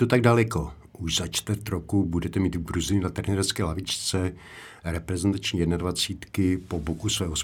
to 0.00 0.06
tak 0.06 0.20
daleko. 0.20 0.72
Už 0.98 1.16
za 1.16 1.26
čtvrt 1.26 1.68
roku 1.68 2.04
budete 2.04 2.40
mít 2.40 2.56
v 2.56 2.64
Gruzii 2.64 3.00
na 3.00 3.10
trenérské 3.10 3.64
lavičce 3.64 4.32
reprezentační 4.84 5.66
21 5.66 6.66
po 6.68 6.78
boku 6.78 7.08
svého 7.08 7.34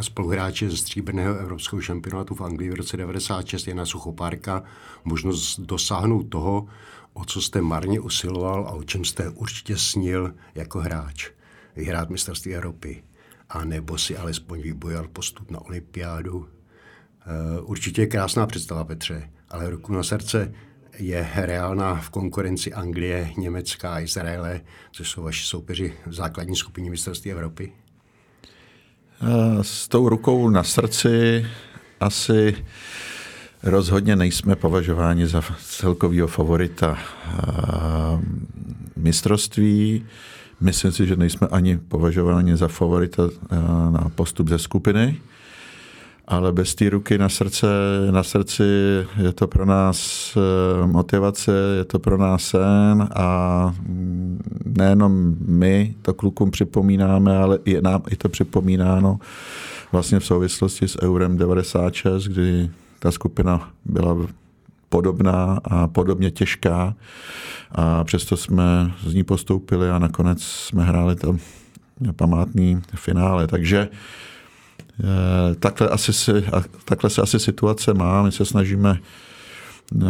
spoluhráče 0.00 0.70
ze 0.70 0.76
stříbrného 0.76 1.34
evropského 1.34 1.82
šampionátu 1.82 2.34
v 2.34 2.40
Anglii 2.40 2.70
v 2.70 2.74
roce 2.74 2.96
96 2.96 3.66
Jana 3.66 3.86
Suchopárka 3.86 4.62
možnost 5.04 5.60
dosáhnout 5.60 6.22
toho, 6.22 6.66
o 7.12 7.24
co 7.24 7.42
jste 7.42 7.60
marně 7.60 8.00
usiloval 8.00 8.68
a 8.68 8.72
o 8.72 8.82
čem 8.82 9.04
jste 9.04 9.28
určitě 9.28 9.76
snil 9.76 10.34
jako 10.54 10.80
hráč. 10.80 11.30
Vyhrát 11.76 12.10
mistrovství 12.10 12.54
Evropy. 12.54 13.02
A 13.48 13.64
nebo 13.64 13.98
si 13.98 14.16
alespoň 14.16 14.60
vybojal 14.60 15.08
postup 15.08 15.50
na 15.50 15.60
olympiádu. 15.60 16.48
Eh, 17.20 17.60
určitě 17.60 18.02
je 18.02 18.06
krásná 18.06 18.46
představa, 18.46 18.84
Petře, 18.84 19.30
ale 19.48 19.70
ruku 19.70 19.92
na 19.92 20.02
srdce 20.02 20.54
je 20.98 21.28
reálná 21.34 21.94
v 21.94 22.10
konkurenci 22.10 22.72
Anglie, 22.72 23.30
Německa 23.38 23.94
a 23.94 24.00
Izraele, 24.00 24.60
což 24.92 25.10
jsou 25.10 25.22
vaši 25.22 25.46
soupeři 25.46 25.92
v 26.06 26.14
základní 26.14 26.56
skupině 26.56 26.90
mistrovství 26.90 27.32
Evropy? 27.32 27.72
Eh, 29.22 29.64
s 29.64 29.88
tou 29.88 30.08
rukou 30.08 30.50
na 30.50 30.62
srdci 30.62 31.46
asi 32.00 32.56
rozhodně 33.62 34.16
nejsme 34.16 34.56
považováni 34.56 35.26
za 35.26 35.42
celkového 35.66 36.28
favorita 36.28 36.98
eh, 36.98 37.38
mistrovství. 38.96 40.06
Myslím 40.60 40.92
si, 40.92 41.06
že 41.06 41.16
nejsme 41.16 41.46
ani 41.50 41.78
považováni 41.78 42.56
za 42.56 42.68
favorita 42.68 43.22
eh, 43.28 43.56
na 43.90 44.10
postup 44.14 44.48
ze 44.48 44.58
skupiny 44.58 45.20
ale 46.26 46.52
bez 46.52 46.74
té 46.74 46.90
ruky 46.90 47.18
na, 47.18 47.28
srdce, 47.28 47.66
na 48.10 48.22
srdci 48.22 48.62
je 49.22 49.32
to 49.34 49.46
pro 49.46 49.66
nás 49.66 50.32
eh, 50.36 50.86
motivace, 50.86 51.52
je 51.76 51.84
to 51.84 51.98
pro 51.98 52.18
nás 52.18 52.44
sen 52.44 53.08
a 53.14 53.66
mm, 53.80 54.42
nejenom 54.64 55.36
my 55.46 55.94
to 56.02 56.14
klukům 56.14 56.50
připomínáme, 56.50 57.38
ale 57.38 57.58
i 57.64 57.80
nám 57.80 58.02
i 58.10 58.16
to 58.16 58.28
připomínáno 58.28 59.18
vlastně 59.92 60.20
v 60.20 60.26
souvislosti 60.26 60.88
s 60.88 61.02
Eurem 61.02 61.36
96, 61.36 62.24
kdy 62.24 62.70
ta 62.98 63.10
skupina 63.10 63.70
byla 63.84 64.16
podobná 64.88 65.60
a 65.64 65.88
podobně 65.88 66.30
těžká 66.30 66.94
a 67.70 68.04
přesto 68.04 68.36
jsme 68.36 68.92
z 69.06 69.14
ní 69.14 69.24
postoupili 69.24 69.90
a 69.90 69.98
nakonec 69.98 70.42
jsme 70.42 70.84
hráli 70.84 71.16
to 71.16 71.36
památný 72.16 72.80
finále. 72.94 73.46
Takže 73.46 73.88
Eh, 73.88 74.33
takhle, 75.58 75.88
asi 75.88 76.12
si, 76.12 76.32
takhle 76.84 77.10
se 77.10 77.22
asi 77.22 77.38
situace 77.38 77.94
má. 77.94 78.22
My 78.22 78.32
se 78.32 78.44
snažíme 78.44 78.98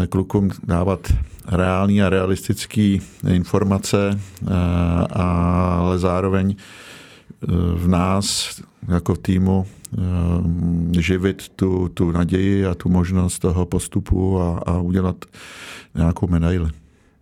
eh, 0.02 0.06
klukům 0.06 0.50
dávat 0.64 1.12
reální 1.48 2.02
a 2.02 2.08
realistické 2.08 2.98
informace, 3.28 4.20
eh, 4.42 4.50
ale 5.10 5.98
zároveň 5.98 6.56
v 7.74 7.88
nás 7.88 8.60
jako 8.88 9.16
týmu 9.16 9.66
živit 11.00 11.48
tu, 11.48 11.90
tu 11.94 12.10
naději 12.10 12.66
a 12.66 12.74
tu 12.74 12.88
možnost 12.88 13.38
toho 13.38 13.66
postupu 13.66 14.40
a, 14.40 14.58
a 14.58 14.78
udělat 14.78 15.24
nějakou 15.94 16.26
medaili. 16.26 16.70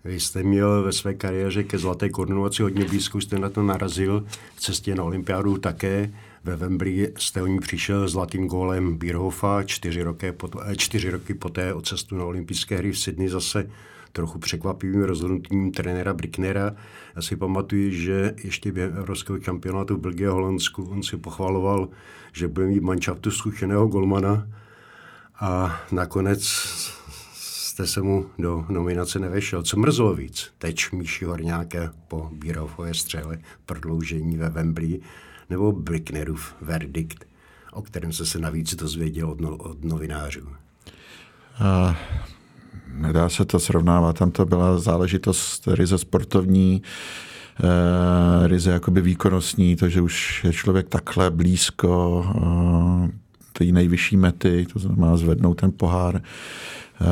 Vy 0.04 0.20
jste 0.20 0.42
měl 0.42 0.82
ve 0.82 0.92
své 0.92 1.14
kariéře 1.14 1.62
ke 1.62 1.78
zlaté 1.78 2.08
korunovaci 2.08 2.62
hodně 2.62 2.84
blízko, 2.84 3.20
jste 3.20 3.38
na 3.38 3.48
to 3.48 3.62
narazil 3.62 4.24
v 4.54 4.60
cestě 4.60 4.94
na 4.94 5.04
olympiádu 5.04 5.58
také. 5.58 6.10
Ve 6.44 6.56
Wembley 6.56 7.12
ní 7.46 7.58
přišel 7.58 8.08
zlatým 8.08 8.46
gólem 8.46 8.96
Bierhofa 8.96 9.62
čtyři 9.62 10.02
roky, 10.02 10.32
eh, 10.66 10.76
čtyři 10.76 11.10
roky 11.10 11.34
poté 11.34 11.74
o 11.74 11.82
cestu 11.82 12.16
na 12.16 12.24
olympijské 12.24 12.76
hry 12.76 12.92
v 12.92 12.98
Sydney 12.98 13.28
zase 13.28 13.70
trochu 14.12 14.38
překvapivým 14.38 15.02
rozhodnutím 15.02 15.72
trenéra 15.72 16.14
Bricknera. 16.14 16.74
Já 17.16 17.22
si 17.22 17.36
pamatuju, 17.36 17.90
že 17.90 18.34
ještě 18.44 18.72
během 18.72 18.96
evropského 18.96 19.40
šampionátu 19.40 19.96
v 19.96 20.00
Belgii 20.00 20.26
a 20.26 20.32
Holandsku 20.32 20.84
on 20.84 21.02
si 21.02 21.16
pochvaloval, 21.16 21.88
že 22.32 22.48
bude 22.48 22.66
mít 22.66 22.82
manšaftu 22.82 23.30
zkušeného 23.30 23.86
golmana 23.86 24.48
a 25.40 25.80
nakonec 25.92 26.42
jste 27.72 27.86
se 27.86 28.02
mu 28.02 28.26
do 28.38 28.66
nominace 28.68 29.18
nevešel. 29.18 29.62
Co 29.62 29.76
mrzlo 29.76 30.14
víc? 30.14 30.50
Teď 30.58 30.92
Míši 30.92 31.24
Horňáka 31.24 31.92
po 32.08 32.30
Bírofové 32.32 32.94
střele 32.94 33.38
prodloužení 33.66 34.36
ve 34.36 34.48
Wembley 34.48 35.00
nebo 35.52 35.72
Bricknerův 35.72 36.54
verdikt, 36.60 37.24
o 37.72 37.82
kterém 37.82 38.12
se 38.12 38.26
se 38.26 38.38
navíc 38.38 38.74
dozvěděl 38.74 39.30
od, 39.30 39.40
no, 39.40 39.56
od 39.56 39.84
novinářů? 39.84 40.48
A 41.58 41.96
nedá 42.94 43.28
se 43.28 43.44
to 43.44 43.60
srovnávat. 43.60 44.18
Tam 44.18 44.30
to 44.30 44.46
byla 44.46 44.78
záležitost 44.78 45.68
ryze 45.68 45.98
sportovní, 45.98 46.82
e, 46.82 48.48
ryze 48.48 48.70
jakoby 48.70 49.00
výkonnostní, 49.00 49.76
to, 49.76 49.88
že 49.88 50.00
už 50.00 50.44
je 50.44 50.52
člověk 50.52 50.88
takhle 50.88 51.30
blízko 51.30 52.24
e, 52.28 53.10
té 53.52 53.64
nejvyšší 53.64 54.16
mety, 54.16 54.66
to 54.72 54.78
znamená 54.78 55.16
zvednout 55.16 55.60
ten 55.60 55.72
pohár 55.76 56.22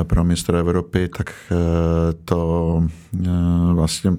e, 0.00 0.04
pro 0.04 0.24
mistra 0.24 0.58
Evropy, 0.58 1.08
tak 1.08 1.34
to 2.24 2.82
vlastně 3.74 4.10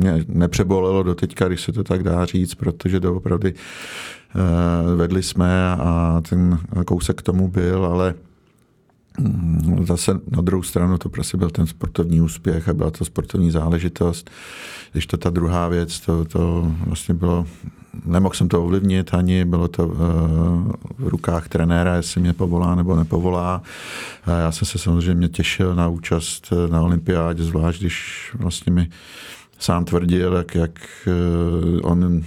mě 0.00 0.24
nepřebolelo 0.28 1.02
do 1.02 1.14
teďka, 1.14 1.48
když 1.48 1.60
se 1.60 1.72
to 1.72 1.84
tak 1.84 2.02
dá 2.02 2.24
říct, 2.24 2.54
protože 2.54 3.00
doopravdy 3.00 3.54
eh, 3.54 4.96
vedli 4.96 5.22
jsme 5.22 5.70
a 5.70 6.22
ten 6.28 6.58
kousek 6.86 7.16
k 7.16 7.22
tomu 7.22 7.48
byl, 7.48 7.86
ale 7.86 8.14
mm, 9.18 9.86
zase 9.86 10.20
na 10.30 10.42
druhou 10.42 10.62
stranu 10.62 10.98
to 10.98 11.08
prostě 11.08 11.36
byl 11.36 11.50
ten 11.50 11.66
sportovní 11.66 12.20
úspěch 12.20 12.68
a 12.68 12.74
byla 12.74 12.90
to 12.90 13.04
sportovní 13.04 13.50
záležitost. 13.50 14.30
Když 14.92 15.06
to 15.06 15.16
ta 15.16 15.30
druhá 15.30 15.68
věc, 15.68 16.00
to, 16.00 16.24
to 16.24 16.72
vlastně 16.86 17.14
bylo, 17.14 17.46
nemohl 18.04 18.34
jsem 18.34 18.48
to 18.48 18.64
ovlivnit 18.64 19.14
ani, 19.14 19.44
bylo 19.44 19.68
to 19.68 19.86
uh, 19.86 19.96
v 20.98 21.08
rukách 21.08 21.48
trenéra, 21.48 21.96
jestli 21.96 22.20
mě 22.20 22.32
povolá 22.32 22.74
nebo 22.74 22.96
nepovolá. 22.96 23.62
Já 24.26 24.52
jsem 24.52 24.66
se 24.66 24.78
samozřejmě 24.78 25.28
těšil 25.28 25.74
na 25.74 25.88
účast 25.88 26.52
na 26.70 26.82
olympiádě, 26.82 27.42
zvlášť 27.42 27.80
když 27.80 28.30
vlastně 28.38 28.72
mi 28.72 28.88
sám 29.60 29.84
tvrdil, 29.84 30.34
jak, 30.34 30.54
jak 30.54 30.78
eh, 31.06 31.80
on 31.82 32.22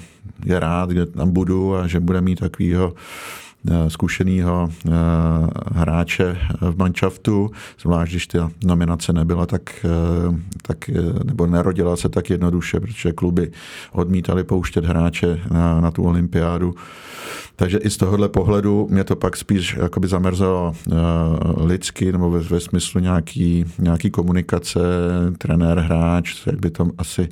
je 0.46 0.60
rád, 0.60 0.90
kde 0.90 1.06
tam 1.06 1.32
budu 1.32 1.76
a 1.76 1.88
že 1.88 2.00
bude 2.00 2.22
mít 2.22 2.40
takového 2.40 2.94
zkušeného 3.88 4.70
eh, 4.70 4.92
hráče 5.74 6.38
v 6.62 6.78
manšaftu, 6.78 7.52
zvlášť 7.82 8.12
když 8.12 8.28
ta 8.28 8.52
nominace 8.66 9.14
nebyla 9.14 9.46
tak, 9.46 9.86
tak, 10.62 10.90
nebo 11.24 11.48
nerodila 11.48 11.96
se 11.96 12.10
tak 12.10 12.30
jednoduše, 12.30 12.80
protože 12.80 13.12
kluby 13.12 13.52
odmítali 13.92 14.44
pouštět 14.44 14.86
hráče 14.86 15.40
na, 15.52 15.82
na 15.82 15.92
tu 15.92 16.04
olympiádu. 16.04 16.76
Takže 17.56 17.78
i 17.78 17.90
z 17.90 17.98
tohohle 17.98 18.30
pohledu 18.30 18.88
mě 18.92 19.04
to 19.04 19.16
pak 19.16 19.38
spíš 19.38 19.76
jakoby 19.80 20.08
zamrzelo 20.08 20.74
lidsky, 21.58 22.12
nebo 22.12 22.32
ve, 22.32 22.40
ve 22.40 22.60
smyslu 22.60 23.02
nějaký, 23.02 23.66
nějaký 23.80 24.12
komunikace, 24.12 24.80
trenér, 25.38 25.80
hráč, 25.80 26.48
jak 26.48 26.60
by 26.60 26.70
to 26.70 26.90
asi 26.98 27.30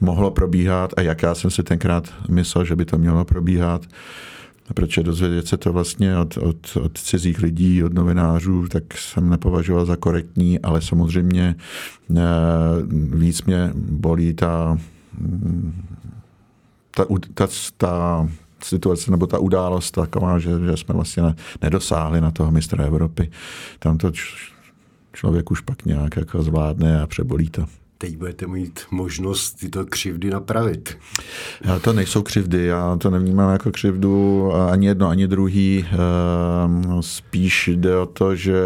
mohlo 0.00 0.30
probíhat 0.30 0.90
a 0.96 1.00
jak 1.00 1.22
já 1.22 1.34
jsem 1.34 1.50
si 1.50 1.62
tenkrát 1.62 2.04
myslel, 2.28 2.64
že 2.64 2.76
by 2.76 2.84
to 2.84 2.98
mělo 2.98 3.24
probíhat. 3.24 3.82
Protože 4.74 5.02
dozvědět 5.02 5.48
se 5.48 5.56
to 5.56 5.72
vlastně 5.72 6.18
od, 6.18 6.36
od, 6.36 6.76
od 6.76 6.98
cizích 6.98 7.38
lidí, 7.38 7.84
od 7.84 7.94
novinářů, 7.94 8.68
tak 8.68 8.82
jsem 8.98 9.30
nepovažoval 9.30 9.84
za 9.84 9.96
korektní, 9.96 10.58
ale 10.58 10.82
samozřejmě 10.82 11.54
uh, 12.08 12.18
víc 12.92 13.42
mě 13.42 13.70
bolí 13.74 14.34
ta, 14.34 14.78
ta, 16.90 17.04
ta, 17.34 17.46
ta 17.76 18.28
situace 18.62 19.10
nebo 19.10 19.26
ta 19.26 19.38
událost 19.38 19.90
taková, 19.90 20.38
že, 20.38 20.50
že 20.66 20.76
jsme 20.76 20.94
vlastně 20.94 21.22
nedosáhli 21.62 22.20
na 22.20 22.30
toho 22.30 22.50
mistra 22.50 22.84
Evropy. 22.84 23.30
Tam 23.78 23.98
to 23.98 24.12
člověk 25.12 25.50
už 25.50 25.60
pak 25.60 25.84
nějak 25.84 26.16
jako 26.16 26.42
zvládne 26.42 27.00
a 27.00 27.06
přebolí 27.06 27.50
to 27.50 27.64
teď 27.98 28.16
budete 28.16 28.46
mít 28.46 28.80
možnost 28.90 29.52
tyto 29.52 29.86
křivdy 29.86 30.30
napravit. 30.30 30.98
Já 31.64 31.78
to 31.78 31.92
nejsou 31.92 32.22
křivdy, 32.22 32.66
já 32.66 32.96
to 32.96 33.10
nevnímám 33.10 33.52
jako 33.52 33.70
křivdu 33.70 34.52
ani 34.54 34.86
jedno, 34.86 35.08
ani 35.08 35.26
druhý. 35.26 35.84
Ehm, 35.92 37.02
spíš 37.02 37.68
jde 37.68 37.96
o 37.96 38.06
to, 38.06 38.36
že 38.36 38.60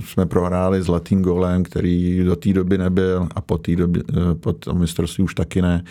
jsme 0.00 0.26
prohráli 0.26 0.82
zlatým 0.82 1.22
golem, 1.22 1.62
který 1.62 2.24
do 2.24 2.36
té 2.36 2.52
doby 2.52 2.78
nebyl 2.78 3.28
a 3.34 3.40
po 3.40 3.58
té 3.58 3.76
době, 3.76 4.02
eh, 4.10 4.34
po 4.34 4.52
tom 4.52 4.78
mistrovství 4.78 5.24
už 5.24 5.34
taky 5.34 5.62
ne. 5.62 5.84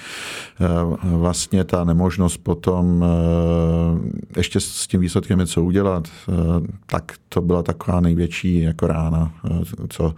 Ehm, 0.60 1.20
vlastně 1.20 1.64
ta 1.64 1.84
nemožnost 1.84 2.38
potom 2.38 3.06
eh, 3.06 4.38
ještě 4.38 4.60
s 4.60 4.88
tím 4.88 5.02
výsledkem 5.02 5.40
něco 5.40 5.64
udělat, 5.64 6.08
eh, 6.08 6.34
tak 6.86 7.12
to 7.30 7.42
byla 7.42 7.64
taková 7.64 8.00
největší 8.00 8.62
jako 8.62 8.88
rána, 8.88 9.34
co 9.90 10.16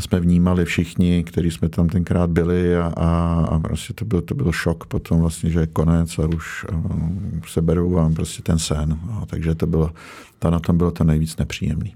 jsme 0.00 0.20
vnímali 0.20 0.64
všichni, 0.64 1.24
kteří 1.24 1.50
jsme 1.50 1.68
tam 1.68 1.88
tenkrát 1.88 2.30
byli 2.30 2.76
a, 2.76 2.92
a, 2.96 3.40
a 3.50 3.58
prostě 3.58 3.92
to 3.92 4.04
byl, 4.04 4.22
to 4.22 4.34
byl 4.34 4.52
šok 4.52 4.86
potom 4.86 5.20
vlastně, 5.20 5.50
že 5.50 5.60
je 5.60 5.66
konec 5.66 6.18
a 6.18 6.26
už 6.26 6.64
uh, 6.72 7.40
se 7.48 7.62
berou 7.62 7.90
vám 7.90 8.14
prostě 8.14 8.42
ten 8.42 8.58
sen. 8.58 8.98
No, 9.06 9.26
takže 9.26 9.54
to 9.54 9.66
bylo, 9.66 9.90
ta 10.38 10.50
na 10.50 10.60
tom 10.60 10.78
bylo 10.78 10.90
to 10.90 11.04
nejvíc 11.04 11.36
nepříjemný. 11.36 11.94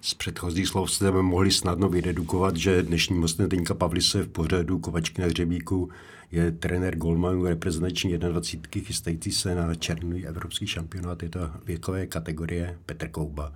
Z 0.00 0.14
předchozích 0.14 0.68
slov 0.68 0.90
jste 0.90 1.10
mohli 1.10 1.50
snadno 1.50 1.88
vydedukovat, 1.88 2.56
že 2.56 2.82
dnešní 2.82 3.18
mostné 3.18 3.48
Teňka 3.48 3.74
Pavlise 3.74 4.22
v 4.22 4.28
pořadu 4.28 4.78
Kovačky 4.78 5.22
na 5.22 5.28
hřebíku 5.28 5.88
je 6.32 6.52
trenér 6.52 6.96
Golmanu 6.96 7.46
reprezentační 7.46 8.18
21. 8.18 8.86
chystající 8.86 9.32
se 9.32 9.54
na 9.54 9.74
černý 9.74 10.26
evropský 10.26 10.66
šampionát. 10.66 11.22
Je 11.22 11.28
to 11.28 11.50
věkové 11.64 12.06
kategorie 12.06 12.78
Petr 12.86 13.08
Kouba. 13.08 13.52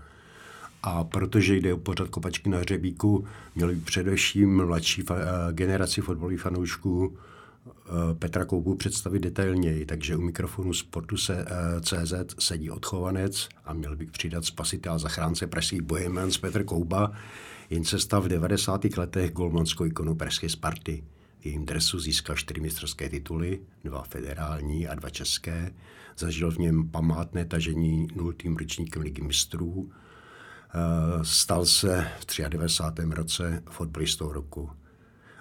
A 0.82 1.04
protože 1.04 1.56
jde 1.56 1.74
o 1.74 1.76
pořad 1.76 2.08
kopačky 2.08 2.48
na 2.48 2.58
hřebíku, 2.58 3.26
měli 3.54 3.76
především 3.76 4.66
mladší 4.66 5.02
fa- 5.02 5.18
eh, 5.18 5.52
generaci 5.52 6.00
fotbalových 6.00 6.40
fanoušků 6.40 7.16
eh, 7.16 8.14
Petra 8.14 8.44
Koubu 8.44 8.74
představit 8.74 9.20
detailněji, 9.20 9.86
takže 9.86 10.16
u 10.16 10.20
mikrofonu 10.20 10.72
Sportu 10.74 11.16
se, 11.16 11.46
eh, 11.48 11.80
CZ 11.80 12.34
sedí 12.38 12.70
odchovanec 12.70 13.48
a 13.64 13.72
měl 13.72 13.96
bych 13.96 14.10
přidat 14.10 14.44
spasitel 14.44 14.92
a 14.92 14.98
zachránce 14.98 15.46
pražských 15.46 15.82
Bohemians 15.82 16.38
Petr 16.38 16.64
Kouba, 16.64 17.12
jen 17.70 17.84
se 17.84 17.98
stav 17.98 18.24
v 18.24 18.28
90. 18.28 18.96
letech 18.96 19.32
golmanskou 19.32 19.84
ikonu 19.84 20.14
pražské 20.14 20.48
Sparty. 20.48 21.04
Jejím 21.46 21.66
dresu 21.66 22.00
získal 22.00 22.36
čtyři 22.36 22.60
mistrovské 22.60 23.08
tituly, 23.08 23.60
dva 23.84 24.02
federální 24.02 24.88
a 24.88 24.94
dva 24.94 25.10
české. 25.10 25.74
Zažil 26.18 26.50
v 26.50 26.58
něm 26.58 26.88
památné 26.88 27.44
tažení 27.44 28.08
nultým 28.14 28.56
ročníkem 28.56 29.02
ligy 29.02 29.22
mistrů, 29.22 29.90
Eh, 30.76 31.24
stal 31.24 31.66
se 31.66 32.08
v 32.18 32.48
93. 32.48 33.12
roce 33.12 33.62
fotbalistou 33.70 34.32
roku. 34.32 34.70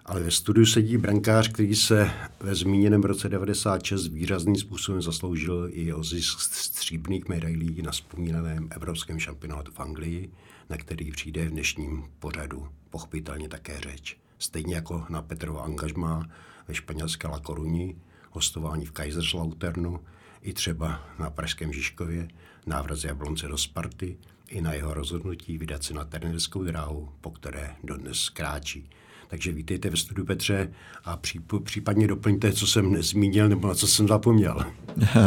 Ale 0.05 0.23
ve 0.23 0.31
studiu 0.31 0.65
sedí 0.65 0.97
brankář, 0.97 1.47
který 1.47 1.75
se 1.75 2.11
ve 2.39 2.55
zmíněném 2.55 3.03
roce 3.03 3.29
96 3.29 4.07
výrazným 4.07 4.55
způsobem 4.55 5.01
zasloužil 5.01 5.69
i 5.71 5.93
o 5.93 6.03
zisk 6.03 6.39
stříbrných 6.39 7.27
medailí 7.29 7.81
na 7.81 7.91
vzpomínaném 7.91 8.67
evropském 8.71 9.19
šampionátu 9.19 9.71
v 9.71 9.79
Anglii, 9.79 10.31
na 10.69 10.77
který 10.77 11.11
přijde 11.11 11.45
v 11.45 11.51
dnešním 11.51 12.03
pořadu 12.19 12.67
pochopitelně 12.89 13.49
také 13.49 13.79
řeč. 13.79 14.17
Stejně 14.39 14.75
jako 14.75 15.05
na 15.09 15.21
Petrova 15.21 15.61
angažmá 15.61 16.29
ve 16.67 16.75
španělské 16.75 17.27
La 17.27 17.39
Coruni, 17.39 17.95
hostování 18.31 18.85
v 18.85 18.91
Kaiserslauternu, 18.91 19.99
i 20.41 20.53
třeba 20.53 21.01
na 21.19 21.29
Pražském 21.29 21.73
Žižkově, 21.73 22.27
návrat 22.65 22.95
z 22.95 23.03
Jablonce 23.03 23.47
do 23.47 23.57
Sparty, 23.57 24.17
i 24.49 24.61
na 24.61 24.73
jeho 24.73 24.93
rozhodnutí 24.93 25.57
vydat 25.57 25.83
se 25.83 25.93
na 25.93 26.05
trenerskou 26.05 26.63
dráhu, 26.63 27.09
po 27.21 27.31
které 27.31 27.75
dodnes 27.83 28.29
kráčí. 28.29 28.89
Takže 29.27 29.51
vítejte 29.51 29.89
ve 29.89 29.97
studiu 29.97 30.25
Petře 30.25 30.71
a 31.03 31.19
případně 31.63 32.07
doplňte, 32.07 32.53
co 32.53 32.67
jsem 32.67 32.91
nezmínil 32.91 33.49
nebo 33.49 33.67
na 33.67 33.75
co 33.75 33.87
jsem 33.87 34.07
zapomněl. 34.07 34.65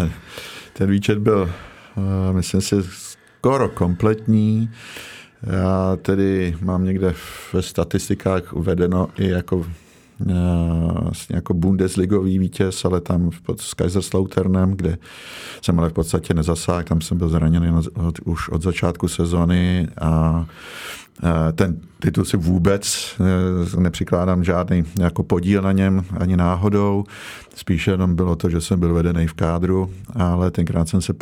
Ten 0.73 0.91
výčet 0.91 1.19
byl, 1.19 1.53
eh, 1.97 2.33
myslím 2.33 2.61
si, 2.61 2.77
skoro 3.39 3.69
kompletní. 3.69 4.71
Já 5.43 5.97
tedy 6.03 6.57
mám 6.63 6.85
někde 6.85 7.15
ve 7.53 7.63
statistikách 7.63 8.53
uvedeno 8.53 9.09
i 9.19 9.29
jako 9.29 9.67
vlastně 11.03 11.37
jako 11.37 11.55
Bundesligový 11.55 12.39
vítěz, 12.39 12.85
ale 12.85 13.01
tam 13.01 13.31
pod 13.43 13.61
s 13.61 13.75
Kaiserslauternem, 13.75 14.71
kde 14.71 14.99
jsem 15.63 15.79
ale 15.79 15.89
v 15.89 15.93
podstatě 15.93 16.35
nezasáhl, 16.35 16.83
tam 16.83 17.01
jsem 17.01 17.19
byl 17.19 17.29
zraněný 17.29 17.71
od, 17.95 18.19
už 18.25 18.49
od 18.49 18.63
začátku 18.63 19.09
sezony 19.09 19.89
a 20.01 20.47
ten 21.55 21.81
titul 22.01 22.25
si 22.25 22.37
vůbec 22.37 23.15
e, 23.77 23.81
nepřikládám 23.81 24.45
žádný 24.45 24.85
jako 25.01 25.23
podíl 25.23 25.63
na 25.63 25.73
něm 25.73 26.05
ani 26.21 26.37
náhodou. 26.37 27.05
Spíše 27.55 27.91
jenom 27.91 28.17
bylo 28.17 28.37
to, 28.37 28.51
že 28.51 28.61
jsem 28.61 28.81
byl 28.81 28.95
vedený 28.95 29.27
v 29.27 29.33
kádru, 29.33 29.91
ale 30.15 30.51
tenkrát 30.51 30.89
jsem 30.89 31.03
se 31.03 31.15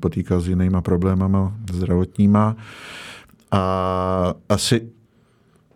potýkal 0.00 0.40
s 0.40 0.48
jinýma 0.48 0.80
problémama 0.80 1.52
zdravotníma. 1.72 2.56
A 3.50 4.34
asi 4.48 4.90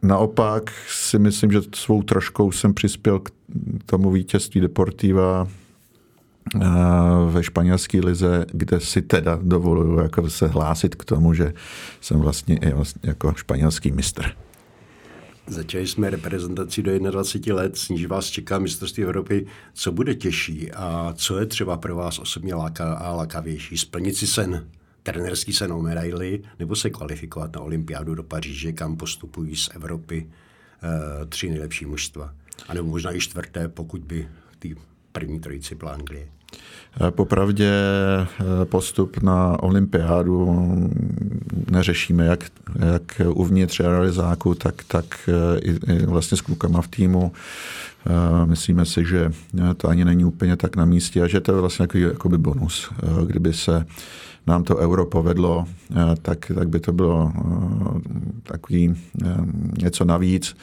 Naopak 0.03 0.73
si 0.89 1.19
myslím, 1.19 1.53
že 1.53 1.61
svou 1.75 2.03
troškou 2.03 2.53
jsem 2.53 2.75
přispěl 2.75 3.19
k 3.19 3.31
tomu 3.87 4.11
vítězství 4.11 4.61
Deportiva 4.61 5.49
eh, 6.55 6.69
ve 7.31 7.43
španělské 7.43 8.01
lize, 8.01 8.47
kde 8.53 8.81
si 8.81 9.03
teda 9.03 9.39
dovoluju 9.43 9.99
jako 9.99 10.31
se 10.31 10.47
hlásit 10.47 10.95
k 10.95 11.05
tomu, 11.05 11.35
že 11.35 11.53
jsem 12.01 12.21
vlastně, 12.21 12.61
vlastně 12.75 13.11
jako 13.11 13.35
španělský 13.37 13.93
mistr. 13.93 14.25
Začali 15.47 15.87
jsme 15.87 16.11
reprezentaci 16.11 16.83
do 16.83 16.99
21 16.99 17.63
let, 17.63 17.77
s 17.79 17.89
níž 17.89 18.07
vás 18.07 18.27
čeká 18.27 18.59
mistrovství 18.59 19.03
Evropy. 19.03 19.47
Co 19.75 19.93
bude 19.93 20.15
těžší 20.15 20.73
a 20.73 21.13
co 21.17 21.39
je 21.39 21.47
třeba 21.47 21.77
pro 21.77 21.97
vás 21.97 22.19
osobně 22.19 22.55
láka 22.55 22.95
a 22.95 23.13
lákavější? 23.13 23.79
Splnit 23.79 24.17
si 24.17 24.27
sen 24.27 24.67
trenerský 25.03 25.53
sen 25.53 25.73
o 25.73 25.83
medaily, 25.83 26.43
nebo 26.59 26.77
se 26.77 26.91
kvalifikovat 26.91 27.55
na 27.55 27.61
olympiádu 27.61 28.15
do 28.15 28.23
Paříže, 28.23 28.73
kam 28.73 28.97
postupují 28.97 29.57
z 29.57 29.71
Evropy 29.75 30.27
uh, 30.27 31.29
tři 31.29 31.51
nejlepší 31.51 31.87
mužstva. 31.87 32.35
A 32.69 32.75
nebo 32.75 32.89
možná 32.89 33.15
i 33.15 33.21
čtvrté, 33.21 33.69
pokud 33.69 34.01
by 34.01 34.29
ty 34.59 34.77
první 35.13 35.41
trojici 35.41 35.75
byla 35.75 35.93
Anglie. 35.93 36.29
Eh, 37.01 37.11
popravdě 37.11 37.73
eh, 37.73 38.65
postup 38.65 39.23
na 39.23 39.63
olympiádu 39.63 40.67
neřešíme 41.71 42.27
jak, 42.27 42.45
jak 42.95 43.21
uvnitř 43.35 43.81
realizáku, 43.81 44.55
tak, 44.55 44.75
tak 44.89 45.31
i, 45.63 45.93
i 45.93 46.07
vlastně 46.07 46.37
s 46.37 46.41
klukama 46.41 46.83
v 46.83 46.89
týmu. 46.89 47.33
Myslíme 48.45 48.87
si, 48.87 49.05
že 49.05 49.33
to 49.77 49.89
ani 49.89 50.05
není 50.05 50.25
úplně 50.25 50.57
tak 50.57 50.77
na 50.77 50.85
místě 50.85 51.23
a 51.23 51.29
že 51.29 51.41
to 51.41 51.53
je 51.53 51.61
vlastně 51.61 51.83
jako, 51.83 51.99
jakoby 51.99 52.39
bonus. 52.39 52.91
Kdyby 53.27 53.53
se 53.53 53.87
nám 54.47 54.65
to 54.65 54.77
euro 54.77 55.07
povedlo, 55.07 55.65
eh, 55.91 56.17
tak, 56.23 56.53
tak 56.55 56.69
by 56.69 56.81
to 56.81 56.93
bylo 56.93 57.33
eh, 57.35 57.41
takový 58.43 58.95
eh, 59.25 59.37
něco 59.83 60.05
navíc, 60.05 60.57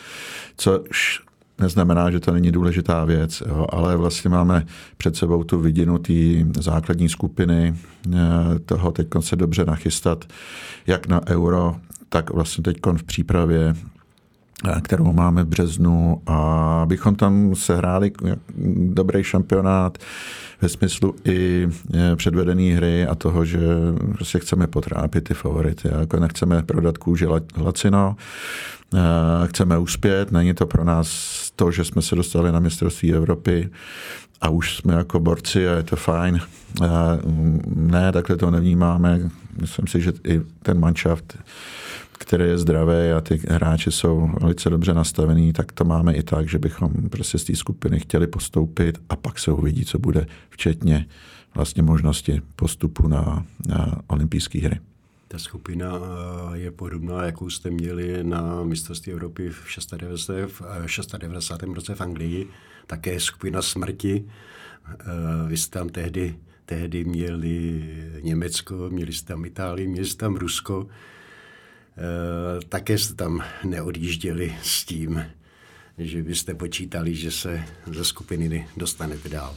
což 0.58 1.22
neznamená, 1.60 2.12
že 2.12 2.20
to 2.20 2.31
není 2.31 2.52
důležitá 2.52 3.06
věc, 3.06 3.44
jo, 3.48 3.68
ale 3.70 3.98
vlastně 3.98 4.30
máme 4.30 4.66
před 4.98 5.16
sebou 5.16 5.44
tu 5.44 5.60
vidinu 5.60 5.98
té 5.98 6.14
základní 6.60 7.10
skupiny, 7.10 7.76
toho 8.66 8.92
teď 8.92 9.08
se 9.20 9.36
dobře 9.36 9.66
nachystat, 9.66 10.26
jak 10.88 11.08
na 11.08 11.28
euro, 11.28 11.76
tak 12.10 12.30
vlastně 12.30 12.64
teď 12.64 12.78
v 12.98 13.04
přípravě 13.04 13.76
kterou 14.81 15.13
máme 15.13 15.44
v 15.44 15.47
březnu 15.47 16.21
a 16.25 16.35
abychom 16.83 17.16
tam 17.16 17.56
sehráli 17.56 18.11
dobrý 18.75 19.23
šampionát 19.23 19.97
ve 20.61 20.69
smyslu 20.69 21.16
i 21.25 21.68
e, 21.94 22.16
předvedené 22.16 22.75
hry 22.75 23.07
a 23.07 23.16
toho, 23.16 23.45
že 23.45 23.59
prostě 24.13 24.39
chceme 24.39 24.68
potrápit 24.68 25.23
ty 25.23 25.33
favority. 25.33 25.89
Jako 25.99 26.19
nechceme 26.19 26.63
prodat 26.63 26.97
kůži 26.97 27.28
lacino, 27.57 28.16
e, 28.94 29.47
chceme 29.47 29.78
uspět, 29.78 30.31
není 30.31 30.54
to 30.54 30.66
pro 30.66 30.83
nás 30.83 31.09
to, 31.56 31.71
že 31.71 31.85
jsme 31.85 32.01
se 32.01 32.16
dostali 32.16 32.51
na 32.51 32.59
mistrovství 32.59 33.13
Evropy 33.13 33.69
a 34.42 34.49
už 34.49 34.75
jsme 34.75 34.94
jako 34.94 35.19
borci 35.19 35.69
a 35.69 35.71
je 35.75 35.83
to 35.83 35.95
fajn. 35.95 36.42
E, 36.81 36.87
ne, 37.75 38.11
takhle 38.11 38.35
to 38.35 38.51
nevnímáme. 38.51 39.19
Myslím 39.61 39.87
si, 39.87 40.01
že 40.01 40.13
i 40.28 40.42
ten 40.63 40.80
manšaft 40.80 41.37
který 42.19 42.44
je 42.44 42.57
zdravý 42.57 43.11
a 43.18 43.21
ty 43.21 43.42
hráči 43.49 43.92
jsou 43.92 44.30
velice 44.42 44.69
dobře 44.69 44.94
nastavený, 44.94 45.54
tak 45.54 45.71
to 45.71 45.85
máme 45.85 46.14
i 46.14 46.23
tak, 46.23 46.49
že 46.49 46.59
bychom 46.59 47.09
prostě 47.09 47.38
z 47.38 47.44
té 47.44 47.56
skupiny 47.56 47.99
chtěli 47.99 48.28
postoupit 48.28 48.97
a 49.09 49.16
pak 49.16 49.40
se 49.40 49.52
uvidí, 49.52 49.85
co 49.85 49.99
bude, 49.99 50.28
včetně 50.49 51.06
vlastně 51.56 51.83
možnosti 51.83 52.42
postupu 52.56 53.07
na, 53.07 53.45
na 53.68 54.02
olympijské 54.07 54.59
hry. 54.59 54.80
Ta 55.28 55.40
skupina 55.40 55.94
eh, 55.95 56.57
je 56.57 56.71
podobná, 56.71 57.26
jakou 57.26 57.49
jste 57.49 57.69
měli 57.69 58.23
na 58.23 58.64
mistrovství 58.64 59.11
Evropy 59.11 59.49
v 59.49 59.78
96. 59.97 60.30
v 60.47 61.18
96. 61.18 61.64
roce 61.73 61.95
v 61.95 62.02
Anglii. 62.02 62.47
Také 62.88 63.19
skupina 63.19 63.61
smrti. 63.61 64.26
Eh, 64.90 64.95
vy 65.47 65.57
jste 65.57 65.80
tam 65.80 65.90
tehdy, 65.90 66.35
tehdy 66.66 67.04
měli 67.04 67.83
Německo, 68.21 68.90
měli 68.90 69.14
jste 69.14 69.33
tam 69.33 69.45
Itálii, 69.45 69.88
měli 69.88 70.06
jste 70.06 70.19
tam 70.19 70.35
Rusko. 70.35 70.88
Eh, 72.00 72.60
také 72.70 72.98
jste 72.98 73.14
tam 73.14 73.44
neodjížděli 73.64 74.56
s 74.64 74.86
tím, 74.86 75.26
že 75.98 76.24
byste 76.24 76.54
počítali, 76.54 77.16
že 77.16 77.32
se 77.32 77.64
ze 77.92 78.06
skupiny 78.06 78.68
dostanete 78.78 79.30
dál. 79.30 79.56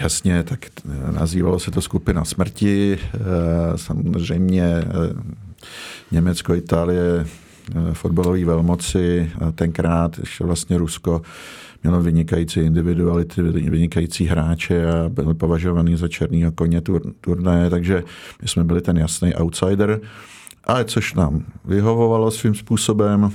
Jasně, 0.00 0.42
tak 0.42 0.66
eh, 0.66 1.12
nazývalo 1.12 1.58
se 1.58 1.70
to 1.70 1.80
skupina 1.80 2.24
smrti. 2.24 2.98
Eh, 3.14 3.18
samozřejmě 3.76 4.84
Německo, 6.10 6.54
Itálie, 6.54 7.26
fotbalové 7.92 8.44
velmoci, 8.44 9.32
tenkrát 9.54 10.18
ještě 10.18 10.44
vlastně 10.44 10.78
Rusko 10.78 11.22
mělo 11.82 12.02
vynikající 12.02 12.60
individuality, 12.60 13.42
vynikající 13.42 14.26
hráče 14.26 14.90
a 14.90 15.08
byli 15.08 15.34
považovaný 15.34 15.96
za 15.96 16.08
černýho 16.08 16.52
koně 16.52 16.82
turnaje, 17.20 17.70
takže 17.70 18.04
my 18.42 18.48
jsme 18.48 18.64
byli 18.64 18.80
ten 18.80 18.98
jasný 18.98 19.34
outsider 19.34 20.00
ale 20.64 20.84
což 20.84 21.14
nám 21.14 21.44
vyhovovalo 21.64 22.30
svým 22.30 22.54
způsobem. 22.54 23.32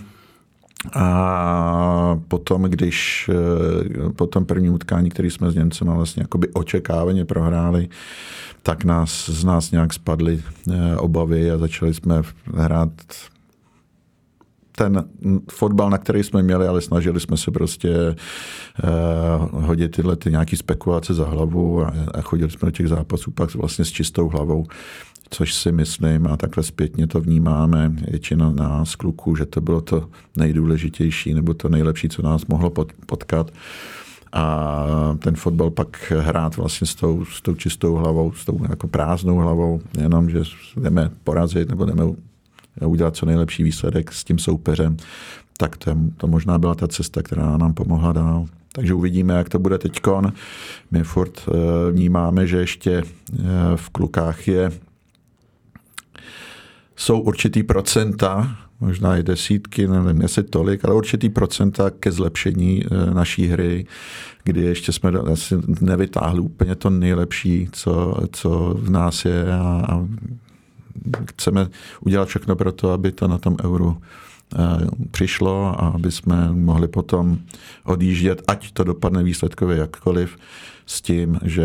A 0.93 2.19
potom, 2.27 2.63
když 2.63 3.29
eh, 3.29 4.09
po 4.09 4.27
tom 4.27 4.45
prvním 4.45 4.73
utkání, 4.73 5.09
který 5.09 5.29
jsme 5.29 5.51
s 5.51 5.55
Němcem 5.55 5.87
vlastně 5.87 6.23
jakoby 6.23 6.47
očekávaně 6.53 7.25
prohráli, 7.25 7.89
tak 8.63 8.83
nás, 8.83 9.29
z 9.29 9.43
nás 9.43 9.71
nějak 9.71 9.93
spadly 9.93 10.43
eh, 10.71 10.97
obavy 10.97 11.51
a 11.51 11.57
začali 11.57 11.93
jsme 11.93 12.21
hrát 12.55 12.91
ten 14.75 15.03
fotbal, 15.51 15.89
na 15.89 15.97
který 15.97 16.23
jsme 16.23 16.43
měli, 16.43 16.67
ale 16.67 16.81
snažili 16.81 17.19
jsme 17.19 17.37
se 17.37 17.51
prostě 17.51 18.15
uh, 18.83 19.63
hodit 19.63 19.95
tyhle 19.95 20.15
ty 20.15 20.31
nějaký 20.31 20.55
spekulace 20.55 21.13
za 21.13 21.25
hlavu 21.25 21.85
a, 21.85 21.93
a 22.13 22.21
chodili 22.21 22.51
jsme 22.51 22.65
do 22.65 22.71
těch 22.71 22.87
zápasů 22.87 23.31
pak 23.31 23.55
vlastně 23.55 23.85
s 23.85 23.91
čistou 23.91 24.29
hlavou 24.29 24.65
což 25.29 25.53
si 25.53 25.71
myslím 25.71 26.27
a 26.27 26.37
takhle 26.37 26.63
zpětně 26.63 27.07
to 27.07 27.21
vnímáme 27.21 27.89
většina 27.89 28.51
nás 28.51 28.95
kluků, 28.95 29.35
že 29.35 29.45
to 29.45 29.61
bylo 29.61 29.81
to 29.81 30.09
nejdůležitější 30.37 31.33
nebo 31.33 31.53
to 31.53 31.69
nejlepší, 31.69 32.09
co 32.09 32.21
nás 32.21 32.45
mohlo 32.45 32.71
potkat 33.05 33.51
a 34.33 34.87
ten 35.19 35.35
fotbal 35.35 35.69
pak 35.69 36.13
hrát 36.19 36.57
vlastně 36.57 36.87
s 36.87 36.95
tou, 36.95 37.25
s 37.25 37.41
tou 37.41 37.55
čistou 37.55 37.95
hlavou, 37.95 38.31
s 38.31 38.45
tou 38.45 38.59
jako 38.69 38.87
prázdnou 38.87 39.37
hlavou, 39.37 39.81
jenom, 39.97 40.29
že 40.29 40.39
jdeme 40.77 41.11
porazit 41.23 41.69
nebo 41.69 41.85
jdeme 41.85 42.03
udělat 42.85 43.15
co 43.15 43.25
nejlepší 43.25 43.63
výsledek 43.63 44.11
s 44.11 44.23
tím 44.23 44.39
soupeřem, 44.39 44.97
tak 45.57 45.77
to, 45.77 45.95
to 46.17 46.27
možná 46.27 46.57
byla 46.57 46.75
ta 46.75 46.87
cesta, 46.87 47.21
která 47.21 47.57
nám 47.57 47.73
pomohla 47.73 48.13
dál. 48.13 48.45
Takže 48.71 48.93
uvidíme, 48.93 49.33
jak 49.33 49.49
to 49.49 49.59
bude 49.59 49.77
teď. 49.77 50.01
My 50.91 51.03
furt 51.03 51.47
eh, 51.47 51.91
vnímáme, 51.91 52.47
že 52.47 52.57
ještě 52.57 52.91
eh, 52.93 53.43
v 53.75 53.89
klukách 53.89 54.47
je 54.47 54.71
jsou 56.95 57.19
určitý 57.19 57.63
procenta, 57.63 58.57
možná 58.79 59.17
i 59.17 59.23
desítky, 59.23 59.87
nevím 59.87 60.21
jestli 60.21 60.43
tolik, 60.43 60.85
ale 60.85 60.95
určitý 60.95 61.29
procenta 61.29 61.89
ke 61.89 62.11
zlepšení 62.11 62.83
eh, 62.85 63.13
naší 63.13 63.47
hry, 63.47 63.85
kdy 64.43 64.61
ještě 64.61 64.91
jsme 64.91 65.11
nevytáhli 65.81 66.39
úplně 66.39 66.75
to 66.75 66.89
nejlepší, 66.89 67.69
co, 67.71 68.17
co 68.31 68.75
v 68.79 68.89
nás 68.89 69.25
je 69.25 69.53
a, 69.53 69.85
a 69.89 70.07
chceme 71.29 71.67
udělat 71.99 72.27
všechno 72.27 72.55
pro 72.55 72.71
to, 72.71 72.91
aby 72.91 73.11
to 73.11 73.27
na 73.27 73.37
tom 73.37 73.57
euru 73.63 73.97
eh, 73.97 74.57
přišlo 75.11 75.83
a 75.83 75.87
aby 75.87 76.11
jsme 76.11 76.53
mohli 76.53 76.87
potom 76.87 77.37
odjíždět, 77.83 78.41
ať 78.47 78.71
to 78.71 78.83
dopadne 78.83 79.23
výsledkově 79.23 79.77
jakkoliv, 79.77 80.37
s 80.85 81.01
tím, 81.01 81.39
že 81.43 81.63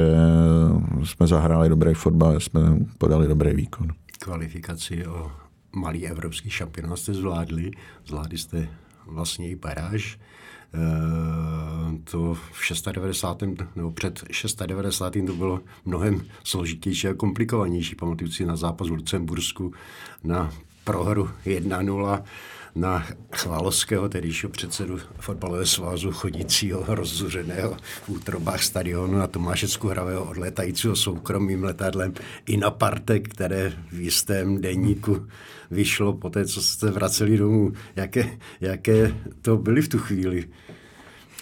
jsme 1.05 1.27
zahráli 1.27 1.69
dobrý 1.69 1.95
fotbal, 1.95 2.41
jsme 2.41 2.61
podali 2.99 3.29
dobrý 3.29 3.55
výkon. 3.55 3.89
Kvalifikaci 4.23 5.07
o 5.07 5.33
malý 5.73 6.07
evropský 6.07 6.51
šampionát 6.51 6.99
jste 6.99 7.15
zvládli, 7.15 7.71
zvládli 8.07 8.39
jste 8.39 8.69
vlastně 9.07 9.51
i 9.51 9.57
paráž. 9.57 10.19
E, 10.75 11.99
to 12.05 12.35
v 12.35 12.93
96. 12.93 13.63
nebo 13.77 13.91
před 13.91 14.25
690. 14.31 15.13
to 15.27 15.33
bylo 15.33 15.61
mnohem 15.85 16.23
složitější 16.45 17.09
a 17.09 17.15
komplikovanější. 17.15 17.95
Pamatuju 17.95 18.31
si 18.31 18.45
na 18.45 18.57
zápas 18.57 18.89
v 18.89 18.93
Lucembursku, 18.93 19.73
na 20.25 20.53
prohru 20.85 21.31
1-0 21.47 22.23
na 22.75 23.07
Chválovského, 23.33 24.09
tedyšího 24.09 24.51
předsedu 24.51 24.99
fotbalového 25.21 25.67
svazu, 25.67 26.13
chodícího, 26.13 26.85
rozzuřeného 26.89 27.77
v 28.07 28.09
útrobách 28.09 28.63
stadionu 28.63 29.19
na 29.19 29.27
Tomášecku 29.27 29.89
hravého 29.89 30.25
odletajícího 30.25 30.97
soukromým 30.97 31.65
letadlem 31.65 32.15
i 32.47 32.57
na 32.57 32.71
partek, 32.71 33.29
které 33.29 33.73
v 33.93 34.01
jistém 34.01 34.61
denníku 34.61 35.27
vyšlo 35.71 36.13
po 36.13 36.31
té, 36.31 36.45
co 36.45 36.63
jste 36.63 36.91
vraceli 36.91 37.37
domů. 37.37 37.73
Jaké, 37.97 38.39
jaké 38.61 39.15
to 39.43 39.57
byly 39.57 39.83
v 39.83 39.89
tu 39.89 39.99
chvíli 39.99 40.45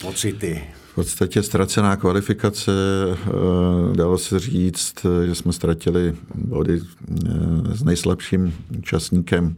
pocity? 0.01 0.65
V 0.93 0.95
podstatě 0.95 1.43
ztracená 1.43 1.97
kvalifikace, 1.97 2.73
eh, 2.73 3.97
dalo 3.97 4.19
se 4.19 4.39
říct, 4.39 5.07
že 5.27 5.35
jsme 5.35 5.53
ztratili 5.53 6.17
body 6.35 6.81
eh, 6.81 7.77
s 7.77 7.83
nejslabším 7.83 8.55
účastníkem 8.79 9.57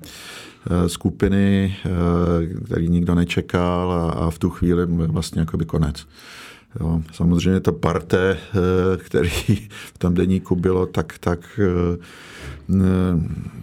Eh, 0.66 0.88
skupiny, 0.88 1.76
který 2.64 2.88
nikdo 2.88 3.14
nečekal 3.14 3.92
a, 3.92 4.30
v 4.30 4.38
tu 4.38 4.50
chvíli 4.50 4.86
vlastně 4.86 5.40
jakoby 5.40 5.64
konec. 5.64 6.06
Jo, 6.80 7.02
samozřejmě 7.12 7.60
to 7.60 7.72
parte, 7.72 8.36
eh, 8.38 8.96
který 8.96 9.30
v 9.94 9.98
tom 9.98 10.14
deníku 10.14 10.56
bylo, 10.56 10.86
tak, 10.86 11.18
tak 11.18 11.60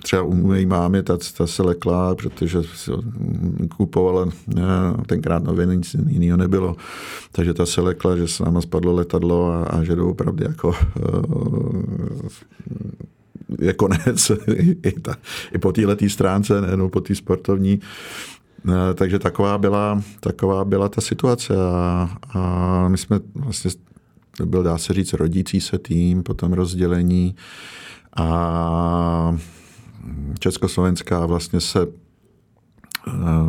třeba 0.04 0.22
u 0.22 0.34
mé 0.34 0.66
mámy 0.66 1.04
ta, 1.04 1.18
ta 1.38 1.48
se 1.48 1.64
lekla, 1.64 2.16
protože 2.16 2.60
kupovala 3.78 4.30
tenkrát 5.06 5.44
noviny, 5.44 5.78
nic 5.78 5.96
jiného 6.08 6.38
nebylo. 6.38 6.76
Takže 7.32 7.54
ta 7.54 7.66
se 7.66 7.82
lekla, 7.82 8.16
že 8.16 8.28
se 8.28 8.44
nám 8.44 8.62
spadlo 8.62 8.94
letadlo 8.94 9.52
a, 9.52 9.64
a 9.64 9.84
že 9.84 9.96
doopravdy 9.96 10.44
jako 10.44 10.76
je 13.60 13.74
konec 13.74 14.32
i, 14.84 14.92
ta, 14.92 15.16
i 15.56 15.58
po 15.58 15.72
této 15.72 16.10
stránce, 16.10 16.62
nejenom 16.62 16.90
po 16.90 17.02
té 17.02 17.16
sportovní. 17.16 17.80
E, 18.68 18.94
takže 18.94 19.20
taková 19.20 19.58
byla, 19.58 20.02
taková 20.20 20.66
byla 20.66 20.90
ta 20.90 21.02
situace 21.02 21.54
a, 21.56 22.10
a 22.34 22.88
my 22.88 22.98
jsme 22.98 23.20
vlastně, 23.36 23.72
byl 24.46 24.64
dá 24.64 24.78
se 24.78 24.94
říct 24.94 25.14
rodící 25.14 25.62
se 25.62 25.78
tým, 25.78 26.24
potom 26.24 26.54
rozdělení 26.54 27.36
a 28.16 29.38
Československá 30.40 31.26
vlastně 31.26 31.60
se 31.60 31.82
e, 31.82 31.88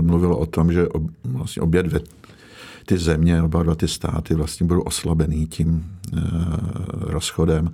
mluvilo 0.02 0.38
o 0.38 0.46
tom, 0.46 0.72
že 0.72 0.86
vlastně 1.24 1.62
obě 1.62 1.82
dvě 1.82 2.00
ty 2.86 2.98
země, 2.98 3.42
oba 3.42 3.62
dva 3.62 3.74
ty 3.74 3.88
státy 3.88 4.34
vlastně 4.34 4.66
budou 4.66 4.80
oslabený 4.80 5.46
tím 5.46 5.98
e, 6.16 6.20
rozchodem. 6.90 7.72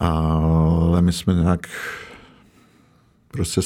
Ale 0.00 1.02
my 1.02 1.12
jsme 1.12 1.34
nějak 1.34 1.66
prostě 3.28 3.60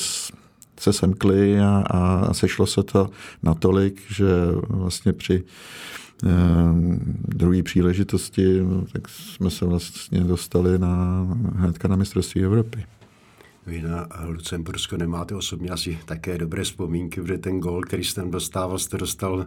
se 0.82 0.92
semkli 0.92 1.60
a, 1.60 1.84
a 1.90 2.34
sešlo 2.34 2.66
se 2.66 2.82
to 2.82 3.10
natolik, 3.42 4.02
že 4.08 4.26
vlastně 4.68 5.12
při 5.12 5.44
eh, 6.24 6.28
druhé 7.28 7.62
příležitosti 7.62 8.60
tak 8.92 9.08
jsme 9.08 9.50
se 9.50 9.64
vlastně 9.64 10.20
dostali 10.20 10.78
na, 10.78 11.26
hnedka 11.56 11.88
na 11.88 11.96
mistrovství 11.96 12.44
Evropy. 12.44 12.84
Vy 13.66 13.82
na 13.82 14.08
Lucembursko 14.26 14.96
nemáte 14.96 15.34
osobně 15.34 15.70
asi 15.70 15.98
také 16.04 16.38
dobré 16.38 16.64
vzpomínky, 16.64 17.20
protože 17.20 17.38
ten 17.38 17.60
gol, 17.60 17.82
který 17.82 18.04
jste 18.04 18.20
tam 18.20 18.30
dostával, 18.30 18.78
jste 18.78 18.98
dostal 18.98 19.46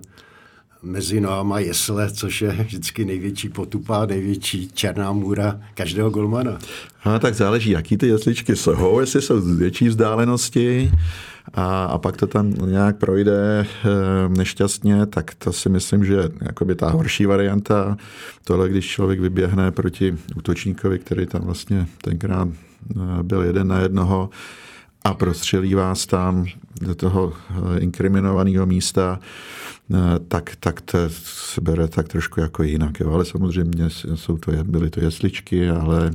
mezi 0.86 1.22
náma 1.22 1.60
jesle, 1.60 2.12
což 2.12 2.42
je 2.42 2.52
vždycky 2.52 3.06
největší 3.06 3.50
potupa, 3.50 4.06
největší 4.06 4.70
černá 4.74 5.12
můra 5.12 5.60
každého 5.74 6.10
golmana. 6.10 6.58
No, 7.06 7.20
tak 7.20 7.34
záleží, 7.34 7.70
jaký 7.70 7.98
ty 7.98 8.08
jesličky 8.08 8.56
jsou, 8.56 9.00
jestli 9.00 9.22
jsou 9.22 9.40
z 9.42 9.58
větší 9.58 9.88
vzdálenosti 9.88 10.92
a, 11.54 11.86
a 11.86 11.98
pak 11.98 12.18
to 12.18 12.28
tam 12.28 12.54
nějak 12.66 12.98
projde 12.98 13.60
e, 13.62 13.66
nešťastně, 14.30 15.06
tak 15.06 15.34
to 15.36 15.54
si 15.54 15.70
myslím, 15.70 16.06
že 16.06 16.30
je 16.68 16.76
ta 16.76 16.90
horší 16.90 17.26
varianta. 17.26 17.98
Tohle, 18.44 18.70
když 18.70 18.88
člověk 18.88 19.20
vyběhne 19.20 19.72
proti 19.72 20.18
útočníkovi, 20.36 21.00
který 21.00 21.26
tam 21.26 21.42
vlastně 21.42 21.88
tenkrát 22.02 22.48
eh, 22.50 23.00
byl 23.24 23.42
jeden 23.42 23.68
na 23.68 23.80
jednoho 23.80 24.30
a 25.04 25.14
prostřelí 25.14 25.76
vás 25.76 26.06
tam 26.06 26.46
do 26.82 26.96
toho 26.96 27.34
eh, 27.34 27.80
inkriminovaného 27.80 28.66
místa, 28.66 29.20
tak, 30.28 30.56
tak 30.60 30.82
to 30.82 30.98
se 31.10 31.62
bere 31.62 31.88
tak 31.88 32.08
trošku 32.08 32.40
jako 32.40 32.64
jinak. 32.64 33.00
Jo. 33.00 33.12
Ale 33.12 33.26
samozřejmě 33.26 33.90
jsou 34.16 34.38
to, 34.38 34.52
byly 34.64 34.90
to 34.90 35.00
jesličky, 35.00 35.70
ale 35.70 36.12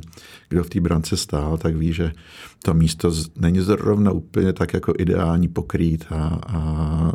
kdo 0.48 0.64
v 0.64 0.70
té 0.70 0.80
brance 0.80 1.16
stál, 1.16 1.58
tak 1.58 1.76
ví, 1.76 1.92
že 1.92 2.12
to 2.62 2.74
místo 2.74 3.12
není 3.36 3.60
zrovna 3.60 4.10
úplně 4.10 4.52
tak 4.52 4.74
jako 4.74 4.94
ideální 4.98 5.48
pokrýt 5.48 6.04
a, 6.10 6.40
a 6.46 7.12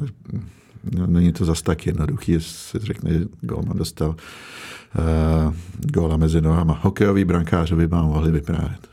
no, 0.92 1.08
není 1.08 1.34
to 1.34 1.46
zas 1.46 1.62
tak 1.62 1.86
jednoduchý, 1.86 2.32
jestli 2.32 2.80
se 2.80 2.86
řekne, 2.86 3.14
že 3.14 3.26
Golman 3.42 3.78
dostal 3.78 4.10
uh, 4.10 5.54
góla 5.94 6.18
mezi 6.18 6.42
nohama. 6.42 6.80
Hokejový 6.82 7.26
brankářovi 7.26 7.88
vám 7.88 8.06
mohli 8.06 8.32
vyprávět. 8.32 8.88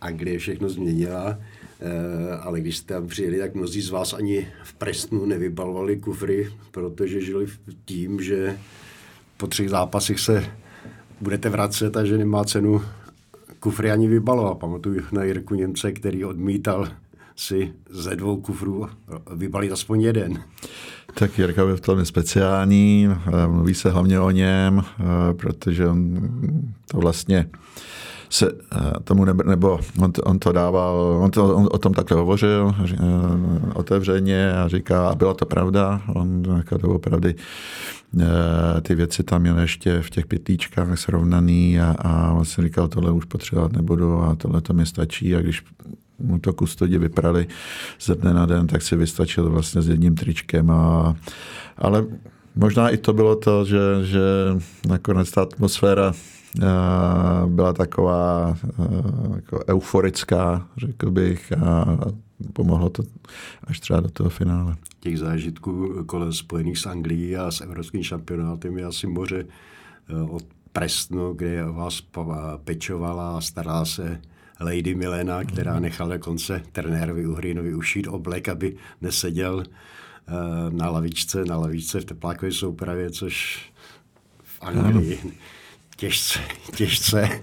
Anglie 0.00 0.38
všechno 0.38 0.68
změnila. 0.68 1.38
Eh, 1.80 2.36
ale 2.40 2.60
když 2.60 2.76
jste 2.76 2.94
tam 2.94 3.06
přijeli, 3.06 3.38
tak 3.38 3.54
mnozí 3.54 3.82
z 3.82 3.90
vás 3.90 4.12
ani 4.12 4.46
v 4.64 4.74
Prestnu 4.74 5.26
nevybalovali 5.26 5.96
kufry, 5.96 6.52
protože 6.70 7.20
žili 7.20 7.46
tím, 7.84 8.22
že 8.22 8.58
po 9.36 9.46
třech 9.46 9.70
zápasech 9.70 10.20
se 10.20 10.44
budete 11.20 11.48
vracet 11.48 11.96
a 11.96 12.04
že 12.04 12.18
nemá 12.18 12.44
cenu 12.44 12.82
kufry 13.60 13.90
ani 13.90 14.08
vybalovat. 14.08 14.58
Pamatuju 14.58 15.02
na 15.12 15.24
Jirku 15.24 15.54
Němce, 15.54 15.92
který 15.92 16.24
odmítal 16.24 16.88
si 17.36 17.72
ze 17.90 18.16
dvou 18.16 18.36
kufrů 18.36 18.88
vybalit 19.36 19.72
aspoň 19.72 20.00
jeden. 20.00 20.42
Tak 21.14 21.38
Jirka 21.38 21.64
byl 21.64 21.76
v 21.76 21.80
tom 21.80 22.04
speciální, 22.04 23.08
eh, 23.10 23.46
mluví 23.46 23.74
se 23.74 23.90
hlavně 23.90 24.20
o 24.20 24.30
něm, 24.30 24.84
eh, 24.84 25.04
protože 25.34 25.88
on 25.88 26.28
to 26.86 26.98
vlastně 26.98 27.50
se 28.30 28.52
eh, 28.72 28.92
tomu 29.04 29.24
ne, 29.24 29.34
nebo 29.44 29.80
on 29.98 30.12
to, 30.12 30.22
on 30.22 30.38
to 30.38 30.52
dával, 30.52 31.18
on, 31.22 31.30
to, 31.30 31.56
on 31.56 31.68
o 31.70 31.78
tom 31.78 31.94
takhle 31.94 32.18
hovořil 32.18 32.74
eh, 32.80 32.96
otevřeně 33.74 34.52
a 34.52 34.68
říká, 34.68 35.08
a 35.08 35.14
byla 35.14 35.34
to 35.34 35.46
pravda, 35.46 36.00
on 36.14 36.42
jako 36.56 36.78
to 36.78 36.88
opravdu 36.88 37.28
eh, 37.28 38.80
ty 38.82 38.94
věci 38.94 39.22
tam 39.22 39.42
měl 39.42 39.58
ještě 39.58 40.02
v 40.02 40.10
těch 40.10 40.26
pětlíčkách 40.26 40.98
srovnaný 40.98 41.80
a, 41.80 41.94
a 41.98 42.32
vlastně 42.32 42.64
říkal, 42.64 42.88
tohle 42.88 43.12
už 43.12 43.24
potřebovat 43.24 43.72
nebudu 43.72 44.22
a 44.22 44.34
tohle 44.34 44.60
to 44.60 44.72
mi 44.72 44.86
stačí 44.86 45.36
a 45.36 45.40
když 45.40 45.62
mu 46.18 46.38
to 46.38 46.52
kustodi 46.52 46.98
vyprali 46.98 47.46
ze 48.00 48.14
dne 48.14 48.34
na 48.34 48.46
den, 48.46 48.66
tak 48.66 48.82
si 48.82 48.96
vystačil 48.96 49.50
vlastně 49.50 49.82
s 49.82 49.88
jedním 49.88 50.14
tričkem. 50.14 50.70
A, 50.70 51.16
ale 51.76 52.04
možná 52.56 52.88
i 52.88 52.96
to 52.96 53.12
bylo 53.12 53.36
to, 53.36 53.64
že, 53.64 53.78
že 54.02 54.20
nakonec 54.88 55.30
ta 55.30 55.42
atmosféra 55.42 56.12
byla 57.46 57.72
taková 57.72 58.56
jako 59.34 59.64
euforická, 59.68 60.68
řekl 60.76 61.10
bych, 61.10 61.52
a 61.52 61.98
pomohlo 62.52 62.90
to 62.90 63.02
až 63.64 63.80
třeba 63.80 64.00
do 64.00 64.08
toho 64.08 64.30
finále. 64.30 64.76
Těch 65.00 65.18
zážitků 65.18 66.04
kolem 66.06 66.32
spojených 66.32 66.78
s 66.78 66.86
Anglií 66.86 67.36
a 67.36 67.50
s 67.50 67.60
evropským 67.60 68.02
šampionátem 68.02 68.78
je 68.78 68.84
asi 68.84 69.06
moře 69.06 69.46
od 70.28 70.44
Prestnu, 70.72 71.32
kde 71.32 71.64
vás 71.64 72.02
pečovala 72.64 73.38
a 73.38 73.40
starala 73.40 73.84
se 73.84 74.20
Lady 74.60 74.94
Milena, 74.94 75.44
která 75.44 75.80
nechala 75.80 76.16
dokonce 76.16 76.62
trenérovi 76.72 77.26
Uhrinovi 77.26 77.74
ušít 77.74 78.06
oblek, 78.06 78.48
aby 78.48 78.76
neseděl 79.00 79.62
na 80.70 80.90
lavičce, 80.90 81.44
na 81.44 81.56
lavičce 81.56 82.00
v 82.00 82.04
teplákové 82.04 82.52
soupravě, 82.52 83.10
což 83.10 83.62
v 84.42 84.62
Anglii 84.62 85.18
ano 85.22 85.30
těžce, 85.98 86.40
těžce 86.76 87.40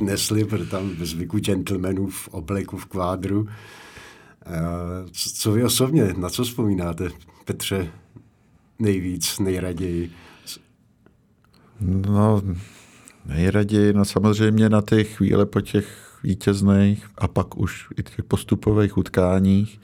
nesli, 0.00 0.44
protože 0.44 0.70
tam 0.70 0.90
ve 0.90 1.06
zvyku 1.06 1.38
gentlemanů 1.38 2.06
v 2.06 2.28
obleku, 2.28 2.76
v 2.76 2.86
kvádru. 2.86 3.48
Co 5.12 5.52
vy 5.52 5.64
osobně, 5.64 6.14
na 6.16 6.28
co 6.28 6.44
vzpomínáte, 6.44 7.08
Petře, 7.44 7.92
nejvíc, 8.78 9.38
nejraději? 9.38 10.10
No, 11.80 12.42
nejraději, 13.26 13.92
no 13.92 14.04
samozřejmě 14.04 14.68
na 14.68 14.82
ty 14.82 15.04
chvíle 15.04 15.46
po 15.46 15.60
těch 15.60 16.18
vítězných 16.22 17.06
a 17.18 17.28
pak 17.28 17.56
už 17.56 17.88
i 17.96 18.02
těch 18.02 18.24
postupových 18.24 18.96
utkáních, 18.96 19.80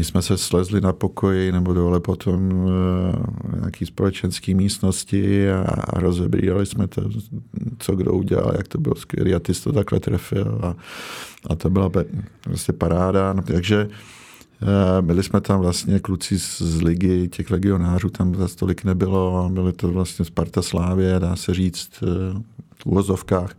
když 0.00 0.08
jsme 0.08 0.22
se 0.22 0.38
slezli 0.38 0.80
na 0.80 0.92
pokoji 0.92 1.52
nebo 1.52 1.74
dole 1.74 2.00
potom 2.00 2.68
eh, 2.68 3.56
nějaký 3.60 3.86
společenské 3.86 4.54
místnosti 4.54 5.50
a, 5.50 5.60
a 5.60 6.00
rozebírali 6.00 6.66
jsme 6.66 6.86
to, 6.88 7.02
co 7.78 7.96
kdo 7.96 8.12
udělal, 8.12 8.52
jak 8.56 8.68
to 8.68 8.78
bylo 8.78 8.94
skvělé 8.94 9.34
a 9.34 9.38
ty 9.38 9.54
jsi 9.54 9.62
to 9.62 9.72
takhle 9.72 10.00
trefil 10.00 10.60
a, 10.62 10.74
a 11.50 11.54
to 11.54 11.70
byla 11.70 11.90
vlastně 12.46 12.74
paráda. 12.74 13.32
No, 13.32 13.42
takže 13.42 13.88
eh, 14.62 15.02
byli 15.02 15.22
jsme 15.22 15.40
tam 15.40 15.60
vlastně 15.60 15.98
kluci 15.98 16.38
z, 16.38 16.62
z 16.62 16.82
ligy, 16.82 17.28
těch 17.28 17.50
legionářů 17.50 18.10
tam 18.10 18.34
za 18.34 18.48
tolik 18.48 18.84
nebylo, 18.84 19.50
byly 19.52 19.72
to 19.72 19.88
vlastně 19.88 20.24
Sparta 20.24 20.62
Slávě, 20.62 21.20
dá 21.20 21.36
se 21.36 21.54
říct, 21.54 21.90
eh, 22.02 22.06
v 22.74 22.86
úvozovkách, 22.86 23.54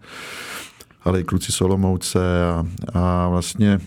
ale 1.03 1.21
i 1.21 1.23
kluci 1.23 1.51
Solomouce 1.51 2.45
a, 2.45 2.65
a 2.93 3.29
vlastně 3.29 3.79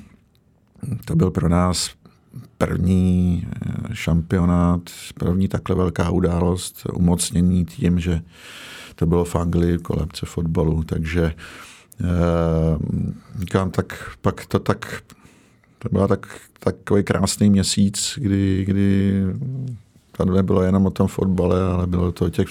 to 1.04 1.16
byl 1.16 1.30
pro 1.30 1.48
nás 1.48 2.03
první 2.58 3.46
eh, 3.46 3.94
šampionát, 3.94 4.80
první 5.18 5.48
takhle 5.48 5.76
velká 5.76 6.10
událost, 6.10 6.86
umocnění 6.92 7.64
tím, 7.64 8.00
že 8.00 8.22
to 8.94 9.06
bylo 9.06 9.24
v 9.24 9.36
Anglii 9.36 9.78
kolebce 9.78 10.26
fotbalu, 10.26 10.84
takže 10.84 11.34
eh, 12.00 12.06
říkám, 13.38 13.70
tak 13.70 14.10
pak 14.20 14.46
to 14.46 14.58
tak, 14.58 15.02
to 15.78 15.88
byl 15.88 16.08
tak, 16.08 16.40
takový 16.58 17.04
krásný 17.04 17.50
měsíc, 17.50 18.18
kdy, 18.22 18.64
kdy 18.64 19.22
to 20.12 20.24
nebylo 20.24 20.62
jenom 20.62 20.86
o 20.86 20.90
tom 20.90 21.08
fotbale, 21.08 21.62
ale 21.62 21.86
bylo 21.86 22.12
to 22.12 22.24
o 22.24 22.30
těch 22.30 22.48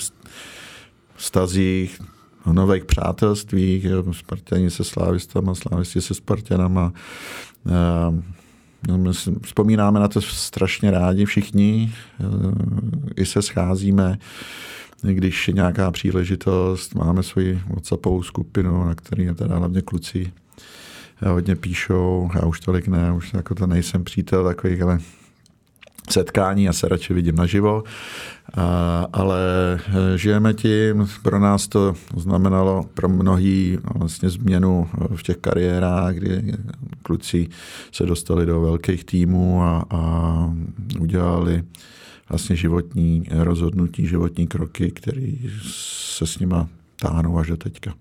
vztazích, 1.15 2.02
o 2.46 2.54
nových 2.54 2.86
přátelstvích, 2.86 3.86
Spartani 4.12 4.72
se 4.72 4.84
slávistama, 4.84 5.56
slávisti 5.56 6.02
se 6.02 6.13
Spartanama. 6.13 6.93
Eh, 8.89 8.98
No, 8.98 9.12
vzpomínáme 9.41 10.00
na 10.00 10.08
to 10.08 10.22
strašně 10.22 10.91
rádi 10.91 11.26
všichni, 11.26 11.93
eh, 12.19 12.26
i 13.15 13.26
se 13.26 13.41
scházíme, 13.41 14.17
když 15.02 15.48
je 15.48 15.54
nějaká 15.54 15.91
příležitost, 15.91 16.96
máme 16.96 17.24
svoji 17.24 17.62
WhatsAppovou 17.69 18.24
skupinu, 18.24 18.86
na 18.86 18.96
který 18.96 19.24
je 19.24 19.34
teda 19.34 19.58
hlavně 19.58 19.82
kluci 19.82 20.32
hodně 21.28 21.56
píšou, 21.56 22.30
já 22.36 22.46
už 22.46 22.60
tolik 22.60 22.88
ne, 22.88 23.12
už 23.12 23.34
jako 23.34 23.56
to 23.56 23.67
nejsem 23.67 24.04
přítel 24.04 24.43
takových, 24.43 24.82
ale 24.82 25.00
setkání, 26.10 26.63
já 26.63 26.74
se 26.74 26.88
radši 26.88 27.13
vidím 27.13 27.36
naživo, 27.36 27.84
a, 28.54 29.08
ale 29.13 29.39
e, 29.74 30.18
žijeme 30.18 30.54
tím, 30.54 31.08
pro 31.22 31.39
nás 31.39 31.68
to 31.68 31.96
znamenalo 32.18 32.84
pro 32.94 33.10
mnohý 33.10 33.78
vlastně 33.96 34.30
změnu 34.30 34.89
v 35.16 35.24
těch 35.24 35.38
kariérách, 35.38 36.16
kdy 36.16 36.54
kluci 37.04 37.48
se 37.92 38.06
dostali 38.06 38.46
do 38.46 38.62
velkých 38.62 39.04
týmů 39.04 39.63
a, 39.63 39.86
a 39.89 40.54
udělali 41.00 41.63
vlastně 42.30 42.56
životní 42.56 43.24
rozhodnutí, 43.32 44.08
životní 44.08 44.48
kroky, 44.48 44.92
které 44.92 45.32
se 45.72 46.28
s 46.28 46.39
nima 46.39 46.68
táhnou 47.00 47.38
až 47.38 47.48
do 47.48 47.58
teďka. 47.58 47.94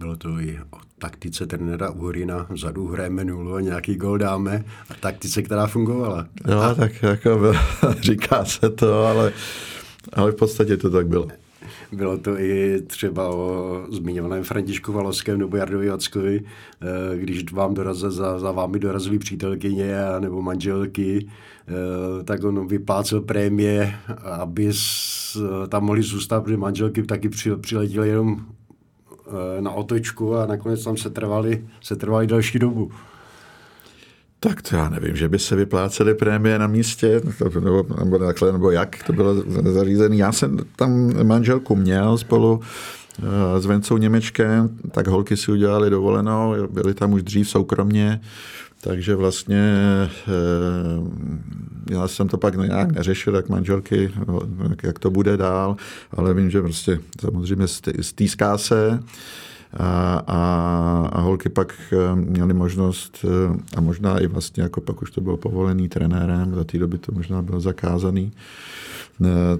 Bylo 0.00 0.16
to 0.16 0.40
i 0.40 0.58
o 0.70 0.78
taktice 0.98 1.46
trenéra 1.46 1.90
Uhorina, 1.90 2.46
vzadu 2.50 2.86
hrajeme 2.86 3.24
nulu 3.24 3.54
a 3.54 3.60
nějaký 3.60 3.96
gol 3.96 4.18
dáme 4.18 4.64
a 4.90 4.94
taktice, 4.94 5.42
která 5.42 5.66
fungovala. 5.66 6.26
Jo, 6.48 6.58
a... 6.58 6.74
tak 6.74 7.02
jako 7.02 7.52
říká 8.00 8.44
se 8.44 8.70
to, 8.70 9.04
ale, 9.04 9.32
ale 10.12 10.32
v 10.32 10.34
podstatě 10.34 10.76
to 10.76 10.90
tak 10.90 11.08
bylo. 11.08 11.28
Bylo 11.92 12.18
to 12.18 12.38
i 12.38 12.82
třeba 12.86 13.28
o 13.28 13.86
zmiňovaném 13.90 14.44
Františku 14.44 14.92
Valovském 14.92 15.38
nebo 15.38 15.56
Jardovi 15.56 15.86
Jackovi, 15.86 16.42
eh, 16.42 17.18
když 17.18 17.52
vám 17.52 17.74
dorazil, 17.74 18.10
za, 18.10 18.38
za 18.38 18.52
vámi 18.52 18.78
dorazili 18.78 19.18
přítelkyně 19.18 19.94
nebo 20.20 20.42
manželky, 20.42 21.28
eh, 21.68 22.24
tak 22.24 22.44
on 22.44 22.66
vyplácel 22.66 23.20
prémie, 23.20 23.94
aby 24.22 24.72
tam 25.68 25.84
mohli 25.84 26.02
zůstat, 26.02 26.40
protože 26.40 26.56
manželky 26.56 27.02
taky 27.02 27.28
přiletěly 27.60 28.08
jenom 28.08 28.46
na 29.60 29.70
otočku 29.70 30.36
a 30.36 30.46
nakonec 30.46 30.84
tam 30.84 30.96
se 30.96 31.10
trvali, 31.10 31.64
se 31.80 31.96
trvali 31.96 32.26
další 32.26 32.58
dobu. 32.58 32.90
Tak 34.40 34.62
to 34.62 34.76
já 34.76 34.88
nevím, 34.88 35.16
že 35.16 35.28
by 35.28 35.38
se 35.38 35.56
vyplácely 35.56 36.14
prémie 36.14 36.58
na 36.58 36.66
místě, 36.66 37.20
nebo, 37.54 37.86
nebo 37.98 38.18
takhle, 38.18 38.52
nebo 38.52 38.70
jak 38.70 39.02
to 39.06 39.12
bylo 39.12 39.34
zařízené. 39.72 40.16
Já 40.16 40.32
jsem 40.32 40.58
tam 40.76 41.12
manželku 41.26 41.76
měl 41.76 42.18
spolu 42.18 42.60
eh, 43.18 43.60
s 43.60 43.66
Vencou 43.66 43.96
Němečkem, 43.96 44.68
tak 44.90 45.06
holky 45.06 45.36
si 45.36 45.52
udělali 45.52 45.90
dovolenou, 45.90 46.54
byli 46.70 46.94
tam 46.94 47.12
už 47.12 47.22
dřív 47.22 47.48
soukromně, 47.48 48.20
takže 48.80 49.14
vlastně 49.14 49.78
eh, 50.28 50.30
já 51.90 52.08
jsem 52.08 52.28
to 52.28 52.38
pak 52.38 52.56
nějak 52.56 52.92
neřešil, 52.92 53.34
jak 53.34 53.48
manželky, 53.48 54.12
jak 54.82 54.98
to 54.98 55.10
bude 55.10 55.36
dál, 55.36 55.76
ale 56.10 56.34
vím, 56.34 56.50
že 56.50 56.62
prostě 56.62 56.98
samozřejmě 57.20 57.66
stýská 58.00 58.58
se 58.58 59.02
a, 59.72 60.22
a, 60.26 61.08
a 61.12 61.20
holky 61.20 61.48
pak 61.48 61.74
eh, 61.92 62.16
měly 62.16 62.54
možnost 62.54 63.24
eh, 63.24 63.58
a 63.76 63.80
možná 63.80 64.18
i 64.18 64.26
vlastně 64.26 64.62
jako 64.62 64.80
pak 64.80 65.02
už 65.02 65.10
to 65.10 65.20
bylo 65.20 65.36
povolený 65.36 65.88
trenérem, 65.88 66.54
za 66.54 66.64
té 66.64 66.78
doby 66.78 66.98
to 66.98 67.12
možná 67.12 67.42
bylo 67.42 67.60
zakázaný, 67.60 68.32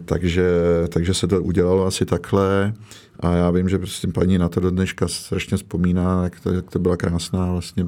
takže, 0.04 0.50
takže 0.88 1.14
se 1.14 1.26
to 1.26 1.42
udělalo 1.42 1.86
asi 1.86 2.04
takhle 2.06 2.72
a 3.20 3.32
já 3.32 3.50
vím, 3.50 3.68
že 3.68 3.78
prostě 3.78 4.08
paní 4.08 4.38
na 4.38 4.48
to 4.48 4.60
do 4.60 4.70
dneška 4.70 5.08
strašně 5.08 5.56
vzpomíná, 5.56 6.24
jak 6.24 6.40
to, 6.40 6.52
jak 6.52 6.70
to 6.70 6.78
byla 6.78 6.96
krásná 6.96 7.52
vlastně 7.52 7.86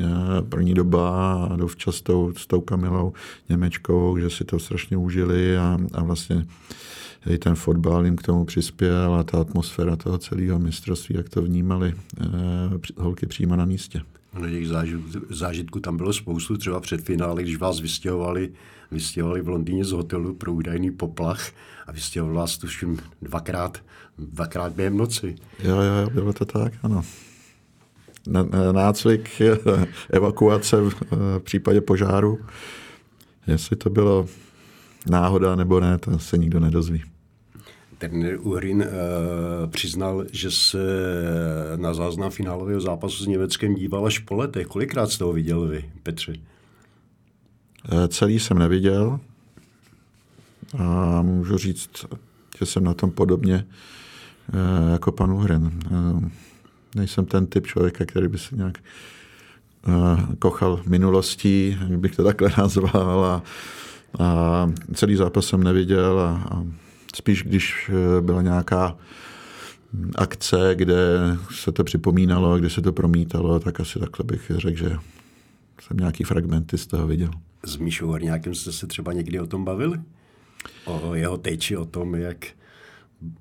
eh, 0.00 0.04
první 0.48 0.74
doba 0.74 1.34
a 1.44 1.56
dovčas 1.56 1.96
s 1.96 2.02
tou, 2.02 2.32
s 2.36 2.46
tou 2.46 2.60
Kamilou 2.60 3.12
Němečkou, 3.48 4.18
že 4.18 4.30
si 4.30 4.44
to 4.44 4.58
strašně 4.58 4.96
užili 4.96 5.58
a, 5.58 5.78
a 5.92 6.02
vlastně 6.02 6.46
i 7.26 7.38
ten 7.38 7.54
fotbal 7.54 8.04
jim 8.04 8.16
k 8.16 8.22
tomu 8.22 8.44
přispěl 8.44 9.14
a 9.14 9.22
ta 9.22 9.40
atmosféra 9.40 9.96
toho 9.96 10.18
celého 10.18 10.58
mistrovství, 10.58 11.16
jak 11.16 11.28
to 11.28 11.42
vnímali 11.42 11.94
eh, 12.20 12.24
holky 12.96 13.26
přímo 13.26 13.56
na 13.56 13.64
místě. 13.64 14.02
No, 14.38 14.50
těch 14.50 14.68
zážitků 15.30 15.80
tam 15.80 15.96
bylo 15.96 16.12
spoustu, 16.12 16.56
třeba 16.56 16.80
před 16.80 17.00
finále, 17.00 17.42
když 17.42 17.56
vás 17.56 17.80
vystěhovali, 17.80 18.52
vystěhovali 18.90 19.42
v 19.42 19.48
Londýně 19.48 19.84
z 19.84 19.92
hotelu 19.92 20.34
pro 20.34 20.52
údajný 20.52 20.90
poplach 20.90 21.50
a 21.86 21.92
vystěhovali 21.92 22.36
vás 22.36 22.58
tuším 22.58 22.98
dvakrát, 23.22 23.82
dvakrát 24.18 24.72
během 24.72 24.96
noci. 24.96 25.34
Jo, 25.62 25.76
jo, 25.76 26.10
bylo 26.10 26.32
to 26.32 26.44
tak, 26.44 26.72
ano. 26.82 27.02
Nácvik, 28.72 29.42
evakuace 30.10 30.76
v 30.80 31.38
případě 31.38 31.80
požáru. 31.80 32.38
Jestli 33.46 33.76
to 33.76 33.90
bylo 33.90 34.26
náhoda 35.10 35.56
nebo 35.56 35.80
ne, 35.80 35.98
to 35.98 36.18
se 36.18 36.38
nikdo 36.38 36.60
nedozví. 36.60 37.02
Trenér 37.98 38.38
Uhrin 38.40 38.80
uh, 38.80 39.70
přiznal, 39.70 40.24
že 40.32 40.50
se 40.50 40.78
na 41.76 41.94
záznam 41.94 42.30
finálového 42.30 42.80
zápasu 42.80 43.24
s 43.24 43.26
Německem 43.26 43.74
díval 43.74 44.06
až 44.06 44.18
po 44.18 44.34
letech. 44.34 44.66
Kolikrát 44.66 45.10
jste 45.10 45.24
ho 45.24 45.32
viděl 45.32 45.66
vy, 45.66 45.90
Petře? 46.02 46.32
Celý 48.08 48.40
jsem 48.40 48.58
neviděl. 48.58 49.20
A 50.78 51.22
můžu 51.22 51.58
říct, 51.58 51.90
že 52.58 52.66
jsem 52.66 52.84
na 52.84 52.94
tom 52.94 53.10
podobně 53.10 53.66
jako 54.92 55.12
pan 55.12 55.30
Uhrin. 55.30 55.80
Uh, 55.90 56.24
nejsem 56.96 57.24
ten 57.24 57.46
typ 57.46 57.66
člověka, 57.66 58.04
který 58.04 58.28
by 58.28 58.38
se 58.38 58.56
nějak 58.56 58.78
kochal 60.38 60.80
minulostí, 60.86 61.78
bych 61.96 62.16
to 62.16 62.24
takhle 62.24 62.50
nazval. 62.58 63.24
A, 63.24 63.42
a 64.24 64.70
celý 64.94 65.16
zápas 65.16 65.46
jsem 65.46 65.62
neviděl 65.62 66.20
a, 66.20 66.48
a 66.50 66.64
spíš, 67.16 67.42
když 67.42 67.90
byla 68.20 68.42
nějaká 68.42 68.96
akce, 70.16 70.70
kde 70.74 70.96
se 71.50 71.72
to 71.72 71.84
připomínalo, 71.84 72.58
kde 72.58 72.70
se 72.70 72.82
to 72.82 72.92
promítalo, 72.92 73.60
tak 73.60 73.80
asi 73.80 73.98
takhle 73.98 74.24
bych 74.24 74.50
řekl, 74.56 74.76
že 74.78 74.96
jsem 75.80 75.96
nějaký 75.96 76.24
fragmenty 76.24 76.78
z 76.78 76.86
toho 76.86 77.06
viděl. 77.06 77.30
S 77.64 77.76
Míšou 77.76 78.06
Horňákem 78.06 78.54
jste 78.54 78.72
se 78.72 78.86
třeba 78.86 79.12
někdy 79.12 79.40
o 79.40 79.46
tom 79.46 79.64
bavili? 79.64 80.00
O 80.84 81.14
jeho 81.14 81.38
teči, 81.38 81.76
o 81.76 81.84
tom, 81.84 82.14
jak 82.14 82.46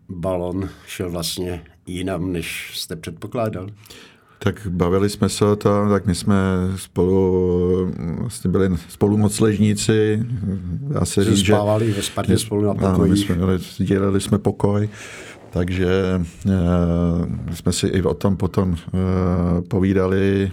balon 0.10 0.70
šel 0.88 1.10
vlastně 1.10 1.64
jinam, 1.88 2.32
než 2.32 2.72
jste 2.74 2.96
předpokládal? 2.96 3.70
Tak 4.40 4.68
bavili 4.70 5.10
jsme 5.10 5.30
se 5.30 5.46
o 5.46 5.56
tom, 5.56 5.90
tak 5.90 6.06
my 6.06 6.16
jsme 6.16 6.36
spolu 6.76 7.92
vlastně 8.20 8.50
byli 8.50 8.70
spolumocležníci. 8.90 10.26
Dá 10.68 11.06
se 11.06 11.24
říct, 11.24 11.38
že... 11.38 11.56
ve 11.96 12.02
Spartě 12.02 12.38
spolu 12.38 12.62
na 12.62 12.74
pokoji. 12.74 13.12
My 13.12 13.18
jsme 13.18 13.36
dělali 13.80 14.22
jsme 14.22 14.40
pokoj. 14.40 14.90
Takže 15.50 16.22
e, 17.50 17.56
jsme 17.56 17.72
si 17.72 17.88
i 17.88 18.02
o 18.02 18.14
tom 18.14 18.38
potom 18.38 18.76
e, 18.76 19.62
povídali 19.62 20.52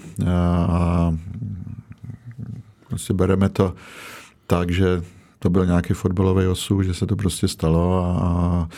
a 0.69 1.15
prostě 2.89 3.13
bereme 3.13 3.49
to 3.49 3.75
tak, 4.47 4.71
že 4.71 5.03
to 5.43 5.51
byl 5.51 5.67
nějaký 5.67 5.95
fotbalový 5.95 6.47
osud, 6.47 6.83
že 6.83 6.95
se 6.95 7.07
to 7.07 7.17
prostě 7.17 7.49
stalo 7.49 8.05
a 8.05 8.69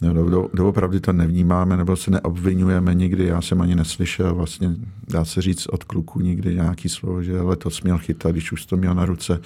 do, 0.00 0.30
do, 0.30 0.48
doopravdy 0.54 1.00
to 1.00 1.12
nevnímáme 1.12 1.76
nebo 1.76 1.96
se 1.96 2.10
neobvinujeme 2.10 2.94
nikdy. 2.94 3.26
Já 3.26 3.42
jsem 3.42 3.60
ani 3.60 3.74
neslyšel 3.74 4.34
vlastně, 4.34 4.70
dá 5.08 5.24
se 5.24 5.42
říct 5.42 5.66
od 5.66 5.84
kluků 5.84 6.20
nikdy 6.20 6.54
nějaký 6.54 6.88
slovo, 6.88 7.22
že 7.22 7.38
ale 7.38 7.56
to 7.56 7.70
směl 7.70 7.98
chytat, 7.98 8.32
když 8.32 8.52
už 8.52 8.66
to 8.66 8.76
měl 8.76 8.94
na 8.94 9.04
ruce. 9.04 9.40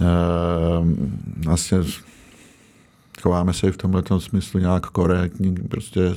E, 0.00 0.06
vlastně 1.44 1.78
chováme 3.22 3.52
se 3.52 3.68
i 3.68 3.72
v 3.72 3.76
tomhle 3.76 4.02
smyslu 4.18 4.60
nějak 4.60 4.86
korektně, 4.86 5.52
prostě 5.68 6.14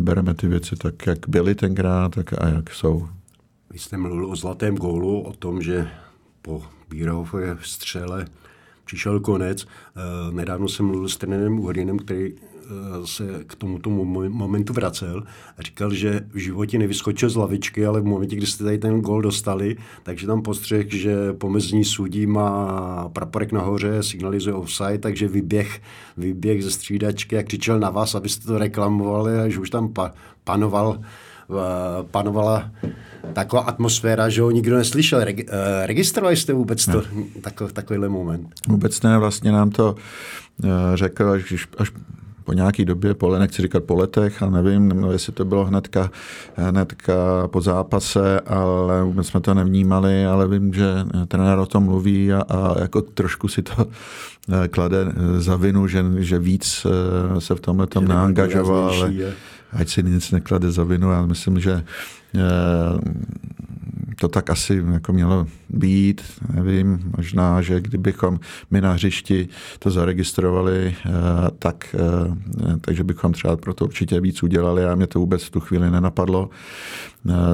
bereme 0.00 0.34
ty 0.34 0.48
věci 0.48 0.76
tak, 0.76 1.06
jak 1.06 1.28
byly 1.28 1.54
tenkrát, 1.54 2.14
tak 2.14 2.32
a 2.42 2.48
jak 2.48 2.74
jsou. 2.74 3.08
Vy 3.70 3.78
jste 3.78 3.96
mluvil 3.96 4.30
o 4.30 4.36
zlatém 4.36 4.76
gólu, 4.76 5.20
o 5.20 5.32
tom, 5.32 5.62
že 5.62 5.88
po 6.42 6.62
Bírově 6.90 7.56
střele 7.62 8.26
přišel 8.90 9.20
konec. 9.20 9.66
Eh, 9.66 10.32
nedávno 10.32 10.68
jsem 10.68 10.86
mluvil 10.86 11.08
s 11.08 11.16
trenérem 11.16 11.58
Uhrinem, 11.58 11.98
který 11.98 12.32
eh, 12.34 13.06
se 13.06 13.44
k 13.46 13.54
tomuto 13.54 13.90
momentu 13.90 14.72
vracel 14.72 15.22
a 15.58 15.62
říkal, 15.62 15.94
že 15.94 16.20
v 16.32 16.38
životě 16.38 16.78
nevyskočil 16.78 17.30
z 17.30 17.36
lavičky, 17.36 17.86
ale 17.86 18.00
v 18.00 18.04
momentě, 18.04 18.36
kdy 18.36 18.46
jste 18.46 18.64
tady 18.64 18.78
ten 18.78 19.00
gol 19.00 19.22
dostali, 19.22 19.76
takže 20.02 20.26
tam 20.26 20.42
postřeh, 20.42 20.92
že 20.92 21.32
pomezní 21.32 21.84
sudí 21.84 22.26
má 22.26 23.08
praporek 23.12 23.52
nahoře, 23.52 24.02
signalizuje 24.02 24.54
offside, 24.54 24.98
takže 24.98 25.28
vyběh, 25.28 25.82
vyběh 26.16 26.64
ze 26.64 26.70
střídačky 26.70 27.38
a 27.38 27.42
křičel 27.42 27.78
na 27.80 27.90
vás, 27.90 28.14
abyste 28.14 28.46
to 28.46 28.58
reklamovali 28.58 29.38
a 29.38 29.48
že 29.48 29.60
už 29.60 29.70
tam 29.70 29.92
pa, 29.92 30.12
panoval 30.44 31.00
panovala 32.10 32.70
taková 33.32 33.62
atmosféra, 33.62 34.28
že 34.28 34.42
ho 34.42 34.50
nikdo 34.50 34.76
neslyšel. 34.76 35.24
Reg, 35.24 35.40
eh, 35.40 35.86
registrovali 35.86 36.36
jste 36.36 36.52
vůbec 36.52 36.86
to, 36.86 37.02
takový, 37.40 37.72
takovýhle 37.72 38.08
moment? 38.08 38.48
Vůbec 38.68 39.02
ne, 39.02 39.18
vlastně 39.18 39.52
nám 39.52 39.70
to 39.70 39.94
eh, 40.64 40.68
řekl 40.94 41.30
až, 41.30 41.68
až 41.78 41.92
po 42.44 42.52
nějaký 42.52 42.84
době, 42.84 43.14
po, 43.14 43.38
nechci 43.38 43.62
říkat 43.62 43.84
po 43.84 43.94
letech, 43.94 44.42
ale 44.42 44.62
nevím, 44.62 44.88
nevím, 44.88 45.10
jestli 45.10 45.32
to 45.32 45.44
bylo 45.44 45.64
hnedka, 45.64 46.10
hnedka 46.54 47.14
po 47.46 47.60
zápase, 47.60 48.40
ale 48.40 49.04
vůbec 49.04 49.26
jsme 49.26 49.40
to 49.40 49.54
nevnímali, 49.54 50.26
ale 50.26 50.48
vím, 50.48 50.72
že 50.74 50.84
trenér 51.28 51.58
o 51.58 51.66
tom 51.66 51.84
mluví 51.84 52.32
a, 52.32 52.42
a 52.42 52.80
jako 52.80 53.02
trošku 53.02 53.48
si 53.48 53.62
to 53.62 53.86
klade 54.70 54.96
za 55.38 55.56
vinu, 55.56 55.86
že, 55.86 56.04
že 56.18 56.38
víc 56.38 56.86
se 57.38 57.54
v 57.54 57.60
tomhle 57.60 57.86
tom 57.86 58.08
neangažoval, 58.08 58.90
ale, 58.90 59.12
ať 59.72 59.88
si 59.88 60.02
nic 60.02 60.30
neklade 60.30 60.72
za 60.72 60.84
vinu. 60.84 61.10
Já 61.10 61.26
myslím, 61.26 61.60
že 61.60 61.84
eh, 62.34 62.40
to 64.20 64.28
tak 64.28 64.50
asi 64.50 64.84
jako 64.92 65.12
mělo 65.12 65.46
být. 65.68 66.22
Nevím, 66.54 67.12
možná, 67.16 67.62
že 67.62 67.80
kdybychom 67.80 68.40
my 68.70 68.80
na 68.80 68.92
hřišti 68.92 69.48
to 69.78 69.90
zaregistrovali, 69.90 70.94
eh, 71.06 71.10
tak, 71.58 71.94
eh, 71.94 72.78
takže 72.80 73.04
bychom 73.04 73.32
třeba 73.32 73.56
pro 73.56 73.74
to 73.74 73.84
určitě 73.84 74.20
víc 74.20 74.42
udělali 74.42 74.84
a 74.84 74.94
mě 74.94 75.06
to 75.06 75.18
vůbec 75.18 75.44
v 75.44 75.50
tu 75.50 75.60
chvíli 75.60 75.90
nenapadlo 75.90 76.50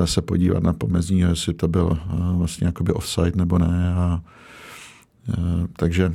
se 0.05 0.22
podívat 0.22 0.62
na 0.62 0.72
pomezní, 0.72 1.20
jestli 1.20 1.55
to 1.55 1.68
bylo 1.68 1.98
vlastně 2.37 2.66
jakoby 2.66 2.92
offside 2.92 3.33
nebo 3.35 3.59
ne. 3.59 3.94
A, 3.94 4.20
takže 5.76 6.12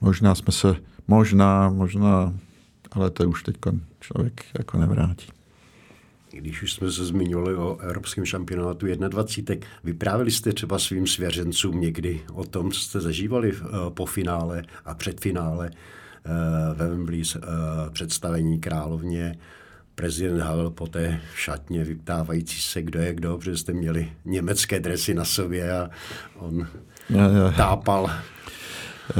možná 0.00 0.34
jsme 0.34 0.52
se, 0.52 0.76
možná, 1.08 1.68
možná 1.68 2.32
ale 2.92 3.10
to 3.10 3.28
už 3.28 3.42
teď 3.42 3.56
člověk 4.00 4.44
jako 4.58 4.78
nevrátí. 4.78 5.26
Když 6.32 6.62
už 6.62 6.72
jsme 6.72 6.90
se 6.92 7.04
zmiňovali 7.04 7.54
o 7.54 7.78
evropském 7.78 8.24
šampionátu 8.24 8.86
21, 8.86 9.66
vyprávěli 9.84 10.30
jste 10.30 10.52
třeba 10.52 10.78
svým 10.78 11.06
svěřencům 11.06 11.80
někdy 11.80 12.20
o 12.32 12.44
tom, 12.44 12.72
co 12.72 12.80
jste 12.80 13.00
zažívali 13.00 13.52
eh, 13.52 13.66
po 13.90 14.06
finále 14.06 14.62
a 14.84 14.94
před 14.94 15.20
finále 15.20 15.70
eh, 15.70 16.74
ve 16.74 16.88
Wembley 16.88 17.22
eh, 17.22 17.40
představení 17.90 18.60
královně, 18.60 19.38
prezident 19.94 20.40
Havel 20.40 20.70
poté 20.70 21.20
šatně 21.34 21.84
vyptávající 21.84 22.60
se, 22.60 22.82
kdo 22.82 23.00
je 23.00 23.14
kdo, 23.14 23.38
protože 23.38 23.56
jste 23.56 23.72
měli 23.72 24.12
německé 24.24 24.80
dresy 24.80 25.14
na 25.14 25.24
sobě 25.24 25.72
a 25.72 25.90
on 26.36 26.66
tápal. 27.56 28.10
Eh, 28.10 28.39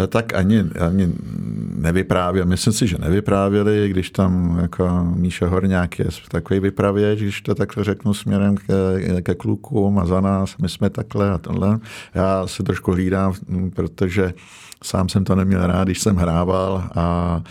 tak 0.09 0.35
ani, 0.35 0.65
ani 0.81 1.13
nevyprávěl. 1.75 2.47
Myslím 2.47 2.73
si, 2.73 2.87
že 2.87 2.99
nevyprávěli, 2.99 3.89
když 3.89 4.11
tam 4.11 4.59
jako 4.61 5.13
Míša 5.15 5.47
Horňák 5.47 5.99
je 5.99 6.07
takový 6.29 6.61
vypravěč, 6.61 7.21
když 7.21 7.41
to 7.41 7.55
takhle 7.55 7.85
řeknu 7.85 8.15
směrem 8.15 8.57
ke, 8.57 9.23
ke 9.23 9.35
klukům 9.35 9.99
a 9.99 10.07
za 10.07 10.21
nás, 10.21 10.57
my 10.57 10.69
jsme 10.69 10.91
takhle 10.91 11.31
a 11.31 11.39
tohle. 11.39 11.79
Já 12.15 12.47
se 12.47 12.63
trošku 12.63 12.93
hlídám, 12.93 13.33
protože 13.75 14.35
sám 14.83 15.09
jsem 15.09 15.25
to 15.25 15.35
neměl 15.35 15.67
rád, 15.67 15.85
když 15.85 16.01
jsem 16.01 16.17
hrával 16.17 16.85
a 16.95 17.43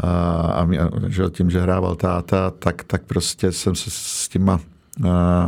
a, 0.00 0.10
a 0.10 0.68
že 1.08 1.22
tím, 1.30 1.50
že 1.50 1.60
hrával 1.60 1.94
táta, 1.94 2.50
tak, 2.50 2.84
tak 2.84 3.02
prostě 3.02 3.52
jsem 3.52 3.74
se 3.74 3.90
s 3.90 4.28
těma 4.28 4.60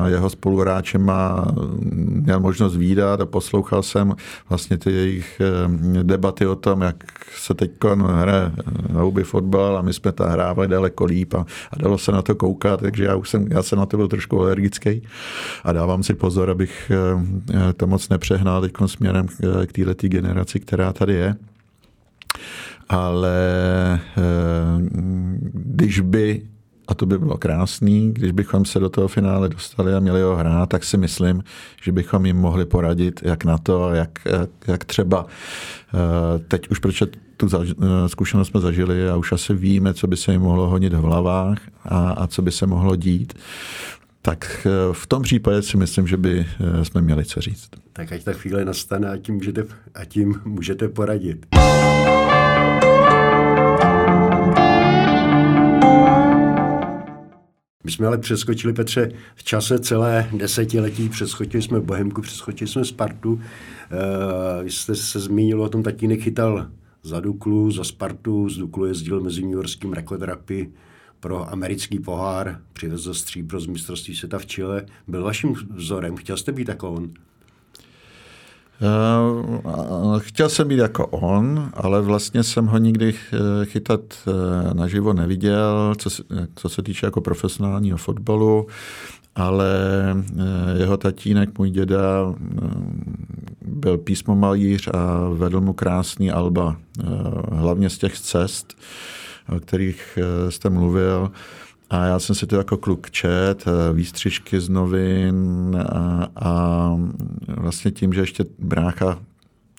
jeho 0.06 0.30
spoluhráčema 0.30 1.44
měl 1.90 2.40
možnost 2.40 2.76
výdat 2.76 3.20
a 3.20 3.26
poslouchal 3.26 3.82
jsem 3.82 4.14
vlastně 4.48 4.78
ty 4.78 4.92
jejich 4.92 5.40
eh, 5.40 6.02
debaty 6.02 6.46
o 6.46 6.56
tom, 6.56 6.82
jak 6.82 7.04
se 7.36 7.54
teď 7.54 7.70
hraje 8.06 8.52
na 8.92 9.00
huby 9.00 9.24
fotbal 9.24 9.76
a 9.76 9.82
my 9.82 9.92
jsme 9.92 10.12
tam 10.12 10.28
hrávali 10.28 10.68
daleko 10.68 11.04
líp 11.04 11.34
a, 11.34 11.46
a 11.72 11.78
dalo 11.78 11.98
se 11.98 12.12
na 12.12 12.22
to 12.22 12.34
koukat, 12.34 12.80
takže 12.80 13.04
já 13.04 13.16
už 13.16 13.28
jsem, 13.28 13.46
já 13.50 13.62
jsem 13.62 13.78
na 13.78 13.86
to 13.86 13.96
byl 13.96 14.08
trošku 14.08 14.40
alergický 14.40 15.02
a 15.64 15.72
dávám 15.72 16.02
si 16.02 16.14
pozor, 16.14 16.50
abych 16.50 16.92
eh, 16.94 17.72
to 17.72 17.86
moc 17.86 18.08
nepřehnal 18.08 18.60
teď 18.60 18.72
směrem 18.86 19.26
k 19.66 19.72
této 19.72 20.08
generaci, 20.08 20.60
která 20.60 20.92
tady 20.92 21.14
je. 21.14 21.36
Ale 22.88 23.38
eh, 23.94 24.20
když 25.52 26.00
by 26.00 26.42
a 26.88 26.94
to 26.94 27.06
by 27.06 27.18
bylo 27.18 27.38
krásný, 27.38 28.12
když 28.12 28.32
bychom 28.32 28.64
se 28.64 28.78
do 28.78 28.88
toho 28.88 29.08
finále 29.08 29.48
dostali 29.48 29.94
a 29.94 30.00
měli 30.00 30.22
ho 30.22 30.36
hrát, 30.36 30.68
tak 30.68 30.84
si 30.84 30.96
myslím, 30.96 31.44
že 31.82 31.92
bychom 31.92 32.26
jim 32.26 32.36
mohli 32.36 32.64
poradit, 32.64 33.20
jak 33.24 33.44
na 33.44 33.58
to, 33.58 33.94
jak, 33.94 34.10
jak, 34.24 34.50
jak 34.66 34.84
třeba 34.84 35.26
eh, 35.94 36.38
teď 36.38 36.68
už, 36.68 36.78
protože 36.78 37.06
tu 37.36 37.48
eh, 37.62 38.08
zkušenost 38.08 38.48
jsme 38.48 38.60
zažili 38.60 39.08
a 39.08 39.16
už 39.16 39.32
asi 39.32 39.54
víme, 39.54 39.94
co 39.94 40.06
by 40.06 40.16
se 40.16 40.32
jim 40.32 40.40
mohlo 40.42 40.68
honit 40.68 40.92
v 40.92 41.00
hlavách 41.00 41.58
a, 41.84 42.10
a 42.10 42.26
co 42.26 42.42
by 42.42 42.52
se 42.52 42.66
mohlo 42.66 42.96
dít, 42.96 43.34
tak 44.22 44.66
eh, 44.66 44.70
v 44.92 45.06
tom 45.06 45.22
případě 45.22 45.62
si 45.62 45.76
myslím, 45.76 46.06
že 46.06 46.16
by 46.16 46.46
jsme 46.82 47.00
měli 47.00 47.24
co 47.24 47.40
říct. 47.40 47.68
Tak 47.92 48.12
ať 48.12 48.24
ta 48.24 48.32
chvíle 48.32 48.64
nastane 48.64 49.08
a 49.08 49.16
tím 49.16 49.34
můžete, 49.34 49.64
a 49.94 50.04
tím 50.04 50.40
můžete 50.44 50.88
poradit. 50.88 51.46
My 57.84 57.90
jsme 57.90 58.06
ale 58.06 58.18
přeskočili, 58.18 58.72
Petře, 58.72 59.12
v 59.34 59.44
čase 59.44 59.78
celé 59.78 60.30
desetiletí, 60.32 61.08
přeskočili 61.08 61.62
jsme 61.62 61.80
Bohemku, 61.80 62.22
přeskočili 62.22 62.68
jsme 62.68 62.84
Spartu. 62.84 63.40
Vy 64.62 64.70
jste 64.70 64.94
se 64.94 65.20
zmínil 65.20 65.62
o 65.62 65.68
tom, 65.68 65.82
tatínek 65.82 66.20
chytal 66.20 66.66
za 67.02 67.20
Duklu, 67.20 67.70
za 67.70 67.84
Spartu, 67.84 68.48
z 68.48 68.56
Duklu 68.56 68.86
jezdil 68.86 69.20
mezi 69.20 69.42
New 69.42 69.52
Yorkským 69.52 69.92
rekodrapy 69.92 70.70
pro 71.20 71.52
americký 71.52 71.98
pohár, 71.98 72.60
přivezl 72.72 73.14
stříbro 73.14 73.60
z 73.60 73.66
mistrovství 73.66 74.16
světa 74.16 74.38
v 74.38 74.46
Chile. 74.46 74.86
Byl 75.08 75.22
vaším 75.22 75.54
vzorem, 75.70 76.16
chtěl 76.16 76.36
jste 76.36 76.52
být 76.52 76.68
jako 76.68 76.90
on? 76.90 77.10
Eh, 78.84 80.18
chtěl 80.18 80.48
jsem 80.48 80.68
být 80.68 80.78
jako 80.78 81.06
on, 81.06 81.70
ale 81.74 82.00
vlastně 82.00 82.42
jsem 82.42 82.66
ho 82.66 82.78
nikdy 82.78 83.14
eh, 83.14 83.64
chytat 83.64 84.00
eh, 84.00 84.74
naživo 84.74 85.12
neviděl, 85.12 85.94
co 85.98 86.10
se, 86.10 86.22
co 86.54 86.68
se 86.68 86.82
týče 86.82 87.06
jako 87.06 87.20
profesionálního 87.20 87.98
fotbalu. 87.98 88.66
ale 89.36 89.66
jeho 90.78 90.96
tatínek, 90.96 91.58
můj 91.58 91.70
děda, 91.70 92.34
byl 93.66 93.98
písmomalíř 93.98 94.88
a 94.94 95.28
vedl 95.28 95.60
mu 95.60 95.72
krásný 95.72 96.30
alba, 96.30 96.76
hlavně 97.52 97.90
z 97.90 97.98
těch 97.98 98.20
cest, 98.20 98.76
o 99.56 99.60
kterých 99.60 100.18
jste 100.48 100.70
mluvil. 100.70 101.30
A 101.94 102.04
já 102.04 102.18
jsem 102.18 102.34
si 102.34 102.46
to 102.46 102.56
jako 102.56 102.76
kluk 102.76 103.10
čet, 103.10 103.64
výstřižky 103.92 104.60
z 104.60 104.68
novin 104.68 105.76
a, 105.88 106.28
a 106.36 106.90
vlastně 107.48 107.90
tím, 107.90 108.12
že 108.12 108.20
ještě 108.20 108.44
brácha 108.58 109.18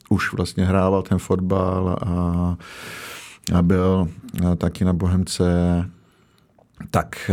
už 0.10 0.34
vlastně 0.34 0.65
hrával 0.65 1.01
ten 1.01 1.19
fotbal 1.19 1.97
a, 2.01 2.58
a 3.58 3.62
byl 3.62 4.08
taky 4.58 4.86
na 4.86 4.93
Bohemce, 4.93 5.45
tak 6.91 7.32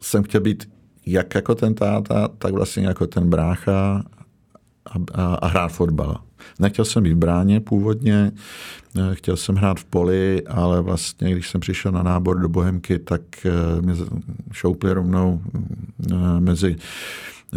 jsem 0.00 0.22
chtěl 0.22 0.40
být 0.40 0.68
jak 1.06 1.34
jako 1.34 1.54
ten 1.54 1.74
táta, 1.74 2.28
tak 2.38 2.52
vlastně 2.52 2.86
jako 2.86 3.06
ten 3.06 3.30
brácha 3.30 4.02
a, 4.86 5.22
a, 5.22 5.34
a 5.34 5.46
hrát 5.46 5.68
fotbal. 5.68 6.20
Nechtěl 6.58 6.84
jsem 6.84 7.02
být 7.02 7.12
v 7.12 7.16
bráně 7.16 7.60
původně, 7.60 8.32
e, 8.98 9.14
chtěl 9.14 9.36
jsem 9.36 9.56
hrát 9.56 9.80
v 9.80 9.84
poli, 9.84 10.42
ale 10.46 10.80
vlastně, 10.80 11.32
když 11.32 11.50
jsem 11.50 11.60
přišel 11.60 11.92
na 11.92 12.02
nábor 12.02 12.40
do 12.40 12.48
Bohemky, 12.48 12.98
tak 12.98 13.22
e, 13.46 13.82
mě 13.82 13.94
šoupli 14.52 14.92
rovnou 14.92 15.42
mezi 16.38 16.76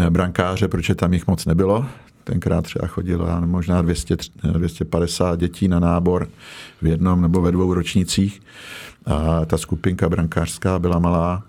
brankáře, 0.09 0.67
protože 0.67 0.95
tam 0.95 1.13
jich 1.13 1.27
moc 1.27 1.45
nebylo, 1.45 1.85
tenkrát 2.27 2.61
třeba 2.61 2.87
chodilo 2.87 3.27
možná 3.45 3.81
200, 3.81 4.17
250 4.53 5.39
dětí 5.39 5.67
na 5.67 5.79
nábor 5.79 6.27
v 6.81 6.87
jednom 6.87 7.21
nebo 7.21 7.41
ve 7.41 7.51
dvou 7.51 7.73
ročnicích. 7.73 8.41
A 9.05 9.45
ta 9.45 9.57
skupinka 9.57 10.09
brankářská 10.09 10.79
byla 10.79 10.99
malá. 10.99 11.43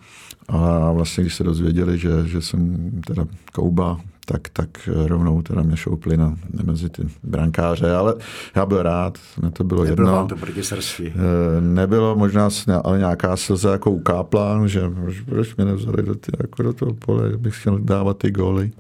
A 0.49 0.93
vlastně, 0.93 1.25
když 1.25 1.35
se 1.35 1.45
dozvěděli, 1.45 1.99
že, 1.99 2.11
že 2.25 2.43
jsem 2.43 2.91
teda 3.07 3.27
kouba, 3.53 4.01
tak, 4.33 4.49
tak 4.53 4.89
rovnou 5.07 5.43
teda 5.43 5.63
mě 5.63 5.77
šoupli 5.77 6.17
na, 6.17 6.37
mezi 6.63 6.89
ty 6.89 7.03
brankáře, 7.23 7.95
ale 7.95 8.15
já 8.57 8.67
byl 8.67 8.83
rád, 8.83 9.19
mě 9.41 9.51
to 9.51 9.65
bylo 9.65 9.85
Nebylo 9.85 10.09
jedno. 10.09 10.17
vám 10.17 10.29
to 10.29 10.37
proti 10.37 10.63
srsti? 10.63 11.13
Eh, 11.17 11.61
nebylo, 11.61 12.17
možná 12.17 12.49
ale 12.85 12.99
nějaká 12.99 13.37
slza 13.37 13.73
jako 13.73 13.91
ukápla, 13.91 14.67
že 14.67 14.91
proč, 14.91 15.21
proč 15.21 15.57
mě 15.57 15.65
nevzali 15.65 16.03
do, 16.03 16.15
ty, 16.15 16.33
jako 16.41 16.63
do 16.63 16.73
toho 16.73 16.95
pole, 16.95 17.37
bych 17.37 17.61
chtěl 17.61 17.79
dávat 17.79 18.19
ty 18.19 18.31
góly 18.31 18.71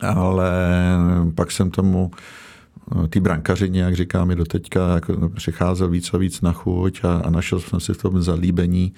ale 0.00 0.52
pak 1.34 1.50
jsem 1.50 1.70
tomu 1.70 2.10
ty 3.08 3.20
brankaři, 3.20 3.70
jak 3.72 3.96
říkáme 3.96 4.36
do 4.36 4.44
teďka, 4.44 4.94
jako 4.94 5.28
přicházel 5.28 5.88
víc 5.88 6.14
a 6.14 6.18
víc 6.18 6.40
na 6.40 6.52
chuť 6.52 7.04
a, 7.04 7.16
a 7.16 7.30
našel 7.30 7.60
jsem 7.60 7.80
si 7.80 7.94
v 7.94 7.98
tom 7.98 8.22
zalíbení, 8.22 8.92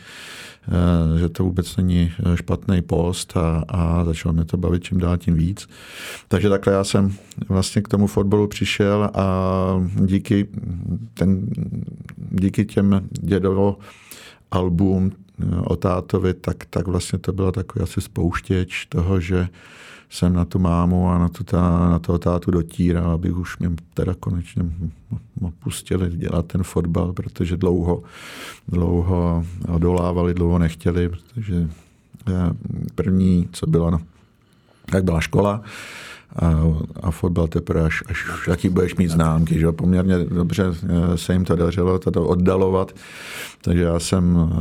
eh, 0.68 1.18
že 1.18 1.28
to 1.28 1.44
vůbec 1.44 1.76
není 1.76 2.12
špatný 2.34 2.82
post 2.82 3.36
a, 3.36 3.64
a 3.68 4.04
začalo 4.04 4.32
mě 4.32 4.44
to 4.44 4.56
bavit 4.56 4.82
čím 4.84 4.98
dál 4.98 5.16
tím 5.16 5.34
víc. 5.34 5.68
Takže 6.28 6.48
takhle 6.48 6.72
já 6.72 6.84
jsem 6.84 7.14
vlastně 7.48 7.82
k 7.82 7.88
tomu 7.88 8.06
fotbalu 8.06 8.48
přišel 8.48 9.10
a 9.14 9.26
díky, 10.04 10.48
ten, 11.14 11.46
díky 12.30 12.64
těm 12.64 13.00
dědovo 13.10 13.78
album 14.50 15.12
eh, 15.12 15.56
o 15.60 15.76
tátovi, 15.76 16.34
tak, 16.34 16.64
tak 16.70 16.86
vlastně 16.86 17.18
to 17.18 17.32
bylo 17.32 17.52
takový 17.52 17.82
asi 17.82 18.00
spouštěč 18.00 18.86
toho, 18.86 19.20
že 19.20 19.48
jsem 20.10 20.32
na 20.32 20.44
tu 20.44 20.58
mámu 20.58 21.10
a 21.10 21.18
na, 21.18 21.28
tu 21.28 21.44
ta, 21.44 21.88
na 21.90 21.98
toho 21.98 22.18
tátu 22.18 22.50
dotíral, 22.50 23.10
abych 23.10 23.36
už 23.36 23.58
mě 23.58 23.70
teda 23.94 24.14
konečně 24.20 24.62
pustili 25.58 26.10
dělat 26.10 26.46
ten 26.46 26.62
fotbal, 26.62 27.12
protože 27.12 27.56
dlouho, 27.56 28.02
dlouho 28.68 29.44
odolávali, 29.68 30.34
dlouho 30.34 30.58
nechtěli, 30.58 31.08
protože 31.08 31.68
eh, 32.28 32.32
první, 32.94 33.48
co 33.52 33.66
bylo, 33.66 33.90
no, 33.90 34.00
jak 34.94 35.04
byla 35.04 35.20
škola, 35.20 35.62
a, 36.38 36.62
a 37.02 37.10
fotbal 37.10 37.48
teprve 37.48 37.82
až, 37.82 38.02
až 38.06 38.48
jaký 38.48 38.68
budeš 38.68 38.94
mít 38.94 39.08
známky. 39.08 39.60
Že? 39.60 39.72
Poměrně 39.72 40.18
dobře 40.18 40.64
eh, 40.64 41.18
se 41.18 41.32
jim 41.32 41.44
to 41.44 41.56
dařilo 41.56 41.98
to 41.98 42.28
oddalovat, 42.28 42.92
takže 43.60 43.82
já 43.82 44.00
jsem 44.00 44.52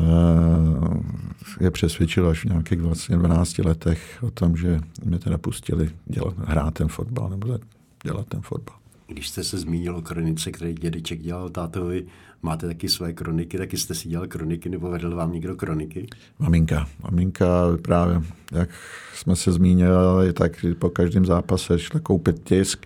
eh, 1.60 1.64
je 1.64 1.72
přesvědčil 1.72 2.28
až 2.28 2.46
v 2.46 2.50
nějakých 2.50 2.82
vlastně 2.82 3.18
12 3.18 3.58
letech 3.58 4.20
o 4.22 4.32
tom, 4.32 4.58
že 4.58 4.80
mě 5.04 5.20
teda 5.20 5.38
pustili 5.38 5.90
dělat, 6.06 6.34
hrát 6.38 6.74
ten 6.74 6.88
fotbal 6.88 7.30
nebo 7.30 7.60
dělat 8.04 8.28
ten 8.28 8.42
fotbal. 8.42 8.76
Když 9.08 9.30
jste 9.30 9.44
se 9.44 9.58
zmínil 9.58 9.96
o 9.96 10.02
kronice, 10.02 10.52
který 10.52 10.74
dědeček 10.74 11.22
dělal 11.22 11.50
tátovi, 11.50 12.06
máte 12.42 12.68
taky 12.68 12.90
své 12.90 13.14
kroniky, 13.14 13.58
taky 13.58 13.78
jste 13.78 13.96
si 13.96 14.10
dělal 14.10 14.28
kroniky, 14.28 14.70
nebo 14.70 14.90
vedl 14.90 15.16
vám 15.16 15.34
někdo 15.34 15.56
kroniky? 15.56 16.08
Maminka. 16.40 16.88
Maminka 17.04 17.48
právě, 17.82 18.22
jak 18.52 18.70
jsme 19.14 19.36
se 19.36 19.52
zmínili, 19.52 20.34
tak 20.34 20.66
po 20.80 20.90
každém 20.90 21.26
zápase 21.26 21.80
šla 21.80 22.00
koupit 22.00 22.44
tisk, 22.44 22.86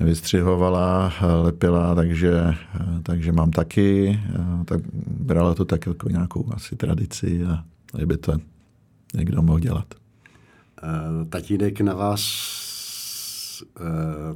vystřihovala, 0.00 1.12
lepila, 1.42 1.94
takže, 1.94 2.54
takže 3.02 3.32
mám 3.32 3.50
taky, 3.50 4.20
tak 4.64 4.80
brala 5.06 5.54
to 5.54 5.64
tak 5.64 5.86
jako 5.86 6.08
nějakou 6.08 6.52
asi 6.54 6.76
tradici 6.76 7.44
a 7.44 7.64
by 8.06 8.16
to 8.16 8.32
někdo 9.14 9.42
mohl 9.42 9.58
dělat. 9.58 9.94
Eh, 10.82 11.24
tatínek 11.24 11.80
na 11.80 11.94
vás 11.94 12.22
eh, 13.80 13.84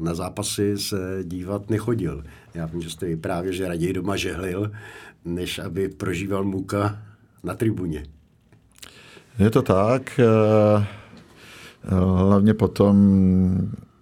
na 0.01 0.15
zápasy 0.15 0.79
se 0.79 1.19
dívat 1.23 1.71
nechodil. 1.71 2.25
Já 2.57 2.67
vím, 2.67 2.83
že 2.83 2.91
jste 2.91 3.17
právě, 3.17 3.53
že 3.53 3.69
raději 3.69 3.93
doma 3.93 4.17
žehlil, 4.17 4.71
než 5.25 5.59
aby 5.59 5.89
prožíval 5.89 6.45
muka 6.45 6.99
na 7.45 7.55
tribuně. 7.55 8.03
Je 9.39 9.51
to 9.51 9.63
tak. 9.63 10.21
Eh, 10.21 10.87
hlavně 11.95 12.55
potom, 12.55 12.97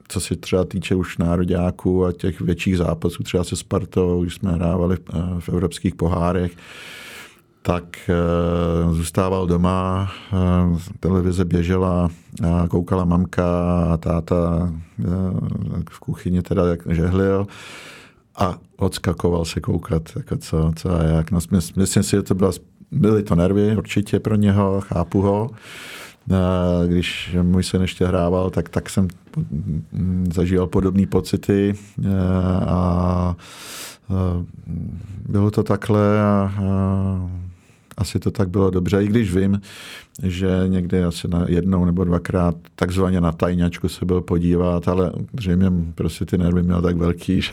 co 0.09 0.21
se 0.21 0.37
třeba 0.37 0.65
týče 0.65 0.95
už 0.95 1.19
nároďáků 1.19 2.05
a 2.05 2.13
těch 2.13 2.41
větších 2.41 2.77
zápasů, 2.77 3.23
třeba 3.23 3.45
se 3.45 3.57
Spartou, 3.57 4.23
když 4.23 4.35
jsme 4.35 4.53
hrávali 4.53 4.97
v 5.39 5.49
evropských 5.49 5.95
pohárech, 5.95 6.53
tak 7.63 7.85
uh, 8.85 8.95
zůstával 8.95 9.47
doma, 9.47 10.13
televize 11.01 11.45
běžela, 11.45 12.09
koukala 12.71 13.05
mamka 13.05 13.47
a 13.93 13.97
táta 13.97 14.73
v 15.91 16.01
kuchyni 16.01 16.43
teda 16.43 16.67
jak 16.67 16.81
žehlil 16.91 17.47
a 18.37 18.59
odskakoval 18.77 19.45
se 19.45 19.61
koukat, 19.61 20.03
jako 20.17 20.37
co, 20.37 20.73
co 20.77 20.91
a 20.91 21.03
jak. 21.03 21.31
No, 21.31 21.39
myslím 21.77 22.03
si, 22.03 22.11
že 22.11 22.23
to 22.23 22.35
byla, 22.35 22.53
byly 22.91 23.23
to 23.23 23.35
nervy 23.35 23.77
určitě 23.77 24.21
pro 24.21 24.35
něho, 24.35 24.81
chápu 24.81 25.21
ho. 25.21 25.51
Když 26.87 27.37
můj 27.43 27.63
syn 27.63 27.83
ještě 27.83 28.07
hrával, 28.07 28.51
tak, 28.51 28.69
tak 28.69 28.91
jsem 28.91 29.09
zažíval 30.33 30.67
podobné 30.67 31.07
pocity 31.07 31.75
a 32.67 33.37
bylo 35.29 35.51
to 35.51 35.63
takhle 35.63 36.23
a, 36.23 36.25
a 36.25 37.31
asi 37.97 38.19
to 38.19 38.31
tak 38.31 38.49
bylo 38.49 38.71
dobře, 38.71 39.05
i 39.05 39.07
když 39.07 39.35
vím, 39.35 39.61
že 40.23 40.49
někdy 40.67 41.05
asi 41.05 41.29
na 41.29 41.45
jednou 41.49 41.85
nebo 41.85 42.05
dvakrát 42.05 42.55
takzvaně 42.75 43.21
na 43.21 43.33
tajňačku 43.33 43.89
se 43.89 44.05
byl 44.05 44.21
podívat, 44.21 44.89
ale 44.89 45.13
zřejmě 45.39 45.67
prostě 45.95 46.25
ty 46.25 46.39
nervy 46.39 46.63
měl 46.63 46.83
tak 46.83 46.97
velký, 46.97 47.41
že 47.43 47.53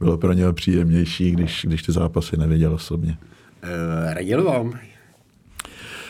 bylo 0.00 0.18
pro 0.18 0.32
něho 0.32 0.52
příjemnější, 0.52 1.30
když, 1.30 1.66
když 1.68 1.82
ty 1.82 1.92
zápasy 1.92 2.36
neviděl 2.36 2.74
osobně. 2.74 3.18
Uh, 3.62 4.14
radil 4.14 4.44
vám 4.44 4.72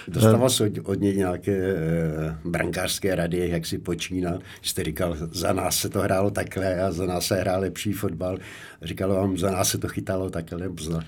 Dostával 0.09 0.51
se 0.51 0.65
od, 0.65 0.73
od 0.85 1.01
něj 1.01 1.17
nějaké 1.17 1.53
e, 1.53 2.37
brankářské 2.45 3.15
rady, 3.15 3.49
jak 3.49 3.67
si 3.67 3.79
počínal. 3.79 4.39
Jste 4.63 4.85
říkal, 4.85 5.17
za 5.33 5.53
nás 5.53 5.77
se 5.77 5.89
to 5.89 6.01
hrálo 6.01 6.31
takhle 6.31 6.81
a 6.81 6.93
za 6.93 7.07
nás 7.07 7.27
se 7.27 7.37
hrál 7.37 7.61
lepší 7.61 7.93
fotbal. 7.93 8.39
Říkal 8.83 9.15
vám, 9.15 9.39
za 9.39 9.51
nás 9.51 9.69
se 9.69 9.79
to 9.79 9.89
chytalo 9.89 10.31
takhle 10.31 10.59
nebo 10.59 10.83
za... 10.83 11.01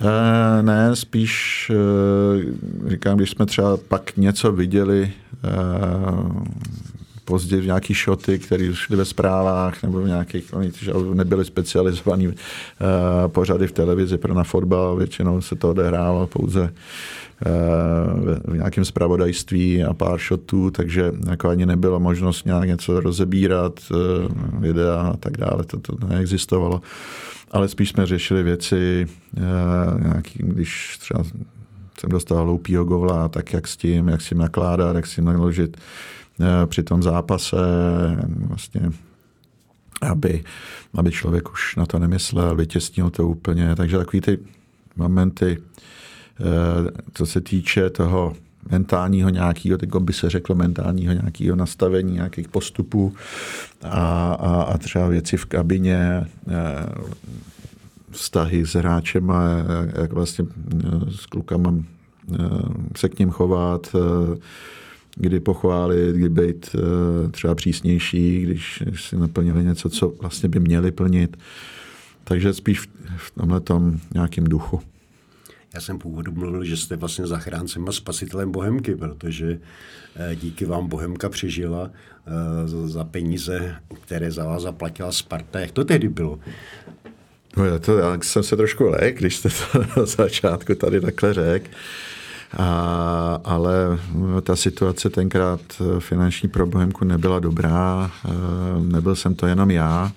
E, 0.00 0.62
ne, 0.62 0.96
spíš 0.96 1.66
e, 1.70 2.90
říkám, 2.90 3.16
když 3.16 3.30
jsme 3.30 3.46
třeba 3.46 3.76
pak 3.76 4.16
něco 4.16 4.52
viděli 4.52 5.12
e, 5.44 6.48
později 7.28 7.62
v 7.62 7.66
nějaký 7.66 7.94
šoty, 7.94 8.38
které 8.38 8.74
šly 8.74 8.96
ve 8.96 9.04
zprávách 9.04 9.82
nebo 9.82 10.00
v 10.00 10.06
nějakých, 10.06 10.54
oni 10.54 10.72
nebyly 11.14 11.44
specializovaný 11.44 12.28
uh, 12.28 12.34
pořady 13.26 13.66
v 13.66 13.72
televizi 13.72 14.18
pro 14.18 14.34
na 14.34 14.44
fotbal, 14.44 14.96
většinou 14.96 15.40
se 15.40 15.56
to 15.56 15.70
odehrálo 15.70 16.26
pouze 16.26 16.72
v 18.44 18.54
nějakém 18.54 18.84
zpravodajství 18.84 19.84
a 19.84 19.94
pár 19.94 20.20
shotů, 20.20 20.70
takže 20.70 21.12
jako 21.30 21.48
ani 21.48 21.66
nebyla 21.66 21.98
možnost 21.98 22.46
nějak 22.46 22.64
něco 22.64 23.00
rozebírat, 23.00 23.80
eh, 23.90 24.28
videa 24.58 25.00
a 25.00 25.16
tak 25.16 25.36
dále, 25.36 25.64
to, 25.64 25.78
to 25.78 26.06
neexistovalo. 26.06 26.82
Ale 27.50 27.68
spíš 27.68 27.88
jsme 27.88 28.06
řešili 28.06 28.42
věci, 28.42 29.06
eh, 29.36 29.40
nějaký, 30.02 30.38
když 30.42 30.98
třeba 30.98 31.24
jsem 32.00 32.10
dostal 32.10 32.44
hloupýho 32.44 32.84
govla, 32.84 33.28
tak 33.28 33.52
jak 33.52 33.68
s 33.68 33.76
tím, 33.76 34.08
jak 34.08 34.20
s 34.20 34.28
tím 34.28 34.38
nakládat, 34.38 34.96
jak 34.96 35.06
s 35.06 35.14
tím 35.14 35.24
naložit 35.24 35.76
eh, 36.40 36.66
při 36.66 36.82
tom 36.82 37.02
zápase, 37.02 37.56
vlastně 38.48 38.80
aby, 40.02 40.44
aby 40.94 41.10
člověk 41.10 41.52
už 41.52 41.76
na 41.76 41.86
to 41.86 41.98
nemyslel, 41.98 42.56
vytěsnil 42.56 43.10
to 43.10 43.28
úplně. 43.28 43.74
Takže 43.76 43.98
takový 43.98 44.20
ty 44.20 44.38
momenty, 44.96 45.58
Eh, 45.58 46.17
co 47.14 47.26
se 47.26 47.40
týče 47.40 47.90
toho 47.90 48.36
mentálního 48.70 49.28
nějakého, 49.28 49.78
teď 49.78 49.90
by 49.98 50.12
se 50.12 50.30
řeklo 50.30 50.54
mentálního 50.54 51.12
nějakého 51.12 51.56
nastavení, 51.56 52.12
nějakých 52.12 52.48
postupů 52.48 53.14
a, 53.82 54.32
a, 54.32 54.62
a 54.62 54.78
třeba 54.78 55.08
věci 55.08 55.36
v 55.36 55.44
kabině, 55.44 56.26
vztahy 58.10 58.66
s 58.66 58.74
hráčem 58.74 59.30
a 59.30 59.42
jak 60.00 60.12
vlastně 60.12 60.44
s 61.10 61.26
klukama 61.26 61.74
se 62.96 63.08
k 63.08 63.18
ním 63.18 63.30
chovat, 63.30 63.96
kdy 65.16 65.40
pochválit, 65.40 66.16
kdy 66.16 66.28
být 66.28 66.76
třeba 67.30 67.54
přísnější, 67.54 68.42
když 68.42 68.82
si 68.96 69.16
naplnili 69.16 69.64
něco, 69.64 69.88
co 69.88 70.12
vlastně 70.20 70.48
by 70.48 70.60
měli 70.60 70.90
plnit. 70.92 71.36
Takže 72.24 72.54
spíš 72.54 72.80
v 73.16 73.30
tomhle 73.30 73.60
tom 73.60 73.98
nějakým 74.14 74.44
duchu. 74.44 74.80
Já 75.78 75.82
jsem 75.82 75.98
původu 75.98 76.32
mluvil, 76.32 76.64
že 76.64 76.76
jste 76.76 76.96
vlastně 76.96 77.26
zachráncem 77.26 77.88
a 77.88 77.92
spasitelem 77.92 78.52
Bohemky, 78.52 78.96
protože 78.96 79.58
eh, 80.16 80.36
díky 80.36 80.64
vám 80.64 80.86
Bohemka 80.86 81.28
přežila 81.28 81.90
eh, 81.90 82.88
za 82.88 83.04
peníze, 83.04 83.76
které 84.00 84.30
za 84.30 84.44
vás 84.44 84.62
zaplatila 84.62 85.12
Sparta. 85.12 85.60
Jak 85.60 85.70
to 85.70 85.84
tehdy 85.84 86.08
bylo? 86.08 86.38
No 87.56 87.64
já, 87.64 87.78
to, 87.78 87.98
já 87.98 88.18
jsem 88.22 88.42
se 88.42 88.56
trošku 88.56 88.84
lek, 88.84 89.18
když 89.18 89.36
jste 89.36 89.48
to 89.48 89.78
na 90.00 90.06
začátku 90.06 90.74
tady 90.74 91.00
takhle 91.00 91.34
řekl. 91.34 91.68
A, 92.56 93.40
ale 93.44 93.98
ta 94.42 94.56
situace 94.56 95.10
tenkrát 95.10 95.60
eh, 95.80 96.00
finanční 96.00 96.48
pro 96.48 96.66
Bohemku 96.66 97.04
nebyla 97.04 97.38
dobrá. 97.38 98.10
Nebyl 98.78 99.16
jsem 99.16 99.34
to 99.34 99.46
jenom 99.46 99.70
já. 99.70 100.12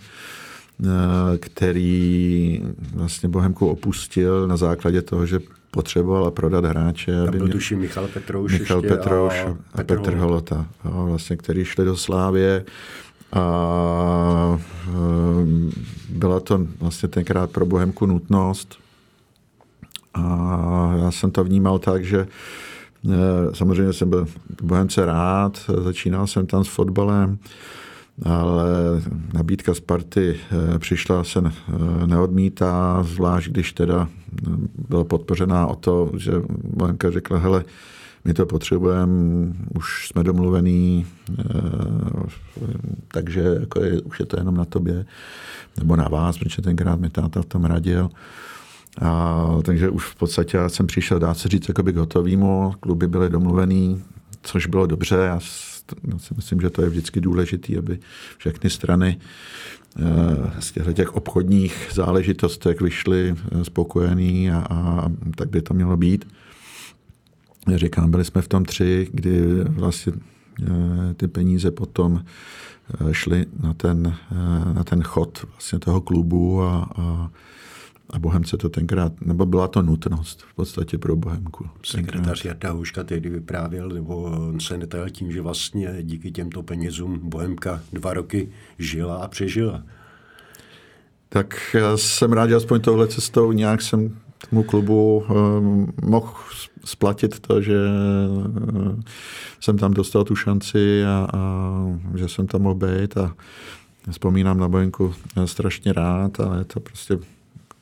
Eh, 0.84 1.38
který 1.38 2.64
vlastně 2.94 3.30
Bohemku 3.30 3.68
opustil 3.68 4.48
na 4.48 4.58
základě 4.58 5.02
toho, 5.02 5.26
že 5.26 5.40
potřeboval 5.72 6.32
prodat 6.32 6.66
hráče. 6.66 7.26
Tam 7.26 7.38
byl 7.38 7.48
tuším 7.48 7.80
Michal 7.80 8.08
Petrouš, 8.08 8.60
Michal 8.60 8.82
Petrouš 8.82 9.34
a, 9.34 9.58
a 9.74 9.84
Petr 9.84 10.16
Holota, 10.16 10.66
jo, 10.86 11.06
vlastně, 11.06 11.38
který 11.38 11.66
šli 11.66 11.86
do 11.86 11.98
Slávě 11.98 12.66
a 13.34 14.60
eh, 14.88 14.94
byla 16.10 16.40
to 16.40 16.68
vlastně 16.80 17.10
tenkrát 17.10 17.52
pro 17.52 17.66
Bohemku 17.66 18.06
nutnost. 18.06 18.78
A 20.14 20.94
já 21.02 21.12
jsem 21.12 21.32
to 21.32 21.44
vnímal 21.44 21.80
tak, 21.80 22.06
že 22.06 22.28
eh, 23.10 23.10
samozřejmě 23.54 23.94
jsem 23.94 24.10
byl 24.10 24.28
Bohemce 24.62 25.06
rád, 25.06 25.72
začínal 25.84 26.28
jsem 26.28 26.46
tam 26.46 26.64
s 26.64 26.68
fotbalem, 26.68 27.38
ale 28.26 28.66
nabídka 29.34 29.74
Sparty 29.74 30.40
eh, 30.76 30.80
přišla, 30.80 31.24
se 31.24 31.40
eh, 31.46 32.08
neodmítá, 32.08 33.04
zvlášť 33.04 33.52
když 33.52 33.74
teda 33.74 34.08
eh, 34.08 34.50
byla 34.90 35.04
podpořená 35.04 35.68
o 35.68 35.76
to, 35.76 36.12
že 36.18 36.32
Bohemka 36.64 37.12
řekla, 37.12 37.38
hele, 37.38 37.66
my 38.26 38.34
to 38.34 38.46
potřebujeme, 38.46 39.54
už 39.76 40.08
jsme 40.08 40.24
domluvený, 40.24 41.06
takže 43.08 43.58
jako 43.60 43.84
je, 43.84 44.02
už 44.02 44.20
je 44.20 44.26
to 44.26 44.40
jenom 44.40 44.58
na 44.58 44.66
tobě, 44.66 45.06
nebo 45.80 45.96
na 45.96 46.08
vás, 46.08 46.38
protože 46.38 46.62
tenkrát 46.62 47.00
mi 47.00 47.10
táta 47.10 47.42
v 47.42 47.46
tom 47.46 47.66
radil. 47.66 48.10
A, 49.02 49.48
takže 49.64 49.90
už 49.90 50.06
v 50.06 50.16
podstatě 50.16 50.58
já 50.58 50.70
jsem 50.70 50.88
přišel, 50.88 51.20
dá 51.20 51.34
se 51.34 51.50
říct, 51.50 51.68
k 51.68 51.96
hotovýmu, 51.96 52.74
kluby 52.80 53.08
byly 53.08 53.30
domluvený, 53.30 54.04
což 54.42 54.68
bylo 54.68 54.86
dobře. 54.86 55.16
Já 55.16 55.40
já 56.12 56.20
si 56.20 56.34
myslím, 56.36 56.62
že 56.62 56.70
to 56.70 56.82
je 56.82 56.90
vždycky 56.90 57.22
důležité, 57.22 57.78
aby 57.78 58.00
všechny 58.38 58.70
strany 58.70 59.20
eh, 60.00 60.62
z 60.62 60.94
těch 60.94 61.16
obchodních 61.16 61.90
záležitostech 61.94 62.82
vyšly 62.82 63.36
eh, 63.36 63.66
spokojený 63.66 64.52
a, 64.52 64.66
a 64.70 65.10
tak 65.36 65.50
by 65.50 65.62
to 65.62 65.74
mělo 65.74 65.98
být. 65.98 66.28
Říkám, 67.76 68.12
byli 68.12 68.26
jsme 68.26 68.42
v 68.42 68.48
tom 68.48 68.66
tři, 68.66 69.10
kdy 69.14 69.64
vlastně 69.64 70.14
eh, 70.62 71.14
ty 71.14 71.28
peníze 71.28 71.72
potom 71.72 72.26
šly 73.12 73.46
na 73.64 73.74
ten, 73.74 74.16
na 74.74 74.84
ten 74.84 75.04
chod 75.04 75.46
vlastně 75.52 75.80
toho 75.80 76.02
klubu 76.02 76.62
a, 76.62 76.90
a 76.96 77.32
a 78.12 78.20
Bohemce 78.20 78.58
to 78.58 78.70
tenkrát, 78.70 79.22
nebo 79.22 79.46
byla 79.46 79.68
to 79.68 79.82
nutnost 79.82 80.42
v 80.42 80.56
podstatě 80.56 80.98
pro 80.98 81.16
Bohemku. 81.16 81.70
Sekretář 81.84 82.46
Jarda 82.46 82.72
Houška 82.72 83.04
tehdy 83.04 83.30
vyprávěl, 83.30 83.90
nebo 83.90 84.22
on 84.24 84.60
se 84.60 84.78
netajil 84.78 85.10
tím, 85.10 85.32
že 85.32 85.42
vlastně 85.42 85.98
díky 86.02 86.32
těmto 86.32 86.64
penězům 86.64 87.20
Bohemka 87.24 87.82
dva 87.94 88.14
roky 88.14 88.50
žila 88.80 89.18
a 89.18 89.28
přežila. 89.28 89.84
Tak 91.30 91.76
já 91.80 91.98
jsem 91.98 92.34
rád, 92.34 92.48
že 92.48 92.56
aspoň 92.56 92.82
touhle 92.82 93.08
cestou 93.08 93.52
nějak 93.52 93.82
jsem 93.82 94.18
tomu 94.50 94.64
klubu 94.64 95.18
um, 95.30 95.94
mohl 96.04 96.34
splatit 96.86 97.40
to, 97.40 97.62
že 97.62 97.78
uh, 97.78 99.00
jsem 99.60 99.78
tam 99.78 99.94
dostal 99.94 100.24
tu 100.24 100.36
šanci 100.36 101.06
a, 101.06 101.28
a 101.34 101.84
že 102.16 102.28
jsem 102.28 102.48
tam 102.48 102.62
mohl 102.62 102.76
být 102.76 103.18
a 103.18 103.36
vzpomínám 104.12 104.60
na 104.60 104.68
Bojenku 104.68 105.14
strašně 105.46 105.94
rád, 105.94 106.40
ale 106.40 106.58
je 106.58 106.66
to 106.66 106.80
prostě 106.80 107.20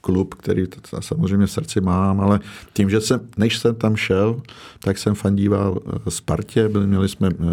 klub, 0.01 0.35
který 0.35 0.67
to 0.67 1.01
samozřejmě 1.01 1.45
v 1.45 1.51
srdci 1.51 1.81
mám, 1.81 2.21
ale 2.21 2.39
tím, 2.73 2.89
že 2.89 3.01
jsem, 3.01 3.19
než 3.37 3.57
jsem 3.57 3.75
tam 3.75 3.95
šel, 3.95 4.41
tak 4.79 4.97
jsem 4.97 5.15
fandíval 5.15 5.79
eh, 6.07 6.11
Spartě, 6.11 6.69
byli, 6.69 6.87
měli 6.87 7.09
jsme 7.09 7.29
eh, 7.29 7.45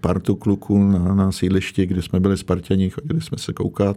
partu 0.00 0.36
kluků 0.36 0.90
na, 0.90 1.14
na 1.14 1.32
sídlišti, 1.32 1.86
kde 1.86 2.02
jsme 2.02 2.20
byli 2.20 2.36
Spartěni, 2.36 2.90
chodili 2.90 3.20
jsme 3.20 3.38
se 3.38 3.52
koukat. 3.52 3.96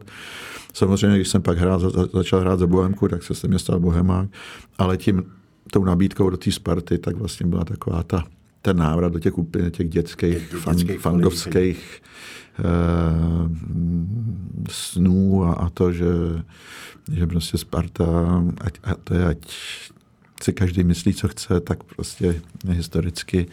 Samozřejmě, 0.74 1.16
když 1.16 1.28
jsem 1.28 1.42
pak 1.42 1.58
hrál, 1.58 1.80
za, 1.80 1.90
začal 2.14 2.40
hrát 2.40 2.60
za 2.60 2.68
Bohemku, 2.68 3.08
tak 3.08 3.24
se 3.24 3.36
se 3.36 3.48
mě 3.48 3.60
stal 3.60 3.80
Bohemák, 3.80 4.30
ale 4.78 4.98
tím 4.98 5.24
tou 5.72 5.84
nabídkou 5.84 6.30
do 6.30 6.38
té 6.38 6.52
Sparty, 6.52 6.98
tak 6.98 7.16
vlastně 7.16 7.46
byla 7.46 7.66
taková 7.66 8.04
ta, 8.04 8.24
ten 8.62 8.78
návrat 8.78 9.14
do 9.14 9.20
těch 9.20 9.38
úplně 9.38 9.72
těch 9.72 9.90
dětských, 9.90 10.48
fan, 10.48 10.78
fangovských 11.00 12.02
eh, 12.60 12.64
snů 14.70 15.44
a, 15.44 15.54
a 15.54 15.70
to, 15.70 15.92
že 15.92 16.06
že 17.12 17.28
prostě 17.28 17.58
Sparta, 17.58 18.44
ať, 18.62 18.80
a 18.84 18.96
to 18.96 19.14
je, 19.14 19.26
ať 19.26 19.38
si 20.44 20.54
každý 20.54 20.84
myslí, 20.84 21.14
co 21.14 21.28
chce, 21.28 21.60
tak 21.60 21.84
prostě 21.84 22.42
historicky 22.70 23.48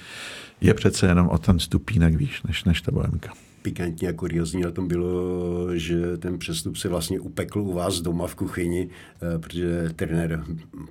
je 0.60 0.74
přece 0.74 1.06
jenom 1.06 1.28
o 1.28 1.38
ten 1.38 1.58
stupínek 1.58 2.14
výš, 2.14 2.42
než, 2.42 2.64
než 2.64 2.80
ta 2.80 2.92
Bohemka. 2.92 3.32
Pikantně 3.62 4.08
a 4.08 4.12
kuriozní 4.12 4.62
na 4.62 4.70
tom 4.70 4.88
bylo, 4.88 5.78
že 5.78 6.16
ten 6.16 6.38
přestup 6.38 6.76
se 6.76 6.88
vlastně 6.88 7.20
upekl 7.20 7.60
u 7.60 7.72
vás 7.72 8.00
doma 8.00 8.26
v 8.26 8.34
kuchyni, 8.34 8.88
eh, 9.22 9.38
protože 9.38 9.90
trenér 9.96 10.44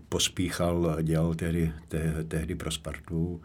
pospíchal, 0.10 0.98
dělal 1.02 1.36
tehdy, 1.36 1.72
tehdy 2.28 2.56
pro 2.56 2.72
Spartu 2.72 3.42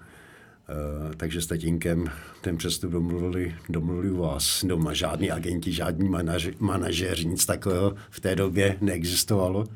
takže 1.17 1.43
s 1.43 1.47
tatínkem 1.47 2.11
ten 2.41 2.57
přestup 2.57 2.93
domluvili, 2.93 3.55
domluvili 3.69 4.11
u 4.11 4.17
vás 4.17 4.65
doma. 4.65 4.93
Žádní 4.93 5.31
agenti, 5.31 5.73
žádní 5.73 6.09
manaž, 6.09 6.49
manažeři, 6.59 7.27
nic 7.27 7.47
takového 7.47 7.95
v 8.11 8.21
té 8.21 8.37
době 8.37 8.77
neexistovalo. 8.81 9.67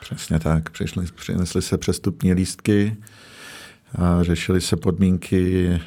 Přesně 0.00 0.38
tak. 0.38 0.70
Přišli, 0.70 1.06
přinesli 1.16 1.62
se 1.62 1.78
přestupní 1.78 2.32
lístky, 2.32 2.96
a 3.94 4.22
řešili 4.22 4.60
se 4.60 4.76
podmínky 4.76 5.66
e, 5.66 5.80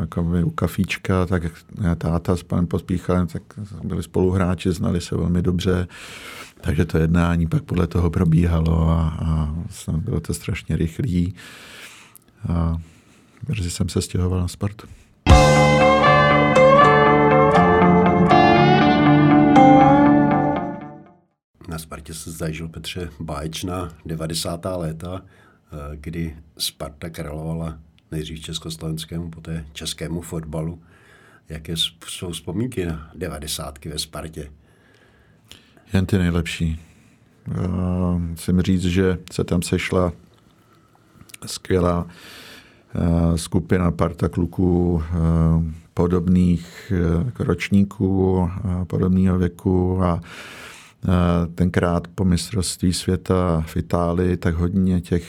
jako 0.00 0.22
u 0.44 0.50
kafíčka, 0.50 1.26
tak 1.26 1.42
táta 1.98 2.36
s 2.36 2.42
panem 2.42 2.66
Pospíchalem, 2.66 3.26
tak 3.26 3.42
byli 3.84 4.02
spoluhráči, 4.02 4.72
znali 4.72 5.00
se 5.00 5.16
velmi 5.16 5.42
dobře, 5.42 5.86
takže 6.60 6.84
to 6.84 6.98
jednání 6.98 7.46
pak 7.46 7.62
podle 7.62 7.86
toho 7.86 8.10
probíhalo 8.10 8.88
a, 8.88 9.18
a 9.24 9.54
bylo 9.92 10.20
to 10.20 10.34
strašně 10.34 10.76
rychlý. 10.76 11.34
A 12.48 12.76
Brzy 13.42 13.70
jsem 13.70 13.88
se 13.88 14.02
stěhoval 14.02 14.40
na 14.40 14.48
Spartu. 14.48 14.86
Na 21.68 21.78
Spartě 21.78 22.14
se 22.14 22.30
zažil 22.30 22.68
Petře 22.68 23.10
báječná 23.20 23.94
90. 24.06 24.76
léta, 24.76 25.22
eh, 25.72 25.96
kdy 25.96 26.36
Sparta 26.58 27.10
královala 27.10 27.78
nejdřív 28.10 28.40
československému, 28.40 29.30
poté 29.30 29.66
českému 29.72 30.20
fotbalu. 30.20 30.82
Jaké 31.48 31.74
jsou 32.06 32.30
vzpomínky 32.30 32.86
na 32.86 33.10
90. 33.14 33.88
ve 33.88 33.98
Spartě? 33.98 34.52
Jen 35.92 36.06
ty 36.06 36.18
nejlepší. 36.18 36.80
musím 38.16 38.62
říct, 38.62 38.82
že 38.82 39.18
se 39.32 39.44
tam 39.44 39.62
sešla 39.62 40.12
skvělá 41.46 42.06
Eh, 42.08 42.45
skupina 43.36 43.90
parta 43.90 44.28
kluků 44.28 45.02
eh, 45.02 45.16
podobných 45.94 46.92
eh, 46.92 47.44
ročníků, 47.44 48.50
podobného 48.86 49.38
věku 49.38 50.02
a 50.02 50.20
tenkrát 51.54 52.08
po 52.14 52.24
mistrovství 52.24 52.92
světa 52.92 53.64
v 53.66 53.76
Itálii, 53.76 54.36
tak 54.36 54.54
hodně 54.54 55.00
těch 55.00 55.24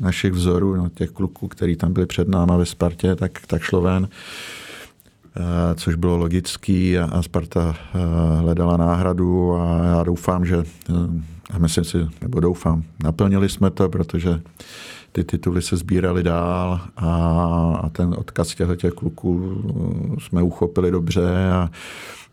našich 0.00 0.32
vzorů, 0.32 0.76
no, 0.76 0.88
těch 0.88 1.10
kluků, 1.10 1.48
který 1.48 1.76
tam 1.76 1.92
byli 1.92 2.06
před 2.06 2.28
náma 2.28 2.56
ve 2.56 2.66
Spartě, 2.66 3.14
tak, 3.14 3.46
tak 3.46 3.62
šlo 3.62 3.80
ven, 3.80 4.08
což 5.74 5.94
bylo 5.94 6.16
logický 6.16 6.98
a, 6.98 7.04
a 7.04 7.22
Sparta 7.22 7.76
hledala 8.38 8.76
náhradu 8.76 9.54
a 9.54 9.84
já 9.84 10.02
doufám, 10.02 10.46
že 10.46 10.64
a 11.50 11.58
myslím 11.58 11.84
si, 11.84 11.98
nebo 12.22 12.40
doufám, 12.40 12.82
naplnili 13.04 13.48
jsme 13.48 13.70
to, 13.70 13.88
protože 13.88 14.40
ty 15.14 15.24
tituly 15.24 15.62
se 15.62 15.76
sbíraly 15.76 16.22
dál 16.22 16.80
a, 16.96 17.10
a 17.82 17.88
ten 17.88 18.14
odkaz 18.18 18.54
těchto 18.54 18.76
těch 18.76 18.92
kluků 18.92 19.62
jsme 20.18 20.42
uchopili 20.42 20.90
dobře 20.90 21.50
a, 21.50 21.70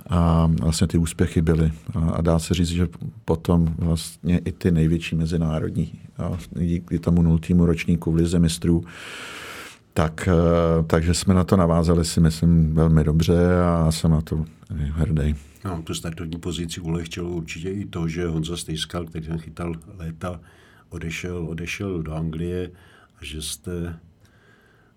a 0.10 0.52
vlastně 0.62 0.88
ty 0.88 0.98
úspěchy 0.98 1.42
byly. 1.42 1.72
A, 1.96 2.00
a 2.00 2.22
dá 2.22 2.40
se 2.40 2.54
říct, 2.54 2.68
že 2.68 2.88
potom 3.26 3.76
vlastně 3.78 4.38
i 4.38 4.52
ty 4.52 4.72
největší 4.72 5.16
mezinárodní, 5.16 5.92
a 6.18 6.38
díky 6.52 7.00
tomu 7.00 7.22
nultýmu 7.22 7.66
ročníku 7.66 8.12
v 8.12 8.16
Lize 8.16 8.40
mistrů, 8.40 8.84
tak, 9.94 10.28
eh, 10.28 10.84
takže 10.88 11.14
jsme 11.14 11.34
na 11.34 11.44
to 11.44 11.58
navázali 11.58 12.06
si 12.06 12.20
myslím 12.20 12.74
velmi 12.74 13.04
dobře 13.04 13.62
a 13.64 13.92
jsem 13.92 14.12
na 14.12 14.22
to 14.22 14.46
hrdý. 14.74 15.36
No, 15.66 15.82
tu 15.84 15.94
startovní 15.94 16.40
pozici 16.40 16.82
ulehčilo 16.82 17.30
určitě 17.30 17.70
i 17.70 17.86
to, 17.86 18.08
že 18.08 18.28
Honza 18.28 18.58
Stejskal, 18.58 19.06
který 19.06 19.28
tam 19.28 19.38
chytal 19.38 19.76
léta, 19.98 20.40
odešel, 20.92 21.48
odešel 21.50 22.02
do 22.02 22.14
Anglie 22.14 22.72
a 23.22 23.26
že 23.26 23.42
jste 23.42 24.00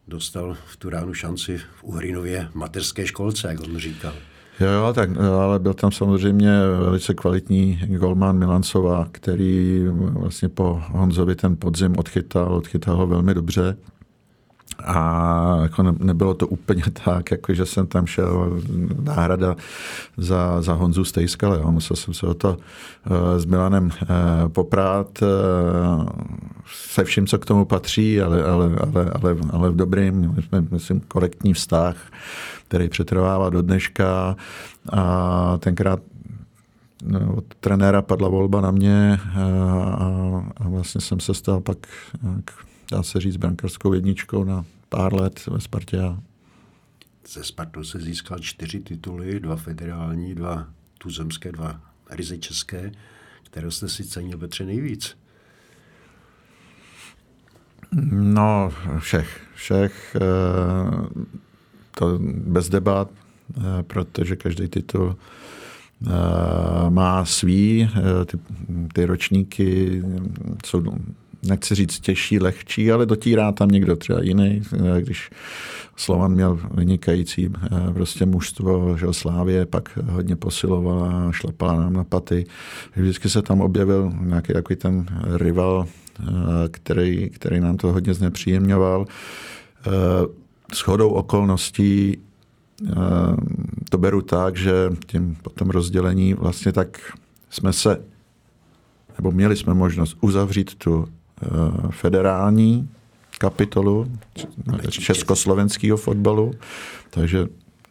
dostal 0.08 0.56
v 0.66 0.76
tu 0.76 0.90
ránu 0.90 1.14
šanci 1.14 1.58
v 1.58 1.84
Uhrinově 1.84 2.48
mateřské 2.54 3.06
školce, 3.06 3.48
jak 3.48 3.60
on 3.60 3.78
říkal. 3.78 4.12
Jo, 4.60 4.68
jo, 4.68 4.92
tak, 4.92 5.16
ale 5.16 5.58
byl 5.58 5.74
tam 5.74 5.92
samozřejmě 5.92 6.50
velice 6.80 7.14
kvalitní 7.14 7.80
golman 7.86 8.38
Milancová, 8.38 9.08
který 9.12 9.84
vlastně 9.90 10.48
po 10.48 10.82
Honzovi 10.86 11.34
ten 11.34 11.56
podzim 11.56 11.96
odchytal, 11.96 12.54
odchytal 12.54 12.96
ho 12.96 13.06
velmi 13.06 13.34
dobře. 13.34 13.76
A 14.84 15.58
jako 15.62 15.82
ne, 15.82 15.94
nebylo 15.98 16.34
to 16.34 16.46
úplně 16.46 16.82
tak, 17.04 17.30
jako 17.30 17.54
že 17.54 17.66
jsem 17.66 17.86
tam 17.86 18.06
šel 18.06 18.60
náhrada 19.02 19.56
za, 20.16 20.62
za 20.62 20.74
Honzu 20.74 21.04
Stejskale. 21.04 21.58
Jo. 21.58 21.70
Musel 21.70 21.96
jsem 21.96 22.14
se 22.14 22.26
o 22.26 22.34
to 22.34 22.48
uh, 22.50 23.38
s 23.38 23.44
Milanem 23.44 23.84
uh, 23.84 24.48
poprát 24.48 25.22
uh, 25.22 26.08
se 26.94 27.04
vším, 27.04 27.26
co 27.26 27.38
k 27.38 27.46
tomu 27.46 27.64
patří, 27.64 28.20
ale, 28.20 28.44
ale, 28.44 28.70
ale, 28.80 29.10
ale, 29.22 29.36
ale 29.50 29.70
v 29.70 29.76
dobrým, 29.76 30.36
myslím, 30.70 31.00
korektní 31.00 31.54
vztah, 31.54 31.96
který 32.68 32.88
přetrvává 32.88 33.50
do 33.50 33.62
dneška. 33.62 34.36
A 34.92 35.58
tenkrát 35.58 36.00
no, 37.04 37.34
od 37.36 37.44
trenéra 37.60 38.02
padla 38.02 38.28
volba 38.28 38.60
na 38.60 38.70
mě 38.70 39.20
a, 39.36 40.44
a 40.56 40.68
vlastně 40.68 41.00
jsem 41.00 41.20
se 41.20 41.34
stal 41.34 41.60
pak 41.60 41.78
dá 42.90 43.02
se 43.02 43.20
říct, 43.20 43.36
brankarskou 43.36 43.92
jedničkou 43.92 44.44
na 44.44 44.64
pár 44.88 45.14
let 45.14 45.46
ve 45.46 45.60
Spartě. 45.60 45.98
Ze 47.28 47.44
Spartu 47.44 47.84
se 47.84 47.98
získal 47.98 48.38
čtyři 48.38 48.80
tituly, 48.80 49.40
dva 49.40 49.56
federální, 49.56 50.34
dva 50.34 50.68
tuzemské, 50.98 51.52
dva 51.52 51.80
ryze 52.10 52.38
české, 52.38 52.92
které 53.42 53.70
jste 53.70 53.88
si 53.88 54.04
cenil 54.04 54.38
Petře 54.38 54.64
nejvíc. 54.64 55.16
No, 58.10 58.72
všech, 58.98 59.40
všech, 59.54 60.16
eh, 60.16 61.22
to 61.98 62.18
bez 62.46 62.68
debat, 62.68 63.10
eh, 63.10 63.82
protože 63.82 64.36
každý 64.36 64.68
titul 64.68 65.16
eh, 66.06 66.10
má 66.90 67.24
svý, 67.24 67.90
ty, 68.26 68.38
ty 68.92 69.04
ročníky 69.04 70.02
jsou 70.66 70.82
nechci 71.44 71.74
říct 71.74 72.00
těžší, 72.00 72.38
lehčí, 72.38 72.92
ale 72.92 73.06
dotírá 73.06 73.52
tam 73.52 73.68
někdo 73.68 73.96
třeba 73.96 74.22
jiný. 74.22 74.62
Když 75.00 75.30
Slovan 75.96 76.32
měl 76.32 76.60
vynikající 76.74 77.48
eh, 77.48 77.92
prostě 77.92 78.26
mužstvo, 78.26 78.96
že 78.98 79.06
Slávě 79.10 79.66
pak 79.66 79.98
hodně 80.10 80.36
posilovala, 80.36 81.32
šlapala 81.32 81.80
nám 81.80 81.92
na 81.92 82.04
paty. 82.04 82.46
Vždycky 82.96 83.28
se 83.28 83.42
tam 83.42 83.60
objevil 83.60 84.12
nějaký 84.20 84.52
takový 84.52 84.76
ten 84.76 85.06
rival, 85.36 85.86
eh, 86.20 86.24
který, 86.70 87.30
který 87.30 87.60
nám 87.60 87.76
to 87.76 87.92
hodně 87.92 88.14
znepříjemňoval. 88.14 89.06
Eh, 89.06 89.90
s 90.72 90.80
chodou 90.80 91.08
okolností 91.08 92.18
to 93.90 93.98
beru 93.98 94.22
tak, 94.22 94.56
že 94.56 94.72
tím 95.06 95.36
potom 95.42 95.70
rozdělení 95.70 96.34
vlastně 96.34 96.72
tak 96.72 96.98
jsme 97.50 97.72
se, 97.72 98.02
nebo 99.18 99.30
měli 99.30 99.56
jsme 99.56 99.74
možnost 99.74 100.16
uzavřít 100.20 100.74
tu 100.74 101.04
Eh, 101.04 101.23
federální 101.90 102.88
kapitolu 103.38 104.12
československého 104.90 105.96
fotbalu, 105.96 106.52
takže 107.10 107.46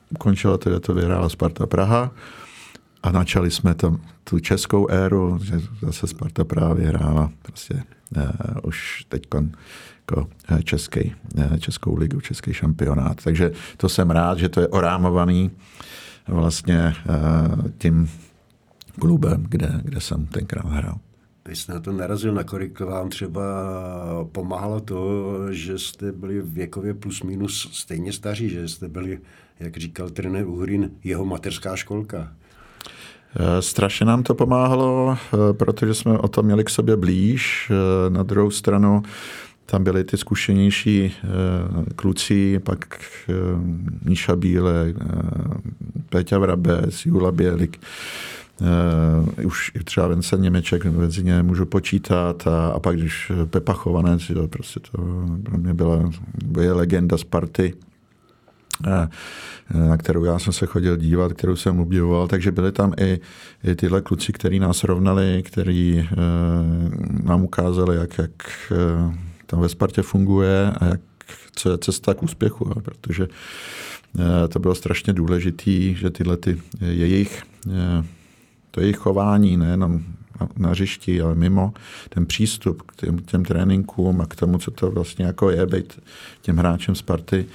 ukončila 0.10 0.58
to, 0.58 0.70
že 0.70 0.80
to 0.80 0.94
vyhrála 0.94 1.30
Sparta 1.30 1.66
Praha 1.66 2.12
a 3.04 3.12
načali 3.12 3.52
jsme 3.52 3.74
tam 3.74 4.02
tu 4.24 4.40
českou 4.40 4.88
éru, 4.88 5.40
že 5.44 5.60
zase 5.82 6.08
Sparta 6.08 6.44
Praha 6.44 6.74
vyhrála 6.74 7.32
prostě 7.42 7.84
uh, 8.18 8.24
už 8.64 9.06
teď 9.10 9.24
jako 10.00 10.28
eh, 10.50 10.64
český, 10.64 11.16
uh, 11.36 11.58
českou 11.58 11.96
ligu, 11.98 12.22
český 12.22 12.54
šampionát. 12.54 13.24
Takže 13.24 13.52
to 13.78 13.90
jsem 13.90 14.10
rád, 14.10 14.38
že 14.38 14.50
to 14.50 14.62
je 14.62 14.68
orámovaný 14.68 15.52
vlastně 16.28 16.96
uh, 17.10 17.68
tím 17.78 18.10
klubem, 19.00 19.46
kde, 19.50 19.82
kde 19.84 20.02
jsem 20.02 20.26
tenkrát 20.26 20.66
hrál. 20.66 21.00
Vy 21.46 21.56
jste 21.56 21.74
na 21.74 21.80
to 21.80 21.92
narazil, 21.92 22.34
nakolik 22.34 22.80
vám 22.80 23.10
třeba 23.10 23.42
pomáhalo 24.32 24.80
to, 24.80 25.32
že 25.52 25.80
jste 25.80 26.12
byli 26.12 26.42
věkově 26.42 26.94
plus 26.94 27.24
minus 27.24 27.70
stejně 27.72 28.14
staří, 28.14 28.50
že 28.50 28.68
jste 28.68 28.88
byli, 28.88 29.20
jak 29.60 29.78
říkal 29.78 30.10
trenér 30.10 30.48
Uhrin, 30.48 30.92
jeho 31.04 31.26
mateřská 31.26 31.76
školka. 31.76 32.34
Eh, 33.36 33.62
strašně 33.62 34.06
nám 34.06 34.24
to 34.24 34.36
pomáhalo, 34.36 35.18
eh, 35.18 35.54
protože 35.54 35.94
jsme 35.94 36.18
o 36.18 36.28
to 36.28 36.44
měli 36.44 36.64
k 36.64 36.70
sobě 36.70 36.96
blíž. 36.96 37.72
Eh, 37.72 38.10
na 38.10 38.24
druhou 38.24 38.52
stranu 38.52 39.04
tam 39.66 39.84
byli 39.84 40.04
ty 40.04 40.18
zkušenější 40.18 41.16
kluci, 41.96 42.60
pak 42.60 43.00
Míša 44.04 44.36
Bíle, 44.36 44.94
Péťa 46.10 46.38
Vrabec, 46.38 47.06
Jula 47.06 47.32
Bělik 47.32 47.80
Uh, 48.62 49.46
už 49.46 49.72
třeba 49.84 50.08
Vincent 50.08 50.42
Němeček 50.42 50.86
mezi 50.86 51.24
ně 51.24 51.44
můžu 51.44 51.66
počítat 51.66 52.48
a, 52.48 52.68
a 52.68 52.80
pak 52.80 52.98
když 52.98 53.32
Pepa 53.46 53.74
Chovanec, 53.74 54.28
to 54.34 54.48
prostě 54.48 54.80
to 54.80 54.92
pro 55.44 55.58
mě 55.58 55.74
byla, 55.74 56.12
je 56.62 56.74
legenda 56.74 57.18
Sparty, 57.18 57.74
uh, 58.88 59.88
na 59.88 59.98
kterou 59.98 60.24
já 60.24 60.40
jsem 60.40 60.54
se 60.54 60.66
chodil 60.66 60.98
dívat, 60.98 61.34
kterou 61.34 61.56
jsem 61.56 61.80
obdivoval, 61.80 62.28
takže 62.28 62.52
byly 62.52 62.72
tam 62.72 62.94
i, 63.00 63.20
i 63.64 63.76
tyhle 63.76 64.02
kluci, 64.02 64.34
který 64.34 64.60
nás 64.60 64.84
rovnali, 64.84 65.44
který 65.46 66.08
uh, 66.12 67.26
nám 67.26 67.44
ukázali, 67.44 67.96
jak, 67.96 68.18
jak 68.18 68.32
tam 69.46 69.62
ve 69.62 69.70
Spartě 69.70 70.02
funguje 70.02 70.72
a 70.72 70.86
jak, 70.86 71.02
co 71.56 71.72
je 71.72 71.78
cesta 71.78 72.14
k 72.14 72.24
úspěchu, 72.24 72.66
protože 72.84 73.28
uh, 73.28 74.24
to 74.50 74.60
bylo 74.60 74.76
strašně 74.76 75.14
důležité, 75.14 75.72
že 75.72 76.10
tyhle 76.10 76.38
ty 76.38 76.62
jejich 76.82 77.44
uh, 77.68 78.06
to 78.74 78.82
jejich 78.82 78.98
chování, 78.98 79.58
nejenom 79.58 80.04
na, 80.42 80.48
na 80.58 80.70
hřišti, 80.70 81.22
ale 81.22 81.36
mimo, 81.36 81.74
ten 82.10 82.26
přístup 82.26 82.82
k 82.82 82.96
těm, 82.96 83.20
těm 83.20 83.46
tréninkům 83.46 84.22
a 84.22 84.26
k 84.26 84.36
tomu, 84.36 84.58
co 84.58 84.72
to 84.72 84.92
vlastně 84.92 85.26
jako 85.26 85.50
je 85.50 85.66
být 85.66 86.00
těm 86.42 86.58
hráčem 86.58 86.96
Sparty, 86.96 87.46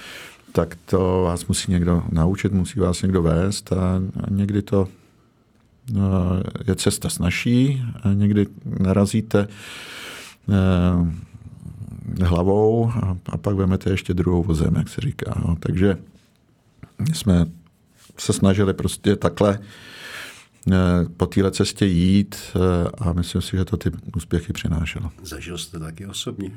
tak 0.53 0.79
to 0.87 1.23
vás 1.25 1.47
musí 1.47 1.73
někdo 1.73 2.03
naučit, 2.13 2.53
musí 2.53 2.81
vás 2.81 3.03
někdo 3.03 3.23
vést 3.23 3.73
a, 3.73 3.97
a 3.97 4.31
někdy 4.31 4.63
to 4.63 4.89
no, 5.93 6.43
je 6.67 6.75
cesta 6.75 7.09
snažší 7.09 7.83
a 8.03 8.13
někdy 8.13 8.47
narazíte 8.79 9.49
eh, 10.49 12.25
hlavou 12.25 12.91
a, 12.91 13.17
a 13.27 13.37
pak 13.37 13.57
vemete 13.57 13.91
ještě 13.91 14.15
druhou 14.15 14.43
vozem, 14.43 14.75
jak 14.77 14.89
se 14.89 15.01
říká. 15.01 15.43
No. 15.47 15.57
Takže 15.61 15.99
jsme 17.13 17.47
se 18.19 18.33
snažili 18.33 18.75
prostě 18.75 19.17
takhle 19.17 19.59
po 21.17 21.27
téhle 21.27 21.51
cestě 21.51 21.87
jít 21.87 22.37
eh, 22.57 22.59
a 22.99 23.13
myslím 23.13 23.43
si, 23.43 23.57
že 23.57 23.65
to 23.65 23.77
ty 23.77 23.91
úspěchy 24.17 24.53
přinášelo. 24.53 25.11
Zažil 25.23 25.59
jste 25.59 25.79
taky 25.79 26.07
osobně, 26.07 26.51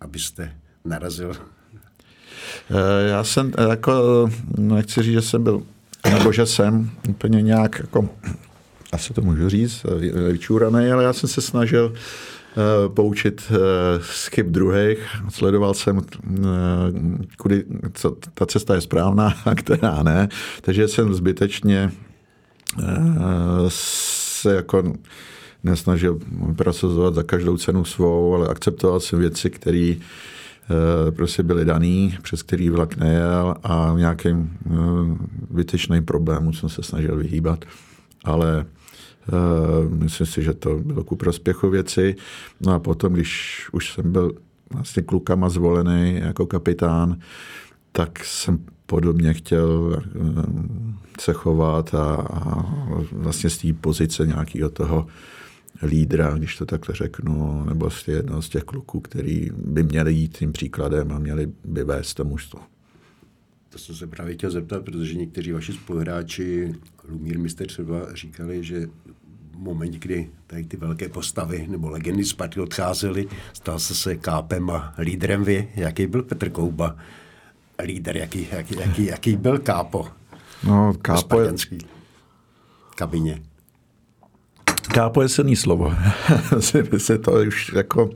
abyste 0.00 0.54
narazil? 0.84 1.32
Eh, 2.70 3.08
já 3.08 3.24
jsem 3.24 3.52
jako, 3.68 4.28
nechci 4.58 5.02
říct, 5.02 5.12
že 5.12 5.22
jsem 5.22 5.44
byl, 5.44 5.62
nebo 6.12 6.32
že 6.32 6.46
jsem 6.46 6.90
úplně 7.08 7.42
nějak 7.42 7.78
jako, 7.78 8.08
asi 8.92 9.14
to 9.14 9.22
můžu 9.22 9.48
říct, 9.48 9.86
vyčúraný, 10.30 10.90
ale 10.90 11.04
já 11.04 11.12
jsem 11.12 11.28
se 11.28 11.40
snažil 11.40 11.94
poučit 12.94 13.52
z 14.00 14.26
chyb 14.26 14.46
druhých. 14.46 14.98
Sledoval 15.28 15.74
jsem, 15.74 16.00
kudy 17.38 17.64
co, 17.92 18.16
ta 18.34 18.46
cesta 18.46 18.74
je 18.74 18.80
správná 18.80 19.34
a 19.44 19.54
která 19.54 20.02
ne. 20.02 20.28
Takže 20.60 20.88
jsem 20.88 21.14
zbytečně 21.14 21.90
se 23.68 24.54
jako 24.54 24.92
nesnažil 25.64 26.18
prosazovat 26.56 27.14
za 27.14 27.22
každou 27.22 27.56
cenu 27.56 27.84
svou, 27.84 28.34
ale 28.34 28.48
akceptoval 28.48 29.00
jsem 29.00 29.18
věci, 29.18 29.50
které 29.50 29.94
eh, 29.94 31.10
prostě 31.10 31.42
byly 31.42 31.64
daný, 31.64 32.18
přes 32.22 32.42
který 32.42 32.70
vlak 32.70 32.96
nejel 32.96 33.54
a 33.62 33.94
nějakým 33.96 34.58
eh, 34.66 34.70
vytečným 35.50 36.04
problémům 36.04 36.52
jsem 36.52 36.68
se 36.68 36.82
snažil 36.82 37.16
vyhýbat. 37.16 37.64
Ale 38.24 38.66
myslím 39.88 40.26
si, 40.26 40.42
že 40.42 40.54
to 40.54 40.78
bylo 40.78 41.04
ku 41.04 41.16
prospěchu 41.16 41.70
věci. 41.70 42.16
No 42.60 42.72
a 42.72 42.78
potom, 42.78 43.12
když 43.12 43.66
už 43.72 43.92
jsem 43.92 44.12
byl 44.12 44.32
vlastně 44.74 45.02
klukama 45.02 45.48
zvolený 45.48 46.20
jako 46.24 46.46
kapitán, 46.46 47.18
tak 47.92 48.24
jsem 48.24 48.58
podobně 48.88 49.34
chtěl 49.34 49.96
eh, 49.96 51.20
se 51.20 51.32
chovat 51.32 51.94
a, 51.94 52.14
a 52.14 52.64
vlastně 53.12 53.50
z 53.50 53.58
té 53.58 53.72
pozice 53.72 54.26
nějakého 54.26 54.70
toho 54.70 55.06
lídra, 55.82 56.34
když 56.38 56.56
to 56.56 56.66
takhle 56.66 56.94
řeknu, 56.94 57.64
nebo 57.64 57.90
z 57.90 58.08
jednoho 58.08 58.42
z 58.42 58.48
těch 58.48 58.64
kluků, 58.64 59.00
který 59.00 59.50
by 59.56 59.82
měli 59.82 60.12
jít 60.12 60.38
tím 60.38 60.52
příkladem 60.52 61.12
a 61.12 61.18
měli 61.18 61.52
by 61.64 61.84
vést 61.84 62.14
to 62.14 62.24
mužstvo. 62.24 62.60
To 63.68 63.78
jsem 63.78 63.94
se 63.94 64.06
právě 64.06 64.34
chtěl 64.34 64.50
zeptat, 64.50 64.84
protože 64.84 65.14
někteří 65.14 65.52
vaši 65.52 65.72
spoluhráči, 65.72 66.74
Lumír 67.08 67.38
Mister 67.38 67.66
třeba 67.66 68.14
říkali, 68.14 68.64
že 68.64 68.86
v 69.52 69.58
momentě, 69.58 69.98
kdy 69.98 70.30
tady 70.46 70.64
ty 70.64 70.76
velké 70.76 71.08
postavy 71.08 71.66
nebo 71.68 71.90
legendy 71.90 72.24
Sparty 72.24 72.60
odcházely, 72.60 73.28
stal 73.52 73.78
se 73.78 73.94
se 73.94 74.16
kápem 74.16 74.70
a 74.70 74.94
lídrem 74.98 75.44
vy. 75.44 75.68
Jaký 75.76 76.06
byl 76.06 76.22
Petr 76.22 76.50
Kouba? 76.50 76.96
Líder, 77.82 78.16
jaký, 78.16 78.48
jaký, 78.52 78.76
jaký, 78.80 79.04
jaký 79.06 79.36
byl 79.36 79.58
kápo? 79.58 80.06
No, 80.64 80.94
kápo 81.02 81.40
je... 81.40 81.52
kabině. 82.94 83.42
Kápo 84.94 85.22
je 85.22 85.28
silný 85.28 85.56
slovo. 85.56 85.94
se 86.98 87.18
to 87.18 87.32
už 87.32 87.72
jako 87.74 88.04
uh, 88.04 88.12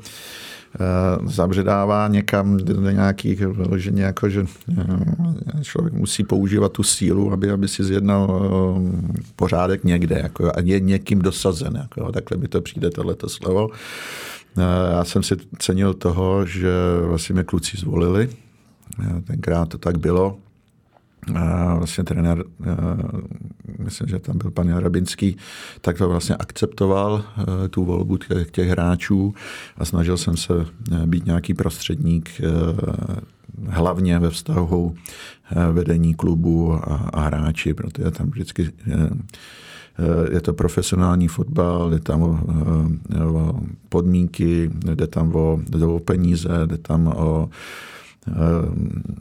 zabředává 1.29 2.09
někam 2.09 2.57
do 2.57 2.91
nějakých 2.91 3.41
vyloženě, 3.41 4.03
jako, 4.03 4.29
že 4.29 4.41
uh, 4.41 5.63
člověk 5.63 5.95
musí 5.95 6.25
používat 6.25 6.73
tu 6.73 6.83
sílu, 6.83 7.33
aby, 7.33 7.51
aby 7.51 7.69
si 7.69 7.85
zjednal 7.85 8.31
uh, 8.31 8.91
pořádek 9.37 9.85
někde 9.85 10.19
jako, 10.23 10.47
a 10.47 10.61
je 10.63 10.81
někým 10.81 11.19
dosazen. 11.19 11.77
Jako, 11.77 12.13
takhle 12.13 12.37
by 12.37 12.49
to 12.49 12.61
přijde 12.61 12.91
tohleto 12.91 13.29
slovo. 13.29 13.69
Já 14.91 15.05
jsem 15.05 15.23
si 15.23 15.37
cenil 15.59 15.95
toho, 15.95 16.47
že 16.47 16.73
vlastně 17.07 17.33
mě 17.33 17.45
kluci 17.45 17.77
zvolili. 17.77 18.29
Tenkrát 19.25 19.69
to 19.69 19.79
tak 19.79 19.99
bylo. 19.99 20.39
A 21.35 21.75
vlastně 21.75 22.05
trenér, 22.05 22.45
myslím, 23.79 24.09
že 24.09 24.19
tam 24.19 24.39
byl 24.39 24.51
pan 24.51 24.69
Jarabinský, 24.69 25.37
tak 25.81 25.99
to 25.99 26.09
vlastně 26.09 26.37
akceptoval 26.37 27.25
tu 27.71 27.85
volbu 27.85 28.17
těch, 28.17 28.51
těch 28.51 28.69
hráčů 28.69 29.35
a 29.77 29.85
snažil 29.85 30.17
jsem 30.17 30.37
se 30.37 30.53
být 31.07 31.27
nějaký 31.27 31.55
prostředník 31.55 32.31
hlavně 33.69 34.19
ve 34.19 34.31
vztahu 34.31 34.95
vedení 35.73 36.15
klubu 36.15 36.73
a, 36.73 37.11
a 37.13 37.21
hráči, 37.21 37.75
protože 37.75 38.11
tam 38.11 38.31
vždycky 38.31 38.73
je 40.33 40.41
to 40.41 40.53
profesionální 40.53 41.29
fotbal, 41.29 41.91
jde 41.91 42.01
tam 42.01 42.23
o, 42.23 42.41
o 43.33 43.61
podmínky, 43.89 44.71
jde 44.95 45.07
tam 45.07 45.37
o, 45.37 45.61
jde 45.69 45.87
o 45.87 45.99
peníze, 45.99 46.49
jde 46.67 46.79
tam 46.79 47.07
o 47.07 47.51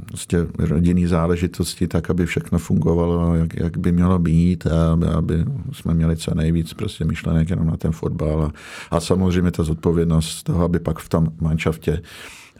prostě 0.05 0.47
rodinný 0.57 1.07
záležitosti 1.07 1.87
tak, 1.87 2.09
aby 2.09 2.25
všechno 2.25 2.59
fungovalo, 2.59 3.35
jak, 3.35 3.55
jak 3.55 3.77
by 3.77 3.91
mělo 3.91 4.19
být 4.19 4.67
a 4.67 4.97
aby, 5.17 5.45
jsme 5.71 5.93
měli 5.93 6.17
co 6.17 6.35
nejvíc 6.35 6.73
prostě 6.73 7.05
myšlenek 7.05 7.49
jenom 7.49 7.67
na 7.67 7.77
ten 7.77 7.91
fotbal. 7.91 8.43
A, 8.43 8.51
a 8.95 8.99
samozřejmě 8.99 9.51
ta 9.51 9.63
zodpovědnost 9.63 10.43
toho, 10.43 10.65
aby 10.65 10.79
pak 10.79 10.99
v 10.99 11.09
tom 11.09 11.27
manšaftě 11.41 12.01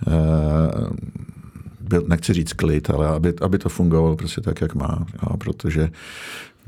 eh, 0.07 0.11
byl, 1.81 2.03
nechci 2.07 2.33
říct 2.33 2.53
klid, 2.53 2.89
ale 2.89 3.07
aby, 3.07 3.33
aby 3.41 3.57
to 3.57 3.69
fungovalo 3.69 4.15
prostě 4.15 4.41
tak, 4.41 4.61
jak 4.61 4.75
má. 4.75 5.05
Jo, 5.23 5.37
protože 5.37 5.89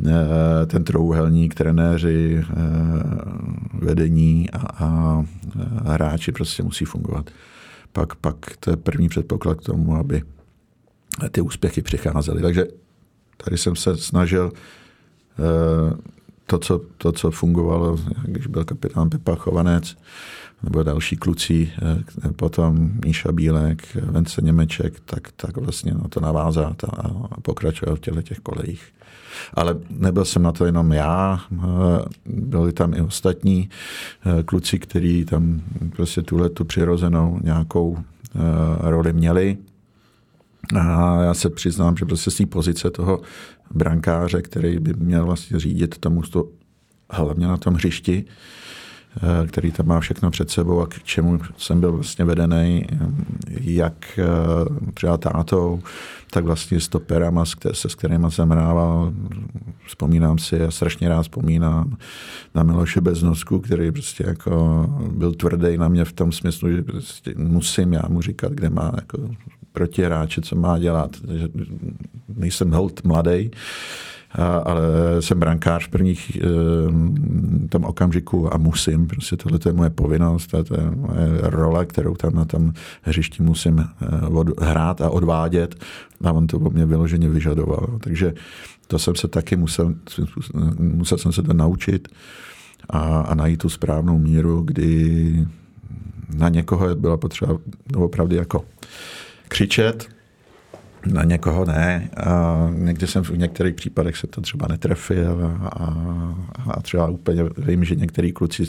eh, 0.05 0.65
ten 0.65 0.84
trouhelník, 0.84 1.55
trenéři, 1.55 2.45
eh, 2.49 2.53
vedení 3.74 4.49
a, 4.51 4.86
a 4.86 5.24
hráči 5.86 6.32
prostě 6.32 6.63
musí 6.63 6.86
fungovat 6.86 7.30
pak, 7.94 8.16
pak 8.16 8.36
to 8.60 8.70
je 8.70 8.78
první 8.78 9.10
předpoklad 9.10 9.58
k 9.58 9.64
tomu, 9.64 9.96
aby 9.96 10.24
ty 11.32 11.41
úspěchy 11.41 11.82
přicházely. 11.82 12.41
Takže 12.41 12.66
tady 13.38 13.58
jsem 13.58 13.76
se 13.76 13.98
snažil 13.98 14.52
eh, 15.39 15.96
to, 16.46 16.60
co, 16.60 16.82
to, 16.98 17.12
co 17.12 17.32
fungovalo, 17.32 17.98
když 18.24 18.48
byl 18.48 18.66
kapitán 18.66 19.10
Pepa 19.10 19.36
Chovanec, 19.36 19.98
nebo 20.64 20.84
další 20.84 21.18
kluci, 21.18 21.72
eh, 21.82 22.34
potom 22.34 22.91
Míša 23.06 23.32
Bílek, 23.32 23.96
Vence 23.96 24.41
Němeček, 24.41 25.00
tak, 25.00 25.32
tak 25.36 25.58
vlastně 25.58 25.94
na 25.94 26.08
to 26.10 26.20
navázat 26.20 26.84
a 26.84 27.28
pokračovat 27.41 27.96
v 27.96 28.00
těchto 28.00 28.22
těch 28.22 28.39
kolejích. 28.39 28.94
Ale 29.53 29.77
nebyl 29.89 30.25
jsem 30.25 30.43
na 30.43 30.51
to 30.51 30.65
jenom 30.65 30.91
já, 30.91 31.39
eh, 31.53 31.65
byli 32.25 32.73
tam 32.73 32.93
i 32.93 33.01
ostatní 33.01 33.69
eh, 34.25 34.43
kluci, 34.43 34.79
kteří 34.79 35.25
tam 35.25 35.61
prostě 35.95 36.21
tuhle 36.21 36.49
tu 36.49 36.65
přirozenou 36.65 37.39
nějakou 37.43 37.97
roli 38.79 39.13
měli. 39.13 39.57
A 40.79 41.21
já 41.23 41.34
se 41.34 41.49
přiznám, 41.49 41.97
že 41.97 42.05
prostě 42.05 42.31
z 42.31 42.38
té 42.38 42.45
pozice 42.45 42.91
toho 42.91 43.21
brankáře, 43.73 44.41
který 44.41 44.79
by 44.79 44.93
měl 44.93 45.25
vlastně 45.25 45.59
řídit 45.59 45.97
tomu, 45.97 46.21
hlavně 47.09 47.47
na 47.47 47.57
tom 47.57 47.73
hřišti, 47.73 48.25
Eh, 48.25 48.62
který 49.47 49.72
tam 49.72 49.88
má 49.88 49.99
všechno 49.99 50.32
před 50.32 50.49
sebou 50.49 50.82
a 50.82 50.88
k 50.88 51.03
čemu 51.03 51.39
jsem 51.57 51.80
byl 51.80 51.91
vlastně 51.91 52.26
vedený, 52.26 52.86
jak 53.61 54.20
eh, 54.20 54.26
třeba 54.93 55.18
tátou, 55.18 55.82
tak 56.32 56.45
vlastně 56.45 56.80
stoperama, 56.80 57.45
se 57.72 57.89
s 57.89 57.95
kterými 57.95 58.32
jsem 58.32 58.49
hrával. 58.49 59.14
Vzpomínám 59.88 60.38
si, 60.38 60.55
já 60.55 60.72
strašně 60.72 61.09
rád 61.09 61.22
vzpomínám 61.22 61.97
na 62.55 62.64
Miloše 62.64 63.01
Beznosku, 63.01 63.59
který 63.59 63.91
prostě 63.91 64.24
jako 64.28 64.86
byl 65.11 65.34
tvrdý 65.34 65.78
na 65.78 65.88
mě 65.88 66.05
v 66.05 66.14
tom 66.14 66.32
smyslu, 66.32 66.70
že 66.70 66.82
prostě 66.82 67.34
musím 67.38 67.93
já 67.93 68.03
mu 68.09 68.22
říkat, 68.22 68.51
kde 68.51 68.70
má 68.70 68.91
jako 68.95 69.18
protihráče, 69.72 70.41
co 70.41 70.55
má 70.55 70.80
dělat. 70.80 71.18
Že 71.34 71.47
nejsem 72.36 72.72
hold 72.72 73.03
mladý, 73.03 73.51
ale 74.41 74.81
jsem 75.19 75.39
brankář 75.39 75.88
v 75.88 75.89
prvních 75.89 76.38
eh, 76.38 76.47
tom 77.69 77.84
okamžiku 77.84 78.53
a 78.53 78.57
musím, 78.57 79.07
prostě 79.07 79.38
tohle 79.38 79.59
je 79.65 79.73
moje 79.73 79.89
povinnost, 79.89 80.47
to 80.47 80.57
je 80.57 80.91
moje 80.95 81.41
role, 81.41 81.86
kterou 81.86 82.15
tam 82.15 82.36
na 82.36 82.45
tom 82.45 82.73
hřišti 83.01 83.43
musím 83.43 83.79
eh, 83.79 84.65
hrát 84.65 85.01
a 85.01 85.09
odvádět 85.09 85.75
a 86.23 86.31
on 86.31 86.47
to 86.47 86.59
po 86.59 86.69
mě 86.69 86.86
vyloženě 86.86 87.29
vyžadoval. 87.29 87.99
Takže 88.03 88.34
to 88.88 88.99
jsem 88.99 89.15
se 89.15 89.27
taky 89.27 89.55
musel, 89.55 89.93
musel 90.77 91.17
jsem 91.17 91.31
se 91.31 91.43
to 91.43 91.53
naučit 91.53 92.07
a, 92.89 92.99
a 92.99 93.36
najít 93.36 93.59
tu 93.59 93.69
správnou 93.69 94.17
míru, 94.19 94.61
kdy 94.61 95.47
na 96.36 96.49
někoho 96.49 96.95
byla 96.95 97.17
potřeba 97.17 97.57
opravdu 97.95 98.36
jako 98.36 98.65
křičet, 99.47 100.12
na 101.06 101.24
někoho 101.24 101.66
ne. 101.66 102.10
A 102.18 102.68
někdy 102.74 103.08
jsem 103.08 103.24
v 103.24 103.38
některých 103.38 103.76
případech 103.76 104.18
se 104.18 104.28
to 104.28 104.41
třeba 104.41 104.68
netrefil 104.70 105.58
a, 105.64 105.68
a, 105.68 106.74
a 106.74 106.82
třeba 106.82 107.08
úplně 107.08 107.43
vím, 107.58 107.84
že 107.84 107.95
některý 107.95 108.32
kluci 108.32 108.64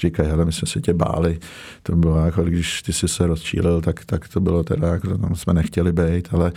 říkají, 0.00 0.28
hele, 0.28 0.44
my 0.44 0.52
jsme 0.52 0.68
se 0.68 0.80
tě 0.80 0.94
báli. 0.94 1.38
To 1.82 1.96
bylo 1.96 2.24
jako, 2.24 2.44
když 2.44 2.82
ty 2.82 2.92
jsi 2.92 3.08
se 3.08 3.26
rozčílil, 3.26 3.80
tak, 3.80 4.04
tak 4.04 4.28
to 4.28 4.40
bylo 4.40 4.64
teda, 4.64 4.88
jako 4.88 5.18
tam 5.18 5.34
jsme 5.34 5.54
nechtěli 5.54 5.92
být, 5.92 6.28
ale 6.32 6.52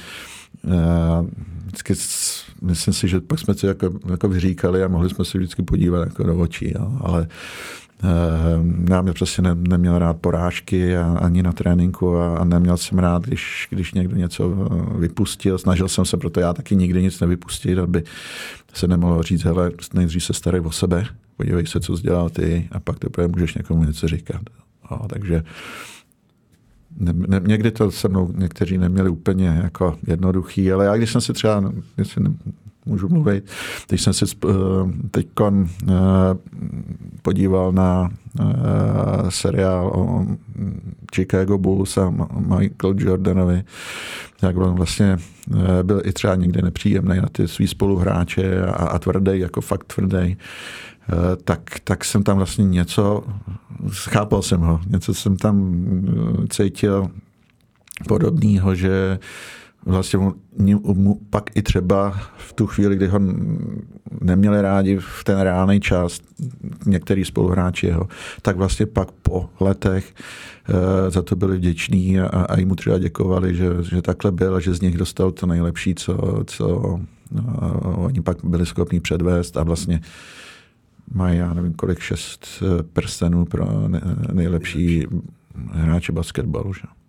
uh, 0.64 1.28
vždycky 1.66 1.94
myslím 2.62 2.94
si, 2.94 3.08
že 3.08 3.22
pak 3.22 3.40
jsme 3.40 3.54
si 3.54 3.66
jako, 3.66 3.90
jako 4.10 4.30
vyříkali 4.30 4.84
a 4.84 4.88
mohli 4.88 5.10
jsme 5.10 5.26
si 5.26 5.38
vždycky 5.38 5.64
podívat 5.64 6.04
jako 6.04 6.24
do 6.24 6.38
očí, 6.38 6.74
jo, 6.76 6.98
ale 7.02 7.28
Eh, 7.28 7.83
já 8.90 9.02
mě 9.02 9.14
přesně 9.14 9.44
ne, 9.44 9.56
neměl 9.56 10.00
rád 10.00 10.18
porážky 10.18 10.98
a, 10.98 11.18
ani 11.22 11.44
na 11.44 11.52
tréninku 11.52 12.18
a, 12.18 12.38
a 12.38 12.44
neměl 12.44 12.78
jsem 12.78 13.00
rád, 13.00 13.24
když, 13.24 13.68
když 13.70 13.94
někdo 13.94 14.16
něco 14.16 14.54
eh, 14.54 15.00
vypustil. 15.00 15.58
Snažil 15.58 15.88
jsem 15.88 16.06
se 16.06 16.18
proto 16.18 16.40
já 16.40 16.54
taky 16.54 16.76
nikdy 16.76 17.02
nic 17.02 17.20
nevypustit, 17.20 17.78
aby 17.78 18.04
se 18.74 18.88
nemohlo 18.88 19.24
říct, 19.24 19.44
hele, 19.44 19.72
nejdřív 19.94 20.24
se 20.24 20.34
starej 20.34 20.62
o 20.62 20.72
sebe, 20.72 21.06
podívej 21.38 21.68
se, 21.68 21.80
co 21.80 21.98
jsi 21.98 22.04
dělal 22.04 22.30
ty 22.30 22.68
a 22.72 22.80
pak 22.80 23.00
teprve 23.00 23.28
můžeš 23.28 23.56
někomu 23.56 23.84
něco 23.84 24.08
říkat. 24.08 24.42
No, 24.92 25.00
takže 25.10 25.44
ne, 26.98 27.14
ne, 27.14 27.42
někdy 27.44 27.72
to 27.72 27.92
se 27.92 28.08
mnou 28.08 28.34
někteří 28.38 28.78
neměli 28.78 29.10
úplně 29.10 29.48
jako 29.48 29.98
jednoduchý, 30.08 30.72
ale 30.72 30.86
já 30.86 30.98
když 30.98 31.12
jsem 31.12 31.22
si 31.22 31.34
třeba, 31.34 31.74
můžu 32.86 33.10
mluvit, 33.10 33.50
když 33.88 34.02
jsem 34.02 34.14
si 34.14 34.26
eh, 34.26 34.50
teď 35.12 35.28
podíval 37.22 37.72
na 37.72 38.10
seriál 39.30 39.88
o 39.96 40.26
Chicago 41.16 41.58
Bulls 41.58 41.98
a 41.98 42.10
Michael 42.40 42.96
Jordanovi, 42.98 43.64
jak 44.42 44.58
on 44.58 44.76
vlastně 44.76 45.18
eh, 45.52 45.84
byl 45.84 46.02
i 46.06 46.14
třeba 46.14 46.36
někde 46.36 46.62
nepříjemný 46.62 47.18
na 47.18 47.30
ty 47.32 47.48
svý 47.48 47.68
spoluhráče 47.68 48.66
a, 48.66 48.72
a 48.72 49.00
tvrdý, 49.00 49.40
jako 49.40 49.62
fakt 49.62 49.94
tvrdý, 49.94 50.18
eh, 50.18 50.38
tak, 51.44 51.62
tak 51.84 52.06
jsem 52.06 52.24
tam 52.24 52.38
vlastně 52.38 52.66
něco, 52.66 53.24
chápal 53.92 54.42
jsem 54.42 54.62
ho, 54.62 54.80
něco 54.88 55.14
jsem 55.14 55.38
tam 55.38 55.86
cítil 56.50 57.08
podobného, 58.08 58.76
že 58.76 59.20
vlastně 59.86 60.20
mu, 60.20 60.34
mu 60.94 61.20
pak 61.30 61.58
i 61.58 61.62
třeba 61.62 62.20
v 62.38 62.54
tu 62.54 62.68
chvíli, 62.68 62.96
kdy 62.96 63.08
ho 63.08 63.20
neměli 64.22 64.62
rádi 64.62 64.98
v 64.98 65.24
ten 65.24 65.40
reálný 65.40 65.80
čas, 65.80 66.20
některý 66.86 67.26
spoluhráči 67.26 67.88
jeho, 67.88 68.08
tak 68.42 68.58
vlastně 68.58 68.86
pak 68.86 69.12
po 69.12 69.50
letech 69.60 70.14
e, 70.70 71.12
za 71.12 71.22
to 71.22 71.36
byli 71.36 71.58
vděční 71.58 72.20
a, 72.20 72.28
a 72.28 72.60
jim 72.60 72.68
mu 72.68 72.76
třeba 72.76 72.98
děkovali, 72.98 73.56
že, 73.56 73.70
že 73.90 74.02
takhle 74.02 74.32
byl 74.32 74.56
a 74.56 74.60
že 74.60 74.74
z 74.74 74.82
nich 74.82 74.98
dostal 74.98 75.32
to 75.32 75.46
nejlepší, 75.46 75.96
co, 75.96 76.44
co 76.46 77.00
no, 77.32 77.80
oni 77.98 78.22
pak 78.22 78.38
byli 78.44 78.66
schopni 78.66 79.00
předvést 79.00 79.58
a 79.58 79.64
vlastně 79.64 80.02
mají, 81.14 81.38
já 81.38 81.54
nevím 81.54 81.74
kolik, 81.74 82.00
šest 82.00 82.48
eh, 82.62 82.84
prstenů 82.84 83.46
pro 83.46 83.68
nejlepší 84.32 85.08
hráče 85.72 86.12
basketbalu. 86.12 86.74
Že? 86.74 87.03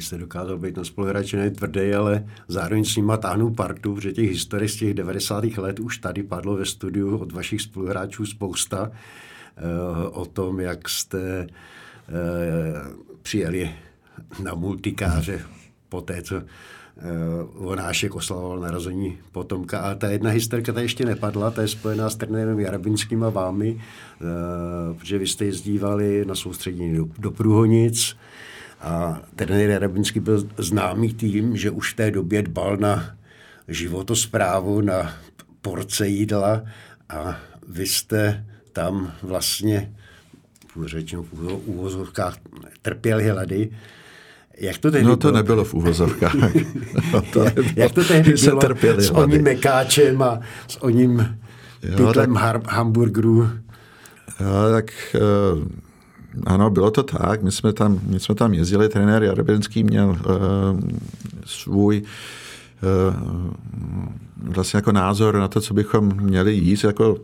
Vy 0.00 0.04
jste 0.04 0.18
dokázal 0.18 0.58
být 0.58 0.76
na 0.76 0.84
spoluhráče 0.84 1.50
tvrdý, 1.50 1.94
ale 1.94 2.26
zároveň 2.48 2.84
s 2.84 2.96
nima 2.96 3.16
táhnou 3.16 3.50
partu, 3.50 3.94
protože 3.94 4.12
těch 4.12 4.30
historií 4.30 4.68
z 4.68 4.76
těch 4.76 4.94
90. 4.94 5.44
let 5.44 5.80
už 5.80 5.98
tady 5.98 6.22
padlo 6.22 6.56
ve 6.56 6.66
studiu 6.66 7.18
od 7.18 7.32
vašich 7.32 7.62
spoluhráčů 7.62 8.26
spousta 8.26 8.90
eh, 8.90 9.62
o 10.08 10.24
tom, 10.24 10.60
jak 10.60 10.88
jste 10.88 11.46
eh, 11.46 11.48
přijeli 13.22 13.70
na 14.42 14.54
multikáře 14.54 15.40
po 15.88 16.00
té, 16.00 16.22
co 16.22 16.36
uh, 16.36 16.42
Vonášek 17.64 18.14
oslavoval 18.14 18.60
narození 18.60 19.18
potomka. 19.32 19.78
A 19.78 19.94
ta 19.94 20.08
jedna 20.08 20.30
historka 20.30 20.72
ta 20.72 20.80
ještě 20.80 21.04
nepadla, 21.04 21.50
ta 21.50 21.62
je 21.62 21.68
spojená 21.68 22.10
s 22.10 22.16
trenérem 22.16 22.60
Jarabinským 22.60 23.24
a 23.24 23.30
vámi, 23.30 23.72
uh, 23.74 24.96
protože 24.96 25.18
vy 25.18 25.26
jste 25.26 25.44
jezdívali 25.44 26.24
na 26.24 26.34
soustředění 26.34 26.96
do, 26.96 27.06
do 27.18 27.30
Průhonic 27.30 28.16
a 28.80 29.22
trenér 29.36 29.70
Jarabinský 29.70 30.20
byl 30.20 30.48
známý 30.58 31.14
tím, 31.14 31.56
že 31.56 31.70
už 31.70 31.92
v 31.92 31.96
té 31.96 32.10
době 32.10 32.42
dbal 32.42 32.76
na 32.76 33.16
životosprávu, 33.68 34.80
na 34.80 35.12
porce 35.62 36.08
jídla 36.08 36.62
a 37.08 37.36
vy 37.68 37.86
jste 37.86 38.46
tam 38.72 39.12
vlastně 39.22 39.92
řečeno 40.84 41.22
v 41.22 41.60
úvozovkách 41.66 42.36
trpěli 42.82 43.28
hlady 43.28 43.70
jak 44.60 44.78
to 44.78 44.90
tehdy 44.90 45.06
No 45.06 45.16
to 45.16 45.28
bylo? 45.28 45.36
nebylo 45.36 45.64
v 45.64 45.74
úvozovkách. 45.74 46.34
no, 47.12 47.22
to 47.22 47.44
nebylo. 47.44 47.68
Jak 47.76 47.92
to 47.92 48.04
tehdy 48.04 48.32
bylo 48.32 48.60
trpěli 48.60 49.02
s 49.02 49.10
oním 49.10 49.42
mekáčem 49.42 50.22
a 50.22 50.40
s 50.68 50.82
oním 50.82 51.38
pytlem 51.80 52.34
tak, 52.34 52.72
hamburgerů? 52.72 53.50
Jo, 54.40 54.72
tak 54.72 54.92
uh, 55.14 55.62
ano, 56.46 56.70
bylo 56.70 56.90
to 56.90 57.02
tak. 57.02 57.42
My 57.42 57.52
jsme 57.52 57.72
tam, 57.72 58.00
my 58.06 58.20
jsme 58.20 58.34
tam 58.34 58.54
jezdili, 58.54 58.88
trenér 58.88 59.22
Jarobinský 59.22 59.84
měl 59.84 60.08
uh, 60.08 60.80
svůj 61.44 62.02
uh, 62.02 63.14
vlastně 64.36 64.78
jako 64.78 64.92
názor 64.92 65.38
na 65.38 65.48
to, 65.48 65.60
co 65.60 65.74
bychom 65.74 66.16
měli 66.16 66.54
jíst, 66.54 66.84
jako 66.84 67.16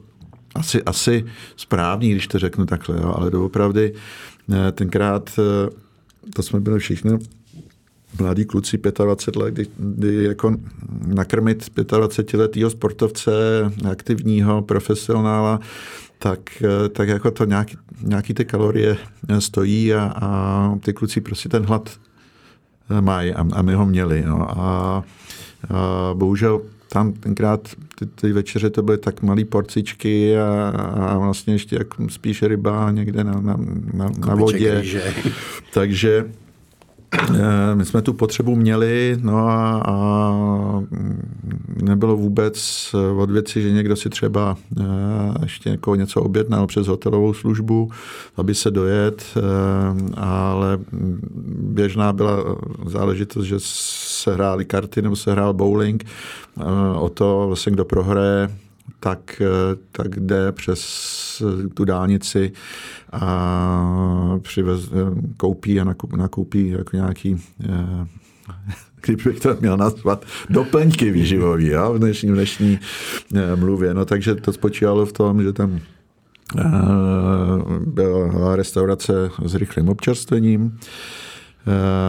asi, 0.54 0.82
asi 0.82 1.24
správný, 1.57 2.11
když 2.12 2.26
to 2.26 2.38
řeknu 2.38 2.66
takhle, 2.66 2.96
jo, 2.96 3.14
ale 3.16 3.30
doopravdy 3.30 3.94
tenkrát 4.72 5.30
to 6.34 6.42
jsme 6.42 6.61
byli 6.61 6.78
všichni 6.78 7.18
mladí 8.20 8.44
kluci 8.44 8.78
25 9.04 9.36
let, 9.42 9.54
kdy, 9.54 9.66
kdy 9.76 10.24
jako 10.24 10.57
nakrmit 11.07 11.70
25-letého 11.76 12.70
sportovce, 12.70 13.30
aktivního 13.90 14.62
profesionála, 14.62 15.61
tak, 16.18 16.62
tak 16.92 17.08
jako 17.08 17.30
to 17.30 17.44
nějaký, 17.44 17.76
nějaký 18.02 18.34
ty 18.34 18.44
kalorie 18.44 18.96
stojí 19.38 19.94
a, 19.94 20.12
a 20.16 20.78
ty 20.80 20.92
kluci 20.92 21.20
prostě 21.20 21.48
ten 21.48 21.64
hlad 21.64 21.90
mají 23.00 23.34
a, 23.34 23.46
a 23.52 23.62
my 23.62 23.74
ho 23.74 23.86
měli. 23.86 24.24
No. 24.26 24.50
A, 24.50 24.54
a 24.60 25.04
bohužel 26.14 26.60
tam 26.88 27.12
tenkrát 27.12 27.68
ty, 27.98 28.06
ty 28.06 28.32
večeře 28.32 28.70
to 28.70 28.82
byly 28.82 28.98
tak 28.98 29.22
malé 29.22 29.44
porcičky 29.44 30.38
a, 30.38 30.68
a 31.08 31.18
vlastně 31.18 31.54
ještě 31.54 31.76
jak 31.76 31.86
spíš 32.08 32.42
ryba 32.42 32.90
někde 32.90 33.24
na, 33.24 33.32
na, 33.40 33.56
na, 33.92 34.10
na 34.26 34.34
vodě. 34.34 34.84
Takže 35.74 36.24
eh, 36.28 36.45
my 37.74 37.84
jsme 37.84 38.02
tu 38.02 38.12
potřebu 38.12 38.56
měli, 38.56 39.18
no 39.22 39.48
a, 39.48 39.82
a 39.86 40.32
nebylo 41.82 42.16
vůbec 42.16 42.94
od 43.16 43.30
věci, 43.30 43.62
že 43.62 43.72
někdo 43.72 43.96
si 43.96 44.08
třeba 44.08 44.56
eh, 44.80 44.84
ještě 45.42 45.70
jako 45.70 45.94
něco 45.94 46.22
objednal 46.22 46.66
přes 46.66 46.86
hotelovou 46.86 47.34
službu, 47.34 47.90
aby 48.36 48.54
se 48.54 48.70
dojet, 48.70 49.24
eh, 49.36 49.40
ale 50.16 50.78
běžná 51.58 52.12
byla 52.12 52.36
záležitost, 52.86 53.44
že 53.44 53.56
se 53.58 54.34
hrály 54.34 54.64
karty 54.64 55.02
nebo 55.02 55.16
se 55.16 55.32
hrál 55.32 55.54
bowling 55.54 56.04
o 56.96 57.08
to, 57.08 57.44
vlastně 57.46 57.72
kdo 57.72 57.84
prohraje, 57.84 58.50
tak, 59.00 59.42
tak 59.92 60.20
jde 60.20 60.52
přes 60.52 61.25
tu 61.74 61.84
dálnici 61.84 62.53
a 63.12 64.39
přivez, 64.43 64.91
koupí 65.37 65.80
a 65.80 65.95
nakoupí 66.16 66.68
jako 66.68 66.97
nějaký 66.97 67.37
eh, 67.64 68.07
kdybych 69.07 69.41
to 69.41 69.57
měl 69.61 69.76
nazvat, 69.76 70.24
doplňky 70.51 71.11
výživový 71.11 71.68
jo, 71.68 71.93
v 71.93 71.99
dnešní, 71.99 72.28
dnešní 72.28 72.78
eh, 73.34 73.57
mluvě. 73.57 73.95
No, 73.95 74.05
takže 74.05 74.34
to 74.34 74.53
spočívalo 74.53 75.07
v 75.07 75.12
tom, 75.12 75.43
že 75.43 75.53
tam 75.53 75.80
eh, 76.59 76.62
byla 77.87 78.57
restaurace 78.57 79.30
s 79.45 79.55
rychlým 79.55 79.89
občerstvením, 79.89 80.78
Eh, 80.78 81.25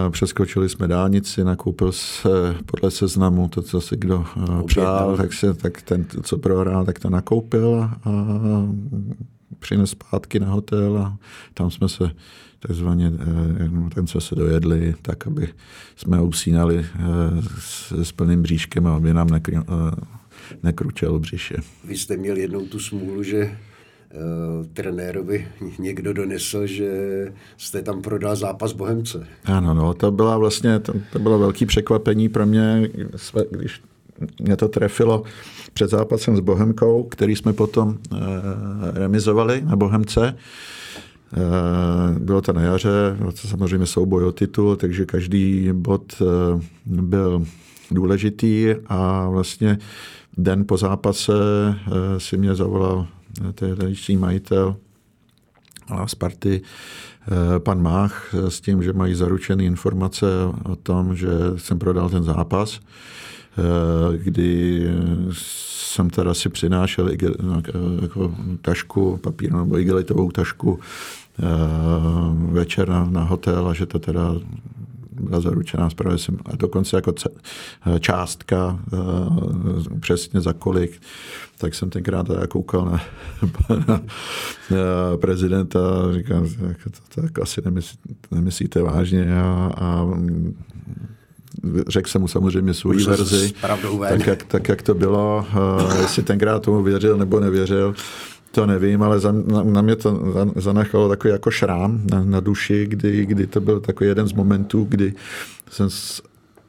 přeskočili 0.10 0.70
jsme 0.70 0.88
dálnici, 0.88 1.44
nakoupil 1.44 1.92
se 1.92 2.56
podle 2.66 2.92
seznamu 2.92 3.50
to, 3.50 3.62
co 3.62 3.82
si 3.82 3.98
kdo 3.98 4.26
eh, 4.38 4.64
přál, 4.64 5.18
tak, 5.18 5.34
se, 5.34 5.54
tak 5.54 5.82
ten, 5.82 6.06
co 6.24 6.38
prohrál, 6.38 6.86
tak 6.86 7.00
to 7.00 7.10
nakoupil 7.10 7.84
a, 7.84 8.00
přines 9.60 9.90
zpátky 9.90 10.40
na 10.40 10.48
hotel 10.48 10.98
a 10.98 11.18
tam 11.54 11.72
jsme 11.72 11.90
se 11.90 12.12
takzvaně, 12.60 13.12
eh, 13.20 13.90
ten 13.96 14.08
jsme 14.08 14.22
se 14.22 14.36
dojedli, 14.36 14.96
tak 15.02 15.28
aby 15.28 15.50
jsme 15.96 16.22
usínali 16.22 16.86
s, 17.60 17.92
s 17.92 18.12
plným 18.12 18.42
bříškem 18.42 18.88
a 18.88 18.96
aby 18.96 19.14
nám 19.14 19.30
nekry, 19.30 19.58
nekručel 20.64 21.20
břiše. 21.20 21.56
Vy 21.84 21.98
jste 21.98 22.18
měl 22.18 22.38
jednou 22.38 22.66
tu 22.66 22.80
smůlu, 22.80 23.24
že 23.24 23.52
Eh, 23.52 23.58
trenérovi 24.74 25.48
někdo 25.80 26.14
donesl, 26.14 26.66
že 26.66 26.92
jste 27.58 27.82
tam 27.82 28.02
prodal 28.02 28.36
zápas 28.36 28.74
Bohemce. 28.74 29.28
Ano, 29.46 29.74
no, 29.74 29.94
to 29.94 30.12
byla 30.12 30.38
vlastně, 30.38 30.80
to, 30.80 30.94
to 31.12 31.20
bylo 31.20 31.40
velké 31.40 31.66
překvapení 31.66 32.30
pro 32.30 32.46
mě, 32.46 32.90
když 33.52 33.82
mě 34.42 34.58
to 34.58 34.68
trefilo 34.68 35.24
před 35.74 35.90
zápasem 35.90 36.38
s 36.38 36.40
Bohemkou, 36.40 37.04
který 37.04 37.36
jsme 37.36 37.54
potom 37.54 37.98
e, 37.98 38.18
remizovali 39.00 39.62
na 39.66 39.76
Bohemce. 39.76 40.28
E, 40.28 40.36
bylo 42.20 42.42
to 42.42 42.54
na 42.54 42.62
jaře, 42.62 43.18
samozřejmě 43.36 43.86
souboj 43.86 44.24
o 44.24 44.32
titul, 44.32 44.76
takže 44.76 45.06
každý 45.06 45.70
bod 45.74 46.22
byl 46.86 47.46
důležitý 47.92 48.76
a 48.88 49.30
vlastně 49.30 49.78
den 50.38 50.66
po 50.68 50.78
zápase 50.78 51.34
si 52.18 52.38
mě 52.38 52.56
zavolal 52.56 53.08
tehdejší 53.54 54.18
majitel 54.18 54.76
a 55.88 56.08
Sparty, 56.08 56.62
eh, 56.62 57.60
pan 57.60 57.82
Mách, 57.82 58.34
eh, 58.34 58.52
s 58.52 58.62
tím, 58.62 58.84
že 58.84 58.94
mají 58.94 59.16
zaručené 59.16 59.64
informace 59.64 60.28
o 60.64 60.76
tom, 60.76 61.16
že 61.16 61.30
jsem 61.56 61.80
prodal 61.80 62.10
ten 62.10 62.24
zápas, 62.24 62.80
eh, 62.80 64.18
kdy 64.18 64.82
jsem 65.32 66.10
teda 66.10 66.34
si 66.34 66.50
přinášel 66.50 67.10
jako 68.02 68.36
tašku, 68.62 69.18
papír 69.18 69.54
nebo 69.54 69.80
igelitovou 69.80 70.32
tašku 70.32 70.80
večer 72.52 72.90
na, 72.90 73.06
na 73.06 73.24
hotel 73.24 73.68
a 73.68 73.74
že 73.74 73.86
to 73.86 74.00
teda 74.00 74.36
byla 75.20 75.42
zaručená 75.42 75.90
jsem 76.16 76.38
a 76.46 76.56
dokonce 76.56 76.96
jako 76.96 77.14
částka 78.00 78.80
přesně 80.00 80.42
za 80.42 80.54
kolik 80.54 81.02
tak 81.58 81.76
jsem 81.76 81.90
tenkrát 81.90 82.28
teda 82.28 82.48
koukal 82.48 82.86
na 82.86 83.02
pana 83.68 84.02
prezidenta 85.16 85.80
a 85.80 86.14
říkám, 86.14 86.48
tak 86.62 86.78
to 86.84 87.22
tak 87.22 87.40
asi 87.40 87.62
nemyslí, 87.66 88.00
nemyslíte 88.32 88.82
vážně 88.82 89.42
a, 89.42 89.72
a 89.78 90.08
řekl 91.88 92.10
jsem 92.10 92.22
mu 92.22 92.28
samozřejmě 92.28 92.74
svou 92.74 92.92
verzi, 93.06 93.54
tak 94.10 94.28
jak, 94.28 94.44
tak 94.44 94.70
jak 94.70 94.82
to 94.82 94.94
bylo, 94.94 95.46
jestli 96.02 96.24
tenkrát 96.24 96.64
tomu 96.64 96.84
věřil 96.84 97.18
nebo 97.18 97.40
nevěřil, 97.40 97.96
to 98.52 98.66
nevím, 98.66 99.04
ale 99.04 99.20
za, 99.20 99.32
na, 99.32 99.64
na 99.64 99.82
mě 99.82 99.96
to 99.96 100.22
zanechalo 100.56 101.10
takový 101.10 101.32
jako 101.32 101.52
šrám 101.52 102.02
na, 102.12 102.24
na 102.24 102.40
duši, 102.40 102.86
kdy, 102.86 103.26
kdy 103.26 103.48
to 103.48 103.62
byl 103.62 103.80
takový 103.80 104.08
jeden 104.08 104.28
z 104.28 104.34
momentů, 104.34 104.88
kdy 104.90 105.14
jsem 105.70 105.90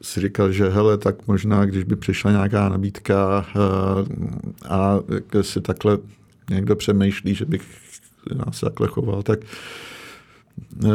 si 0.01 0.21
říkal, 0.21 0.51
že 0.51 0.69
hele, 0.69 0.97
tak 0.97 1.27
možná, 1.27 1.65
když 1.65 1.83
by 1.83 1.95
přišla 1.95 2.31
nějaká 2.31 2.69
nabídka 2.69 3.45
eh, 3.55 4.69
a 4.69 4.99
si 5.41 5.61
takhle 5.61 5.97
někdo 6.49 6.75
přemýšlí, 6.75 7.35
že 7.35 7.45
bych 7.45 7.61
nás 8.45 8.59
takhle 8.59 8.87
choval, 8.87 9.23
tak 9.23 9.39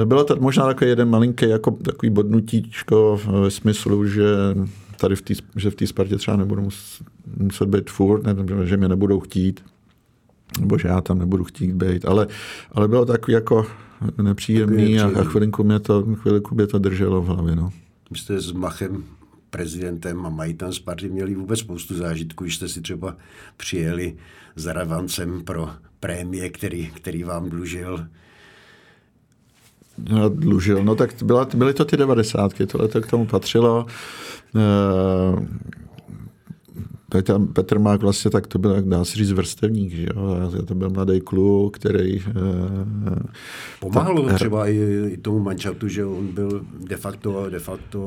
Bylo 0.04 0.24
to 0.24 0.36
možná 0.36 0.66
takový 0.66 0.90
jeden 0.90 1.08
malinký 1.08 1.48
jako 1.48 1.70
takový 1.70 2.10
bodnutíčko 2.10 3.20
ve 3.42 3.50
smyslu, 3.50 4.06
že 4.06 4.24
tady 5.00 5.16
v 5.16 5.22
tý, 5.22 5.34
že 5.56 5.70
v 5.70 5.74
té 5.74 5.86
Spartě 5.86 6.16
třeba 6.16 6.36
nebudu 6.36 6.68
muset 7.36 7.68
být 7.68 7.90
furt, 7.90 8.22
ne, 8.22 8.34
že 8.64 8.76
mě 8.76 8.88
nebudou 8.88 9.20
chtít, 9.20 9.64
nebo 10.60 10.78
že 10.78 10.88
já 10.88 11.00
tam 11.00 11.18
nebudu 11.18 11.44
chtít 11.44 11.72
být, 11.72 12.04
ale, 12.04 12.26
ale 12.72 12.88
bylo 12.88 13.04
takový 13.04 13.32
jako 13.32 13.66
nepříjemný 14.22 15.00
a, 15.00 15.20
a 15.20 15.24
chvilinku, 15.24 15.64
mě 15.64 15.80
to, 15.80 16.02
chvilinku 16.14 16.54
mě 16.54 16.66
to 16.66 16.78
drželo 16.78 17.22
v 17.22 17.26
hlavě. 17.26 17.56
No. 17.56 17.72
Vy 18.10 18.18
jste 18.18 18.40
s 18.40 18.52
Machem 18.52 19.04
prezidentem 19.50 20.26
a 20.26 20.28
majitelem 20.28 20.72
Sparty 20.72 21.08
měli 21.08 21.34
vůbec 21.34 21.60
spoustu 21.60 21.94
zážitků, 21.94 22.44
jste 22.44 22.68
si 22.68 22.80
třeba 22.80 23.16
přijeli 23.56 24.16
za 24.56 24.72
Ravancem 24.72 25.44
pro 25.44 25.70
prémie, 26.00 26.50
který, 26.50 26.86
který 26.86 27.24
vám 27.24 27.50
dlužil. 27.50 28.06
No, 30.10 30.28
dlužil, 30.28 30.84
no 30.84 30.94
tak 30.94 31.22
byla, 31.22 31.48
byly 31.54 31.74
to 31.74 31.84
ty 31.84 31.96
devadesátky, 31.96 32.66
tohle 32.66 32.88
to 32.88 33.00
k 33.00 33.06
tomu 33.06 33.26
patřilo. 33.26 33.86
Uh, 34.54 35.46
Petr, 37.14 37.38
Petr 37.52 37.78
Mák 37.78 38.02
vlastně 38.02 38.30
tak 38.30 38.46
to 38.46 38.58
byl, 38.58 38.70
jak 38.70 38.84
dá 38.84 39.04
se 39.04 39.16
říct, 39.16 39.32
vrstevník, 39.32 39.92
že 39.92 40.06
jo? 40.14 40.50
To 40.64 40.74
byl 40.74 40.90
mladý 40.90 41.20
kluk, 41.20 41.76
který... 41.76 42.20
Uh, 42.20 42.32
Pomáhalo 43.80 44.22
to 44.22 44.34
třeba 44.34 44.68
i, 44.68 44.76
i 45.08 45.16
tomu 45.16 45.38
mančatu, 45.38 45.88
že 45.88 46.04
on 46.04 46.26
byl 46.26 46.60
de 46.88 46.96
facto, 46.96 47.50
de 47.50 47.58
facto 47.58 47.98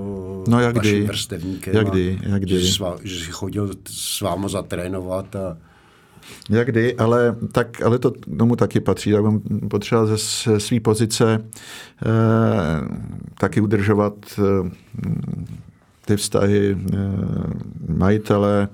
no, 0.47 0.60
jak 0.60 0.76
vaším 0.76 0.95
kdy? 0.95 1.08
vrstevníkem. 1.08 1.76
Jak 1.76 1.89
kdy, 1.89 2.20
jak 2.24 2.41
kdy. 2.41 2.60
Že, 2.60 2.74
svá, 2.74 2.97
že 3.03 3.26
si 3.26 3.32
chodil 3.32 3.72
s 3.89 4.22
váma 4.22 4.47
zatrénovat 4.47 5.36
a 5.36 5.58
jak 6.49 6.68
kdy, 6.68 6.95
ale, 6.95 7.36
tak, 7.51 7.82
ale 7.82 7.99
to 7.99 8.12
tomu 8.38 8.55
taky 8.55 8.80
patří. 8.80 9.12
Tak 9.12 9.26
on 9.26 9.41
potřeboval 9.70 10.08
ze 10.08 10.18
své 10.60 10.80
pozice 10.80 11.45
eh, 12.05 12.10
taky 13.39 13.62
udržovat 13.62 14.14
eh, 14.39 14.70
ty 16.08 16.16
vztahy 16.16 16.78
eh, 16.93 16.97
majitele, 17.88 18.68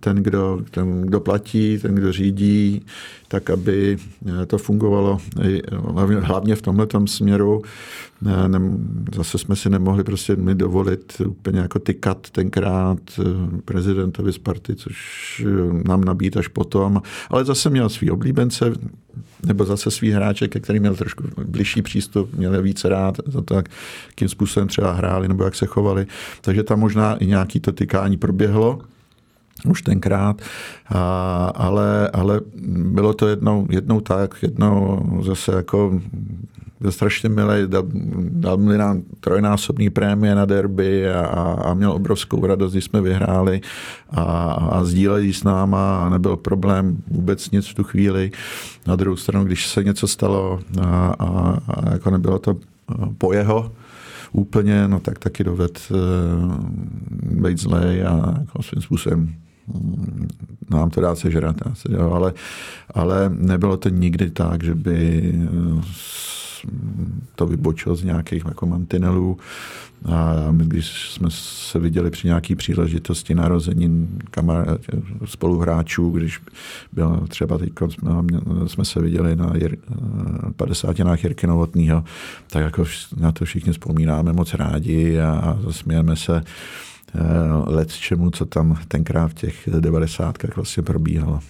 ten 0.00 0.16
kdo, 0.16 0.60
ten, 0.70 1.02
kdo 1.02 1.20
platí, 1.20 1.78
ten, 1.78 1.94
kdo 1.94 2.12
řídí, 2.12 2.82
tak 3.28 3.50
aby 3.50 3.98
eh, 4.42 4.46
to 4.46 4.58
fungovalo 4.58 5.18
hlavně 6.20 6.56
v 6.56 6.62
tomhle 6.62 6.86
směru. 7.06 7.62
Zase 9.14 9.38
jsme 9.38 9.56
si 9.56 9.70
nemohli 9.70 10.04
prostě 10.04 10.36
mi 10.36 10.54
dovolit 10.54 11.22
úplně 11.26 11.60
jako 11.60 11.78
tykat 11.78 12.30
tenkrát 12.30 12.98
eh, 13.18 13.22
prezidentovi 13.64 14.32
Sparty, 14.32 14.74
což 14.74 15.46
nám 15.84 16.04
nabít 16.04 16.36
až 16.36 16.48
potom. 16.48 17.02
Ale 17.30 17.44
zase 17.44 17.70
měl 17.70 17.88
svý 17.88 18.10
oblíbence, 18.10 18.72
nebo 19.46 19.64
zase 19.64 19.90
svý 19.90 20.10
hráče, 20.10 20.48
ke 20.48 20.60
kterým 20.60 20.82
měl 20.82 20.96
trošku 20.96 21.24
bližší 21.44 21.82
přístup, 21.82 22.34
měl 22.34 22.62
více 22.62 22.88
rád 22.88 23.16
za 23.26 23.42
to, 23.42 23.54
jakým 23.54 24.28
způsobem 24.28 24.68
třeba 24.68 24.92
hráli 24.92 25.28
nebo 25.28 25.44
jak 25.44 25.54
se 25.54 25.66
chovali. 25.66 26.06
Takže 26.40 26.62
tam 26.62 26.80
možná 26.80 27.16
i 27.16 27.26
nějaký 27.26 27.60
to 27.60 27.72
tykání 27.72 28.16
proběhlo 28.16 28.78
už 29.64 29.82
tenkrát, 29.82 30.42
a, 30.88 31.44
ale, 31.54 32.08
ale 32.08 32.40
bylo 32.68 33.14
to 33.14 33.28
jednou, 33.28 33.66
jednou 33.70 34.00
tak, 34.00 34.34
jednou 34.42 35.02
zase 35.24 35.52
jako 35.52 36.00
byl 36.80 36.92
strašně 36.92 37.28
milý, 37.28 37.54
dal, 37.66 37.82
dal 38.18 38.56
mi 38.56 38.78
nám 38.78 39.02
trojnásobný 39.20 39.90
prémie 39.90 40.34
na 40.34 40.44
derby 40.44 41.10
a, 41.10 41.20
a 41.64 41.74
měl 41.74 41.92
obrovskou 41.92 42.46
radost, 42.46 42.72
když 42.72 42.84
jsme 42.84 43.00
vyhráli 43.00 43.60
a, 44.10 44.22
a 44.52 44.84
sdíleli 44.84 45.32
s 45.32 45.44
náma 45.44 46.06
a 46.06 46.08
nebyl 46.08 46.36
problém 46.36 46.96
vůbec 47.08 47.50
nic 47.50 47.66
v 47.66 47.74
tu 47.74 47.84
chvíli. 47.84 48.30
Na 48.86 48.96
druhou 48.96 49.16
stranu, 49.16 49.44
když 49.44 49.68
se 49.68 49.84
něco 49.84 50.08
stalo 50.08 50.60
a, 50.80 51.14
a, 51.18 51.58
a 51.68 51.92
jako 51.92 52.10
nebylo 52.10 52.38
to 52.38 52.56
po 53.18 53.32
jeho, 53.32 53.72
úplně, 54.32 54.88
no 54.88 55.00
tak 55.00 55.18
taky 55.18 55.44
doved 55.44 55.80
uh, 55.90 55.98
být 57.42 57.58
zlej 57.58 58.02
a 58.06 58.34
jako 58.38 58.62
svým 58.62 58.82
způsobem 58.82 59.34
nám 60.70 60.90
to 60.90 61.00
dá 61.00 61.14
sežrat, 61.14 61.56
ale, 62.12 62.32
ale 62.94 63.30
nebylo 63.34 63.76
to 63.76 63.88
nikdy 63.88 64.30
tak, 64.30 64.64
že 64.64 64.74
by 64.74 65.32
eh, 65.34 65.82
to 67.34 67.46
vybočil 67.46 67.96
z 67.96 68.04
nějakých 68.04 68.44
jako 68.44 68.66
mantinelů. 68.66 69.38
A 70.04 70.34
my, 70.50 70.64
když 70.64 71.10
jsme 71.10 71.28
se 71.30 71.78
viděli 71.78 72.10
při 72.10 72.26
nějaké 72.26 72.56
příležitosti 72.56 73.34
narozenin 73.34 74.18
kamarád, 74.30 74.80
spoluhráčů, 75.24 76.10
když 76.10 76.40
byl 76.92 77.26
třeba 77.28 77.58
teď 77.58 77.70
jsme 78.66 78.84
se 78.84 79.00
viděli 79.00 79.36
na 79.36 79.52
Jir, 79.54 79.76
50 80.56 80.96
Jirky 81.22 81.46
Novotnýho, 81.46 82.04
tak 82.50 82.62
jako 82.62 82.84
na 83.16 83.32
to 83.32 83.44
všichni 83.44 83.72
vzpomínáme 83.72 84.32
moc 84.32 84.54
rádi 84.54 85.20
a, 85.20 85.30
a 85.30 85.58
zasmějeme 85.62 86.16
se. 86.16 86.42
Eh, 86.44 86.89
let 87.66 87.92
čemu, 87.92 88.30
co 88.30 88.46
tam 88.46 88.78
tenkrát 88.88 89.28
v 89.28 89.34
těch 89.34 89.68
devadesátkách 89.80 90.56
vlastně 90.56 90.82
probíhalo. 90.82 91.40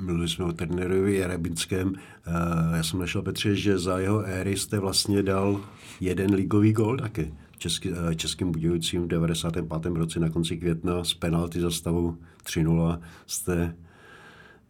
Mluvili 0.00 0.28
jsme 0.28 0.44
o 0.44 0.52
Turnerovi 0.52 1.16
Jarabinském. 1.16 1.92
Eh, 1.96 2.76
já 2.76 2.82
jsem 2.82 3.00
našel, 3.00 3.22
Petře, 3.22 3.56
že 3.56 3.78
za 3.78 3.98
jeho 3.98 4.24
éry 4.24 4.56
jste 4.56 4.78
vlastně 4.78 5.22
dal 5.22 5.60
jeden 6.00 6.34
ligový 6.34 6.72
gol 6.72 6.96
taky. 6.96 7.34
Český, 7.58 7.90
eh, 7.90 8.14
českým 8.14 8.52
Budějovicím 8.52 9.04
v 9.04 9.08
95. 9.08 9.96
roce 9.96 10.20
na 10.20 10.28
konci 10.28 10.56
května 10.56 11.04
z 11.04 11.14
penalty 11.14 11.60
za 11.60 11.70
stavu 11.70 12.18
3-0 12.44 13.00
jste 13.26 13.74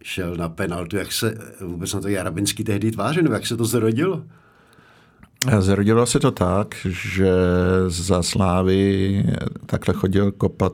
šel 0.02 0.36
na 0.36 0.48
penaltu. 0.48 0.96
Jak 0.96 1.12
se 1.12 1.38
vůbec 1.60 1.94
na 1.94 2.00
to 2.00 2.08
Jarabinský 2.08 2.64
tehdy 2.64 2.90
tvářil, 2.90 3.32
jak 3.32 3.46
se 3.46 3.56
to 3.56 3.64
zrodilo? 3.64 4.24
Zrodilo 5.59 6.07
se 6.07 6.20
to 6.20 6.30
tak, 6.30 6.74
že 6.84 7.32
za 7.86 8.22
Slávy 8.22 9.24
takhle 9.66 9.95
chodil 9.95 10.32
kopat 10.32 10.72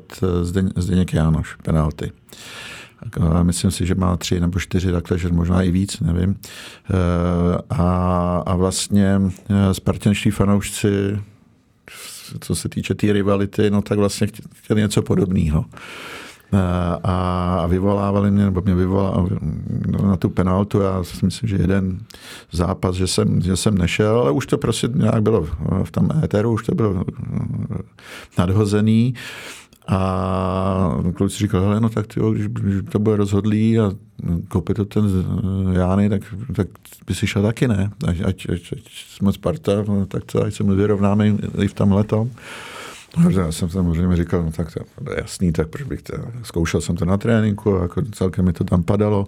Zdeněk 0.77 1.15
Jánoš, 1.15 1.55
penalty. 1.55 2.13
Myslím 3.43 3.71
si, 3.71 3.87
že 3.87 3.95
má 3.95 4.17
tři 4.17 4.41
nebo 4.41 4.59
čtyři, 4.61 4.93
takhle, 4.93 5.19
že 5.19 5.29
možná 5.29 5.63
i 5.63 5.71
víc, 5.71 6.01
nevím. 6.01 6.37
A, 7.71 8.43
a 8.47 8.57
vlastně 8.57 9.21
spartanští 9.73 10.31
fanoušci, 10.31 11.19
co 12.41 12.55
se 12.55 12.69
týče 12.69 12.95
té 12.95 13.01
tý 13.01 13.13
rivality, 13.13 13.71
no 13.71 13.83
tak 13.83 13.99
vlastně 13.99 14.27
chtěli 14.55 14.81
něco 14.81 15.03
podobného 15.03 15.65
a 17.03 17.67
vyvolávali 17.67 18.31
mě, 18.31 18.45
nebo 18.45 18.63
mě 18.65 18.75
vyvolávali 18.75 19.31
na 20.03 20.17
tu 20.17 20.29
penaltu. 20.29 20.81
Já 20.81 21.05
si 21.05 21.25
myslím, 21.25 21.49
že 21.49 21.57
jeden 21.57 21.99
zápas, 22.53 22.95
že 22.97 23.07
jsem, 23.07 23.41
že 23.41 23.57
jsem 23.57 23.79
nešel, 23.79 24.21
ale 24.21 24.31
už 24.31 24.47
to 24.47 24.59
prostě 24.59 24.89
nějak 24.95 25.23
bylo 25.23 25.47
v 25.85 25.91
tom 25.91 26.09
éteru, 26.25 26.53
už 26.53 26.63
to 26.63 26.75
bylo 26.75 27.05
nadhozený. 28.39 29.15
A 29.91 31.01
kluci 31.15 31.39
říkal, 31.39 31.63
hele, 31.63 31.81
no 31.81 31.89
tak 31.89 32.07
ty, 32.07 32.21
když, 32.33 32.47
když 32.47 32.83
to 32.89 32.99
bude 32.99 33.17
rozhodlý 33.17 33.79
a 33.79 33.93
koupit 34.49 34.77
to 34.77 34.85
ten 34.85 35.05
Jány, 35.73 36.09
tak, 36.09 36.23
tak 36.55 36.67
by 37.07 37.15
si 37.15 37.27
šel 37.27 37.43
taky, 37.43 37.69
ne? 37.69 37.91
Ať, 38.07 38.21
ať, 38.25 38.47
ať, 38.53 38.61
jsme 39.17 39.33
Sparta, 39.33 39.73
no, 39.89 40.07
tak 40.07 40.23
co, 40.27 40.45
ať 40.45 40.55
se 40.55 40.65
mu 40.65 40.75
vyrovnáme 40.75 41.29
i 41.63 41.69
v 41.69 41.75
tom 41.75 41.93
letom. 41.93 42.31
No, 43.17 43.31
já 43.31 43.53
jsem 43.53 43.71
samozřejmě 43.71 44.17
říkal, 44.17 44.45
no 44.45 44.51
tak 44.51 44.73
to 45.05 45.11
je 45.11 45.21
jasný, 45.21 45.53
tak 45.53 45.69
proč 45.69 45.83
bych 45.83 46.03
to, 46.03 46.15
zkoušel 46.43 46.81
jsem 46.81 46.97
to 46.97 47.05
na 47.05 47.17
tréninku, 47.17 47.71
jako 47.71 48.03
celkem 48.03 48.45
mi 48.45 48.53
to 48.53 48.65
tam 48.65 48.83
padalo. 48.83 49.27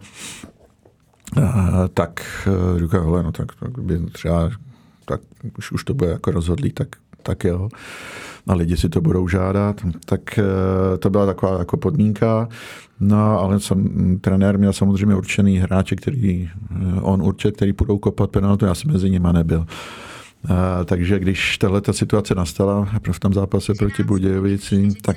A, 1.42 1.88
tak 1.88 2.22
eh, 2.46 2.80
říkal, 2.80 3.04
hele, 3.04 3.22
no 3.22 3.32
tak, 3.32 3.54
tak 3.60 3.78
by 3.78 3.98
třeba, 3.98 4.50
tak 5.04 5.20
už, 5.58 5.72
už 5.72 5.84
to 5.84 5.94
bude 5.94 6.10
jako 6.10 6.30
rozhodlý, 6.30 6.72
tak, 6.72 6.88
tak 7.22 7.44
jo. 7.44 7.68
A 8.46 8.54
lidi 8.54 8.76
si 8.76 8.88
to 8.88 9.00
budou 9.00 9.28
žádat. 9.28 9.80
Tak 10.04 10.38
eh, 10.38 10.98
to 10.98 11.10
byla 11.10 11.26
taková 11.26 11.58
jako 11.58 11.76
podmínka. 11.76 12.48
No, 13.00 13.40
ale 13.40 13.60
jsem, 13.60 14.18
trenér 14.20 14.58
měl 14.58 14.72
samozřejmě 14.72 15.14
určený 15.16 15.58
hráče, 15.58 15.96
který 15.96 16.50
eh, 16.50 17.00
on 17.00 17.22
určitě, 17.22 17.52
který 17.52 17.72
půjdou 17.72 17.98
kopat 17.98 18.30
penaltu, 18.30 18.66
já 18.66 18.74
jsem 18.74 18.92
mezi 18.92 19.10
nimi 19.10 19.28
nebyl. 19.32 19.66
A, 20.48 20.84
takže 20.84 21.18
když 21.18 21.58
tahle 21.58 21.80
ta 21.80 21.92
situace 21.92 22.34
nastala 22.34 22.88
v 23.12 23.20
tom 23.20 23.34
zápase 23.34 23.74
proti 23.74 24.02
Budějovicím, 24.02 24.94
tak 24.94 25.16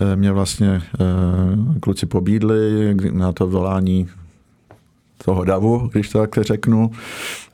eh, 0.00 0.16
mě 0.16 0.32
vlastně 0.32 0.82
eh, 1.00 1.80
kluci 1.80 2.06
pobídli 2.06 2.94
na 3.12 3.32
to 3.32 3.46
volání 3.46 4.08
toho 5.24 5.44
davu, 5.44 5.90
když 5.92 6.08
to 6.08 6.18
takhle 6.18 6.44
řeknu. 6.44 6.90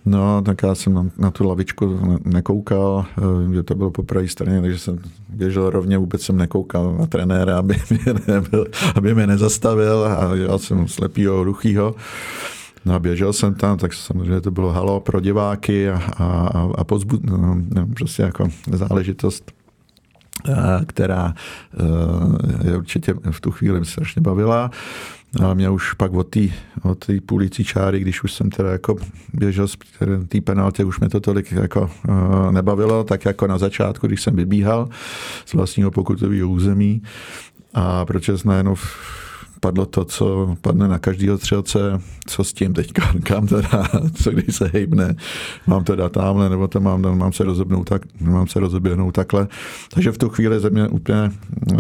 No, 0.07 0.43
tak 0.43 0.63
já 0.63 0.75
jsem 0.75 0.95
na, 0.95 1.07
na 1.19 1.31
tu 1.31 1.49
lavičku 1.49 2.19
nekoukal, 2.25 3.07
eh, 3.19 3.55
že 3.55 3.63
to 3.63 3.75
bylo 3.75 3.91
po 3.91 4.03
pravé 4.03 4.29
straně, 4.29 4.61
takže 4.61 4.79
jsem 4.79 4.99
běžel 5.29 5.71
rovně, 5.71 5.99
vůbec 5.99 6.23
jsem 6.23 6.37
nekoukal 6.37 6.97
na 6.99 7.07
trenéra, 7.07 7.59
aby 7.59 7.77
mě, 7.91 8.15
nebyl, 8.29 8.67
aby 8.95 9.15
mě 9.15 9.27
nezastavil 9.27 10.05
a 10.05 10.37
dělal 10.37 10.59
jsem 10.59 10.89
slepýho, 10.89 11.45
ruchýho. 11.45 11.95
No 12.85 12.95
a 12.95 12.99
běžel 12.99 13.33
jsem 13.33 13.55
tam, 13.55 13.79
tak 13.79 13.93
samozřejmě 13.93 14.41
to 14.41 14.51
bylo 14.51 14.73
halo 14.73 15.01
pro 15.01 15.21
diváky 15.21 15.91
a, 15.91 16.03
a, 16.19 16.69
a 16.75 16.85
pozbud, 16.85 17.25
no, 17.25 17.57
prostě 17.97 18.23
jako 18.23 18.49
záležitost 18.73 19.53
která 20.87 21.35
je 22.65 22.77
určitě 22.77 23.15
v 23.31 23.41
tu 23.41 23.51
chvíli 23.51 23.85
strašně 23.85 24.23
bavila. 24.23 24.71
A 25.45 25.55
mě 25.55 25.71
už 25.71 25.93
pak 25.93 26.13
od 26.13 26.29
té 26.29 26.41
od 26.83 27.07
půlící 27.27 27.65
čáry, 27.65 28.01
když 28.01 28.23
už 28.23 28.33
jsem 28.33 28.51
teda 28.51 28.73
jako 28.73 28.97
běžel 29.33 29.69
z 29.69 29.77
té 30.29 30.41
penaltě, 30.41 30.85
už 30.85 31.01
mě 31.01 31.09
to 31.09 31.21
tolik 31.21 31.53
jako 31.53 31.91
uh, 32.09 32.53
nebavilo, 32.53 33.05
tak 33.05 33.25
jako 33.25 33.47
na 33.47 33.59
začátku, 33.59 34.07
když 34.07 34.23
jsem 34.23 34.37
vybíhal 34.37 34.89
z 35.45 35.55
vlastního 35.55 35.91
pokutového 35.91 36.49
území 36.49 37.03
a 37.75 38.05
proč 38.05 38.31
najednou 38.45 38.75
padlo 39.63 39.87
to, 39.87 40.05
co 40.05 40.57
padne 40.61 40.89
na 40.89 40.99
každého 40.99 41.39
střelce, 41.39 41.79
co 42.27 42.45
s 42.45 42.53
tím 42.53 42.75
teďka, 42.75 43.03
kam 43.23 43.47
to 43.47 43.61
dá, 43.61 43.89
co 44.15 44.31
když 44.31 44.57
se 44.57 44.71
hejbne, 44.73 45.15
mám 45.67 45.85
to 45.85 45.97
dát 45.97 46.13
tamhle, 46.13 46.49
nebo 46.49 46.69
to 46.69 46.81
mám, 46.81 47.19
mám 47.19 47.33
se 47.33 47.45
rozebnout 47.45 47.89
tak, 47.89 48.03
mám 48.21 48.49
se 48.49 48.61
rozeběhnout 48.61 49.15
takhle. 49.15 49.49
Takže 49.95 50.13
v 50.13 50.19
tu 50.19 50.29
chvíli 50.29 50.61
ze 50.61 50.71
mě 50.71 50.89
úplně 50.89 51.31
uh, 51.73 51.79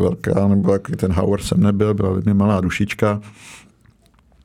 velká, 0.00 0.48
nebo 0.48 0.72
jak 0.72 0.90
ten 0.96 1.12
Howard 1.12 1.44
jsem 1.44 1.60
nebyl, 1.60 1.94
byla 1.94 2.20
mě 2.24 2.34
malá 2.34 2.60
dušička, 2.60 3.20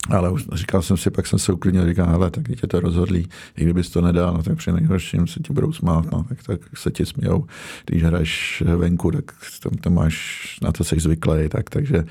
ale 0.10 0.30
už 0.30 0.46
říkal 0.54 0.82
jsem 0.82 0.98
si, 0.98 1.10
pak 1.10 1.28
jsem 1.28 1.40
se 1.40 1.54
uklidnil, 1.54 1.88
říkal, 1.88 2.08
hele, 2.08 2.32
tak 2.32 2.44
tě 2.62 2.68
to 2.68 2.80
rozhodlí, 2.80 3.28
i 3.58 3.64
kdybys 3.64 3.90
to 3.90 4.02
nedal, 4.02 4.34
no, 4.34 4.44
tak 4.44 4.58
při 4.58 4.72
nejhorším 4.72 5.28
se 5.28 5.40
ti 5.40 5.54
budou 5.54 5.74
smát, 5.74 6.12
no, 6.12 6.26
tak, 6.30 6.44
tak 6.44 6.60
se 6.78 6.92
ti 6.92 7.06
smějou. 7.06 7.46
Když 7.86 8.04
hraješ 8.04 8.64
venku, 8.76 9.12
tak 9.12 9.32
to, 9.64 9.70
to 9.82 9.90
máš, 9.90 10.58
na 10.62 10.72
to 10.72 10.84
jsi 10.84 11.00
zvyklý, 11.00 11.50
tak, 11.50 11.70
takže 11.70 12.04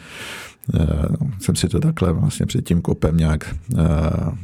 jsem 1.40 1.56
si 1.56 1.68
to 1.68 1.80
takhle 1.80 2.12
vlastně 2.12 2.46
před 2.46 2.64
tím 2.64 2.80
kopem 2.80 3.16
nějak 3.16 3.54
uh, 3.72 3.78
uh, 3.78 4.34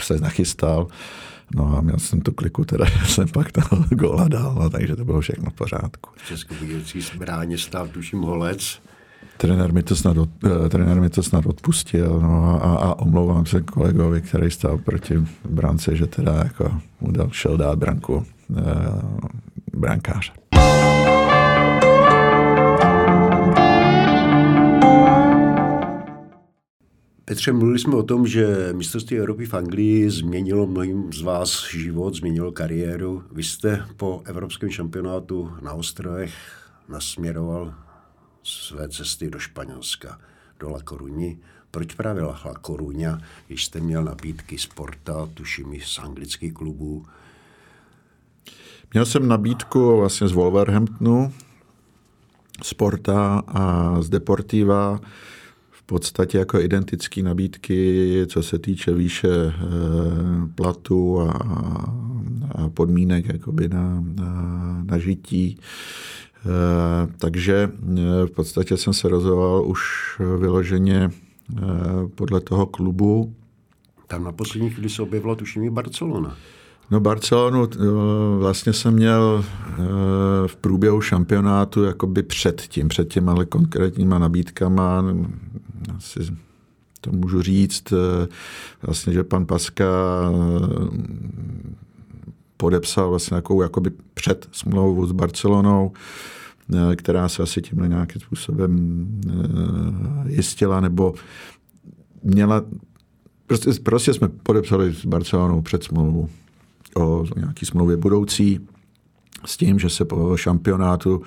se 0.00 0.20
nachystal. 0.20 0.86
No 1.54 1.78
a 1.78 1.80
měl 1.80 1.98
jsem 1.98 2.20
tu 2.20 2.32
kliku, 2.32 2.64
teda 2.64 2.86
jsem 3.06 3.28
pak 3.28 3.52
toho 3.52 3.84
gola 3.90 4.28
dal, 4.28 4.54
no, 4.54 4.70
takže 4.70 4.96
to 4.96 5.04
bylo 5.04 5.20
všechno 5.20 5.50
v 5.50 5.54
pořádku. 5.54 6.10
V 6.16 6.28
Českobudějovcí 6.28 7.00
zbráně 7.00 7.58
stál 7.58 7.88
tuším 7.88 8.20
holec, 8.20 8.80
trenér 9.36 9.72
mi 9.72 9.82
to 9.82 9.96
snad, 9.96 10.16
od, 10.16 10.28
eh, 10.44 10.68
trenér 10.68 11.00
mi 11.00 11.10
to 11.10 11.22
snad 11.22 11.46
odpustil 11.46 12.20
no 12.20 12.64
a, 12.64 12.76
a, 12.76 12.98
omlouvám 12.98 13.46
se 13.46 13.60
kolegovi, 13.60 14.22
který 14.22 14.50
stál 14.50 14.78
proti 14.78 15.14
brance, 15.48 15.96
že 15.96 16.06
teda 16.06 16.34
jako 16.34 16.80
mu 17.00 17.12
dal, 17.12 17.28
šel 17.32 17.56
dát 17.56 17.78
branku 17.78 18.26
e, 18.56 18.62
brankáře. 19.78 20.32
Petře, 27.28 27.52
mluvili 27.52 27.78
jsme 27.78 27.96
o 27.96 28.02
tom, 28.02 28.26
že 28.26 28.68
mistrovství 28.72 29.18
Evropy 29.18 29.46
v 29.46 29.54
Anglii 29.54 30.10
změnilo 30.10 30.66
mnohým 30.66 31.12
z 31.12 31.22
vás 31.22 31.70
život, 31.70 32.14
změnilo 32.14 32.52
kariéru. 32.52 33.22
Vy 33.32 33.42
jste 33.42 33.86
po 33.96 34.22
evropském 34.24 34.70
šampionátu 34.70 35.52
na 35.62 35.72
ostrovech 35.72 36.34
nasměroval 36.88 37.74
své 38.42 38.88
cesty 38.88 39.30
do 39.30 39.38
Španělska, 39.38 40.20
do 40.60 40.70
La 40.70 40.78
Coruña. 40.78 41.36
Proč 41.70 41.94
právě 41.94 42.22
La 42.22 42.54
Coruña, 42.62 43.20
když 43.46 43.64
jste 43.64 43.80
měl 43.80 44.04
nabídky 44.04 44.58
sporta, 44.58 45.28
tuším 45.34 45.74
i 45.74 45.80
z 45.80 45.98
anglických 45.98 46.52
klubů? 46.52 47.06
Měl 48.92 49.06
jsem 49.06 49.28
nabídku 49.28 49.96
vlastně 49.96 50.28
z 50.28 50.32
Wolverhamptonu, 50.32 51.32
Sporta 52.62 53.42
a 53.46 53.96
z 54.02 54.08
Deportiva, 54.08 55.00
podstatě 55.86 56.38
jako 56.38 56.60
identické 56.60 57.22
nabídky, 57.22 58.26
co 58.26 58.42
se 58.42 58.58
týče 58.58 58.94
výše 58.94 59.28
eh, 59.28 59.52
platu 60.54 61.20
a, 61.20 61.30
a 62.54 62.68
podmínek 62.68 63.28
jakoby 63.28 63.68
na, 63.68 64.04
na, 64.14 64.82
na 64.84 64.98
žití. 64.98 65.58
Eh, 65.58 67.12
takže 67.18 67.70
eh, 67.72 68.26
v 68.26 68.30
podstatě 68.30 68.76
jsem 68.76 68.92
se 68.92 69.08
rozhoval 69.08 69.66
už 69.66 69.80
vyloženě 70.38 71.10
podle 72.14 72.40
toho 72.40 72.66
klubu. 72.66 73.34
Tam 74.06 74.24
na 74.24 74.32
poslední 74.32 74.70
chvíli 74.70 74.88
se 74.88 75.02
objevila 75.02 75.34
tuším 75.34 75.64
i 75.64 75.70
Barcelona. 75.70 76.36
No 76.90 77.00
Barcelonu 77.00 77.68
vlastně 78.38 78.72
jsem 78.72 78.94
měl 78.94 79.44
v 80.46 80.56
průběhu 80.56 81.00
šampionátu 81.00 81.84
jakoby 81.84 82.22
před 82.22 82.60
tím, 82.60 82.88
před 82.88 83.08
těma 83.08 83.44
konkrétníma 83.44 84.18
nabídkama, 84.18 85.04
asi 85.96 86.20
to 87.00 87.12
můžu 87.12 87.42
říct, 87.42 87.92
vlastně, 88.82 89.12
že 89.12 89.24
pan 89.24 89.46
Paska 89.46 89.84
podepsal 92.56 93.10
vlastně 93.10 93.34
nějakou 93.34 93.62
jakoby 93.62 93.90
před 94.14 94.48
smlouvu 94.52 95.06
s 95.06 95.12
Barcelonou, 95.12 95.92
eh, 96.74 96.96
která 96.96 97.28
se 97.28 97.42
asi 97.42 97.62
tímhle 97.62 97.88
nějakým 97.88 98.20
způsobem 98.20 99.06
eh, 99.28 100.32
jistila, 100.32 100.80
nebo 100.80 101.14
měla, 102.22 102.64
prostě, 103.46 103.70
prostě 103.82 104.14
jsme 104.14 104.28
podepsali 104.28 104.94
s 104.94 105.06
Barcelonou 105.06 105.62
před 105.62 105.84
smlouvu 105.84 106.28
o 106.96 107.24
nějaký 107.36 107.66
smlouvě 107.66 107.96
budoucí, 107.96 108.60
s 109.46 109.56
tím, 109.56 109.78
že 109.78 109.88
se 109.90 110.04
po 110.04 110.36
šampionátu, 110.36 111.22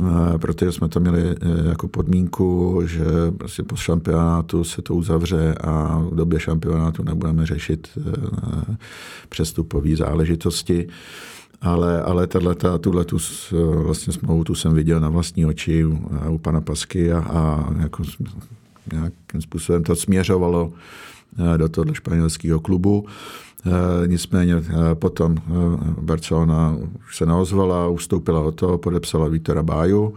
eh, 0.00 0.38
protože 0.38 0.72
jsme 0.72 0.88
to 0.88 1.00
měli 1.00 1.36
jako 1.68 1.88
podmínku, 1.88 2.80
že 2.86 3.04
prostě 3.38 3.62
po 3.62 3.76
šampionátu 3.76 4.64
se 4.64 4.82
to 4.82 4.94
uzavře 4.94 5.54
a 5.54 5.98
v 5.98 6.14
době 6.14 6.40
šampionátu 6.40 7.02
nebudeme 7.02 7.46
řešit 7.46 7.88
přestupové 9.28 9.96
záležitosti. 9.96 10.88
Ale, 11.60 12.02
ale 12.02 12.26
tato, 12.26 12.78
tuhle 12.78 13.04
tu 13.04 13.18
vlastně 13.82 14.12
smlouvu 14.12 14.44
tu 14.44 14.54
jsem 14.54 14.74
viděl 14.74 15.00
na 15.00 15.08
vlastní 15.08 15.46
oči 15.46 15.84
u, 15.84 16.08
u 16.30 16.38
pana 16.38 16.60
Pasky 16.60 17.12
a, 17.12 17.18
a 17.18 17.72
jako, 17.82 18.02
nějakým 18.92 19.40
způsobem 19.40 19.82
to 19.82 19.96
směřovalo 19.96 20.72
eh, 21.54 21.58
do 21.58 21.68
toho 21.68 21.94
španělského 21.94 22.60
klubu. 22.60 23.06
Eh, 23.06 23.47
nicméně 24.06 24.54
eh, 24.56 24.94
potom 24.94 25.36
Barcelona 26.00 26.76
se 27.12 27.26
neozvala, 27.26 27.88
ustoupila 27.88 28.40
od 28.40 28.54
toho, 28.54 28.78
podepsala 28.78 29.28
Vítora 29.28 29.62
Báju 29.62 30.14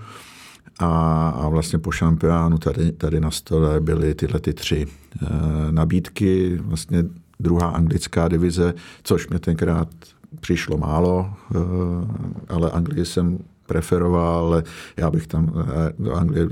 a, 0.79 1.29
a 1.29 1.49
vlastně 1.49 1.79
po 1.79 1.91
šampionu 1.91 2.57
tady, 2.57 2.91
tady 2.91 3.19
na 3.19 3.31
stole 3.31 3.79
byly 3.79 4.15
tyhle 4.15 4.39
ty 4.39 4.53
tři 4.53 4.87
nabídky. 5.71 6.59
Vlastně 6.63 7.03
druhá 7.41 7.67
anglická 7.67 8.27
divize, 8.27 8.73
což 9.03 9.27
mě 9.27 9.39
tenkrát 9.39 9.87
přišlo 10.39 10.77
málo, 10.77 11.33
eh, 11.55 11.57
ale 12.49 12.71
Anglii 12.71 13.05
jsem 13.05 13.39
preferoval, 13.71 14.45
ale 14.45 14.63
já 14.97 15.11
bych 15.11 15.27
tam 15.27 15.53
eh, 15.55 15.93
do 15.99 16.13
Anglie, 16.13 16.47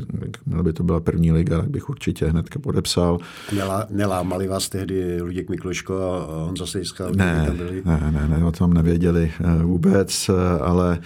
měla 0.45 0.63
by 0.63 0.73
to 0.73 0.83
byla 0.83 0.99
první 0.99 1.31
liga, 1.31 1.57
tak 1.57 1.69
bych 1.69 1.89
určitě 1.89 2.25
hnedka 2.25 2.59
podepsal. 2.59 3.19
Nelá, 3.55 3.87
nelámali 3.89 4.47
vás 4.47 4.69
tehdy 4.69 5.21
Luděk 5.21 5.49
Mikloško 5.49 5.93
a 6.01 6.45
Honza 6.45 6.65
Sejska? 6.65 7.09
Ne, 7.15 7.43
tam 7.47 7.57
byli? 7.57 7.81
ne, 7.85 8.11
ne, 8.11 8.37
ne, 8.37 8.45
o 8.45 8.51
tom 8.51 8.73
nevěděli 8.73 9.31
eh, 9.39 9.63
vůbec, 9.63 10.29
ale 10.61 10.99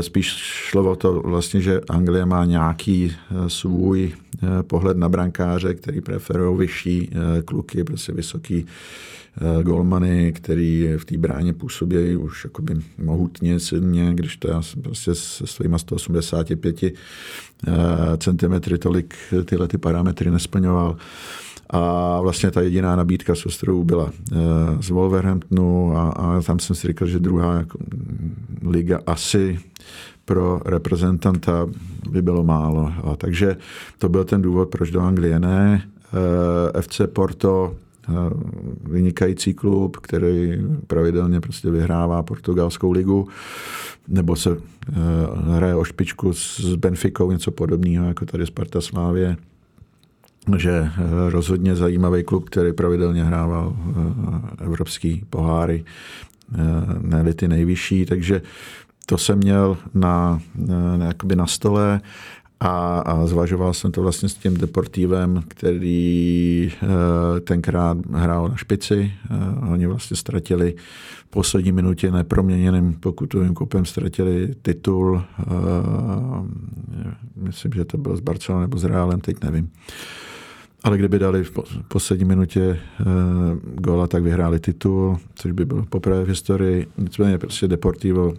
spíš 0.00 0.26
šlo 0.36 0.90
o 0.90 0.96
to 0.96 1.20
vlastně, 1.20 1.60
že 1.60 1.80
Anglie 1.88 2.26
má 2.26 2.44
nějaký 2.44 3.16
svůj 3.48 4.12
pohled 4.62 4.96
na 4.96 5.08
brankáře, 5.08 5.74
který 5.74 6.00
preferují 6.00 6.58
vyšší 6.58 7.10
kluky, 7.44 7.84
prostě 7.84 8.12
vysoký 8.12 8.66
Eh, 8.66 8.66
golmany, 9.62 10.32
který 10.32 10.88
v 10.96 11.04
té 11.04 11.18
bráně 11.18 11.52
působí 11.52 12.16
už 12.16 12.44
jakoby 12.44 12.74
mohutně, 12.98 13.60
silně, 13.60 14.14
když 14.14 14.36
to 14.36 14.50
já 14.50 14.62
prostě 14.82 15.14
se 15.14 15.46
svýma 15.46 15.78
185 15.78 16.82
eh, 16.82 16.92
cm 18.18 18.78
tolik 18.78 19.14
tyhle 19.44 19.68
ty 19.68 19.78
parametry 19.78 20.30
nesplňoval. 20.30 20.96
A 21.70 22.20
vlastně 22.20 22.50
ta 22.50 22.60
jediná 22.60 22.96
nabídka 22.96 23.34
z 23.34 23.46
ostrovů 23.46 23.84
byla 23.84 24.12
eh, 24.32 24.36
z 24.80 24.90
Wolverhamptonu 24.90 25.96
a, 25.96 26.10
a 26.10 26.42
tam 26.42 26.58
jsem 26.58 26.76
si 26.76 26.88
říkal, 26.88 27.08
že 27.08 27.18
druhá 27.18 27.54
jako, 27.54 27.78
liga 28.62 29.00
asi 29.06 29.58
pro 30.24 30.60
reprezentanta 30.64 31.66
by 32.10 32.22
bylo 32.22 32.44
málo. 32.44 32.92
A 33.04 33.16
takže 33.16 33.56
to 33.98 34.08
byl 34.08 34.24
ten 34.24 34.42
důvod, 34.42 34.68
proč 34.68 34.90
do 34.90 35.00
Anglie 35.00 35.40
ne. 35.40 35.82
FC 36.80 37.00
Porto 37.12 37.76
vynikající 38.82 39.54
klub, 39.54 39.96
který 39.96 40.58
pravidelně 40.86 41.40
prostě 41.40 41.70
vyhrává 41.70 42.22
portugalskou 42.22 42.92
ligu, 42.92 43.28
nebo 44.08 44.36
se 44.36 44.50
eh, 44.50 44.92
hraje 45.54 45.74
o 45.74 45.84
špičku 45.84 46.32
s 46.32 46.74
Benficou, 46.74 47.32
něco 47.32 47.50
podobného, 47.50 48.06
jako 48.06 48.26
tady 48.26 48.46
Sparta 48.46 48.80
Slávě 48.80 49.36
že 50.56 50.70
eh, 50.70 50.90
rozhodně 51.30 51.76
zajímavý 51.76 52.24
klub, 52.24 52.48
který 52.48 52.72
pravidelně 52.72 53.24
hrával 53.24 53.76
eh, 53.76 54.64
evropský 54.64 55.24
poháry, 55.30 55.84
ne 57.00 57.34
ty 57.34 57.48
nejvyšší, 57.48 58.06
takže 58.06 58.42
to 59.06 59.18
jsem 59.18 59.38
měl 59.38 59.76
na, 59.94 60.40
na, 60.96 61.12
na 61.34 61.46
stole 61.46 62.00
a, 62.60 63.00
a 63.00 63.26
zvažoval 63.26 63.74
jsem 63.74 63.92
to 63.92 64.02
vlastně 64.02 64.28
s 64.28 64.34
tím 64.34 64.56
Deportivem, 64.56 65.42
který 65.48 66.72
e, 66.82 67.40
tenkrát 67.40 67.98
hrál 68.12 68.48
na 68.48 68.56
špici. 68.56 69.12
E, 69.30 69.70
oni 69.72 69.86
vlastně 69.86 70.16
ztratili 70.16 70.74
v 71.26 71.30
poslední 71.30 71.72
minutě 71.72 72.10
neproměněným 72.10 72.94
pokutovým 72.94 73.54
kopem 73.54 73.84
ztratili 73.84 74.54
titul. 74.62 75.22
E, 75.38 75.44
myslím, 77.36 77.72
že 77.72 77.84
to 77.84 77.98
bylo 77.98 78.16
z 78.16 78.20
Barcelona 78.20 78.62
nebo 78.62 78.78
z 78.78 78.84
Realem, 78.84 79.20
teď 79.20 79.44
nevím. 79.44 79.70
Ale 80.82 80.98
kdyby 80.98 81.18
dali 81.18 81.44
v 81.44 81.52
poslední 81.88 82.24
minutě 82.24 82.60
e, 82.60 82.78
góla, 83.74 84.06
tak 84.06 84.22
vyhráli 84.22 84.60
titul, 84.60 85.18
což 85.34 85.52
by 85.52 85.64
bylo 85.64 85.86
poprvé 85.86 86.24
v 86.24 86.28
historii. 86.28 86.86
Nicméně 86.98 87.38
prostě 87.38 87.68
Deportivo 87.68 88.32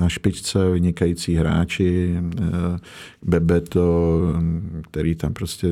na 0.00 0.08
špičce, 0.08 0.70
vynikající 0.70 1.34
hráči, 1.34 2.16
e, 2.16 2.78
Bebeto, 3.22 4.20
který 4.90 5.14
tam 5.14 5.32
prostě 5.32 5.68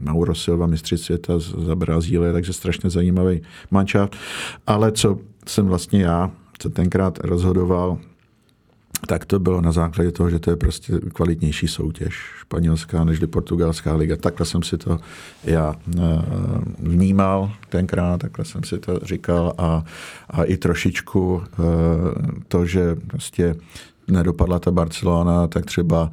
Mauro 0.00 0.34
Silva, 0.34 0.66
mistři 0.66 0.98
světa 0.98 1.38
za 1.38 1.74
Brazílie, 1.74 2.32
takže 2.32 2.52
strašně 2.52 2.90
zajímavý 2.90 3.42
mančat. 3.70 4.16
Ale 4.66 4.92
co 4.92 5.18
jsem 5.46 5.66
vlastně 5.66 6.02
já, 6.02 6.30
co 6.58 6.70
tenkrát 6.70 7.18
rozhodoval, 7.24 7.98
tak 9.06 9.24
to 9.24 9.38
bylo 9.38 9.60
na 9.60 9.72
základě 9.72 10.12
toho, 10.12 10.30
že 10.30 10.38
to 10.38 10.50
je 10.50 10.56
prostě 10.56 10.92
kvalitnější 11.12 11.68
soutěž 11.68 12.14
španělská 12.38 13.04
než 13.04 13.18
portugalská 13.30 13.94
liga. 13.94 14.16
Takhle 14.16 14.46
jsem 14.46 14.62
si 14.62 14.78
to 14.78 14.98
já 15.44 15.74
eh, 15.74 16.00
vnímal 16.78 17.52
tenkrát, 17.68 18.20
takhle 18.20 18.44
jsem 18.44 18.64
si 18.64 18.78
to 18.78 18.98
říkal 19.02 19.54
a, 19.58 19.84
a 20.30 20.44
i 20.44 20.56
trošičku 20.56 21.42
eh, 21.42 21.56
to, 22.48 22.66
že 22.66 22.96
prostě 23.06 23.56
nedopadla 24.08 24.58
ta 24.58 24.70
Barcelona, 24.70 25.46
tak 25.46 25.66
třeba 25.66 26.10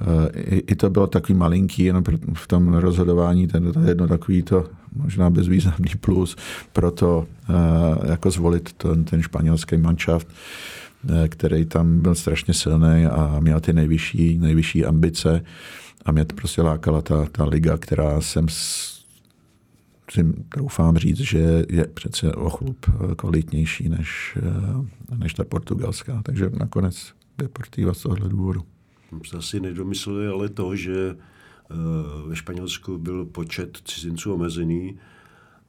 eh, 0.00 0.40
i, 0.40 0.56
i 0.56 0.74
to 0.74 0.90
bylo 0.90 1.06
takový 1.06 1.38
malinký 1.38 1.84
jenom 1.84 2.04
v 2.34 2.46
tom 2.46 2.74
rozhodování, 2.74 3.46
ten, 3.46 3.72
to 3.72 3.80
jedno 3.80 4.08
takový 4.08 4.42
to 4.42 4.64
možná 4.96 5.30
bezvýznamný 5.30 5.92
plus 6.00 6.36
pro 6.72 6.90
to 6.90 7.26
jako 8.08 8.30
zvolit 8.30 8.72
ten, 8.72 9.04
ten 9.04 9.22
španělský 9.22 9.76
manšaft. 9.76 10.28
Který 11.28 11.64
tam 11.64 12.00
byl 12.00 12.14
strašně 12.14 12.54
silný 12.54 13.06
a 13.06 13.40
měl 13.40 13.60
ty 13.60 13.72
nejvyšší, 13.72 14.38
nejvyšší 14.38 14.84
ambice 14.84 15.44
a 16.04 16.12
mě 16.12 16.24
to 16.24 16.34
prostě 16.34 16.62
lákala 16.62 17.02
ta, 17.02 17.26
ta 17.32 17.44
liga, 17.44 17.76
která 17.76 18.20
jsem 18.20 18.48
si 18.48 20.24
doufám 20.56 20.96
říct, 20.96 21.20
že 21.20 21.66
je 21.68 21.84
přece 21.84 22.32
o 22.32 22.50
chlup 22.50 22.86
eh, 22.88 23.14
kvalitnější 23.14 23.88
než, 23.88 24.38
eh, 24.42 25.16
než 25.16 25.34
ta 25.34 25.44
portugalská. 25.44 26.22
Takže 26.22 26.50
nakonec 26.50 27.12
Deportiva 27.38 27.94
z 27.94 28.02
tohohle 28.02 28.28
důvodu. 28.28 28.62
Se 29.26 29.36
asi 29.36 29.60
nedomysleli 29.60 30.26
ale 30.26 30.48
to, 30.48 30.76
že 30.76 31.16
ve 32.26 32.36
Španělsku 32.36 32.98
byl 32.98 33.24
počet 33.24 33.78
cizinců 33.84 34.34
omezený, 34.34 34.98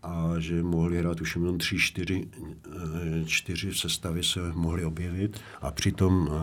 a 0.05 0.33
že 0.37 0.63
mohli 0.63 0.97
hrát 0.97 1.21
už 1.21 1.35
jenom 1.35 1.57
tři, 1.57 1.77
čtyři, 1.77 2.27
eh, 2.75 3.25
čtyři 3.25 3.69
v 3.69 3.77
sestavě 3.77 4.23
se 4.23 4.39
mohli 4.53 4.85
objevit 4.85 5.39
a 5.61 5.71
přitom 5.71 6.29
eh, 6.29 6.33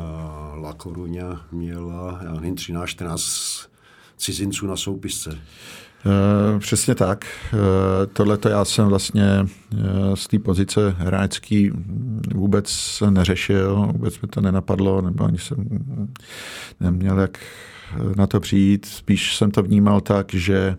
La 0.61 0.73
Coruña 0.73 1.41
měla, 1.53 2.21
já 2.25 2.33
nevím, 2.33 2.55
13, 2.55 2.89
14 2.89 3.69
cizinců 4.17 4.67
na 4.67 4.77
soupisce. 4.77 5.39
Uh, 6.05 6.59
přesně 6.59 6.95
tak. 6.95 7.27
Tohle 8.13 8.39
to 8.39 8.49
já 8.49 8.65
jsem 8.65 8.89
vlastně 8.89 9.47
z 10.15 10.29
té 10.29 10.39
pozice 10.39 10.95
hráčský 10.99 11.71
vůbec 12.35 13.03
neřešil, 13.11 13.89
vůbec 13.93 14.21
mi 14.21 14.29
to 14.29 14.41
nenapadlo, 14.41 15.03
nebo 15.03 15.25
ani 15.25 15.39
jsem 15.39 15.67
neměl 16.81 17.21
jak 17.21 17.39
na 18.17 18.27
to 18.27 18.41
přijít. 18.41 18.87
Spíš 18.87 19.37
jsem 19.37 19.51
to 19.51 19.63
vnímal 19.63 20.01
tak, 20.01 20.35
že 20.35 20.77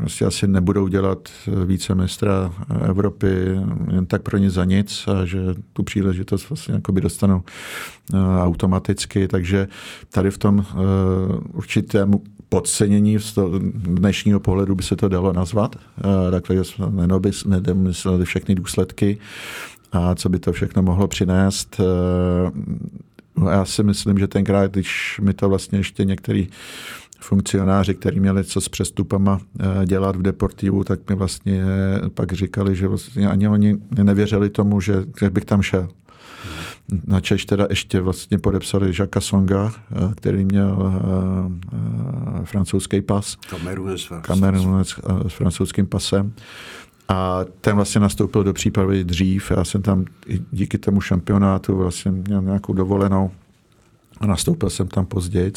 vlastně 0.00 0.26
asi 0.26 0.48
nebudou 0.48 0.88
dělat 0.88 1.28
více 1.66 1.94
mistra 1.94 2.54
Evropy 2.84 3.26
jen 3.92 4.06
tak 4.06 4.22
pro 4.22 4.38
nic 4.38 4.52
za 4.52 4.64
nic 4.64 5.08
a 5.08 5.24
že 5.24 5.38
tu 5.72 5.82
příležitost 5.82 6.50
vlastně 6.50 6.74
jakoby 6.74 7.00
dostanou 7.00 7.42
eh, 8.14 8.16
automaticky, 8.42 9.28
takže 9.28 9.68
tady 10.08 10.30
v 10.30 10.38
tom 10.38 10.58
uh, 10.58 10.64
určitém 11.52 12.14
podcenění 12.48 13.18
z 13.18 13.38
dnešního 13.72 14.40
pohledu 14.40 14.74
by 14.74 14.82
se 14.82 14.96
to 14.96 15.08
dalo 15.08 15.32
nazvat. 15.32 15.76
Takhle 16.30 16.64
jsme 16.64 16.86
nedomysleli 17.46 18.24
všechny 18.24 18.54
důsledky 18.54 19.18
a 19.92 20.14
co 20.14 20.28
by 20.28 20.38
to 20.38 20.52
všechno 20.52 20.82
mohlo 20.82 21.08
přinést. 21.08 21.80
Já 23.50 23.64
si 23.64 23.82
myslím, 23.82 24.18
že 24.18 24.28
tenkrát, 24.28 24.70
když 24.70 25.20
mi 25.22 25.34
to 25.34 25.48
vlastně 25.48 25.78
ještě 25.78 26.04
některý 26.04 26.48
funkcionáři, 27.22 27.94
kteří 27.94 28.20
měli 28.20 28.44
co 28.44 28.60
s 28.60 28.68
přestupama 28.68 29.40
dělat 29.86 30.16
v 30.16 30.22
Deportivu, 30.22 30.84
tak 30.84 31.10
mi 31.10 31.14
vlastně 31.16 31.64
pak 32.14 32.32
říkali, 32.32 32.76
že 32.76 32.88
vlastně 32.88 33.28
ani 33.28 33.48
oni 33.48 33.78
nevěřili 34.02 34.50
tomu, 34.50 34.80
že, 34.80 35.04
že 35.20 35.30
bych 35.30 35.44
tam 35.44 35.62
šel. 35.62 35.88
Na 37.06 37.20
Češ 37.20 37.44
teda 37.44 37.66
ještě 37.70 38.00
vlastně 38.00 38.38
podepsali 38.38 38.92
Žaka 38.92 39.20
Songa, 39.20 39.72
eh, 39.72 40.14
který 40.14 40.44
měl 40.44 40.92
eh, 40.94 41.78
eh, 42.40 42.44
francouzský 42.44 43.00
pas. 43.00 43.36
Kamerunec 44.20 44.88
s 45.28 45.32
francouzským 45.32 45.86
pasem. 45.86 46.32
A 47.08 47.40
ten 47.60 47.76
vlastně 47.76 48.00
nastoupil 48.00 48.44
do 48.44 48.52
přípravy 48.52 49.04
dřív. 49.04 49.52
Já 49.56 49.64
jsem 49.64 49.82
tam 49.82 50.04
díky 50.50 50.78
tomu 50.78 51.00
šampionátu 51.00 51.76
vlastně 51.76 52.10
měl 52.10 52.42
nějakou 52.42 52.72
dovolenou 52.72 53.30
a 54.22 54.26
nastoupil 54.26 54.70
jsem 54.70 54.88
tam 54.88 55.06
později 55.06 55.52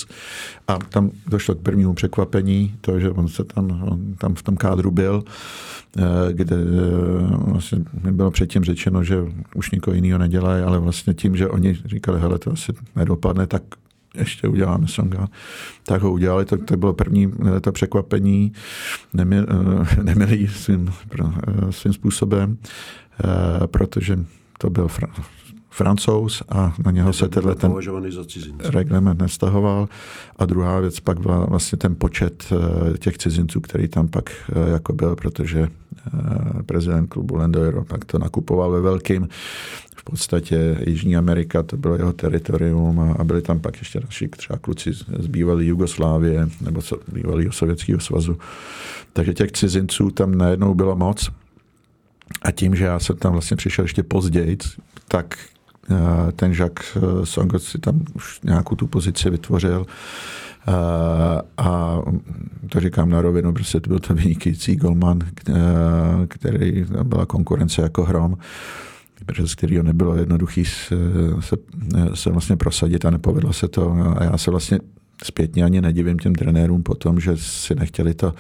a 0.68 0.78
tam 0.78 1.11
došlo 1.28 1.55
k 1.55 1.61
prvnímu 1.61 1.93
překvapení, 1.93 2.76
to, 2.82 2.99
že 2.99 3.09
on 3.09 3.28
se 3.28 3.43
tam, 3.43 3.84
on 3.91 4.16
tam 4.16 4.36
v 4.36 4.43
tom 4.43 4.57
kádru 4.57 4.91
byl, 4.91 5.24
eh, 5.97 6.01
kde 6.34 6.55
eh, 6.55 7.38
vlastně 7.38 7.80
mi 8.03 8.11
bylo 8.11 8.32
předtím 8.32 8.63
řečeno, 8.63 9.03
že 9.03 9.18
už 9.55 9.72
nikoho 9.72 9.95
jiného 9.95 10.20
nedělají, 10.20 10.63
ale 10.63 10.80
vlastně 10.80 11.13
tím, 11.13 11.38
že 11.38 11.47
oni 11.47 11.78
říkali, 11.86 12.20
hele, 12.20 12.39
to 12.39 12.51
asi 12.51 12.74
nedopadne, 12.95 13.47
tak 13.47 13.63
ještě 14.16 14.47
uděláme 14.47 14.88
songa. 14.88 15.28
Tak 15.84 16.01
ho 16.01 16.11
udělali, 16.11 16.45
to, 16.45 16.57
to 16.57 16.78
bylo 16.78 16.93
první 16.93 17.34
eh, 17.57 17.59
to 17.59 17.72
překvapení, 17.72 18.53
neměli 20.03 20.47
svým, 20.53 20.93
svým 21.70 21.93
způsobem, 21.93 22.57
protože 23.72 24.20
to 24.57 24.70
byl 24.70 24.88
francouz 25.76 26.43
a 26.49 26.73
na 26.86 26.91
něho 26.91 27.13
se 27.13 27.28
tenhle 27.28 27.55
ten 27.55 27.73
reglement 28.63 29.21
nestahoval. 29.21 29.89
A 30.36 30.45
druhá 30.45 30.80
věc 30.80 30.99
pak 30.99 31.19
byla 31.19 31.45
vlastně 31.45 31.78
ten 31.78 31.95
počet 31.95 32.45
eh, 32.51 32.97
těch 32.97 33.17
cizinců, 33.17 33.61
který 33.61 33.88
tam 33.88 34.07
pak 34.07 34.30
eh, 34.30 34.71
jako 34.71 34.93
byl, 34.93 35.15
protože 35.15 35.67
eh, 35.67 36.63
prezident 36.63 37.07
klubu 37.07 37.36
Lendoiro 37.36 37.84
pak 37.84 38.05
to 38.05 38.19
nakupoval 38.19 38.71
ve 38.71 38.82
velkým. 38.82 39.28
V 39.95 40.03
podstatě 40.03 40.78
Jižní 40.88 41.17
Amerika, 41.17 41.63
to 41.63 41.78
bylo 41.78 41.95
jeho 41.95 42.13
teritorium 42.13 43.15
a 43.19 43.23
byli 43.23 43.41
tam 43.41 43.59
pak 43.59 43.78
ještě 43.78 43.99
další 43.99 44.28
třeba 44.28 44.59
kluci 44.59 44.93
z 44.93 45.28
bývalé 45.28 45.65
Jugoslávie 45.65 46.49
nebo 46.61 46.82
bývalého 47.11 47.51
Sovětského 47.51 47.99
svazu. 47.99 48.38
Takže 49.13 49.34
těch 49.34 49.51
cizinců 49.51 50.11
tam 50.11 50.36
najednou 50.36 50.73
bylo 50.73 50.95
moc. 50.95 51.32
A 52.41 52.51
tím, 52.51 52.76
že 52.76 52.86
já 52.86 52.99
jsem 52.99 53.17
tam 53.17 53.32
vlastně 53.32 53.57
přišel 53.57 53.86
ještě 53.86 54.03
později, 54.03 54.57
tak 55.07 55.38
ten 56.36 56.52
Jacques 56.52 56.96
eh, 56.96 57.26
Songot 57.26 57.64
si 57.64 57.78
tam 57.78 58.02
už 58.14 58.40
nějakou 58.44 58.76
tu 58.76 58.88
pozici 58.88 59.30
vytvořil 59.30 59.86
eh, 60.68 60.72
a 61.58 62.02
to 62.70 62.80
říkám 62.80 63.10
na 63.10 63.22
rovinu, 63.22 63.54
prostě 63.54 63.80
to 63.80 63.90
byl 63.90 64.00
to 64.00 64.14
vynikající 64.14 64.76
golman, 64.76 65.20
který 66.28 66.86
byla 67.04 67.26
konkurence 67.26 67.82
jako 67.82 68.04
hrom 68.04 68.38
přes 69.34 69.56
kterého 69.56 69.84
nebylo 69.84 70.16
jednoduchý 70.16 70.66
se, 70.66 70.96
se, 71.40 71.56
se 72.14 72.30
vlastně 72.30 72.56
prosadit 72.56 73.06
a 73.06 73.10
nepovedlo 73.10 73.54
se 73.54 73.68
to. 73.68 73.92
A 74.18 74.24
já 74.24 74.38
se 74.38 74.52
vlastně 74.52 74.80
zpětně 75.24 75.64
ani 75.64 75.82
nedivím 75.82 76.20
těm 76.20 76.36
trenérům 76.36 76.84
po 76.84 76.96
tom, 76.96 77.20
že 77.20 77.38
si 77.38 77.76
nechtěli 77.76 78.14
to 78.14 78.34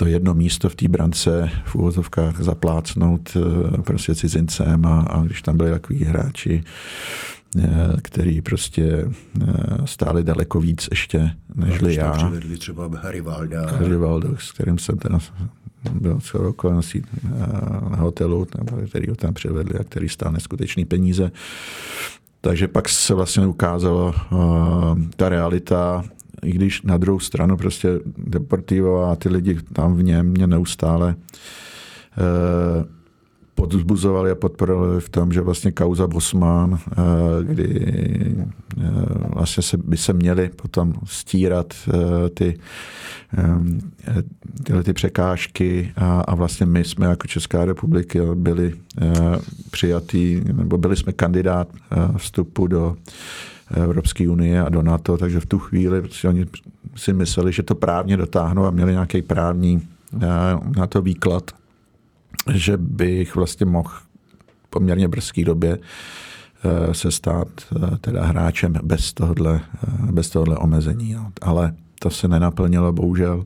to 0.00 0.06
jedno 0.06 0.34
místo 0.34 0.68
v 0.68 0.74
té 0.74 0.88
brance 0.88 1.50
v 1.64 1.74
úvozovkách 1.74 2.40
zaplácnout 2.40 3.36
eh, 3.36 3.82
prostě 3.82 4.14
cizincem 4.14 4.86
a, 4.86 5.00
a 5.00 5.22
když 5.22 5.42
tam 5.42 5.56
byli 5.56 5.70
takový 5.70 6.04
hráči, 6.04 6.64
eh, 7.58 7.66
který 8.02 8.42
prostě 8.42 8.82
eh, 8.84 9.46
stáli 9.84 10.24
daleko 10.24 10.60
víc 10.60 10.88
ještě 10.90 11.30
nežli 11.54 11.94
já. 11.94 12.12
Přivedli 12.12 12.56
třeba 12.56 12.90
Harry 13.02 13.20
Valda. 13.20 13.70
Harry 13.70 13.96
Valda, 13.96 14.28
s 14.38 14.52
kterým 14.52 14.78
jsem 14.78 14.98
ten 14.98 15.18
byl 15.92 16.20
celou 16.20 16.48
okolností 16.48 17.02
na 17.90 17.96
hotelu, 17.96 18.46
který 18.88 19.08
ho 19.08 19.16
tam 19.16 19.34
přivedli 19.34 19.78
a 19.78 19.84
který 19.84 20.08
stál 20.08 20.32
neskutečný 20.32 20.84
peníze. 20.84 21.30
Takže 22.40 22.68
pak 22.68 22.88
se 22.88 23.14
vlastně 23.14 23.46
ukázalo 23.46 24.14
uh, 24.32 24.38
ta 25.16 25.28
realita 25.28 26.04
i 26.42 26.52
když 26.52 26.82
na 26.82 26.96
druhou 26.96 27.18
stranu 27.18 27.56
prostě 27.56 28.00
Deportivo 28.18 29.04
a 29.04 29.16
ty 29.16 29.28
lidi 29.28 29.58
tam 29.72 29.94
v 29.94 30.02
něm 30.02 30.26
mě 30.26 30.46
neustále 30.46 31.16
eh, 32.18 32.84
podbuzovali 33.54 34.30
a 34.30 34.34
podporovali 34.34 35.00
v 35.00 35.08
tom, 35.08 35.32
že 35.32 35.40
vlastně 35.40 35.72
kauza 35.72 36.06
Bosman, 36.06 36.78
eh, 36.78 36.94
kdy 37.44 37.86
eh, 38.78 38.90
vlastně 39.34 39.62
se, 39.62 39.76
by 39.76 39.96
se 39.96 40.12
měly 40.12 40.50
potom 40.56 40.94
stírat 41.04 41.74
ty, 42.34 42.58
tyhle 44.62 44.82
ty 44.82 44.92
překážky 44.92 45.92
a, 45.96 46.20
a 46.20 46.34
vlastně 46.34 46.66
my 46.66 46.84
jsme 46.84 47.06
jako 47.06 47.26
Česká 47.26 47.64
republika 47.64 48.18
byli 48.34 48.74
přijatý, 49.70 50.42
nebo 50.52 50.78
byli 50.78 50.96
jsme 50.96 51.12
kandidát 51.12 51.68
vstupu 52.16 52.66
do 52.66 52.96
Evropské 53.74 54.28
unie 54.28 54.64
a 54.64 54.68
do 54.68 54.82
NATO, 54.82 55.18
takže 55.18 55.40
v 55.40 55.46
tu 55.46 55.58
chvíli 55.58 56.00
prostě 56.00 56.28
oni 56.28 56.46
si 56.96 57.12
mysleli, 57.12 57.52
že 57.52 57.62
to 57.62 57.74
právně 57.74 58.16
dotáhnou 58.16 58.64
a 58.64 58.70
měli 58.70 58.92
nějaký 58.92 59.22
právní 59.22 59.88
na 60.76 60.86
to 60.88 61.02
výklad, 61.02 61.50
že 62.52 62.76
bych 62.76 63.34
vlastně 63.34 63.66
mohl 63.66 63.90
poměrně 64.70 65.08
brzké 65.08 65.44
době 65.44 65.78
se 66.92 67.10
stát 67.10 67.48
teda 68.00 68.24
hráčem 68.24 68.74
bez 68.82 69.12
tohohle, 69.12 69.60
bez 70.10 70.30
tohohle 70.30 70.56
omezení. 70.56 71.16
Ale 71.42 71.74
to 71.98 72.10
se 72.10 72.28
nenaplnilo, 72.28 72.92
bohužel. 72.92 73.44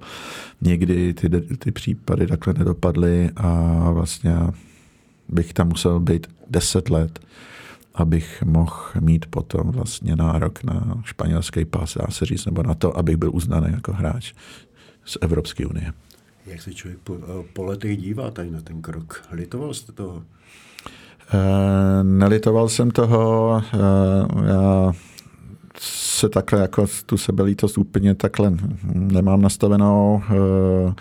Někdy 0.61 1.15
ty, 1.15 1.29
ty 1.59 1.71
případy 1.71 2.27
takhle 2.27 2.55
nedopadly 2.59 3.31
a 3.37 3.91
vlastně 3.91 4.37
bych 5.29 5.53
tam 5.53 5.69
musel 5.69 6.01
být 6.01 6.27
10 6.51 6.91
let, 6.91 7.21
abych 7.95 8.43
mohl 8.43 8.77
mít 9.01 9.27
potom 9.27 9.71
vlastně 9.71 10.17
nárok 10.17 10.65
na 10.65 11.03
španělský 11.05 11.65
pas, 11.65 11.95
dá 11.95 12.07
se 12.11 12.27
říct, 12.27 12.47
nebo 12.47 12.63
na 12.63 12.75
to, 12.75 12.99
abych 12.99 13.17
byl 13.17 13.31
uznaný 13.35 13.67
jako 13.71 13.93
hráč 13.93 14.33
z 15.05 15.19
Evropské 15.21 15.67
unie. 15.67 15.93
Jak 16.47 16.63
se 16.63 16.75
člověk 16.75 16.99
po, 17.05 17.17
po 17.53 17.65
letech 17.65 17.99
dívá 17.99 18.31
tady 18.31 18.51
na 18.51 18.61
ten 18.61 18.83
krok? 18.83 19.23
Litoval 19.31 19.75
jste 19.75 19.93
toho? 19.93 20.23
E, 21.33 22.05
nelitoval 22.05 22.69
jsem 22.69 22.91
toho. 22.91 23.63
E, 23.75 23.79
já 24.47 24.93
se 25.79 26.29
takhle 26.29 26.61
jako 26.61 26.87
tu 27.07 27.17
sebelítost 27.17 27.79
úplně 27.79 28.15
takhle 28.15 28.53
nemám 28.95 29.43
nastavenou. 29.43 30.23
E, 30.31 30.95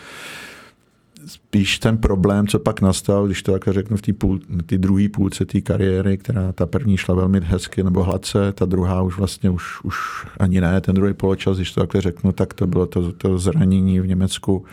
spíš 1.25 1.79
ten 1.79 1.97
problém, 1.97 2.47
co 2.47 2.59
pak 2.59 2.81
nastal, 2.81 3.25
když 3.25 3.43
to 3.43 3.51
takhle 3.51 3.73
řeknu 3.73 3.97
v 3.97 4.01
té 4.01 4.13
půl, 4.13 4.39
druhé 4.77 5.09
půlce 5.09 5.45
té 5.45 5.61
kariéry, 5.61 6.17
která 6.17 6.51
ta 6.51 6.65
první 6.65 6.97
šla 6.97 7.15
velmi 7.15 7.39
hezky 7.43 7.83
nebo 7.83 8.03
hladce, 8.03 8.51
ta 8.51 8.65
druhá 8.65 9.01
už 9.01 9.17
vlastně 9.17 9.49
už, 9.49 9.83
už 9.83 9.95
ani 10.39 10.61
ne, 10.61 10.81
ten 10.81 10.95
druhý 10.95 11.13
poločas, 11.13 11.57
když 11.57 11.71
to 11.71 11.81
takhle 11.81 12.01
řeknu, 12.01 12.31
tak 12.31 12.53
to 12.53 12.67
bylo 12.67 12.85
to, 12.85 13.11
to 13.11 13.39
zranění 13.39 13.99
v 13.99 14.07
Německu, 14.07 14.65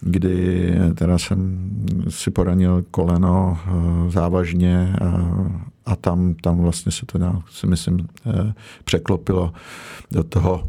kdy 0.00 0.74
teda 0.94 1.18
jsem 1.18 1.70
si 2.08 2.30
poranil 2.30 2.84
koleno 2.90 3.58
eh, 3.66 4.10
závažně 4.10 4.96
a, 5.00 5.36
a 5.86 5.96
tam, 5.96 6.34
tam 6.34 6.58
vlastně 6.58 6.92
se 6.92 7.06
to 7.06 7.18
nějak, 7.18 7.36
si 7.50 7.66
myslím, 7.66 8.08
eh, 8.26 8.54
překlopilo 8.84 9.52
do 10.10 10.24
toho 10.24 10.64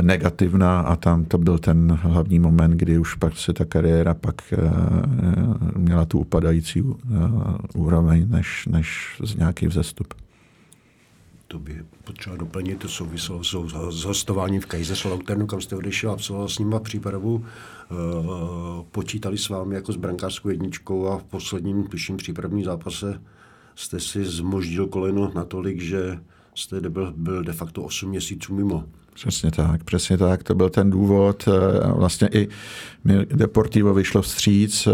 negativná 0.00 0.80
a 0.80 0.96
tam 0.96 1.24
to 1.24 1.38
byl 1.38 1.58
ten 1.58 1.98
hlavní 2.02 2.38
moment, 2.38 2.70
kdy 2.70 2.98
už 2.98 3.14
pak 3.14 3.36
se 3.36 3.52
ta 3.52 3.64
kariéra 3.64 4.14
pak 4.14 4.52
eh, 4.52 4.58
měla 5.78 6.04
tu 6.04 6.18
upadající 6.18 6.80
eh, 6.80 7.14
úroveň 7.74 8.26
než, 8.30 8.66
než 8.66 9.16
z 9.24 9.34
nějaký 9.34 9.66
vzestup. 9.66 10.14
To 11.48 11.58
by 11.58 11.82
potřeba 12.04 12.36
doplnit, 12.36 12.78
to 12.78 12.88
souviselo 12.88 13.44
s 13.90 14.04
hostováním 14.04 14.60
v 14.60 14.66
Kaiserslauternu, 14.66 15.46
kam 15.46 15.60
jste 15.60 15.76
odešel, 15.76 16.10
absolvoval 16.10 16.48
s 16.48 16.58
nima 16.58 16.80
přípravu, 16.80 17.44
počítali 18.90 19.38
s 19.38 19.48
vámi 19.48 19.74
jako 19.74 19.92
s 19.92 19.96
brankářskou 19.96 20.48
jedničkou 20.48 21.08
a 21.08 21.18
v 21.18 21.24
posledním, 21.24 21.84
tuším, 21.84 22.16
přípravním 22.16 22.64
zápase 22.64 23.20
jste 23.74 24.00
si 24.00 24.24
zmoždil 24.24 24.86
koleno 24.86 25.32
natolik, 25.34 25.80
že 25.80 26.18
jste 26.54 26.80
byl, 26.80 27.14
byl 27.16 27.44
de 27.44 27.52
facto 27.52 27.82
8 27.82 28.08
měsíců 28.08 28.54
mimo. 28.54 28.84
Přesně 29.14 29.50
tak, 29.50 29.84
přesně 29.84 30.18
tak. 30.18 30.42
To 30.42 30.54
byl 30.54 30.70
ten 30.70 30.90
důvod. 30.90 31.48
Eh, 31.48 31.92
vlastně 31.92 32.28
i 32.32 32.48
Deportivo 33.34 33.94
vyšlo 33.94 34.22
vstříc, 34.22 34.86
eh, 34.86 34.90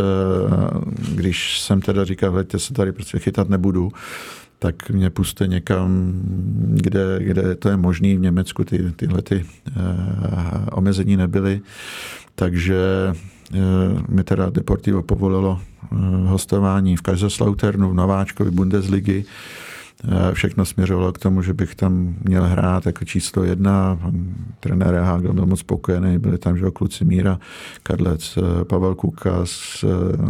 když 1.14 1.60
jsem 1.60 1.80
teda 1.80 2.04
říkal, 2.04 2.30
hleďte 2.30 2.58
se 2.58 2.74
tady 2.74 2.92
prostě 2.92 3.18
chytat 3.18 3.48
nebudu, 3.48 3.92
tak 4.58 4.90
mě 4.90 5.10
puste 5.10 5.46
někam, 5.46 6.12
kde, 6.74 7.18
kde 7.18 7.54
to 7.54 7.68
je 7.68 7.76
možné. 7.76 8.16
V 8.16 8.20
Německu 8.20 8.64
ty, 8.64 8.92
tyhle 8.96 9.22
ty, 9.22 9.44
uh, 9.76 9.82
omezení 10.72 11.16
nebyly. 11.16 11.60
Takže 12.34 12.76
mi 14.08 14.24
teda 14.24 14.50
Deportivo 14.50 15.02
povolilo 15.02 15.60
hostování 16.24 16.96
v 16.96 17.02
Kaiserslauternu 17.02 17.90
v 17.90 17.94
Nováčkovi 17.94 18.50
Bundesligy. 18.50 19.24
Eh, 20.04 20.34
všechno 20.34 20.64
směřovalo 20.64 21.12
k 21.12 21.18
tomu, 21.18 21.42
že 21.42 21.54
bych 21.54 21.74
tam 21.74 22.14
měl 22.24 22.44
hrát 22.44 22.86
jako 22.86 23.04
číslo 23.04 23.44
jedna. 23.44 23.98
Pan 24.02 24.34
trenér 24.60 24.94
Hagel 24.94 25.32
byl 25.32 25.46
moc 25.46 25.60
spokojený, 25.60 26.18
byli 26.18 26.38
tam 26.38 26.58
že 26.58 26.70
kluci 26.70 27.04
Míra, 27.04 27.38
Kadlec, 27.82 28.38
eh, 28.38 28.64
Pavel 28.64 28.94
Kukas, 28.94 29.84
eh, 29.84 29.88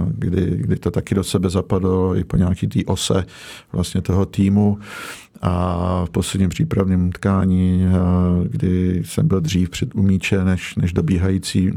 kdy, 0.09 0.57
kdy 0.57 0.77
to 0.77 0.91
taky 0.91 1.15
do 1.15 1.25
sebe 1.25 1.51
zapadlo 1.51 2.17
i 2.17 2.25
po 2.25 2.37
nějaký 2.37 2.67
té 2.67 2.81
ose 2.87 3.27
vlastně 3.73 4.03
toho 4.03 4.27
týmu. 4.27 4.79
A 5.43 6.05
v 6.05 6.11
posledním 6.11 6.49
přípravném 6.49 7.13
tkání, 7.13 7.87
kdy 8.43 9.03
jsem 9.05 9.29
byl 9.29 9.41
dřív 9.41 9.71
před 9.71 9.95
umíče 9.95 10.45
než, 10.45 10.75
než 10.77 10.93
dobíhající 10.93 11.73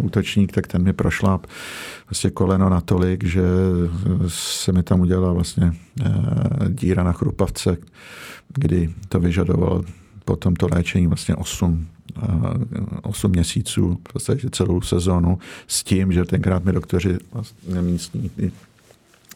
útočník, 0.00 0.52
tak 0.52 0.66
ten 0.66 0.82
mi 0.82 0.92
prošláp 0.92 1.46
vlastně 2.10 2.30
koleno 2.30 2.68
natolik, 2.68 3.24
že 3.24 3.42
se 4.28 4.72
mi 4.72 4.82
tam 4.82 5.00
udělala 5.00 5.32
vlastně 5.32 5.72
díra 6.68 7.02
na 7.02 7.12
chrupavce, 7.12 7.76
kdy 8.48 8.90
to 9.08 9.20
vyžadovalo 9.20 9.84
po 10.24 10.36
tomto 10.36 10.68
léčení 10.72 11.06
vlastně 11.06 11.36
8, 11.36 11.86
8 13.02 13.30
měsíců, 13.30 13.98
v 14.08 14.12
podstatě 14.12 14.50
celou 14.50 14.80
sezónu, 14.80 15.38
s 15.66 15.84
tím, 15.84 16.12
že 16.12 16.24
tenkrát 16.24 16.64
mi 16.64 16.72
doktoři 16.72 17.18
vlastně 17.32 17.82
místní 17.82 18.30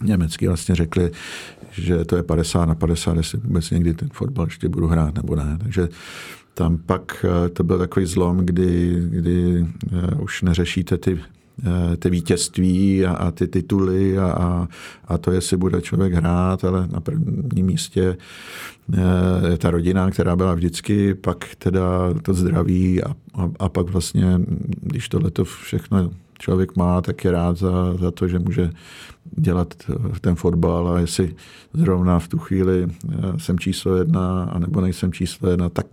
německý 0.02 0.46
vlastně 0.46 0.74
řekli, 0.74 1.10
že 1.70 2.04
to 2.04 2.16
je 2.16 2.22
50 2.22 2.64
na 2.64 2.74
50, 2.74 3.16
jestli 3.16 3.38
vůbec 3.38 3.70
někdy 3.70 3.94
ten 3.94 4.08
fotbal 4.12 4.46
ještě 4.46 4.68
budu 4.68 4.86
hrát 4.86 5.14
nebo 5.14 5.36
ne. 5.36 5.58
Takže 5.62 5.88
tam 6.54 6.78
pak 6.78 7.24
eh, 7.28 7.48
to 7.48 7.64
byl 7.64 7.78
takový 7.78 8.06
zlom, 8.06 8.36
kdy, 8.38 8.96
kdy 9.00 9.66
eh, 9.92 10.14
už 10.14 10.42
neřešíte 10.42 10.98
ty 10.98 11.18
Eh, 11.66 11.96
ty 11.96 12.10
vítězství 12.10 13.06
a, 13.06 13.12
a 13.12 13.30
ty 13.30 13.46
tituly 13.46 14.18
a, 14.18 14.30
a, 14.32 14.68
a 15.04 15.18
to, 15.18 15.30
jestli 15.32 15.56
bude 15.56 15.82
člověk 15.82 16.12
hrát, 16.12 16.64
ale 16.64 16.88
na 16.92 17.00
prvním 17.00 17.66
místě 17.66 18.16
je 19.50 19.58
ta 19.58 19.70
rodina, 19.70 20.10
která 20.10 20.36
byla 20.36 20.54
vždycky, 20.54 21.14
pak 21.14 21.54
teda 21.58 22.14
to 22.22 22.34
zdraví 22.34 23.02
a, 23.02 23.10
a, 23.34 23.50
a 23.58 23.68
pak 23.68 23.90
vlastně, 23.90 24.40
když 24.82 25.08
tohle 25.08 25.30
to 25.30 25.44
všechno 25.44 26.10
člověk 26.38 26.76
má, 26.76 27.02
tak 27.02 27.24
je 27.24 27.30
rád 27.30 27.56
za, 27.56 27.94
za 28.00 28.10
to, 28.10 28.28
že 28.28 28.38
může 28.38 28.70
dělat 29.30 29.74
ten 30.20 30.34
fotbal 30.34 30.88
a 30.88 31.00
jestli 31.00 31.34
zrovna 31.72 32.18
v 32.18 32.28
tu 32.28 32.38
chvíli 32.38 32.86
eh, 32.86 33.14
jsem 33.38 33.58
číslo 33.58 33.96
jedna 33.96 34.44
a 34.44 34.58
nebo 34.58 34.80
nejsem 34.80 35.12
číslo 35.12 35.50
jedna, 35.50 35.68
tak, 35.68 35.86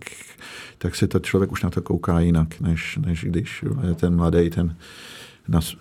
tak 0.78 0.94
si 0.94 1.08
to 1.08 1.18
člověk 1.18 1.52
už 1.52 1.62
na 1.62 1.70
to 1.70 1.82
kouká 1.82 2.20
jinak, 2.20 2.60
než, 2.60 2.98
než 3.06 3.24
když 3.24 3.64
je 3.88 3.94
ten 3.94 4.16
mladý, 4.16 4.50
ten, 4.50 4.76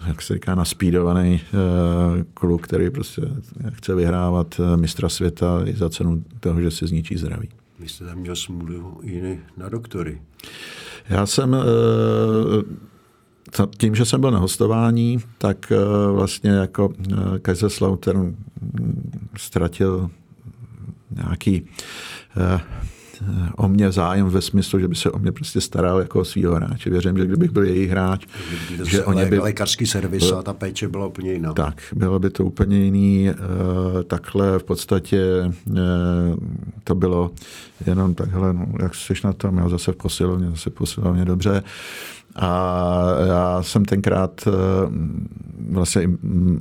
jak 0.08 0.22
se 0.22 0.34
říká, 0.34 0.56
naspídovaný 0.56 1.42
uh, 1.54 2.24
kluk, 2.34 2.62
který 2.62 2.90
prostě 2.90 3.22
chce 3.74 3.96
vyhrávat 3.96 4.60
eh, 4.60 4.78
mistra 4.78 5.10
světa 5.10 5.62
i 5.66 5.74
za 5.74 5.90
cenu 5.90 6.24
toho, 6.40 6.62
že 6.62 6.72
si 6.72 6.88
zničí 6.88 7.18
zdraví. 7.18 7.50
Vy 7.80 7.90
jste 7.90 8.06
tam 8.06 8.18
měl 8.18 8.36
smůlu 8.36 9.00
i 9.04 9.40
na 9.58 9.70
doktory. 9.70 10.22
Já 11.10 11.26
jsem 11.26 11.56
tím, 13.78 13.96
že 13.96 14.06
jsem 14.06 14.22
byl 14.22 14.32
na 14.32 14.40
hostování, 14.40 15.20
tak 15.38 15.74
vlastně 16.12 16.52
jako 16.52 16.90
Kaiserslautern 17.42 18.36
ztratil 19.38 20.10
nějaký 21.16 21.66
o 23.56 23.68
mě 23.68 23.92
zájem 23.92 24.30
ve 24.30 24.42
smyslu, 24.42 24.80
že 24.80 24.88
by 24.88 24.96
se 24.96 25.12
o 25.12 25.20
mě 25.20 25.32
prostě 25.32 25.62
staral 25.62 26.00
jako 26.00 26.20
o 26.20 26.26
svého 26.26 26.56
hráče. 26.56 26.90
Věřím, 26.90 27.18
že 27.18 27.26
kdybych 27.26 27.52
byl 27.52 27.64
jejich 27.64 27.90
hráč, 27.90 28.26
Kdyby 28.68 28.90
že 28.90 29.06
oni 29.06 29.26
by... 29.26 29.40
Lékařský 29.40 29.86
servis 29.86 30.32
a 30.32 30.42
ta 30.42 30.54
péče 30.54 30.88
byla 30.88 31.08
úplně 31.08 31.34
jiná. 31.34 31.54
Tak, 31.54 31.82
bylo 31.96 32.20
by 32.20 32.30
to 32.30 32.46
úplně 32.46 32.78
jiný. 32.78 33.30
Eh, 33.30 33.34
takhle 34.04 34.60
v 34.60 34.64
podstatě 34.64 35.22
eh, 35.42 35.82
to 36.84 36.96
bylo 36.96 37.32
jenom 37.88 38.16
takhle, 38.16 38.54
no, 38.54 38.66
jak 38.82 38.96
jsi 38.96 39.14
na 39.24 39.34
tom, 39.34 39.58
já 39.58 39.70
zase 39.70 39.92
v 39.92 39.96
posilovně, 39.96 40.50
zase 40.50 40.70
v 40.70 40.74
posilovně 40.74 41.26
dobře. 41.26 41.64
A 42.36 43.02
já 43.28 43.64
jsem 43.64 43.86
tenkrát, 43.86 44.48
eh, 44.48 44.52
vlastně 45.70 46.10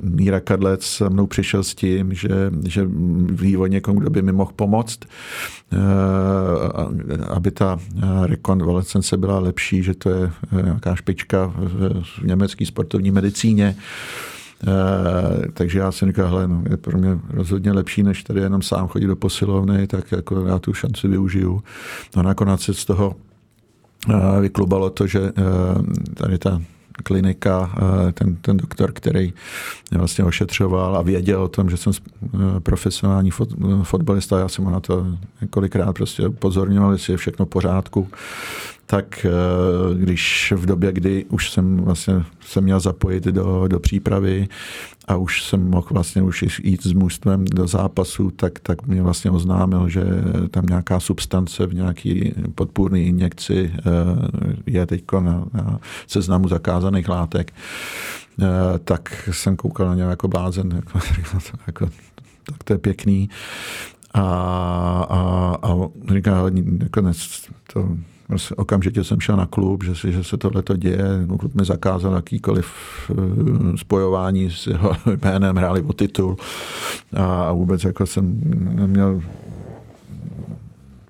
Míra 0.03 0.39
Kadlec 0.39 0.83
se 0.83 1.09
mnou 1.09 1.27
přišel 1.27 1.63
s 1.63 1.75
tím, 1.75 2.13
že, 2.13 2.51
že 2.65 2.87
ví 3.31 3.57
o 3.57 3.65
někom, 3.65 3.95
kdo 3.95 4.09
by 4.09 4.21
mi 4.21 4.31
mohl 4.31 4.51
pomoct, 4.55 4.99
eh, 5.05 5.77
aby 7.29 7.51
ta 7.51 7.79
rekonvalescence 8.25 9.17
byla 9.17 9.39
lepší, 9.39 9.83
že 9.83 9.93
to 9.93 10.09
je 10.09 10.31
eh, 10.59 10.61
nějaká 10.61 10.95
špička 10.95 11.53
v 11.57 12.23
německé 12.23 12.65
sportovní 12.65 13.11
medicíně. 13.11 13.75
takže 15.53 15.79
já 15.79 15.91
jsem 15.91 16.07
říkal, 16.07 16.27
hele, 16.27 16.47
no, 16.47 16.63
je 16.69 16.77
pro 16.77 16.97
mě 16.97 17.19
rozhodně 17.29 17.71
lepší, 17.71 18.03
než 18.03 18.23
tady 18.23 18.41
jenom 18.41 18.61
sám 18.61 18.87
chodit 18.87 19.07
do 19.07 19.15
posilovny, 19.15 19.87
tak 19.87 20.11
jako 20.11 20.45
já 20.45 20.59
tu 20.59 20.73
šanci 20.73 21.07
využiju. 21.07 21.63
No 22.15 22.23
nakonec 22.23 22.61
se 22.61 22.73
z 22.73 22.85
toho 22.85 23.15
vyklubalo 24.41 24.89
to, 24.89 25.07
že 25.07 25.31
tady 26.13 26.37
ta 26.37 26.61
klinika, 27.03 27.71
eh, 27.77 28.11
ten, 28.11 28.35
ten 28.35 28.57
doktor, 28.57 28.91
který 28.91 29.33
mě 29.91 29.97
vlastně 29.97 30.23
ošetřoval 30.23 30.97
a 30.97 31.01
věděl 31.01 31.43
o 31.43 31.47
tom, 31.47 31.69
že 31.69 31.77
jsem 31.77 31.93
profesionální 32.63 33.31
fot, 33.31 33.49
fotbalista, 33.83 34.39
já 34.39 34.47
jsem 34.47 34.65
ho 34.65 34.71
na 34.71 34.79
to 34.79 35.05
několikrát 35.41 35.93
prostě 35.93 36.27
upozorňoval, 36.27 36.91
jestli 36.91 37.13
je 37.13 37.17
všechno 37.17 37.45
v 37.45 37.49
pořádku, 37.49 38.07
tak 38.85 39.25
když 39.93 40.53
v 40.55 40.65
době, 40.65 40.91
kdy 40.91 41.25
už 41.25 41.51
jsem 41.51 41.77
vlastně 41.77 42.23
se 42.41 42.61
měl 42.61 42.79
zapojit 42.79 43.23
do, 43.23 43.67
do 43.67 43.79
přípravy, 43.79 44.47
a 45.07 45.15
už 45.15 45.43
jsem 45.43 45.69
mohl 45.69 45.87
vlastně 45.91 46.21
už 46.21 46.59
jít 46.63 46.83
s 46.83 46.91
mužstvem 46.91 47.45
do 47.45 47.67
zápasu, 47.67 48.31
tak, 48.31 48.59
tak 48.59 48.87
mě 48.87 49.01
vlastně 49.01 49.31
oznámil, 49.31 49.89
že 49.89 50.03
tam 50.51 50.65
nějaká 50.65 50.99
substance 50.99 51.65
v 51.67 51.73
nějaký 51.73 52.33
podpůrný 52.55 53.05
injekci 53.05 53.71
eh, 53.77 53.81
je 54.65 54.85
teď 54.85 55.03
na, 55.19 55.45
na 55.53 55.79
seznamu 56.07 56.47
zakázaných 56.47 57.09
látek. 57.09 57.53
Eh, 58.41 58.45
tak 58.83 59.29
jsem 59.31 59.55
koukal 59.55 59.87
na 59.87 59.95
něj 59.95 60.05
jako 60.05 60.27
blázen, 60.27 60.71
jako, 60.75 60.99
jako, 61.67 61.89
tak 62.45 62.63
to 62.63 62.73
je 62.73 62.77
pěkný. 62.77 63.29
A, 64.13 64.21
a, 65.09 65.19
a 65.61 65.75
říká, 66.13 66.43
nakonec 66.79 67.47
to 67.73 67.97
okamžitě 68.55 69.03
jsem 69.03 69.19
šel 69.19 69.37
na 69.37 69.45
klub, 69.45 69.83
že, 69.83 69.95
si, 69.95 70.11
že 70.11 70.23
se 70.23 70.37
tohle 70.37 70.61
to 70.61 70.75
děje. 70.75 71.25
Klub 71.39 71.55
mi 71.55 71.65
zakázal 71.65 72.13
jakýkoliv 72.13 72.67
eh, 73.11 73.77
spojování 73.77 74.51
s 74.51 74.67
jeho 74.67 74.91
jménem, 75.23 75.55
hráli 75.55 75.81
o 75.81 75.93
titul 75.93 76.37
a 77.17 77.51
vůbec 77.51 77.83
jako 77.83 78.05
jsem 78.05 78.41
neměl 78.75 79.21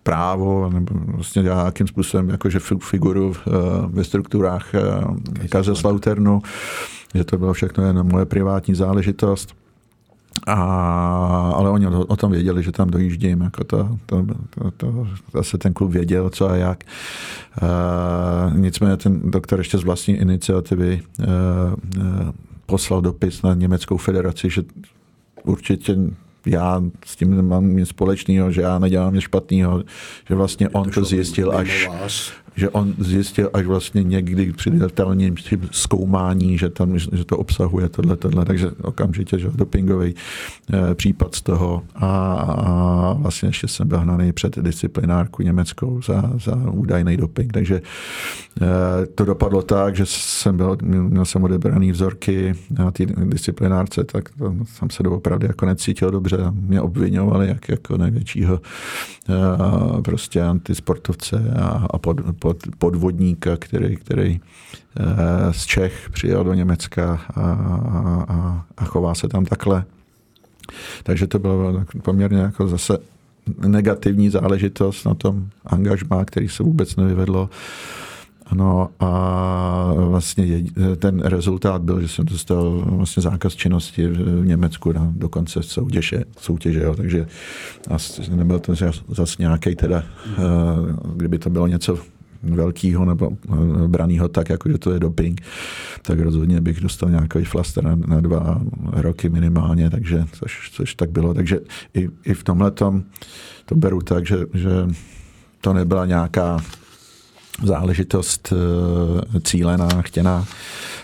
právo, 0.03 0.69
nebo 0.69 0.93
vlastně 1.05 1.41
nějakým 1.41 1.87
způsobem 1.87 2.29
jakože 2.29 2.59
figuru 2.79 3.33
v, 3.33 3.47
eh, 3.47 3.51
ve 3.87 4.03
strukturách 4.03 4.75
eh, 4.75 5.47
Kazeslouternu, 5.47 6.41
že 7.15 7.23
to 7.23 7.37
bylo 7.37 7.53
všechno 7.53 7.85
jen 7.85 8.11
moje 8.11 8.25
privátní 8.25 8.75
záležitost. 8.75 9.64
A, 10.47 10.53
ale 11.55 11.69
oni 11.69 11.87
o, 11.87 12.05
o 12.05 12.15
tom 12.15 12.31
věděli, 12.31 12.63
že 12.63 12.71
tam 12.71 12.89
dojíždím. 12.89 13.41
Jako 13.41 13.63
to, 13.63 13.89
to, 14.05 14.25
to, 14.49 14.71
to, 14.71 15.07
zase 15.33 15.57
ten 15.57 15.73
klub 15.73 15.91
věděl, 15.91 16.29
co 16.29 16.49
a 16.49 16.55
jak. 16.55 16.83
Uh, 17.61 18.57
nicméně 18.57 18.97
ten 18.97 19.31
doktor 19.31 19.59
ještě 19.59 19.77
z 19.77 19.83
vlastní 19.83 20.13
iniciativy 20.13 21.01
uh, 21.19 21.25
uh, 21.97 22.31
poslal 22.65 23.01
dopis 23.01 23.41
na 23.41 23.53
Německou 23.53 23.97
federaci, 23.97 24.49
že 24.49 24.63
určitě 25.43 25.95
já 26.45 26.81
s 27.05 27.15
tím 27.15 27.35
nemám 27.35 27.75
nic 27.75 27.89
společného, 27.89 28.51
že 28.51 28.61
já 28.61 28.79
nedělám 28.79 29.13
nic 29.13 29.23
špatného, 29.23 29.83
že 30.27 30.35
vlastně 30.35 30.69
on 30.69 30.89
to 30.89 31.03
zjistil 31.03 31.57
až, 31.57 31.89
že 32.55 32.69
on 32.69 32.93
zjistil 32.97 33.49
až 33.53 33.65
vlastně 33.65 34.03
někdy 34.03 34.53
při 34.53 34.69
detailním 34.69 35.35
zkoumání, 35.71 36.57
že, 36.57 36.69
tam, 36.69 36.99
že 36.99 37.25
to 37.25 37.37
obsahuje 37.37 37.89
tohle, 37.89 38.17
tohle, 38.17 38.45
takže 38.45 38.71
okamžitě, 38.81 39.39
že 39.39 39.49
dopingový 39.55 40.15
eh, 40.73 40.95
případ 40.95 41.35
z 41.35 41.41
toho. 41.41 41.83
A, 41.95 42.33
a 42.33 43.13
vlastně 43.13 43.49
ještě 43.49 43.67
jsem 43.67 43.87
byl 43.87 43.99
hnaný 43.99 44.33
před 44.33 44.59
disciplinárku 44.59 45.43
německou 45.43 46.01
za, 46.01 46.31
za 46.43 46.55
údajný 46.71 47.17
doping, 47.17 47.53
takže 47.53 47.81
eh, 48.61 49.05
to 49.05 49.25
dopadlo 49.25 49.61
tak, 49.61 49.95
že 49.95 50.03
jsem 50.05 50.57
byl, 50.57 50.77
měl 50.81 51.25
jsem 51.25 51.43
odebraný 51.43 51.91
vzorky 51.91 52.53
na 52.69 52.91
té 52.91 53.05
disciplinárce, 53.05 54.03
tak 54.03 54.29
tam 54.79 54.89
se 54.89 55.03
doopravdy 55.03 55.47
jako 55.47 55.65
necítil 55.65 56.11
dobře, 56.11 56.37
mě 56.51 56.81
obvinovali 56.81 57.47
jak, 57.47 57.69
jako 57.69 57.97
největšího 57.97 58.61
eh, 59.29 60.01
prostě 60.01 60.41
antisportovce 60.41 61.53
a, 61.61 61.87
a 61.89 61.97
pod, 61.97 62.17
podvodníka, 62.77 63.57
který, 63.57 63.95
který 63.95 64.39
eh, 64.99 65.03
z 65.53 65.65
Čech 65.65 66.09
přijel 66.09 66.43
do 66.43 66.53
Německa 66.53 67.21
a, 67.35 67.41
a, 67.41 68.65
a 68.77 68.85
chová 68.85 69.15
se 69.15 69.27
tam 69.27 69.45
takhle. 69.45 69.85
Takže 71.03 71.27
to 71.27 71.39
bylo 71.39 71.83
poměrně 72.01 72.39
jako 72.39 72.67
zase 72.67 72.97
negativní 73.67 74.29
záležitost 74.29 75.05
na 75.05 75.13
tom 75.13 75.49
angažmá, 75.65 76.25
který 76.25 76.49
se 76.49 76.63
vůbec 76.63 76.95
nevyvedlo. 76.95 77.49
Ano 78.45 78.89
a 78.99 79.93
vlastně 79.93 80.63
ten 80.95 81.19
rezultat 81.19 81.81
byl, 81.81 82.01
že 82.01 82.07
jsem 82.07 82.25
dostal 82.25 82.83
vlastně 82.87 83.23
zákaz 83.23 83.55
činnosti 83.55 84.07
v 84.07 84.45
Německu 84.45 84.91
na 84.91 85.13
dokonce 85.15 85.63
soutěže, 85.63 86.23
soutěže 86.37 86.83
jo, 86.83 86.95
takže 86.95 87.27
nebyl 88.35 88.59
to 88.59 88.73
zase 89.07 89.35
nějaký 89.39 89.75
teda, 89.75 90.03
eh, 90.37 90.41
kdyby 91.15 91.39
to 91.39 91.49
bylo 91.49 91.67
něco 91.67 91.99
velkýho 92.45 93.05
nebo 93.05 93.31
eh, 93.31 93.87
braného 93.87 94.27
tak, 94.27 94.49
jako 94.49 94.69
že 94.69 94.77
to 94.77 94.91
je 94.91 94.99
doping, 94.99 95.41
tak 96.01 96.19
rozhodně 96.19 96.61
bych 96.61 96.79
dostal 96.79 97.09
nějaký 97.09 97.43
flaster 97.43 97.83
na, 97.83 97.95
na 97.95 98.21
dva 98.21 98.61
roky 98.91 99.29
minimálně, 99.29 99.89
takže 99.89 100.25
což, 100.31 100.71
což 100.73 100.95
tak 100.95 101.09
bylo. 101.09 101.33
Takže 101.33 101.59
i, 101.93 102.09
i 102.25 102.33
v 102.33 102.43
tomhle 102.43 102.71
to 102.71 103.75
beru 103.75 104.01
tak, 104.01 104.25
že, 104.25 104.37
že 104.53 104.69
to 105.61 105.73
nebyla 105.73 106.05
nějaká 106.05 106.59
záležitost 107.63 108.53
eh, 108.53 109.39
cílená, 109.39 109.87
chtěná, 110.01 110.45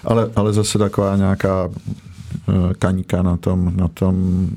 ale, 0.04 0.32
ale 0.36 0.54
zase 0.54 0.78
taková 0.78 1.18
nějaká 1.18 1.70
eh, 1.70 2.74
kaňka 2.80 3.22
na 3.22 3.38
tom, 3.38 3.74
na 3.76 3.88
tom 3.88 4.48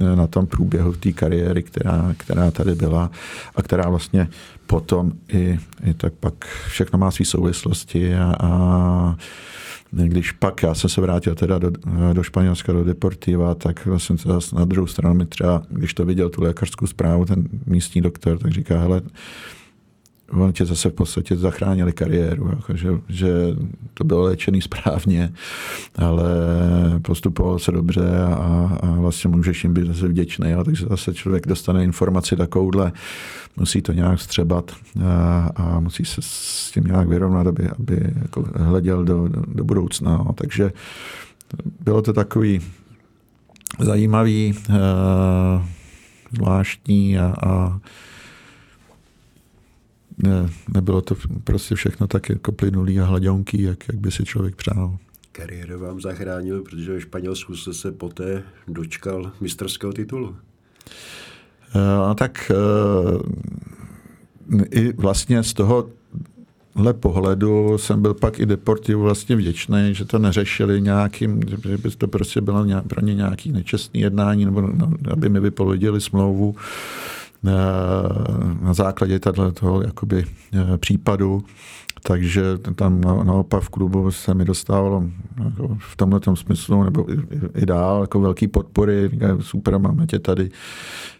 na 0.00 0.26
tom 0.26 0.46
průběhu 0.46 0.92
té 0.92 1.12
kariéry, 1.12 1.62
která, 1.62 2.14
která 2.16 2.50
tady 2.50 2.74
byla 2.74 3.10
a 3.54 3.62
která 3.62 3.88
vlastně 3.88 4.28
potom 4.66 5.12
i, 5.28 5.58
i 5.84 5.94
tak 5.94 6.12
pak 6.12 6.34
všechno 6.68 6.98
má 6.98 7.10
své 7.10 7.24
souvislosti 7.24 8.14
a, 8.14 8.34
a 8.40 9.16
když 9.92 10.32
pak 10.32 10.62
já 10.62 10.74
jsem 10.74 10.90
se 10.90 11.00
vrátil 11.00 11.34
teda 11.34 11.58
do, 11.58 11.70
do 12.12 12.22
Španělska, 12.22 12.72
do 12.72 12.84
Deportiva, 12.84 13.54
tak 13.54 13.86
vlastně 13.86 14.16
na 14.52 14.64
druhou 14.64 14.86
stranu 14.86 15.14
mi 15.14 15.26
třeba, 15.26 15.62
když 15.68 15.94
to 15.94 16.04
viděl 16.04 16.28
tu 16.30 16.42
lékařskou 16.42 16.86
zprávu, 16.86 17.24
ten 17.24 17.48
místní 17.66 18.00
doktor, 18.00 18.38
tak 18.38 18.52
říká, 18.52 18.80
hele, 18.80 19.02
on 20.32 20.52
tě 20.52 20.64
zase 20.64 20.90
v 20.90 20.92
podstatě 20.92 21.36
zachránili 21.36 21.92
kariéru, 21.92 22.48
jako, 22.48 22.76
že, 22.76 22.88
že 23.08 23.28
to 23.94 24.04
bylo 24.04 24.22
léčený 24.22 24.62
správně, 24.62 25.32
ale 25.96 26.24
postupovalo 27.02 27.58
se 27.58 27.72
dobře 27.72 28.10
a, 28.24 28.78
a 28.82 28.90
vlastně 28.90 29.30
můžeš 29.30 29.64
jim 29.64 29.74
být 29.74 29.86
zase 29.86 30.08
vděčný. 30.08 30.50
Jo? 30.50 30.64
Takže 30.64 30.86
zase 30.86 31.14
člověk 31.14 31.46
dostane 31.46 31.84
informaci 31.84 32.36
takovouhle, 32.36 32.92
musí 33.56 33.82
to 33.82 33.92
nějak 33.92 34.20
střebat 34.20 34.72
a, 35.04 35.50
a 35.56 35.80
musí 35.80 36.04
se 36.04 36.20
s 36.24 36.70
tím 36.74 36.84
nějak 36.84 37.08
vyrovnat, 37.08 37.46
aby, 37.46 37.68
aby 37.68 38.14
jako 38.22 38.44
hleděl 38.54 39.04
do, 39.04 39.28
do, 39.28 39.42
do 39.48 39.64
budoucna. 39.64 40.12
Jo? 40.12 40.32
Takže 40.32 40.72
bylo 41.84 42.02
to 42.02 42.12
takový 42.12 42.60
zajímavý, 43.80 44.54
zvláštní 46.32 47.18
a, 47.18 47.34
a 47.46 47.78
ne, 50.18 50.50
nebylo 50.74 51.02
to 51.02 51.16
prostě 51.44 51.74
všechno 51.74 52.06
tak 52.06 52.28
jako 52.28 52.52
plynulý 52.52 53.00
a 53.00 53.04
hladěnký, 53.04 53.62
jak, 53.62 53.88
jak 53.88 53.96
by 54.00 54.10
si 54.10 54.24
člověk 54.24 54.56
přál. 54.56 54.98
Kariéru 55.32 55.78
vám 55.78 56.00
zachránil, 56.00 56.62
protože 56.62 56.92
ve 56.92 57.00
Španělsku 57.00 57.56
jste 57.56 57.74
se 57.74 57.92
poté 57.92 58.42
dočkal 58.68 59.32
mistrského 59.40 59.92
titulu. 59.92 60.36
No 61.74 62.14
tak 62.14 62.50
e, 62.50 62.54
i 64.70 64.92
vlastně 64.92 65.42
z 65.42 65.52
toho 65.52 65.88
pohledu 66.92 67.78
jsem 67.78 68.02
byl 68.02 68.14
pak 68.14 68.40
i 68.40 68.46
Deportivu 68.46 69.02
vlastně 69.02 69.36
vděčný, 69.36 69.88
že 69.92 70.04
to 70.04 70.18
neřešili 70.18 70.80
nějakým, 70.80 71.40
že 71.48 71.78
by 71.78 71.90
to 71.90 72.08
prostě 72.08 72.40
bylo 72.40 72.66
pro 72.88 73.00
ně 73.00 73.14
nějaký 73.14 73.52
nečestný 73.52 74.00
jednání, 74.00 74.44
nebo 74.44 74.60
no, 74.60 74.92
aby 75.10 75.28
mi 75.28 75.40
vypověděli 75.40 76.00
smlouvu 76.00 76.56
na 78.60 78.74
základě 78.74 79.18
toho 79.54 79.82
jakoby 79.82 80.24
eh, 80.52 80.78
případu. 80.78 81.44
Takže 82.02 82.42
tam 82.74 83.00
naopak 83.00 83.62
v 83.62 83.68
klubu 83.68 84.10
se 84.10 84.34
mi 84.34 84.44
dostávalo 84.44 85.04
jako 85.44 85.76
v 85.80 85.96
tomhle 85.96 86.20
smyslu, 86.34 86.82
nebo 86.82 87.06
i 87.54 87.66
dál, 87.66 88.00
jako 88.00 88.20
velký 88.20 88.48
podpory, 88.48 89.10
super, 89.40 89.78
máme 89.78 90.06
tě 90.06 90.18
tady. 90.18 90.50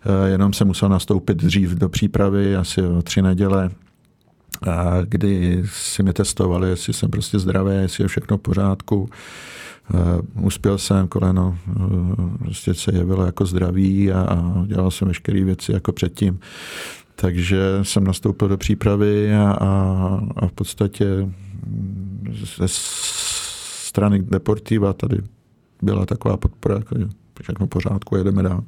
Eh, 0.04 0.28
jenom 0.28 0.52
jsem 0.52 0.66
musel 0.66 0.88
nastoupit 0.88 1.36
dřív 1.36 1.70
do 1.70 1.88
přípravy, 1.88 2.56
asi 2.56 2.82
o 2.82 3.02
tři 3.02 3.22
neděle, 3.22 3.70
kdy 5.04 5.62
si 5.66 6.02
mě 6.02 6.12
testovali, 6.12 6.68
jestli 6.68 6.92
jsem 6.92 7.10
prostě 7.10 7.38
zdravý, 7.38 7.74
jestli 7.74 8.04
je 8.04 8.08
všechno 8.08 8.38
v 8.38 8.40
pořádku. 8.40 9.08
Uh, 9.94 10.46
uspěl 10.46 10.78
jsem, 10.78 11.08
koleno 11.08 11.58
uh, 11.68 12.36
prostě 12.38 12.74
se 12.74 12.94
jevilo 12.94 13.26
jako 13.26 13.46
zdravý 13.46 14.12
a, 14.12 14.20
a 14.20 14.66
dělal 14.66 14.90
jsem 14.90 15.08
veškeré 15.08 15.44
věci 15.44 15.72
jako 15.72 15.92
předtím. 15.92 16.40
Takže 17.14 17.58
jsem 17.82 18.04
nastoupil 18.04 18.48
do 18.48 18.56
přípravy 18.56 19.34
a, 19.34 19.50
a, 19.50 20.20
a 20.36 20.46
v 20.46 20.52
podstatě 20.52 21.06
ze 22.58 22.68
strany 22.68 24.22
Deportiva 24.22 24.92
tady 24.92 25.18
byla 25.82 26.06
taková 26.06 26.36
podpora, 26.36 26.74
jako, 26.74 26.96
všechno 27.42 27.66
pořádku, 27.66 28.16
jedeme 28.16 28.42
dál. 28.42 28.64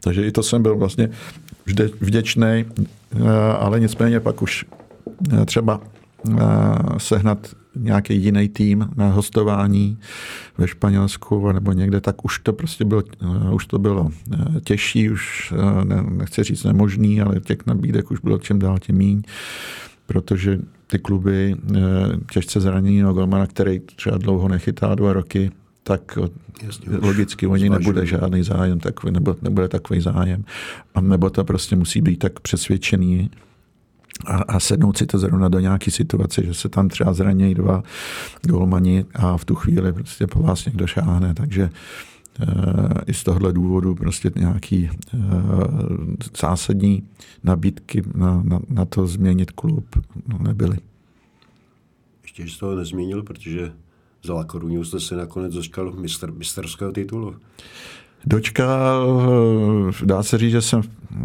Takže 0.00 0.26
i 0.26 0.32
to 0.32 0.42
jsem 0.42 0.62
byl 0.62 0.76
vlastně 0.76 1.10
vždy 1.64 1.90
vděčný, 2.00 2.64
ale 3.58 3.80
nicméně 3.80 4.20
pak 4.20 4.42
už 4.42 4.64
třeba 5.46 5.80
sehnat 6.98 7.38
nějaký 7.76 8.22
jiný 8.22 8.48
tým 8.48 8.88
na 8.96 9.10
hostování 9.10 9.98
ve 10.58 10.68
Španělsku 10.68 11.52
nebo 11.52 11.72
někde, 11.72 12.00
tak 12.00 12.24
už 12.24 12.38
to 12.38 12.52
prostě 12.52 12.84
bylo, 12.84 13.02
už 13.52 13.66
to 13.66 13.78
bylo 13.78 14.10
těžší, 14.64 15.10
už 15.10 15.54
ne, 15.84 16.02
nechci 16.02 16.42
říct 16.42 16.64
nemožný, 16.64 17.20
ale 17.20 17.40
těch 17.40 17.66
nabídek 17.66 18.10
už 18.10 18.20
bylo 18.20 18.38
čím 18.38 18.58
dál 18.58 18.78
tím 18.78 18.96
míň, 18.96 19.22
protože 20.06 20.58
ty 20.86 20.98
kluby 20.98 21.56
těžce 22.32 22.60
zraněného 22.60 23.14
golmana, 23.14 23.46
který 23.46 23.78
třeba 23.78 24.18
dlouho 24.18 24.48
nechytá 24.48 24.94
dva 24.94 25.12
roky, 25.12 25.50
tak 25.82 26.18
Jasně, 26.62 26.96
logicky 27.02 27.46
oni 27.46 27.68
nebude 27.68 28.06
žádný 28.06 28.42
zájem 28.42 28.80
takový, 28.80 29.12
nebo 29.12 29.36
nebude 29.42 29.68
takový 29.68 30.00
zájem. 30.00 30.44
A 30.94 31.00
nebo 31.00 31.30
to 31.30 31.44
prostě 31.44 31.76
musí 31.76 32.00
být 32.00 32.16
tak 32.16 32.40
přesvědčený 32.40 33.30
a, 34.24 34.36
a 34.36 34.60
sednout 34.60 34.98
si 34.98 35.06
to 35.06 35.18
zrovna 35.18 35.48
do 35.48 35.60
nějaké 35.60 35.90
situace, 35.90 36.46
že 36.46 36.54
se 36.54 36.68
tam 36.68 36.88
třeba 36.88 37.12
zranějí 37.12 37.54
dva 37.54 37.82
golmani 38.42 39.04
a 39.14 39.36
v 39.36 39.44
tu 39.44 39.54
chvíli 39.54 39.92
prostě 39.92 40.26
po 40.26 40.42
vás 40.42 40.64
někdo 40.64 40.86
šáhne. 40.86 41.34
Takže 41.34 41.62
e, 41.62 41.70
i 43.06 43.14
z 43.14 43.24
tohohle 43.24 43.52
důvodu 43.52 43.94
prostě 43.94 44.30
nějaký 44.36 44.84
e, 44.84 44.90
zásadní 46.40 47.02
nabídky 47.44 48.02
na, 48.14 48.42
na, 48.44 48.60
na 48.68 48.84
to 48.84 49.06
změnit 49.06 49.50
klub 49.50 49.86
nebyly. 50.38 50.78
Ještě 52.22 52.48
z 52.48 52.58
toho 52.58 52.76
nezmínil, 52.76 53.22
protože 53.22 53.72
za 54.24 54.34
La 54.34 54.44
Coruñu 54.44 54.84
jste 54.84 55.00
se 55.00 55.16
nakonec 55.16 55.54
dočkal 55.54 55.92
mistr, 55.92 56.32
misterského 56.32 56.92
titulu. 56.92 57.36
Dočkal, 58.24 59.22
dá 60.04 60.22
se 60.22 60.38
říct, 60.38 60.50
že 60.50 60.62
jsem 60.62 60.82
eh, 60.82 61.24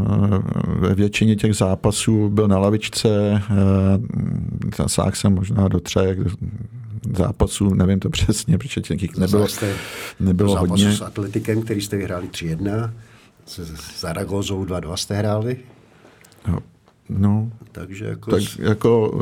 ve 0.80 0.96
většině 0.96 1.36
těch 1.36 1.56
zápasů 1.56 2.30
byl 2.30 2.48
na 2.48 2.58
lavičce, 2.58 3.42
eh, 4.80 4.90
sáhl 4.90 5.12
jsem 5.14 5.36
možná 5.36 5.68
do 5.68 5.80
třech 5.80 6.18
zápasů, 7.18 7.74
nevím 7.74 8.00
to 8.00 8.10
přesně, 8.20 8.58
protože 8.58 8.82
těch 8.82 9.18
nebylo, 9.18 9.48
nebylo 10.20 10.60
hodně. 10.60 10.92
s 10.92 11.02
Atletikem, 11.02 11.62
který 11.62 11.82
jste 11.82 11.98
vyhráli 11.98 12.28
3-1, 12.28 12.92
s 13.46 14.00
Zaragozou 14.02 14.66
2-2 14.66 14.96
jste 14.96 15.16
hráli. 15.16 15.58
No, 16.48 16.60
No, 17.18 17.52
takže 17.72 18.06
jako... 18.06 18.32
Tak 18.32 18.42
jako 18.60 19.20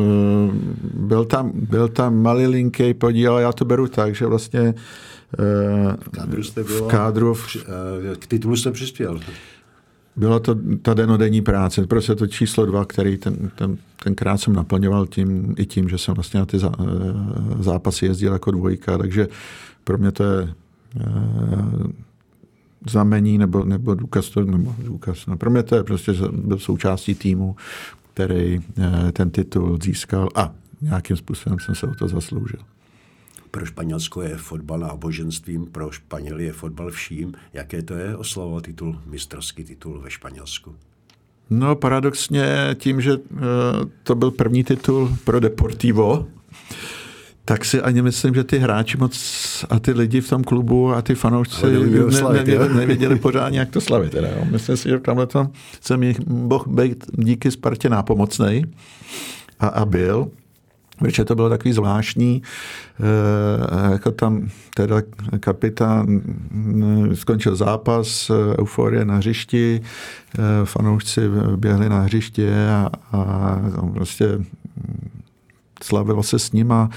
byl, 0.93 1.25
tam, 1.25 1.51
byl 1.53 1.87
tam 1.87 2.21
malilinký 2.21 2.93
podíl, 2.93 3.31
ale 3.31 3.41
já 3.41 3.51
to 3.51 3.65
beru 3.65 3.87
tak, 3.87 4.15
že 4.15 4.25
vlastně 4.25 4.73
v 6.01 6.09
kádru 6.11 6.43
jste 6.43 6.63
bylo, 6.63 6.87
v 6.87 6.91
kádru 6.91 7.33
v, 7.33 7.55
uh, 7.55 8.15
k 8.15 8.27
titulu 8.27 8.55
jste 8.55 8.71
přispěl. 8.71 9.19
Byla 10.15 10.39
to 10.39 10.55
ta 10.81 10.93
denodenní 10.93 11.41
práce, 11.41 11.87
prostě 11.87 12.15
to 12.15 12.27
číslo 12.27 12.65
dva, 12.65 12.85
který 12.85 13.17
ten, 13.17 13.51
ten, 13.55 13.77
tenkrát 14.03 14.37
jsem 14.37 14.53
naplňoval 14.53 15.07
tím, 15.07 15.55
i 15.57 15.65
tím, 15.65 15.89
že 15.89 15.97
jsem 15.97 16.13
vlastně 16.13 16.39
na 16.39 16.45
ty 16.45 16.59
zá, 16.59 16.71
zápasy 17.59 18.05
jezdil 18.05 18.33
jako 18.33 18.51
dvojka, 18.51 18.97
takže 18.97 19.27
pro 19.83 19.97
mě 19.97 20.11
to 20.11 20.23
je 20.23 20.53
znamení 22.89 23.37
nebo, 23.37 23.65
nebo 23.65 23.95
důkaz, 23.95 24.29
to, 24.29 24.41
nebo 24.41 24.75
důkaz. 24.83 25.25
No, 25.25 25.37
pro 25.37 25.49
mě 25.49 25.63
to 25.63 25.75
je 25.75 25.83
prostě 25.83 26.11
byl 26.31 26.59
součástí 26.59 27.15
týmu, 27.15 27.55
který 28.13 28.59
eh, 28.59 29.11
ten 29.11 29.29
titul 29.29 29.79
získal 29.83 30.29
a 30.35 30.51
nějakým 30.81 31.17
způsobem 31.17 31.59
jsem 31.59 31.75
se 31.75 31.87
o 31.87 31.95
to 31.95 32.07
zasloužil. 32.07 32.59
Pro 33.51 33.65
Španělsko 33.65 34.21
je 34.21 34.37
fotbal 34.37 34.79
náboženstvím, 34.79 35.65
pro 35.65 35.91
Španěly 35.91 36.45
je 36.45 36.53
fotbal 36.53 36.91
vším. 36.91 37.33
Jaké 37.53 37.81
to 37.81 37.93
je 37.93 38.15
oslavovat 38.15 38.63
titul, 38.63 39.01
mistrovský 39.05 39.63
titul 39.63 40.01
ve 40.01 40.11
Španělsku? 40.11 40.75
No 41.49 41.75
paradoxně 41.75 42.75
tím, 42.75 43.01
že 43.01 43.11
eh, 43.13 43.37
to 44.03 44.15
byl 44.15 44.31
první 44.31 44.63
titul 44.63 45.17
pro 45.23 45.39
Deportivo, 45.39 46.27
tak 47.45 47.65
si 47.65 47.81
ani 47.81 48.01
myslím, 48.01 48.35
že 48.35 48.43
ty 48.43 48.59
hráči 48.59 48.97
moc 48.97 49.65
a 49.69 49.79
ty 49.79 49.91
lidi 49.91 50.21
v 50.21 50.29
tom 50.29 50.43
klubu 50.43 50.93
a 50.93 51.01
ty 51.01 51.15
fanoušci 51.15 51.65
ne, 51.65 51.71
nevěděli, 51.71 52.73
nevěděli 52.73 53.15
pořádně, 53.15 53.59
jak 53.59 53.69
to 53.69 53.81
slavit. 53.81 54.11
Teda, 54.11 54.27
jo. 54.27 54.45
Myslím 54.51 54.77
si, 54.77 54.89
že 54.89 54.97
v 54.97 55.01
tomhle 55.01 55.27
tom 55.27 55.49
jsem 55.81 56.03
jich 56.03 56.19
mohl 56.27 56.65
být 56.67 57.05
díky 57.11 57.51
Spartě 57.51 57.89
nápomocnej 57.89 58.65
a, 59.59 59.67
a 59.67 59.85
byl. 59.85 60.31
Protože 60.99 61.25
to 61.25 61.35
bylo 61.35 61.49
takový 61.49 61.73
zvláštní, 61.73 62.41
e, 62.99 63.91
jako 63.91 64.11
tam 64.11 64.49
teda 64.75 65.01
kapitán 65.39 66.21
skončil 67.13 67.55
zápas, 67.55 68.31
euforie 68.59 69.05
na 69.05 69.15
hřišti, 69.15 69.81
e, 69.81 70.65
fanoušci 70.65 71.21
běhli 71.55 71.89
na 71.89 71.99
hřiště 71.99 72.69
a, 72.69 72.89
a 73.11 73.59
prostě 73.93 74.39
slavilo 75.83 76.23
se 76.23 76.39
s 76.39 76.51
nima 76.51 76.89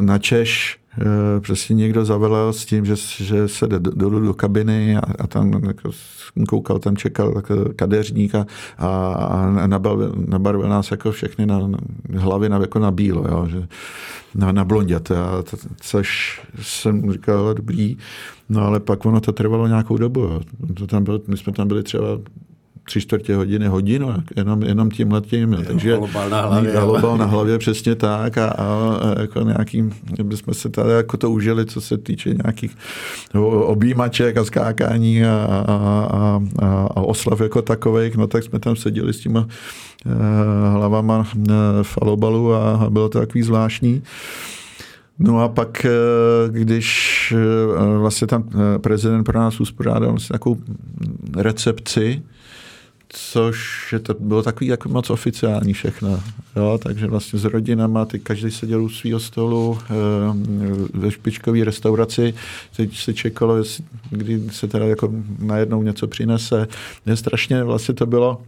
na 0.00 0.18
Češ 0.18 0.81
eh, 1.00 1.40
přesně 1.40 1.74
někdo 1.74 2.04
zavelel 2.04 2.52
s 2.52 2.64
tím, 2.64 2.84
že, 2.84 2.96
že 2.96 3.48
se 3.48 3.66
jde 3.66 3.78
dolů 3.78 4.20
do 4.20 4.34
kabiny 4.34 4.96
a, 4.96 5.02
a 5.18 5.26
tam 5.26 5.64
jako, 5.64 5.90
koukal, 6.48 6.78
tam 6.78 6.96
čekal 6.96 7.32
tak, 7.32 7.52
kadeřník 7.76 8.34
a, 8.34 8.46
a, 8.78 9.66
nabarvil, 9.66 10.14
nabarvil 10.26 10.68
nás 10.68 10.90
jako 10.90 11.12
všechny 11.12 11.46
na, 11.46 11.66
na 11.66 11.78
hlavy 12.16 12.48
na, 12.48 12.58
jako 12.58 12.78
na 12.78 12.90
bílo, 12.90 13.24
jo, 13.28 13.46
že, 13.50 13.68
na, 14.34 14.52
na 14.52 14.64
blonděte, 14.64 15.16
a 15.16 15.42
to, 15.50 15.56
což 15.80 16.40
jsem 16.62 17.12
říkal, 17.12 17.54
dobrý, 17.54 17.96
no 18.48 18.66
ale 18.66 18.80
pak 18.80 19.06
ono 19.06 19.20
to 19.20 19.32
trvalo 19.32 19.66
nějakou 19.66 19.96
dobu. 19.96 20.20
Jo. 20.20 20.40
To 20.74 20.86
tam 20.86 21.04
bylo, 21.04 21.20
my 21.26 21.36
jsme 21.36 21.52
tam 21.52 21.68
byli 21.68 21.82
třeba 21.82 22.06
tři 22.84 23.00
čtvrtě 23.00 23.36
hodiny, 23.36 23.66
hodinu, 23.66 24.14
jenom, 24.36 24.62
jenom 24.62 24.90
tím 24.90 25.12
letím. 25.12 25.56
Takže 25.66 25.94
holobal 25.94 26.30
na 26.30 26.40
hlavě. 26.40 26.72
Na 27.18 27.24
hlavě, 27.24 27.58
přesně 27.58 27.94
tak 27.94 28.38
a, 28.38 28.48
a, 28.48 28.98
a 29.02 29.20
jako 29.20 29.40
nějakým, 29.40 29.92
bychom 30.22 30.54
se 30.54 30.68
tady 30.68 30.92
jako 30.92 31.16
to 31.16 31.30
užili, 31.30 31.66
co 31.66 31.80
se 31.80 31.98
týče 31.98 32.34
nějakých 32.44 32.76
objímaček 33.50 34.36
a 34.36 34.44
skákání 34.44 35.24
a, 35.24 35.46
a, 35.48 35.62
a, 35.64 36.40
a, 36.62 36.86
a 36.90 37.00
oslav 37.00 37.40
jako 37.40 37.62
takových, 37.62 38.16
no 38.16 38.26
tak 38.26 38.44
jsme 38.44 38.58
tam 38.58 38.76
seděli 38.76 39.12
s 39.12 39.20
těma 39.20 39.46
eh, 40.06 40.10
hlavama 40.72 41.26
eh, 41.36 41.52
v 41.82 41.98
alobalu 42.02 42.54
a 42.54 42.86
bylo 42.90 43.08
to 43.08 43.18
takový 43.18 43.42
zvláštní. 43.42 44.02
No 45.18 45.40
a 45.40 45.48
pak, 45.48 45.84
eh, 45.84 45.90
když 46.50 47.34
vlastně 47.98 48.26
tam 48.26 48.44
prezident 48.78 49.24
pro 49.24 49.38
nás 49.38 49.60
uspořádal 49.60 50.10
vlastně 50.10 50.32
takovou 50.34 50.56
recepci, 51.36 52.22
což 53.14 53.94
to 54.02 54.14
bylo 54.18 54.42
takový 54.42 54.66
jako 54.66 54.88
moc 54.88 55.10
oficiální 55.10 55.72
všechno. 55.72 56.20
Jo? 56.56 56.78
Takže 56.82 57.06
vlastně 57.06 57.38
s 57.38 57.44
rodinama, 57.44 58.04
ty 58.04 58.18
každý 58.18 58.50
seděl 58.50 58.84
u 58.84 58.88
svého 58.88 59.20
stolu 59.20 59.78
eh, 59.82 59.94
ve 60.94 61.10
špičkové 61.10 61.64
restauraci, 61.64 62.34
teď 62.76 62.98
se 62.98 63.14
čekalo, 63.14 63.56
kdy 64.10 64.42
se 64.50 64.68
teda 64.68 64.86
jako 64.86 65.12
najednou 65.38 65.82
něco 65.82 66.06
přinese. 66.06 66.68
Je 67.06 67.16
strašně 67.16 67.64
vlastně 67.64 67.94
to 67.94 68.06
bylo 68.06 68.42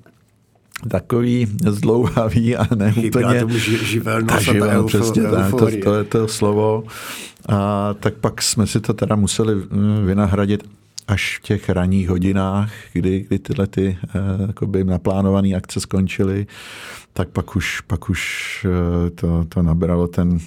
takový 0.88 1.46
zdlouhavý 1.68 2.56
a 2.56 2.74
ne 2.74 2.94
úplně... 3.06 3.40
tomu 3.40 3.58
živelnost 3.58 4.46
ta 4.46 4.52
živel, 4.52 4.84
přesně 4.84 5.22
tak, 5.22 5.50
to, 5.50 5.66
to 5.84 5.94
je 5.94 6.04
to 6.04 6.28
slovo. 6.28 6.84
A 7.48 7.94
tak 8.00 8.14
pak 8.14 8.42
jsme 8.42 8.66
si 8.66 8.80
to 8.80 8.92
teda 8.92 9.16
museli 9.16 9.54
eh, 9.62 10.04
vynahradit 10.06 10.64
až 11.08 11.38
v 11.38 11.42
těch 11.42 11.68
ranních 11.68 12.08
hodinách, 12.08 12.72
kdy, 12.92 13.20
kdy 13.20 13.38
tyhle 13.38 13.66
ty 13.66 13.98
uh, 14.62 14.84
naplánované 14.84 15.48
akce 15.48 15.80
skončily, 15.80 16.46
tak 17.12 17.28
pak 17.28 17.56
už, 17.56 17.80
pak 17.80 18.10
už 18.10 18.66
uh, 18.68 19.10
to, 19.10 19.44
to 19.48 19.62
nabralo 19.62 20.08
ten 20.08 20.38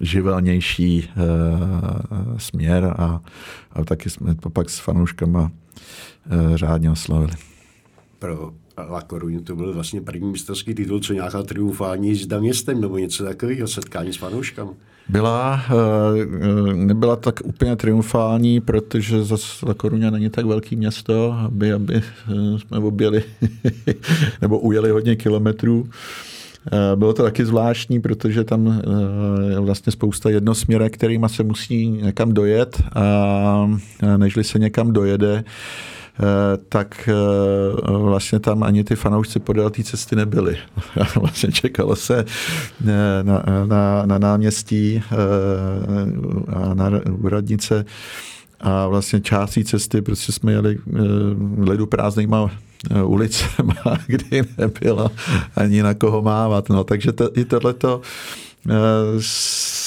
živelnější 0.00 1.08
uh, 1.16 2.38
směr 2.38 2.94
a, 2.98 3.20
a 3.72 3.84
taky 3.84 4.10
jsme 4.10 4.34
to 4.34 4.50
pak 4.50 4.70
s 4.70 4.78
fanouškama 4.78 5.50
řádně 6.54 6.90
oslavili. 6.90 7.32
Pro 8.18 8.52
La 8.78 9.00
Coruña 9.00 9.42
to 9.44 9.56
byl 9.56 9.74
vlastně 9.74 10.00
první 10.00 10.30
mistrovský 10.30 10.74
titul, 10.74 11.00
co 11.00 11.12
nějaká 11.12 11.42
triumfální 11.42 12.08
jízda 12.08 12.40
městem 12.40 12.80
nebo 12.80 12.98
něco 12.98 13.24
takového, 13.24 13.68
setkání 13.68 14.12
s 14.12 14.16
fanouškami. 14.16 14.70
Byla, 15.08 15.60
eh, 15.70 16.74
nebyla 16.74 17.16
tak 17.16 17.40
úplně 17.44 17.76
triumfální, 17.76 18.60
protože 18.60 19.24
zase 19.24 19.66
La 19.66 19.74
Coruña 19.74 20.10
není 20.10 20.30
tak 20.30 20.46
velký 20.46 20.76
město, 20.76 21.32
aby, 21.32 21.72
aby 21.72 21.94
eh, 21.94 22.58
jsme 22.58 22.78
objeli 22.78 23.22
nebo 24.40 24.58
ujeli 24.58 24.90
hodně 24.90 25.16
kilometrů. 25.16 25.88
Eh, 26.72 26.96
bylo 26.96 27.12
to 27.12 27.22
taky 27.22 27.44
zvláštní, 27.44 28.00
protože 28.00 28.44
tam 28.44 28.82
je 29.50 29.60
vlastně 29.60 29.92
spousta 29.92 30.30
jednosměrek, 30.30 30.94
kterýma 30.94 31.28
se 31.28 31.42
musí 31.42 31.88
někam 31.88 32.32
dojet 32.32 32.82
a 32.94 33.78
nežli 34.16 34.44
se 34.44 34.58
někam 34.58 34.92
dojede, 34.92 35.44
Eh, 35.44 36.01
tak 36.68 37.08
eh, 37.08 37.92
vlastně 37.92 38.40
tam 38.40 38.62
ani 38.62 38.84
ty 38.84 38.96
fanoušci 38.96 39.40
podél 39.40 39.70
té 39.70 39.82
cesty 39.82 40.16
nebyli. 40.16 40.56
vlastně 41.20 41.52
čekalo 41.52 41.96
se 41.96 42.24
eh, 42.88 43.22
na, 43.22 43.42
na, 43.66 44.06
na 44.06 44.18
náměstí 44.18 45.02
a 46.48 46.74
na 46.74 46.90
úradnice 47.10 47.84
a 48.60 48.86
vlastně 48.86 49.20
částí 49.20 49.64
cesty 49.64 50.02
prostě 50.02 50.32
jsme 50.32 50.52
jeli 50.52 50.78
ledu 51.58 51.86
prázdnýma 51.86 52.50
ulicema, 53.04 53.74
kdy 54.06 54.42
nebylo 54.58 55.10
ani 55.56 55.82
na 55.82 55.94
koho 55.94 56.22
mávat. 56.22 56.68
No, 56.68 56.84
takže 56.84 57.12
to, 57.12 57.38
i 57.38 57.44
tohleto 57.44 58.00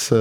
se, 0.06 0.16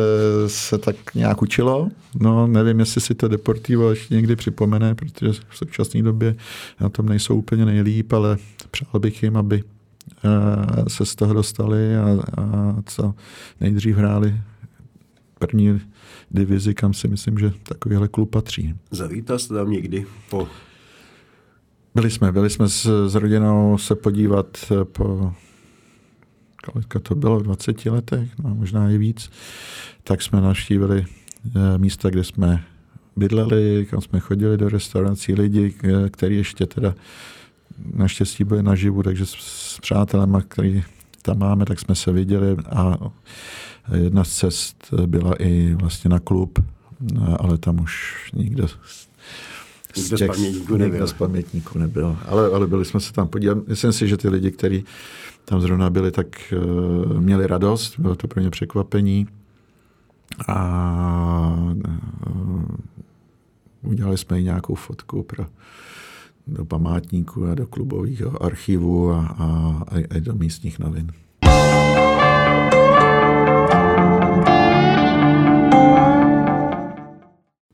se 0.46 0.78
tak 0.78 1.14
nějak 1.14 1.42
učilo. 1.42 1.88
No, 2.20 2.46
nevím, 2.46 2.80
jestli 2.80 3.00
si 3.00 3.14
to 3.14 3.28
Deportivo 3.28 3.90
ještě 3.90 4.14
někdy 4.14 4.36
připomene, 4.36 4.94
protože 4.94 5.32
v 5.48 5.56
současné 5.56 6.02
době 6.02 6.34
na 6.80 6.88
tom 6.88 7.06
nejsou 7.06 7.36
úplně 7.36 7.64
nejlíp, 7.64 8.12
ale 8.12 8.36
přál 8.70 9.00
bych 9.00 9.22
jim, 9.22 9.36
aby 9.36 9.62
se 10.88 11.06
z 11.06 11.14
toho 11.14 11.34
dostali 11.34 11.96
a, 11.96 12.08
a 12.40 12.76
co 12.86 13.14
nejdřív 13.60 13.96
hráli 13.96 14.34
první 15.38 15.80
divizi, 16.30 16.74
kam 16.74 16.94
si 16.94 17.08
myslím, 17.08 17.38
že 17.38 17.52
takovýhle 17.62 18.08
klub 18.08 18.30
patří. 18.30 18.74
Zavítal 18.90 19.38
jste 19.38 19.54
tam 19.54 19.70
někdy 19.70 20.06
po... 20.30 20.48
Byli 21.94 22.10
jsme, 22.10 22.32
byli 22.32 22.50
jsme 22.50 22.68
s, 22.68 23.08
s 23.08 23.14
rodinou 23.14 23.78
se 23.78 23.94
podívat 23.94 24.46
eh, 24.70 24.84
po 24.84 25.32
kolika 26.72 26.98
to 26.98 27.14
bylo, 27.14 27.40
v 27.40 27.42
20 27.42 27.86
letech, 27.86 28.38
no, 28.38 28.54
možná 28.54 28.90
i 28.90 28.98
víc, 28.98 29.30
tak 30.04 30.22
jsme 30.22 30.40
navštívili 30.40 31.04
eh, 31.56 31.78
místa, 31.78 32.10
kde 32.10 32.24
jsme 32.24 32.64
bydleli, 33.16 33.86
kam 33.90 34.00
jsme 34.00 34.20
chodili 34.20 34.56
do 34.56 34.68
restaurací, 34.68 35.34
lidi, 35.34 35.74
eh, 35.84 36.10
kteří 36.10 36.36
ještě 36.36 36.66
teda 36.66 36.94
naštěstí 37.94 38.44
byli 38.44 38.62
naživu, 38.62 39.02
takže 39.02 39.26
s 39.26 39.78
přátelema, 39.82 40.40
který 40.40 40.84
tam 41.22 41.38
máme, 41.38 41.64
tak 41.64 41.80
jsme 41.80 41.94
se 41.94 42.12
viděli 42.12 42.56
a 42.70 42.98
jedna 43.94 44.24
z 44.24 44.30
cest 44.30 44.94
byla 45.06 45.34
i 45.38 45.74
vlastně 45.74 46.10
na 46.10 46.18
klub, 46.18 46.58
ale 47.38 47.58
tam 47.58 47.80
už 47.80 48.24
nikdo 48.34 48.68
z, 49.94 50.08
těch, 50.08 50.18
z 50.18 50.26
pamětníků 50.26 50.72
nebyl. 50.72 50.92
Nikdo 50.92 51.06
z 51.06 51.12
pamětníků 51.12 51.78
nebyl. 51.78 52.16
Ale, 52.26 52.50
ale 52.54 52.66
byli 52.66 52.84
jsme 52.84 53.00
se 53.00 53.12
tam 53.12 53.28
podívat. 53.28 53.68
Myslím 53.68 53.92
si, 53.92 54.08
že 54.08 54.16
ty 54.16 54.28
lidi, 54.28 54.50
kteří 54.50 54.84
tam 55.44 55.60
zrovna 55.60 55.90
byli, 55.90 56.10
tak 56.10 56.52
uh, 56.56 57.20
měli 57.20 57.46
radost. 57.46 57.98
Bylo 57.98 58.14
to 58.14 58.28
pro 58.28 58.40
ně 58.40 58.50
překvapení. 58.50 59.26
A 60.48 61.56
uh, 62.26 62.64
udělali 63.82 64.18
jsme 64.18 64.40
i 64.40 64.44
nějakou 64.44 64.74
fotku 64.74 65.22
pro 65.22 65.46
do 66.46 66.64
památníku 66.64 67.46
a 67.46 67.54
do 67.54 67.66
klubových 67.66 68.22
archivů 68.40 69.10
a, 69.10 69.26
a, 69.38 69.44
a, 69.88 70.16
a 70.16 70.20
do 70.20 70.34
místních 70.34 70.78
novin. 70.78 71.12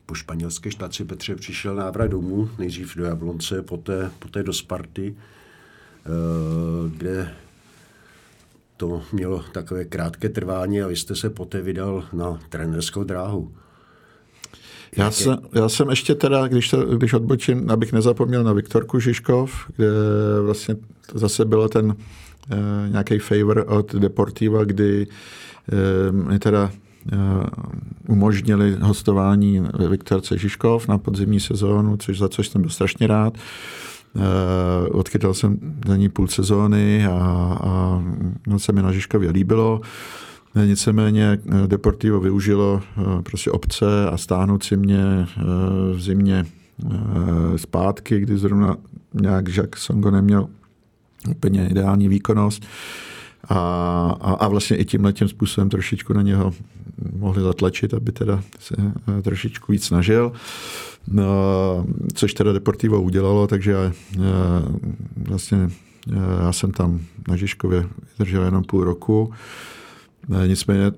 Po 0.06 0.14
španělské 0.14 0.70
štaci 0.70 1.04
Petře 1.04 1.36
přišel 1.36 1.74
návrat 1.74 2.06
domů, 2.06 2.50
nejdřív 2.58 2.96
do 2.96 3.04
Jablonce, 3.04 3.62
poté, 3.62 4.10
poté 4.18 4.42
do 4.42 4.52
Sparty, 4.52 5.14
eh, 5.16 6.10
kde 6.96 7.34
to 8.80 9.02
mělo 9.12 9.44
takové 9.52 9.84
krátké 9.84 10.28
trvání 10.28 10.82
a 10.82 10.86
vy 10.86 10.96
jste 10.96 11.16
se 11.16 11.30
poté 11.30 11.62
vydal 11.62 12.04
na 12.12 12.38
trenerskou 12.48 13.04
dráhu. 13.04 13.52
Já 14.96 15.10
jsem, 15.10 15.38
já 15.52 15.68
jsem 15.68 15.90
ještě 15.90 16.14
teda, 16.14 16.48
když, 16.48 16.70
to, 16.70 16.84
když 16.84 17.12
odbočím, 17.12 17.70
abych 17.70 17.92
nezapomněl 17.92 18.44
na 18.44 18.52
Viktorku 18.52 19.00
Žižkov, 19.00 19.70
kde 19.76 19.86
vlastně 20.42 20.76
zase 21.14 21.44
bylo 21.44 21.68
ten 21.68 21.96
e, 22.50 22.88
nějaký 22.88 23.18
favor 23.18 23.64
od 23.68 23.94
Deportiva, 23.94 24.64
kdy 24.64 25.06
e, 25.06 26.12
mi 26.12 26.38
teda 26.38 26.70
e, 27.12 27.16
umožnili 28.08 28.76
hostování 28.80 29.62
Viktorce 29.88 30.38
Žižkov 30.38 30.88
na 30.88 30.98
podzimní 30.98 31.40
sezónu, 31.40 31.96
což 31.96 32.18
za 32.18 32.28
což 32.28 32.48
jsem 32.48 32.60
byl 32.60 32.70
strašně 32.70 33.06
rád. 33.06 33.34
Odchytal 34.90 35.34
jsem 35.34 35.58
za 35.86 35.96
ní 35.96 36.08
půl 36.08 36.28
sezóny 36.28 37.06
a, 37.06 37.10
a 37.62 38.02
no, 38.46 38.58
se 38.58 38.72
mi 38.72 38.82
na 38.82 38.92
Žižkově 38.92 39.30
líbilo. 39.30 39.80
Nicméně 40.66 41.38
eh, 41.64 41.66
Deportivo 41.66 42.20
využilo 42.20 42.82
eh, 42.82 43.22
prostě 43.22 43.50
obce 43.50 44.10
a 44.10 44.16
stáhnout 44.16 44.62
si 44.62 44.76
mě 44.76 45.02
eh, 45.02 45.42
v 45.94 46.00
zimě 46.00 46.46
zpátky, 47.56 48.20
kdy 48.20 48.38
zrovna 48.38 48.76
nějak 49.14 49.48
Jacques 49.48 49.82
Songo 49.82 50.10
neměl 50.10 50.48
úplně 51.30 51.68
ideální 51.68 52.08
výkonnost. 52.08 52.66
A, 53.48 53.56
a, 54.20 54.32
a 54.32 54.48
vlastně 54.48 54.76
i 54.76 54.84
tímhle 54.84 55.12
tím 55.12 55.28
způsobem 55.28 55.68
trošičku 55.68 56.12
na 56.12 56.22
něho 56.22 56.52
mohli 57.16 57.42
zatlačit, 57.42 57.94
aby 57.94 58.12
teda 58.12 58.42
se 58.58 58.74
trošičku 59.22 59.72
víc 59.72 59.84
snažil. 59.84 60.32
No, 60.32 60.38
což 62.14 62.34
teda 62.34 62.52
Deportivo 62.52 63.02
udělalo, 63.02 63.46
takže 63.46 63.70
já, 63.70 63.92
vlastně 65.16 65.70
já 66.44 66.52
jsem 66.52 66.72
tam 66.72 67.00
na 67.28 67.36
Žižkově 67.36 67.86
vydržel 68.18 68.44
jenom 68.44 68.64
půl 68.64 68.84
roku. 68.84 69.32
Nicméně 70.46 70.92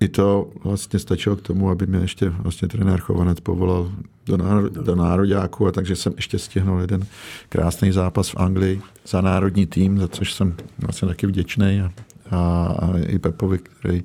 i 0.00 0.08
to 0.08 0.50
vlastně 0.64 0.98
stačilo 0.98 1.36
k 1.36 1.42
tomu, 1.42 1.70
aby 1.70 1.86
mě 1.86 1.98
ještě 1.98 2.28
vlastně 2.28 2.68
trenér 2.68 3.00
Chovanec 3.00 3.40
povolal 3.40 3.92
do, 4.26 4.36
náro, 4.36 4.68
do 4.68 4.94
nároďáku 4.94 5.66
a 5.66 5.72
takže 5.72 5.96
jsem 5.96 6.12
ještě 6.16 6.38
stihnul 6.38 6.80
jeden 6.80 7.06
krásný 7.48 7.92
zápas 7.92 8.28
v 8.28 8.36
Anglii 8.36 8.80
za 9.06 9.20
národní 9.20 9.66
tým, 9.66 9.98
za 9.98 10.08
což 10.08 10.32
jsem 10.32 10.54
vlastně 10.78 11.08
taky 11.08 11.26
vděčný 11.26 11.80
a, 11.80 11.92
a, 12.30 12.66
a 12.78 12.98
i 12.98 13.18
Pepovi, 13.18 13.58
který 13.58 13.96
e, 13.96 14.04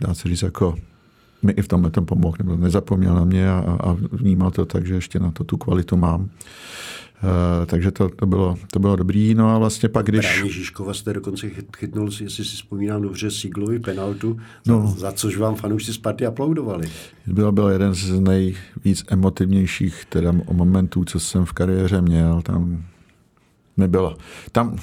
dá 0.00 0.14
se 0.14 0.28
říct 0.28 0.42
jako 0.42 0.74
mi 1.44 1.52
i 1.52 1.62
v 1.62 1.68
tomhle 1.68 1.90
tom 1.90 2.06
pomohl, 2.06 2.36
nebo 2.38 2.56
nezapomněl 2.56 3.14
na 3.14 3.24
mě 3.24 3.50
a, 3.50 3.78
a 3.80 3.96
vnímal 4.12 4.50
to 4.50 4.66
tak, 4.66 4.86
že 4.86 4.94
ještě 4.94 5.18
na 5.18 5.30
to 5.30 5.44
tu 5.44 5.56
kvalitu 5.56 5.96
mám. 5.96 6.20
Uh, 6.20 7.66
takže 7.66 7.90
to, 7.90 8.08
to, 8.08 8.26
bylo, 8.26 8.56
to 8.70 8.78
bylo 8.78 8.96
dobrý. 8.96 9.34
No 9.34 9.50
a 9.50 9.58
vlastně 9.58 9.88
pak, 9.88 10.06
když... 10.06 10.34
Právě 10.34 10.52
Žižkova 10.52 10.94
jste 10.94 11.12
dokonce 11.12 11.50
chytnul, 11.76 12.10
jestli 12.20 12.44
si 12.44 12.56
vzpomínám 12.56 13.02
dobře, 13.02 13.30
Siglovi 13.30 13.78
penaltu, 13.78 14.40
no. 14.66 14.86
za, 14.86 15.00
za 15.00 15.12
což 15.12 15.36
vám 15.36 15.54
fanoušci 15.54 15.92
z 15.92 15.98
party 15.98 16.26
aplaudovali. 16.26 16.88
Bylo, 17.26 17.52
byl 17.52 17.68
jeden 17.68 17.94
z 17.94 18.20
nejvíc 18.20 19.04
emotivnějších 19.08 20.04
teda 20.08 20.32
momentů, 20.52 21.04
co 21.04 21.20
jsem 21.20 21.44
v 21.44 21.52
kariéře 21.52 22.00
měl. 22.00 22.42
Tam 22.42 22.84
nebylo. 23.76 24.16
Tam 24.52 24.76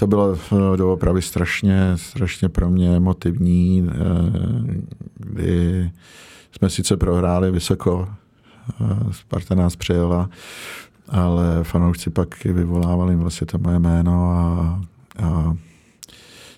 to 0.00 0.06
bylo 0.06 0.34
eh, 0.34 0.76
doopravdy 0.76 1.22
strašně, 1.22 1.92
strašně 1.96 2.48
pro 2.48 2.70
mě 2.70 2.96
emotivní, 2.96 3.88
eh, 3.88 3.94
kdy 5.14 5.90
jsme 6.52 6.70
sice 6.70 6.96
prohráli 6.96 7.50
vysoko, 7.50 8.08
Sparta 9.10 9.54
nás 9.54 9.76
přejela, 9.76 10.30
ale 11.08 11.64
fanoušci 11.64 12.10
pak 12.10 12.44
vyvolávali 12.44 13.16
vlastně 13.16 13.46
to 13.46 13.58
moje 13.58 13.78
jméno 13.78 14.30
a, 14.30 14.80
a 15.22 15.56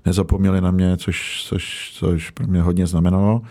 nezapomněli 0.06 0.60
na 0.60 0.70
mě, 0.70 0.96
což, 0.96 1.44
což, 1.46 1.92
což 1.94 2.30
pro 2.30 2.46
mě 2.46 2.62
hodně 2.62 2.86
znamenalo. 2.86 3.42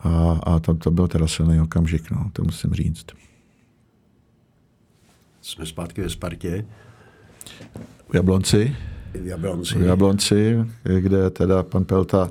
A, 0.00 0.40
a 0.42 0.58
to, 0.58 0.74
to 0.74 0.90
byl 0.90 1.08
teda 1.08 1.26
silný 1.26 1.60
okamžik, 1.60 2.10
no, 2.10 2.30
to 2.32 2.42
musím 2.42 2.74
říct. 2.74 3.06
Jsme 5.42 5.66
zpátky 5.66 6.00
ve 6.00 6.10
Spartě. 6.10 6.66
V 8.10 8.14
Jablonci. 8.14 8.76
V 9.22 9.26
Jablonci. 9.26 9.78
V 9.78 9.82
Jablonci, 9.82 10.64
kde 10.98 11.30
teda 11.30 11.62
pan 11.62 11.84
Pelta 11.84 12.30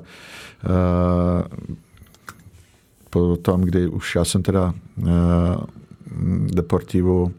po 3.10 3.36
tom, 3.36 3.60
kdy 3.60 3.88
už 3.88 4.14
já 4.14 4.24
jsem 4.24 4.42
teda 4.42 4.74
uh, 4.96 5.08
Deportivu 6.54 7.32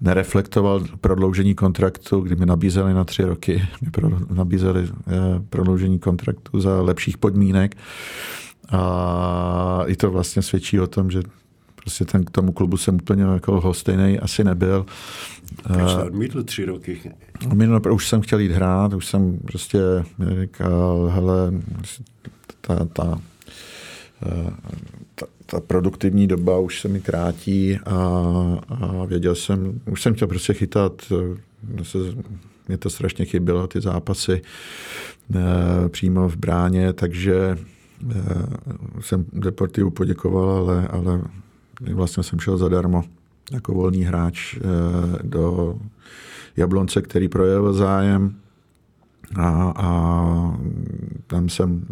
nereflektoval 0.00 0.84
prodloužení 1.00 1.54
kontraktu, 1.54 2.20
kdy 2.20 2.36
mi 2.36 2.46
nabízeli 2.46 2.94
na 2.94 3.04
tři 3.04 3.24
roky, 3.24 3.62
mi 3.80 3.90
pro, 3.90 4.10
nabízeli 4.34 4.88
eh, 4.88 5.12
prodloužení 5.50 5.98
kontraktu 5.98 6.60
za 6.60 6.82
lepších 6.82 7.18
podmínek. 7.18 7.76
A 8.70 9.82
i 9.86 9.96
to 9.96 10.10
vlastně 10.10 10.42
svědčí 10.42 10.80
o 10.80 10.86
tom, 10.86 11.10
že 11.10 11.22
prostě 11.84 12.04
ten, 12.04 12.24
k 12.24 12.30
tomu 12.30 12.52
klubu 12.52 12.76
jsem 12.76 12.94
úplně 12.94 13.22
jako 13.22 13.60
hostejný 13.60 14.18
asi 14.18 14.44
nebyl. 14.44 14.86
Proč 15.62 15.90
jste 15.90 16.02
odmítl 16.02 16.42
tři 16.42 16.64
roky? 16.64 17.12
Minul, 17.54 17.80
už 17.92 18.08
jsem 18.08 18.20
chtěl 18.20 18.40
jít 18.40 18.52
hrát, 18.52 18.92
už 18.92 19.06
jsem 19.06 19.38
prostě 19.38 19.78
říkal, 20.40 21.10
hele, 21.14 21.52
ta, 22.60 22.84
ta, 22.84 23.20
eh, 24.26 24.50
ta, 25.14 25.26
ta 25.46 25.60
produktivní 25.60 26.26
doba 26.26 26.58
už 26.58 26.80
se 26.80 26.88
mi 26.88 27.00
krátí 27.00 27.76
a, 27.76 27.96
a 28.68 29.04
věděl 29.04 29.34
jsem, 29.34 29.80
už 29.90 30.02
jsem 30.02 30.14
chtěl 30.14 30.28
prostě 30.28 30.54
chytat, 30.54 31.12
se, 31.82 31.98
mě 32.68 32.78
to 32.78 32.90
strašně 32.90 33.24
chybělo, 33.24 33.66
ty 33.66 33.80
zápasy 33.80 34.42
e, 35.34 35.88
přímo 35.88 36.28
v 36.28 36.36
bráně, 36.36 36.92
takže 36.92 37.34
e, 37.36 37.58
jsem 39.00 39.24
Deportivu 39.32 39.90
poděkoval, 39.90 40.50
ale, 40.50 40.88
ale 40.88 41.22
vlastně 41.92 42.22
jsem 42.22 42.40
šel 42.40 42.56
zadarmo 42.56 43.04
jako 43.52 43.74
volný 43.74 44.02
hráč 44.02 44.54
e, 44.54 44.60
do 45.22 45.74
Jablonce, 46.56 47.02
který 47.02 47.28
projevil 47.28 47.72
zájem 47.72 48.36
a, 49.36 49.72
a 49.76 50.58
tam 51.26 51.48
jsem 51.48 51.86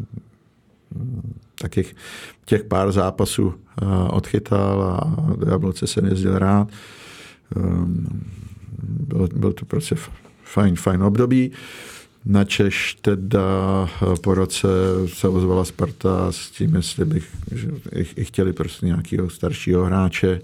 takých 1.63 1.97
těch 2.45 2.65
pár 2.65 2.93
zápasů 2.93 3.55
eh, 3.55 3.85
odchytal 4.11 4.83
a 4.83 5.17
do 5.37 5.51
Jablonce 5.51 5.87
jsem 5.87 6.05
jezdil 6.07 6.39
rád. 6.39 6.69
Ehm, 7.57 8.07
byl, 8.83 9.29
byl 9.35 9.53
to 9.53 9.65
prostě 9.65 9.97
fajn, 10.45 10.77
fajn 10.77 11.03
období. 11.03 11.51
Na 12.25 12.45
Češ 12.45 12.99
teda 13.01 13.41
po 14.21 14.35
roce 14.35 14.69
se 15.07 15.29
ozvala 15.29 15.65
Sparta 15.65 16.33
s 16.33 16.51
tím, 16.51 16.75
jestli 16.75 17.05
bych 17.05 17.29
že 17.53 17.69
i 18.17 18.25
chtěli 18.25 18.53
prostě 18.53 18.87
nějakého 18.87 19.31
staršího 19.31 19.85
hráče 19.85 20.41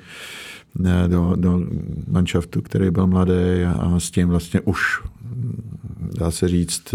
do, 1.07 1.33
do 1.37 1.61
manšaftu, 2.09 2.63
který 2.63 2.91
byl 2.91 3.07
mladý 3.07 3.65
a 3.79 4.01
s 4.01 4.11
tím 4.11 4.29
vlastně 4.29 4.61
už, 4.61 5.03
dá 6.19 6.31
se 6.31 6.49
říct, 6.49 6.95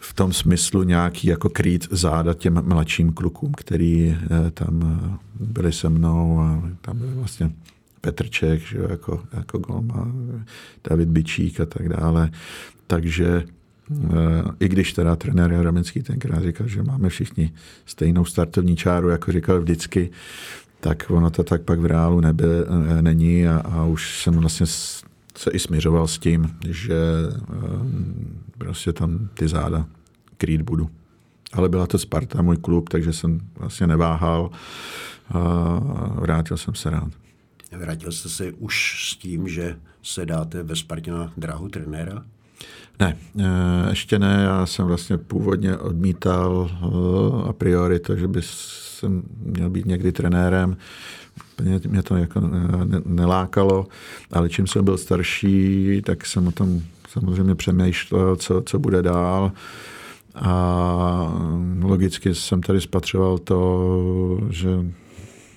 v 0.00 0.14
tom 0.14 0.32
smyslu 0.32 0.82
nějaký 0.82 1.28
jako 1.28 1.48
krýt 1.48 1.88
záda 1.90 2.34
těm 2.34 2.62
mladším 2.64 3.12
klukům, 3.12 3.52
který 3.56 4.16
eh, 4.16 4.50
tam 4.50 5.00
eh, 5.04 5.18
byli 5.40 5.72
se 5.72 5.88
mnou 5.88 6.40
a 6.40 6.62
tam 6.80 6.98
byl 6.98 7.10
vlastně 7.14 7.52
Petrček, 8.06 8.60
že 8.60 8.78
jako, 8.90 9.22
jako 9.32 9.58
golma, 9.58 10.12
David 10.88 11.08
Bičík 11.08 11.60
a 11.60 11.66
tak 11.66 11.88
dále. 11.88 12.30
Takže 12.86 13.42
eh, 13.90 14.06
i 14.60 14.68
když 14.68 14.92
teda 14.92 15.16
trenér 15.16 15.52
Jaromecký 15.52 16.02
tenkrát 16.02 16.42
říkal, 16.42 16.68
že 16.68 16.82
máme 16.82 17.08
všichni 17.08 17.52
stejnou 17.86 18.24
startovní 18.24 18.76
čáru, 18.76 19.08
jako 19.08 19.32
říkal 19.32 19.60
vždycky, 19.60 20.10
tak 20.80 21.10
ono 21.10 21.30
to 21.30 21.44
tak 21.44 21.62
pak 21.62 21.80
v 21.80 21.86
reálu 21.86 22.20
nebe, 22.20 22.46
není 23.00 23.48
a, 23.48 23.56
a 23.56 23.84
už 23.84 24.22
jsem 24.22 24.34
vlastně 24.34 24.66
se 25.36 25.50
i 25.52 25.58
směřoval 25.58 26.06
s 26.06 26.18
tím, 26.18 26.50
že 26.68 26.96
prostě 28.58 28.92
tam 28.92 29.28
ty 29.34 29.48
záda 29.48 29.86
krýt 30.36 30.62
budu. 30.62 30.90
Ale 31.52 31.68
byla 31.68 31.86
to 31.86 31.98
Sparta, 31.98 32.42
můj 32.42 32.56
klub, 32.56 32.88
takže 32.88 33.12
jsem 33.12 33.40
vlastně 33.58 33.86
neváhal 33.86 34.50
a 35.34 35.40
vrátil 36.20 36.56
jsem 36.56 36.74
se 36.74 36.90
rád. 36.90 37.25
Vrátil 37.72 38.12
jste 38.12 38.28
se 38.28 38.52
už 38.52 39.06
s 39.10 39.16
tím, 39.16 39.48
že 39.48 39.76
se 40.02 40.26
dáte 40.26 40.62
ve 40.62 40.76
Spartě 40.76 41.10
na 41.10 41.32
dráhu 41.36 41.68
trenéra? 41.68 42.24
Ne, 43.00 43.16
e, 43.38 43.90
ještě 43.90 44.18
ne. 44.18 44.42
Já 44.44 44.66
jsem 44.66 44.86
vlastně 44.86 45.18
původně 45.18 45.76
odmítal 45.76 46.70
e, 46.70 47.48
a 47.48 47.52
priori 47.52 47.98
to, 47.98 48.16
že 48.16 48.28
by 48.28 48.40
jsem 48.42 49.22
měl 49.38 49.70
být 49.70 49.86
někdy 49.86 50.12
trenérem. 50.12 50.76
Mě, 51.62 51.80
mě 51.88 52.02
to 52.02 52.16
jako 52.16 52.40
nelákalo, 53.04 53.86
ale 54.32 54.48
čím 54.48 54.66
jsem 54.66 54.84
byl 54.84 54.98
starší, 54.98 56.02
tak 56.04 56.26
jsem 56.26 56.46
o 56.46 56.52
tom 56.52 56.82
samozřejmě 57.08 57.54
přemýšlel, 57.54 58.36
co, 58.36 58.62
co 58.66 58.78
bude 58.78 59.02
dál. 59.02 59.52
A 60.34 61.32
logicky 61.82 62.34
jsem 62.34 62.62
tady 62.62 62.80
spatřoval 62.80 63.38
to, 63.38 64.38
že 64.50 64.68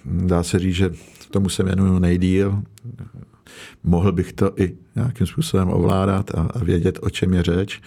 dá 0.05 0.43
se 0.43 0.59
říct, 0.59 0.75
že 0.75 0.91
tomu 1.31 1.49
se 1.49 1.63
věnuju 1.63 1.99
nejdíl. 1.99 2.63
Mohl 3.83 4.11
bych 4.11 4.33
to 4.33 4.51
i 4.61 4.75
nějakým 4.95 5.27
způsobem 5.27 5.69
ovládat 5.69 6.35
a, 6.35 6.41
a 6.41 6.63
vědět, 6.63 6.99
o 7.01 7.09
čem 7.09 7.33
je 7.33 7.43
řeč 7.43 7.81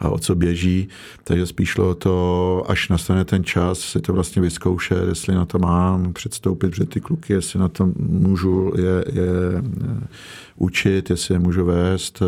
a 0.00 0.08
o 0.08 0.18
co 0.18 0.34
běží. 0.34 0.88
Takže 1.24 1.46
spíš 1.46 1.68
šlo 1.68 1.94
to, 1.94 2.64
až 2.68 2.88
nastane 2.88 3.24
ten 3.24 3.44
čas, 3.44 3.78
si 3.78 4.00
to 4.00 4.12
vlastně 4.12 4.42
vyzkoušet, 4.42 5.08
jestli 5.08 5.34
na 5.34 5.44
to 5.44 5.58
mám 5.58 6.12
předstoupit 6.12 6.70
před 6.70 6.88
ty 6.88 7.00
kluky, 7.00 7.32
jestli 7.32 7.58
na 7.58 7.68
to 7.68 7.92
můžu 7.96 8.72
je, 8.76 9.04
je 9.20 9.62
učit, 10.56 11.10
jestli 11.10 11.34
je 11.34 11.38
můžu 11.38 11.64
vést, 11.64 12.22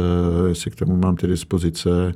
jestli 0.49 0.71
k 0.71 0.77
tomu 0.77 0.97
mám 0.97 1.17
ty 1.17 1.27
dispozice 1.27 2.15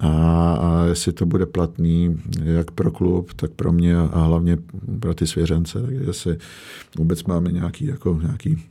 a, 0.00 0.08
a 0.54 0.84
jestli 0.84 1.12
to 1.12 1.26
bude 1.26 1.46
platný 1.46 2.22
jak 2.42 2.70
pro 2.70 2.90
klub, 2.90 3.32
tak 3.34 3.50
pro 3.50 3.72
mě 3.72 3.98
a 3.98 4.20
hlavně 4.24 4.58
pro 5.00 5.14
ty 5.14 5.26
svěřence, 5.26 5.82
takže 5.82 6.00
jestli 6.06 6.38
vůbec 6.98 7.24
máme 7.24 7.52
nějaký, 7.52 7.86
jako, 7.86 8.18
nějaký 8.22 8.64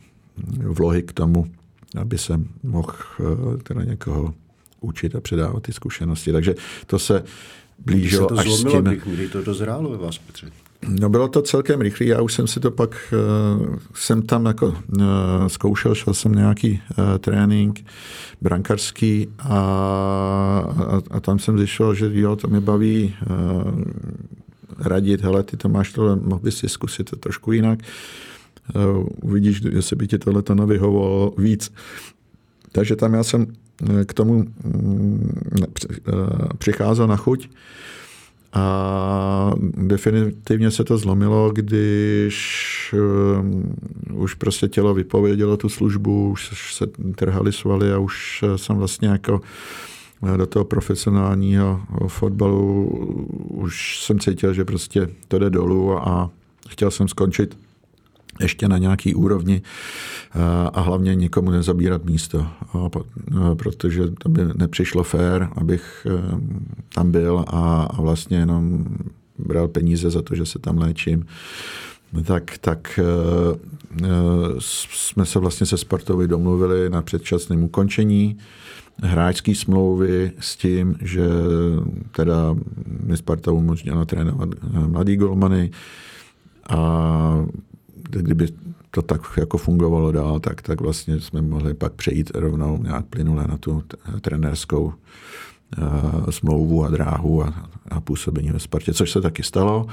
vlohy 0.58 1.04
k 1.04 1.14
tomu, 1.14 1.52
aby 1.98 2.18
se 2.18 2.42
mohl 2.64 2.94
eh, 3.20 3.58
teda 3.64 3.84
někoho 3.84 4.34
učit 4.82 5.16
a 5.16 5.22
předávat 5.22 5.64
ty 5.64 5.74
zkušenosti. 5.74 6.32
Takže 6.32 6.56
to 6.86 7.00
se 7.00 7.24
blížilo 7.80 8.40
až 8.40 8.52
s 8.52 8.64
tím... 8.64 8.84
Kdy 8.84 9.28
to 9.28 9.44
dozrálo 9.44 9.90
ve 9.90 9.98
vás, 9.98 10.18
Petře? 10.18 10.52
No 10.88 11.10
bylo 11.10 11.28
to 11.28 11.42
celkem 11.42 11.82
rychlé, 11.82 12.06
já 12.06 12.22
už 12.22 12.34
jsem 12.34 12.48
si 12.48 12.60
to 12.60 12.72
pak, 12.72 13.14
uh, 13.14 13.76
jsem 13.94 14.22
tam 14.22 14.46
jako 14.46 14.68
uh, 14.68 14.76
zkoušel, 15.48 15.96
šel 15.96 16.14
jsem 16.14 16.32
nějaký 16.32 16.72
uh, 16.72 17.18
trénink 17.18 17.86
brankarský 18.42 19.28
a, 19.40 19.46
a, 19.50 21.02
a 21.12 21.20
tam 21.20 21.40
jsem 21.40 21.58
zjišťoval, 21.58 21.94
že 21.94 22.10
jo, 22.14 22.36
to 22.36 22.48
mě 22.48 22.60
baví 22.60 23.16
radit, 24.80 25.22
hele, 25.22 25.44
ty 25.44 25.58
to 25.58 25.70
máš 25.70 25.94
tohle, 25.94 26.16
mohl 26.16 26.42
bys 26.42 26.58
si 26.58 26.70
zkusit 26.70 27.10
to 27.10 27.16
trošku 27.16 27.52
jinak. 27.52 27.80
Uvidíš, 29.22 29.62
jestli 29.70 29.96
by 29.96 30.08
ti 30.08 30.18
tohle 30.18 30.42
to 30.42 30.56
nevyhovovalo 30.56 31.34
víc. 31.38 31.74
Takže 32.72 32.96
tam 32.96 33.14
já 33.14 33.24
jsem 33.24 33.48
k 34.06 34.14
tomu 34.14 34.46
um, 34.64 35.32
přicházel 36.58 37.08
na 37.08 37.16
chuť. 37.16 37.50
A 38.54 39.54
definitivně 39.78 40.72
se 40.72 40.84
to 40.84 40.98
zlomilo, 40.98 41.52
když 41.52 42.96
um, 43.40 43.74
už 44.14 44.34
prostě 44.34 44.68
tělo 44.68 44.94
vypovědělo 44.94 45.58
tu 45.58 45.70
službu, 45.70 46.30
už 46.30 46.74
se 46.74 46.88
trhali 47.16 47.52
svaly 47.52 47.94
a 47.94 47.98
už 47.98 48.44
jsem 48.56 48.76
vlastně 48.76 49.08
jako 49.08 49.42
eh, 50.34 50.38
do 50.38 50.46
toho 50.46 50.66
profesionálního 50.66 51.82
fotbalu 52.08 52.86
už 53.50 54.00
jsem 54.00 54.20
cítil, 54.20 54.54
že 54.54 54.66
prostě 54.66 55.10
to 55.28 55.40
jde 55.40 55.50
dolů 55.50 55.98
a 55.98 56.30
chtěl 56.70 56.92
jsem 56.92 57.08
skončit 57.08 57.58
ještě 58.40 58.68
na 58.68 58.78
nějaký 58.78 59.16
úrovni 59.16 59.62
eh, 59.62 60.40
a 60.74 60.82
hlavně 60.82 61.16
nikomu 61.16 61.52
nezabírat 61.52 62.06
místo, 62.06 62.48
eh, 62.76 63.56
protože 63.56 64.04
to 64.20 64.30
by 64.30 64.42
nepřišlo 64.56 65.04
fér, 65.04 65.50
abych 65.56 66.08
eh, 66.10 66.40
tam 66.94 67.12
byl 67.12 67.46
a 67.48 68.02
vlastně 68.02 68.38
jenom 68.38 68.86
bral 69.38 69.68
peníze 69.68 70.10
za 70.10 70.22
to, 70.22 70.36
že 70.36 70.46
se 70.46 70.60
tam 70.60 70.78
léčím. 70.78 71.26
Tak, 72.24 72.58
tak 72.58 73.00
jsme 74.60 75.26
se 75.26 75.40
vlastně 75.40 75.66
se 75.66 75.78
Spartovi 75.78 76.28
domluvili 76.28 76.90
na 76.90 77.02
předčasném 77.02 77.64
ukončení 77.64 78.38
hráčské 79.04 79.56
smlouvy 79.56 80.32
s 80.40 80.56
tím, 80.56 80.96
že 81.02 81.28
teda 82.12 82.56
mi 83.04 83.18
Sparta 83.18 83.52
umožnila 83.52 84.06
trénovat 84.06 84.50
mladý 84.88 85.16
golmany 85.16 85.72
a 86.70 87.46
kdyby 88.10 88.48
to 88.92 89.02
tak 89.02 89.22
jako 89.38 89.58
fungovalo 89.58 90.12
dál, 90.12 90.40
tak, 90.40 90.62
tak 90.62 90.82
vlastně 90.82 91.20
jsme 91.20 91.42
mohli 91.42 91.74
pak 91.74 91.94
přejít 91.94 92.32
rovnou 92.36 92.84
nějak 92.84 93.06
plynule 93.06 93.46
na 93.48 93.58
tu 93.58 93.84
trenérskou 94.22 94.84
uh, 94.84 96.30
smlouvu 96.30 96.86
a 96.86 96.90
dráhu 96.90 97.44
a, 97.44 97.70
a 97.92 98.02
působení 98.02 98.52
ve 98.52 98.60
Spartě, 98.60 98.94
což 98.94 99.12
se 99.12 99.22
taky 99.22 99.44
stalo. 99.44 99.88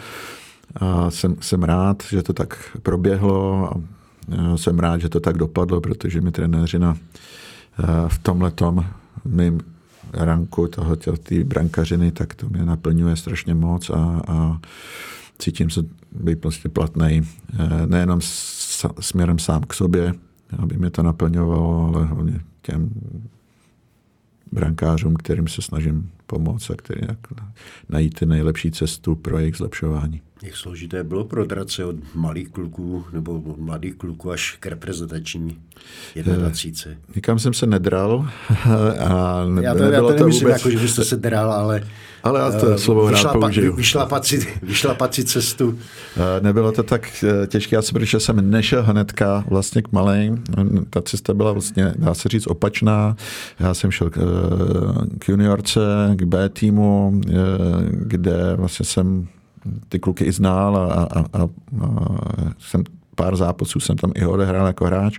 A 0.75 1.11
jsem, 1.11 1.37
jsem 1.41 1.63
rád, 1.63 2.03
že 2.11 2.23
to 2.23 2.33
tak 2.33 2.77
proběhlo 2.83 3.71
a 3.71 3.81
jsem 4.57 4.79
rád, 4.79 5.01
že 5.01 5.09
to 5.09 5.21
tak 5.21 5.39
dopadlo, 5.39 5.81
protože 5.81 6.21
mi 6.21 6.33
trenéři 6.33 6.79
na, 6.79 6.97
v 8.09 8.19
tomhletom 8.19 8.87
mým 9.25 9.61
ranku 10.13 10.69
toho, 10.69 10.97
té 10.97 11.45
brankařiny, 11.45 12.13
tak 12.13 12.35
to 12.35 12.49
mě 12.49 12.65
naplňuje 12.65 13.17
strašně 13.17 13.55
moc 13.55 13.91
a, 13.91 14.23
a 14.29 14.61
cítím 15.39 15.71
se 15.71 15.81
být 16.21 16.41
prostě 16.41 16.69
platný 16.69 17.23
eh, 17.59 17.87
nejenom 17.87 18.21
směrem 19.01 19.39
sám 19.39 19.63
k 19.63 19.75
sobě, 19.75 20.15
aby 20.59 20.77
mě 20.77 20.91
to 20.91 21.03
naplňovalo, 21.03 21.95
ale 21.95 22.07
hlavně 22.07 22.41
těm 22.63 22.91
brankářům, 24.53 25.17
kterým 25.17 25.49
se 25.49 25.63
snažím 25.63 26.11
pomoct 26.27 26.71
a 26.71 26.75
který 26.75 27.01
jak 27.09 27.19
najít 27.89 28.19
ty 28.19 28.27
nejlepší 28.27 28.71
cestu 28.71 29.15
pro 29.15 29.39
jejich 29.39 29.57
zlepšování. 29.57 30.23
Jak 30.43 30.57
složité 30.57 31.05
bylo 31.05 31.25
pro 31.25 31.45
drace 31.45 31.85
od 31.85 32.15
malých 32.15 32.49
kluků 32.49 33.05
nebo 33.13 33.41
od 33.41 33.59
mladých 33.59 33.95
kluků 33.95 34.31
až 34.31 34.57
k 34.61 34.67
reprezentační 34.67 35.59
jednadvacíce? 36.15 36.97
Nikam 37.15 37.39
jsem 37.39 37.55
se 37.55 37.67
nedral. 37.67 38.31
A 38.99 39.45
ne, 39.45 39.63
já 39.63 39.75
to, 39.75 39.83
já 39.83 40.01
to 40.01 40.13
nemyslím, 40.13 40.49
vůbec... 40.49 40.57
jako, 40.57 40.71
že 40.71 40.79
byste 40.79 41.05
se 41.05 41.17
dral, 41.17 41.53
ale 41.53 41.89
ale 42.27 42.41
já 42.41 42.51
to 42.51 42.67
uh, 42.67 42.75
slovo 42.75 43.11
rád 43.11 43.33
použiju. 43.33 43.77
Vyšlapat 43.77 44.25
si, 44.25 44.47
vyšlapat 44.63 45.15
si 45.15 45.25
cestu. 45.25 45.69
Uh, 45.69 45.77
nebylo 46.41 46.73
to 46.73 46.83
tak 46.83 47.25
těžké, 47.47 47.77
asi 47.77 47.93
protože 47.93 48.21
jsem 48.21 48.51
nešel 48.51 48.83
hnedka 48.83 49.45
vlastně 49.49 49.83
k 49.83 49.93
malým. 49.93 50.45
Ta 50.91 51.03
cesta 51.03 51.35
byla 51.35 51.53
vlastně, 51.53 51.95
dá 51.99 52.15
se 52.15 52.29
říct, 52.29 52.47
opačná. 52.47 53.17
Já 53.61 53.75
jsem 53.75 53.91
šel 53.91 54.11
k, 54.11 54.19
k 55.19 55.29
juniorce, 55.29 55.81
k 56.17 56.23
B 56.23 56.49
týmu, 56.49 57.21
kde 57.91 58.55
vlastně 58.57 58.87
jsem 58.87 59.29
ty 59.89 59.99
kluky 59.99 60.25
i 60.25 60.33
znal 60.33 60.77
a, 60.77 60.83
a, 60.83 61.21
a, 61.21 61.43
a 61.43 61.49
jsem 62.59 62.85
pár 63.17 63.37
zápasů 63.37 63.81
jsem 63.81 63.97
tam 63.97 64.13
i 64.15 64.27
odehrál 64.27 64.67
jako 64.67 64.85
hráč, 64.85 65.19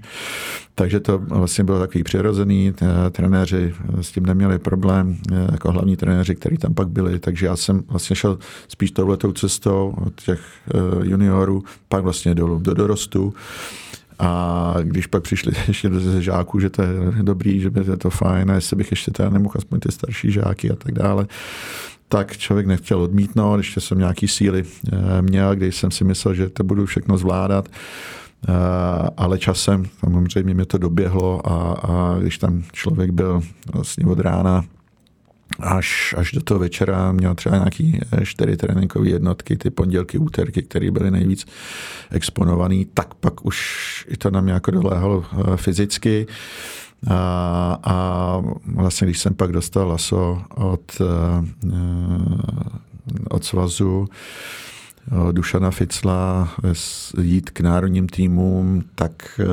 takže 0.75 0.99
to 0.99 1.17
vlastně 1.17 1.63
bylo 1.63 1.79
takový 1.79 2.03
přirozený, 2.03 2.73
trenéři 3.11 3.73
s 4.01 4.11
tím 4.11 4.25
neměli 4.25 4.59
problém, 4.59 5.17
jako 5.51 5.71
hlavní 5.71 5.95
trenéři, 5.95 6.35
kteří 6.35 6.57
tam 6.57 6.73
pak 6.73 6.87
byli, 6.87 7.19
takže 7.19 7.45
já 7.45 7.55
jsem 7.55 7.83
vlastně 7.87 8.15
šel 8.15 8.37
spíš 8.67 8.91
touhletou 8.91 9.31
cestou 9.31 9.95
od 10.05 10.21
těch 10.21 10.39
eh, 10.39 10.79
juniorů, 11.01 11.63
pak 11.89 12.03
vlastně 12.03 12.35
dolů 12.35 12.59
do 12.59 12.73
dorostu. 12.73 13.33
A 14.19 14.73
když 14.83 15.07
pak 15.07 15.23
přišli 15.23 15.51
ještě 15.67 15.89
ze 15.89 16.21
žáků, 16.21 16.59
že 16.59 16.69
to 16.69 16.81
je 16.81 16.89
dobrý, 17.21 17.59
že 17.59 17.71
je 17.91 17.97
to 17.97 18.09
fajn, 18.09 18.51
a 18.51 18.55
jestli 18.55 18.75
bych 18.75 18.91
ještě 18.91 19.11
teda 19.11 19.29
nemohl 19.29 19.53
aspoň 19.57 19.79
ty 19.79 19.91
starší 19.91 20.31
žáky 20.31 20.71
a 20.71 20.75
tak 20.75 20.91
dále, 20.91 21.27
tak 22.09 22.37
člověk 22.37 22.67
nechtěl 22.67 23.01
odmítnout, 23.01 23.57
ještě 23.57 23.81
jsem 23.81 23.99
nějaký 23.99 24.27
síly 24.27 24.63
eh, 24.93 25.21
měl, 25.21 25.55
když 25.55 25.75
jsem 25.75 25.91
si 25.91 26.03
myslel, 26.03 26.33
že 26.33 26.49
to 26.49 26.63
budu 26.63 26.85
všechno 26.85 27.17
zvládat, 27.17 27.69
eh, 27.69 28.53
ale 29.17 29.39
časem 29.39 29.85
samozřejmě 29.99 30.53
mě 30.53 30.65
to 30.65 30.77
doběhlo 30.77 31.47
a, 31.47 31.73
a 31.73 32.19
když 32.19 32.37
tam 32.37 32.63
člověk 32.73 33.11
byl 33.11 33.41
vlastně 33.73 34.05
od 34.05 34.19
rána 34.19 34.63
až, 35.59 36.15
až 36.17 36.31
do 36.31 36.41
toho 36.41 36.59
večera 36.59 37.11
měl 37.11 37.35
třeba 37.35 37.55
nějaký 37.55 37.99
čtyři 38.23 38.57
tréninkové 38.57 39.09
jednotky, 39.09 39.57
ty 39.57 39.69
pondělky, 39.69 40.17
úterky, 40.17 40.61
které 40.63 40.91
byly 40.91 41.11
nejvíc 41.11 41.45
exponované, 42.11 42.83
tak 42.93 43.13
pak 43.13 43.45
už 43.45 43.57
i 44.09 44.17
to 44.17 44.31
na 44.31 44.41
mě 44.41 44.53
jako 44.53 44.71
doléhalo 44.71 45.25
fyzicky. 45.55 46.27
A, 47.05 47.79
a 47.83 48.41
vlastně, 48.75 49.07
když 49.07 49.19
jsem 49.19 49.33
pak 49.33 49.51
dostal 49.51 49.87
laso 49.87 50.41
od, 50.55 51.01
eh, 51.01 51.75
od 53.29 53.43
svazu, 53.43 54.07
od 55.27 55.31
Dušana 55.31 55.71
Ficla 55.71 56.49
jít 57.21 57.49
k 57.49 57.61
národním 57.61 58.09
týmům, 58.09 58.83
tak 58.95 59.39
eh, 59.39 59.45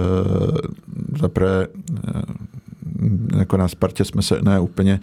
zaprvé 1.21 1.67
eh, 2.09 2.23
jako 3.39 3.57
na 3.57 3.69
Spartě 3.69 4.05
jsme 4.05 4.23
se 4.23 4.43
ne 4.43 4.61
úplně 4.61 5.01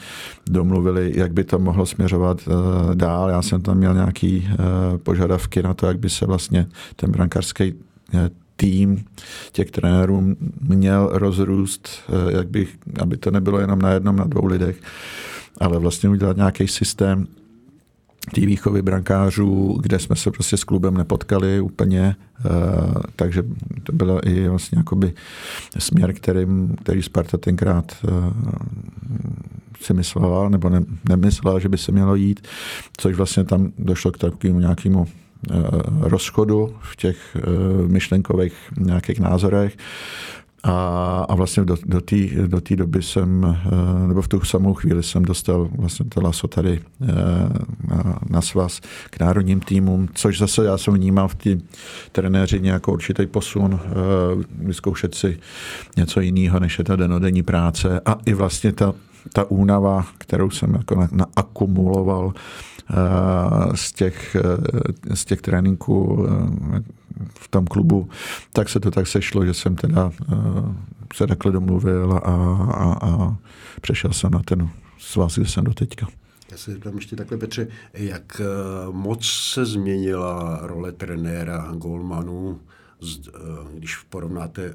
domluvili, 0.50 1.12
jak 1.16 1.34
by 1.34 1.44
to 1.44 1.60
mohlo 1.60 1.86
směřovat 1.86 2.50
dál. 2.94 3.30
Já 3.30 3.42
jsem 3.42 3.62
tam 3.62 3.78
měl 3.78 3.94
nějaký 3.94 4.50
požadavky 5.04 5.64
na 5.64 5.74
to, 5.74 5.88
jak 5.88 6.00
by 6.00 6.10
se 6.10 6.26
vlastně 6.26 6.68
ten 6.96 7.12
brankářský 7.12 7.74
tým 8.62 9.06
těch 9.52 9.72
trenérů 9.72 10.36
měl 10.62 11.10
rozrůst, 11.14 11.90
eh, 11.90 12.38
jak 12.38 12.50
bych, 12.50 12.78
aby 13.00 13.18
to 13.18 13.32
nebylo 13.32 13.60
jenom 13.60 13.82
na 13.82 13.92
jednom, 13.92 14.16
na 14.16 14.24
dvou 14.24 14.46
lidech, 14.46 14.82
ale 15.58 15.80
vlastně 15.80 16.10
udělat 16.10 16.38
nějaký 16.38 16.68
systém 16.68 17.28
té 18.36 18.42
výchovy 18.42 18.82
brankářů, 18.82 19.80
kde 19.82 20.00
jsme 20.00 20.16
se 20.16 20.32
prostě 20.32 20.58
s 20.58 20.64
klubem 20.64 20.98
nepotkali 20.98 21.62
úplně, 21.62 22.16
eh, 22.16 22.50
takže 23.16 23.44
to 23.84 23.92
byl 23.92 24.22
i 24.26 24.48
vlastně 24.48 24.78
jakoby 24.78 25.14
směr, 25.80 26.14
kterým, 26.14 26.76
který 26.84 27.02
Sparta 27.02 27.38
tenkrát 27.38 27.92
eh, 27.92 28.10
si 29.82 29.94
myslela, 29.94 30.50
nebo 30.50 30.70
ne, 30.70 30.84
nemyslela, 31.10 31.60
že 31.60 31.70
by 31.70 31.78
se 31.78 31.92
mělo 31.92 32.16
jít, 32.16 32.48
což 32.98 33.16
vlastně 33.16 33.44
tam 33.44 33.72
došlo 33.78 34.12
k 34.12 34.18
takovému 34.18 34.60
nějakému 34.60 35.08
rozchodu 36.00 36.76
v 36.82 36.96
těch 36.96 37.18
eh, 37.36 37.42
myšlenkových 37.88 38.54
nějakých 38.78 39.20
názorech. 39.20 39.78
A, 40.64 41.26
a 41.30 41.36
vlastně 41.36 41.64
do, 41.64 41.78
do 41.86 42.02
té 42.02 42.16
do 42.48 42.62
doby 42.76 43.02
jsem, 43.02 43.58
eh, 43.66 44.08
nebo 44.08 44.22
v 44.22 44.28
tu 44.28 44.42
samou 44.42 44.74
chvíli 44.74 45.04
jsem 45.04 45.24
dostal 45.24 45.70
vlastně 45.78 46.06
to 46.06 46.22
laso 46.22 46.48
tady 46.48 46.82
na, 47.88 48.20
na 48.30 48.42
svaz 48.42 48.82
k 49.10 49.20
národním 49.20 49.60
týmům, 49.60 50.10
což 50.14 50.38
zase 50.38 50.66
já 50.66 50.78
jsem 50.78 50.94
vnímal 50.94 51.28
v 51.28 51.36
té 51.36 51.58
trenéři 52.12 52.60
jako 52.64 52.94
určitý 52.94 53.26
posun, 53.26 53.80
vyzkoušet 54.60 55.16
si 55.16 55.40
něco 55.98 56.22
jiného, 56.22 56.60
než 56.60 56.78
je 56.78 56.84
ta 56.84 56.96
denodenní 56.96 57.44
práce 57.44 58.02
a 58.06 58.18
i 58.26 58.34
vlastně 58.34 58.72
ta, 58.72 58.94
ta 59.34 59.52
únava, 59.52 60.06
kterou 60.18 60.50
jsem 60.50 60.74
jako 60.74 61.08
naakumuloval 61.12 62.28
na 62.28 62.34
Eh, 62.36 62.71
z 63.76 63.92
těch, 63.92 64.36
eh, 64.36 65.16
z 65.16 65.26
těch 65.26 65.42
tréninků 65.42 66.28
eh, 66.28 66.84
v 67.40 67.48
tom 67.48 67.66
klubu, 67.66 68.10
tak 68.54 68.70
se 68.70 68.80
to 68.80 68.92
tak 68.92 69.08
sešlo, 69.08 69.46
že 69.46 69.54
jsem 69.54 69.76
teda 69.76 70.12
se 71.14 71.28
takhle 71.28 71.52
domluvil 71.52 72.14
a, 72.14 72.18
a, 72.18 73.08
a 73.08 73.38
přešel 73.82 74.14
jsem 74.14 74.32
na 74.32 74.42
ten 74.44 74.70
svaz, 75.00 75.36
kde 75.36 75.48
jsem 75.48 75.64
do 75.64 75.74
teďka. 75.74 76.08
Já 76.52 76.58
se 76.58 76.78
tam 76.78 76.96
ještě 76.96 77.16
takhle, 77.16 77.38
Petře, 77.38 77.68
jak 77.94 78.42
moc 78.92 79.26
se 79.26 79.66
změnila 79.66 80.60
role 80.62 80.92
trenéra 80.92 81.72
Golmanu, 81.78 82.60
když 83.74 83.98
porovnáte 83.98 84.74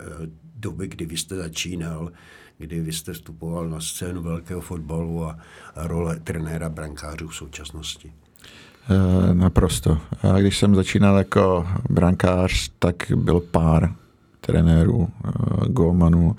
doby, 0.56 0.88
kdy 0.88 1.06
vy 1.06 1.16
jste 1.16 1.36
začínal, 1.36 2.12
kdy 2.59 2.81
vy 2.81 2.93
jste 2.93 3.12
vstupoval 3.12 3.69
na 3.69 3.81
scénu 3.81 4.23
velkého 4.23 4.61
fotbalu 4.61 5.24
a 5.24 5.39
role 5.77 6.16
trenéra 6.24 6.69
brankářů 6.69 7.28
v 7.28 7.35
současnosti? 7.35 8.12
E, 9.31 9.35
naprosto. 9.35 9.99
A 10.23 10.39
když 10.41 10.59
jsem 10.59 10.74
začínal 10.74 11.16
jako 11.19 11.69
brankář, 11.91 12.70
tak 12.78 13.12
byl 13.15 13.41
pár 13.41 13.95
trenérů, 14.41 15.09
e, 15.09 15.69
golmanů, 15.69 16.37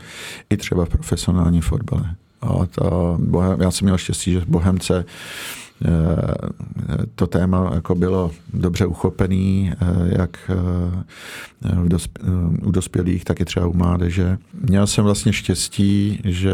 i 0.50 0.58
třeba 0.58 0.86
v 0.86 0.90
profesionální 0.90 1.62
fotbale. 1.62 2.16
A 2.42 2.66
to, 2.66 3.20
já 3.60 3.72
jsem 3.72 3.86
měl 3.86 3.98
štěstí, 3.98 4.32
že 4.32 4.40
v 4.40 4.48
Bohemce 4.48 5.06
Eh, 5.06 5.67
to 7.16 7.28
téma 7.28 7.72
jako 7.74 7.96
bylo 7.96 8.32
dobře 8.54 8.86
uchopený, 8.86 9.72
eh, 9.72 9.86
jak 10.20 10.52
eh, 10.52 11.76
u 12.62 12.72
dospělých, 12.72 13.26
tak 13.26 13.42
i 13.42 13.46
třeba 13.46 13.68
u 13.68 13.74
mládeže. 13.74 14.38
Měl 14.70 14.88
jsem 14.88 15.04
vlastně 15.04 15.34
štěstí, 15.34 16.22
že 16.24 16.54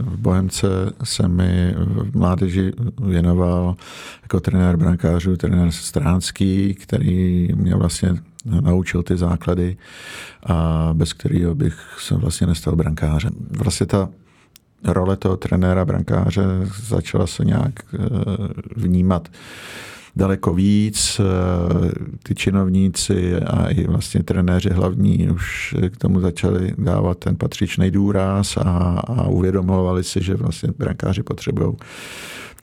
v 0.00 0.18
Bohemce 0.18 0.66
se 1.04 1.28
mi 1.28 1.74
v 1.76 2.16
mládeži 2.16 2.72
věnoval 3.02 3.76
jako 4.22 4.40
trenér 4.40 4.76
brankářů, 4.76 5.36
trenér 5.36 5.70
Stránský, 5.70 6.74
který 6.74 7.48
mě 7.54 7.74
vlastně 7.74 8.16
naučil 8.44 9.02
ty 9.02 9.16
základy 9.16 9.76
a 10.46 10.90
bez 10.92 11.12
kterého 11.12 11.54
bych 11.54 11.96
se 11.98 12.14
vlastně 12.14 12.46
nestal 12.46 12.76
brankářem. 12.76 13.32
Vlastně 13.58 13.86
ta 13.86 14.08
role 14.84 15.16
toho 15.16 15.36
trenéra 15.36 15.84
brankáře 15.84 16.42
začala 16.86 17.26
se 17.26 17.44
nějak 17.44 17.72
eh, 17.94 17.98
vnímat 18.76 19.28
daleko 20.16 20.54
víc. 20.54 21.20
Eh, 21.20 21.92
ty 22.22 22.34
činovníci 22.34 23.36
a 23.36 23.68
i 23.68 23.84
vlastně 23.84 24.22
trenéři 24.22 24.70
hlavní 24.70 25.30
už 25.30 25.74
k 25.88 25.96
tomu 25.96 26.20
začali 26.20 26.74
dávat 26.78 27.18
ten 27.18 27.36
patřičný 27.36 27.90
důraz 27.90 28.56
a, 28.56 28.62
a 29.06 29.26
uvědomovali 29.28 30.04
si, 30.04 30.22
že 30.22 30.34
vlastně 30.34 30.68
brankáři 30.78 31.22
potřebují 31.22 31.76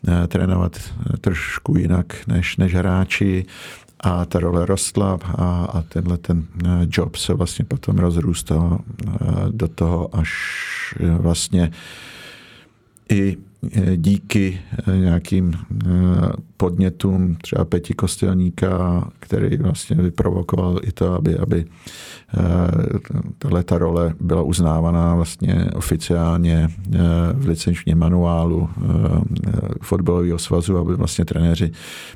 eh, 0.08 0.28
trénovat 0.28 0.80
trošku 1.22 1.78
jinak 1.78 2.28
než, 2.28 2.58
než 2.58 2.76
hráči 2.76 3.46
a 4.00 4.26
ta 4.26 4.40
role 4.40 4.66
rostla 4.66 5.20
a, 5.24 5.66
a 5.74 5.82
tenhle 5.82 6.18
ten 6.18 6.48
job 6.90 7.16
se 7.16 7.34
vlastně 7.34 7.66
potom 7.66 7.98
rozrůstal 7.98 8.80
do 9.52 9.68
toho, 9.68 10.16
až 10.16 10.32
vlastně 11.18 11.72
i 13.10 13.38
e, 13.72 13.98
díky 13.98 14.60
e, 14.88 14.98
nějakým 14.98 15.54
e, 15.54 15.58
podnětům 16.58 17.36
třeba 17.36 17.66
Peti 17.66 17.94
Kostelníka, 17.94 19.08
který 19.20 19.58
vlastně 19.58 19.96
vyprovokoval 19.96 20.80
i 20.84 20.92
to, 20.92 21.14
aby, 21.14 21.38
aby 21.38 21.66
tahle 23.38 23.64
ta 23.64 23.78
role 23.78 24.14
byla 24.20 24.42
uznávaná 24.42 25.16
vlastně 25.16 25.66
oficiálně 25.76 26.70
v 27.34 27.48
licenčním 27.48 27.98
manuálu 27.98 28.70
fotbalového 29.82 30.40
svazu, 30.40 30.78
aby 30.78 30.96
vlastně 30.96 31.26
trenéři 31.26 31.72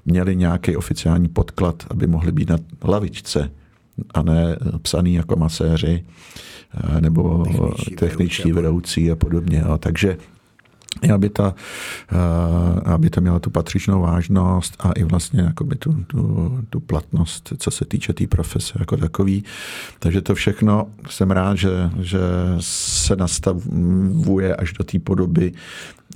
měli 0.05 0.35
nějaký 0.35 0.77
oficiální 0.77 1.29
podklad, 1.29 1.83
aby 1.89 2.07
mohli 2.07 2.31
být 2.31 2.49
na 2.49 2.57
lavičce 2.83 3.51
a 4.13 4.21
ne 4.23 4.57
psaný 4.81 5.13
jako 5.13 5.35
maséři 5.35 6.03
nebo 6.99 7.43
techničtí, 7.45 7.95
techničtí 7.95 8.51
vedoucí 8.51 9.11
a 9.11 9.15
podobně. 9.15 9.63
Takže 9.79 10.17
aby, 11.13 11.29
ta, 11.29 11.55
eh, 12.11 12.15
aby 12.85 13.09
to 13.09 13.21
mělo 13.21 13.39
tu 13.39 13.49
patřičnou 13.49 14.01
vážnost 14.01 14.75
a 14.79 14.91
i 14.91 15.03
vlastně 15.03 15.41
jakoby 15.41 15.75
tu, 15.75 16.03
tu, 16.07 16.59
tu 16.69 16.79
platnost, 16.79 17.53
co 17.57 17.71
se 17.71 17.85
týče 17.85 18.13
té 18.13 18.23
tý 18.23 18.27
profese 18.27 18.73
jako 18.79 18.97
takový. 18.97 19.43
Takže 19.99 20.21
to 20.21 20.35
všechno 20.35 20.87
jsem 21.09 21.31
rád, 21.31 21.55
že, 21.55 21.69
že 22.01 22.19
se 22.59 23.15
nastavuje 23.15 24.55
až 24.55 24.73
do 24.73 24.83
té 24.83 24.99
podoby, 24.99 25.51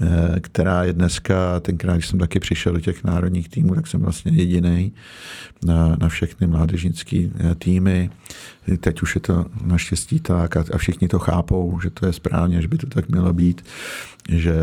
eh, 0.02 0.40
která 0.40 0.84
je 0.84 0.94
dneska, 0.94 1.60
tenkrát, 1.60 1.94
když 1.94 2.08
jsem 2.08 2.20
taky 2.20 2.40
přišel 2.40 2.74
do 2.74 2.80
těch 2.80 3.04
národních 3.04 3.49
týmů, 3.49 3.76
tak 3.76 3.88
jsem 3.88 4.02
vlastně 4.02 4.32
jediný 4.32 4.94
na, 5.66 5.95
na 5.99 6.10
všechny 6.10 6.48
mládežnické 6.48 7.18
eh, 7.18 7.56
týmy. 7.56 8.10
Teď 8.80 9.02
už 9.02 9.15
je 9.15 9.22
to 9.22 9.45
naštěstí 9.65 10.19
tak 10.19 10.57
a, 10.57 10.64
a 10.73 10.77
všichni 10.77 11.07
to 11.07 11.19
chápou, 11.19 11.80
že 11.84 11.89
to 11.89 12.06
je 12.06 12.14
správně, 12.14 12.61
že 12.61 12.68
by 12.68 12.77
to 12.77 12.88
tak 12.88 13.10
mělo 13.10 13.34
být 13.34 13.61
že 14.30 14.53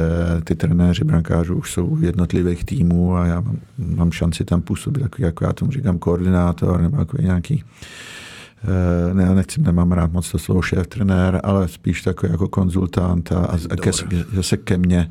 ty 0.44 0.54
trenéři 0.54 1.04
brankářů 1.04 1.56
už 1.56 1.72
jsou 1.72 1.98
jednotlivých 2.00 2.64
týmů 2.64 3.16
a 3.16 3.26
já 3.26 3.40
mám, 3.40 3.58
mám 3.78 4.12
šanci 4.12 4.44
tam 4.44 4.62
působit 4.62 5.02
jako, 5.02 5.22
jako 5.22 5.44
já 5.44 5.52
tomu 5.52 5.70
říkám 5.70 5.98
koordinátor 5.98 6.80
nebo 6.80 6.96
jako 6.96 7.16
nějaký 7.22 7.64
eh, 9.10 9.14
ne, 9.14 9.34
nechci, 9.34 9.60
nemám 9.60 9.92
rád 9.92 10.12
moc 10.12 10.30
to 10.30 10.38
slovo 10.38 10.62
šéf 10.62 10.86
trenér, 10.86 11.40
ale 11.44 11.68
spíš 11.68 12.02
takový 12.02 12.32
jako 12.32 12.48
konzultant 12.48 13.32
a, 13.32 13.58
a 13.70 13.76
ke, 13.76 13.90
že 14.34 14.42
se 14.42 14.56
ke 14.56 14.78
mně 14.78 15.10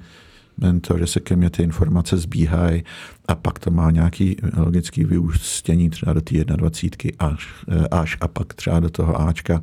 mentor, 0.58 1.00
že 1.00 1.08
se 1.08 1.20
ke 1.20 1.36
mně 1.36 1.50
ty 1.50 1.64
informace 1.64 2.18
zbíhají 2.18 2.84
a 3.28 3.36
pak 3.36 3.60
to 3.60 3.72
má 3.72 3.92
nějaký 3.92 4.38
logický 4.58 5.04
vyústění 5.04 5.90
třeba 5.90 6.14
do 6.14 6.22
té 6.22 6.44
21 6.44 7.12
až, 7.20 7.48
eh, 7.68 7.88
až 7.92 8.18
a 8.22 8.28
pak 8.28 8.54
třeba 8.54 8.80
do 8.80 8.90
toho 8.90 9.22
Ačka. 9.22 9.62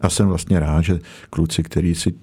A 0.00 0.10
jsem 0.10 0.28
vlastně 0.28 0.60
rád, 0.60 0.80
že 0.80 1.00
kluci, 1.30 1.62
kteří 1.62 1.94
si 1.94 2.14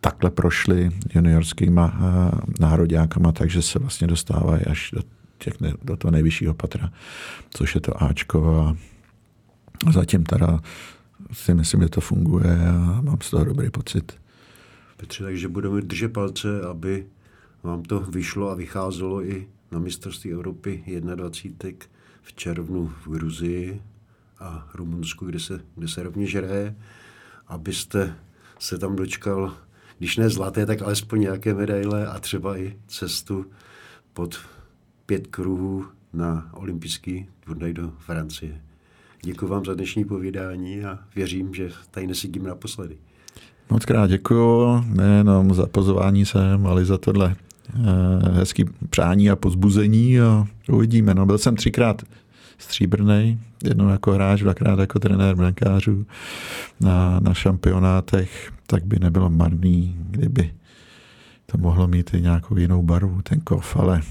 takhle 0.00 0.30
prošli 0.30 0.90
juniorskýma 1.14 1.92
eh, 1.94 2.40
nároďákama, 2.60 3.32
takže 3.32 3.62
se 3.62 3.78
vlastně 3.78 4.06
dostávají 4.06 4.62
až 4.62 4.90
do, 4.94 5.02
těch, 5.38 5.54
do 5.82 5.96
toho 5.96 6.12
nejvyššího 6.12 6.54
patra, 6.54 6.90
což 7.50 7.74
je 7.74 7.80
to 7.80 8.02
Ačko 8.02 8.74
a 9.86 9.92
zatím 9.92 10.24
teda 10.24 10.60
si 11.32 11.54
myslím, 11.54 11.82
že 11.82 11.88
to 11.88 12.00
funguje 12.00 12.68
a 12.68 13.00
mám 13.02 13.18
z 13.20 13.30
toho 13.30 13.44
dobrý 13.44 13.70
pocit. 13.70 14.12
Petře, 15.00 15.24
takže 15.24 15.48
budeme 15.48 15.80
držet 15.80 16.12
palce, 16.12 16.60
aby 16.62 17.06
vám 17.62 17.82
to 17.82 18.00
vyšlo 18.00 18.50
a 18.50 18.54
vycházelo 18.54 19.22
i 19.24 19.48
na 19.72 19.78
mistrovství 19.78 20.32
Evropy 20.32 20.84
21 21.14 21.86
v 22.22 22.32
červnu 22.32 22.86
v 22.86 23.08
Gruzii 23.08 23.82
a 24.38 24.68
Rumunsku, 24.74 25.26
kde 25.26 25.40
se, 25.40 25.60
kde 25.74 25.88
se 25.88 26.02
rovněž 26.02 26.34
hraje, 26.34 26.76
abyste 27.46 28.16
se 28.58 28.78
tam 28.78 28.96
dočkal, 28.96 29.56
když 29.98 30.16
ne 30.16 30.30
zlaté, 30.30 30.66
tak 30.66 30.82
alespoň 30.82 31.20
nějaké 31.20 31.54
medaile 31.54 32.06
a 32.06 32.18
třeba 32.18 32.58
i 32.58 32.78
cestu 32.86 33.46
pod 34.12 34.38
pět 35.06 35.26
kruhů 35.26 35.86
na 36.12 36.50
olympijský 36.54 37.28
turnaj 37.44 37.72
do 37.72 37.92
Francie. 37.98 38.62
Děkuji 39.22 39.46
vám 39.46 39.64
za 39.64 39.74
dnešní 39.74 40.04
povídání 40.04 40.84
a 40.84 40.98
věřím, 41.14 41.54
že 41.54 41.72
tady 41.90 42.06
nesedím 42.06 42.42
naposledy. 42.42 42.98
Moc 43.70 43.84
krát 43.84 44.06
děkuji, 44.06 44.84
nejenom 44.86 45.54
za 45.54 45.66
pozvání 45.66 46.26
sem, 46.26 46.66
ale 46.66 46.84
za 46.84 46.98
tohle 46.98 47.36
eh, 47.74 48.32
hezký 48.32 48.64
přání 48.90 49.30
a 49.30 49.36
pozbuzení 49.36 50.20
a 50.20 50.46
uvidíme. 50.68 51.14
No, 51.14 51.26
byl 51.26 51.38
jsem 51.38 51.56
třikrát 51.56 52.02
stříbrný, 52.58 53.40
jednou 53.64 53.88
jako 53.88 54.12
hráč, 54.12 54.40
dvakrát 54.40 54.78
jako 54.78 54.98
trenér 54.98 55.34
brankářů 55.34 56.06
na, 56.80 57.20
na 57.20 57.34
šampionátech, 57.34 58.52
tak 58.66 58.84
by 58.84 58.98
nebylo 58.98 59.30
marný, 59.30 59.96
kdyby 60.10 60.54
to 61.46 61.58
mohlo 61.58 61.88
mít 61.88 62.14
i 62.14 62.20
nějakou 62.20 62.56
jinou 62.56 62.82
barvu, 62.82 63.22
ten 63.22 63.40
kov, 63.40 63.76
ale 63.76 64.02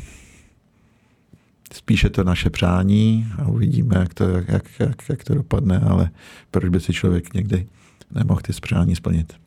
spíše 1.74 2.10
to 2.10 2.24
naše 2.24 2.50
přání 2.50 3.28
a 3.42 3.48
uvidíme, 3.48 3.96
jak 4.00 4.14
to, 4.14 4.24
jak, 4.24 4.66
jak, 4.80 5.10
jak 5.10 5.24
to 5.24 5.36
dopadne, 5.36 5.80
ale 5.80 6.10
proč 6.52 6.70
by 6.70 6.80
si 6.80 6.94
člověk 6.94 7.34
někdy 7.34 7.68
nemohl 8.12 8.40
ty 8.42 8.54
přání 8.62 8.96
splnit. 8.96 9.47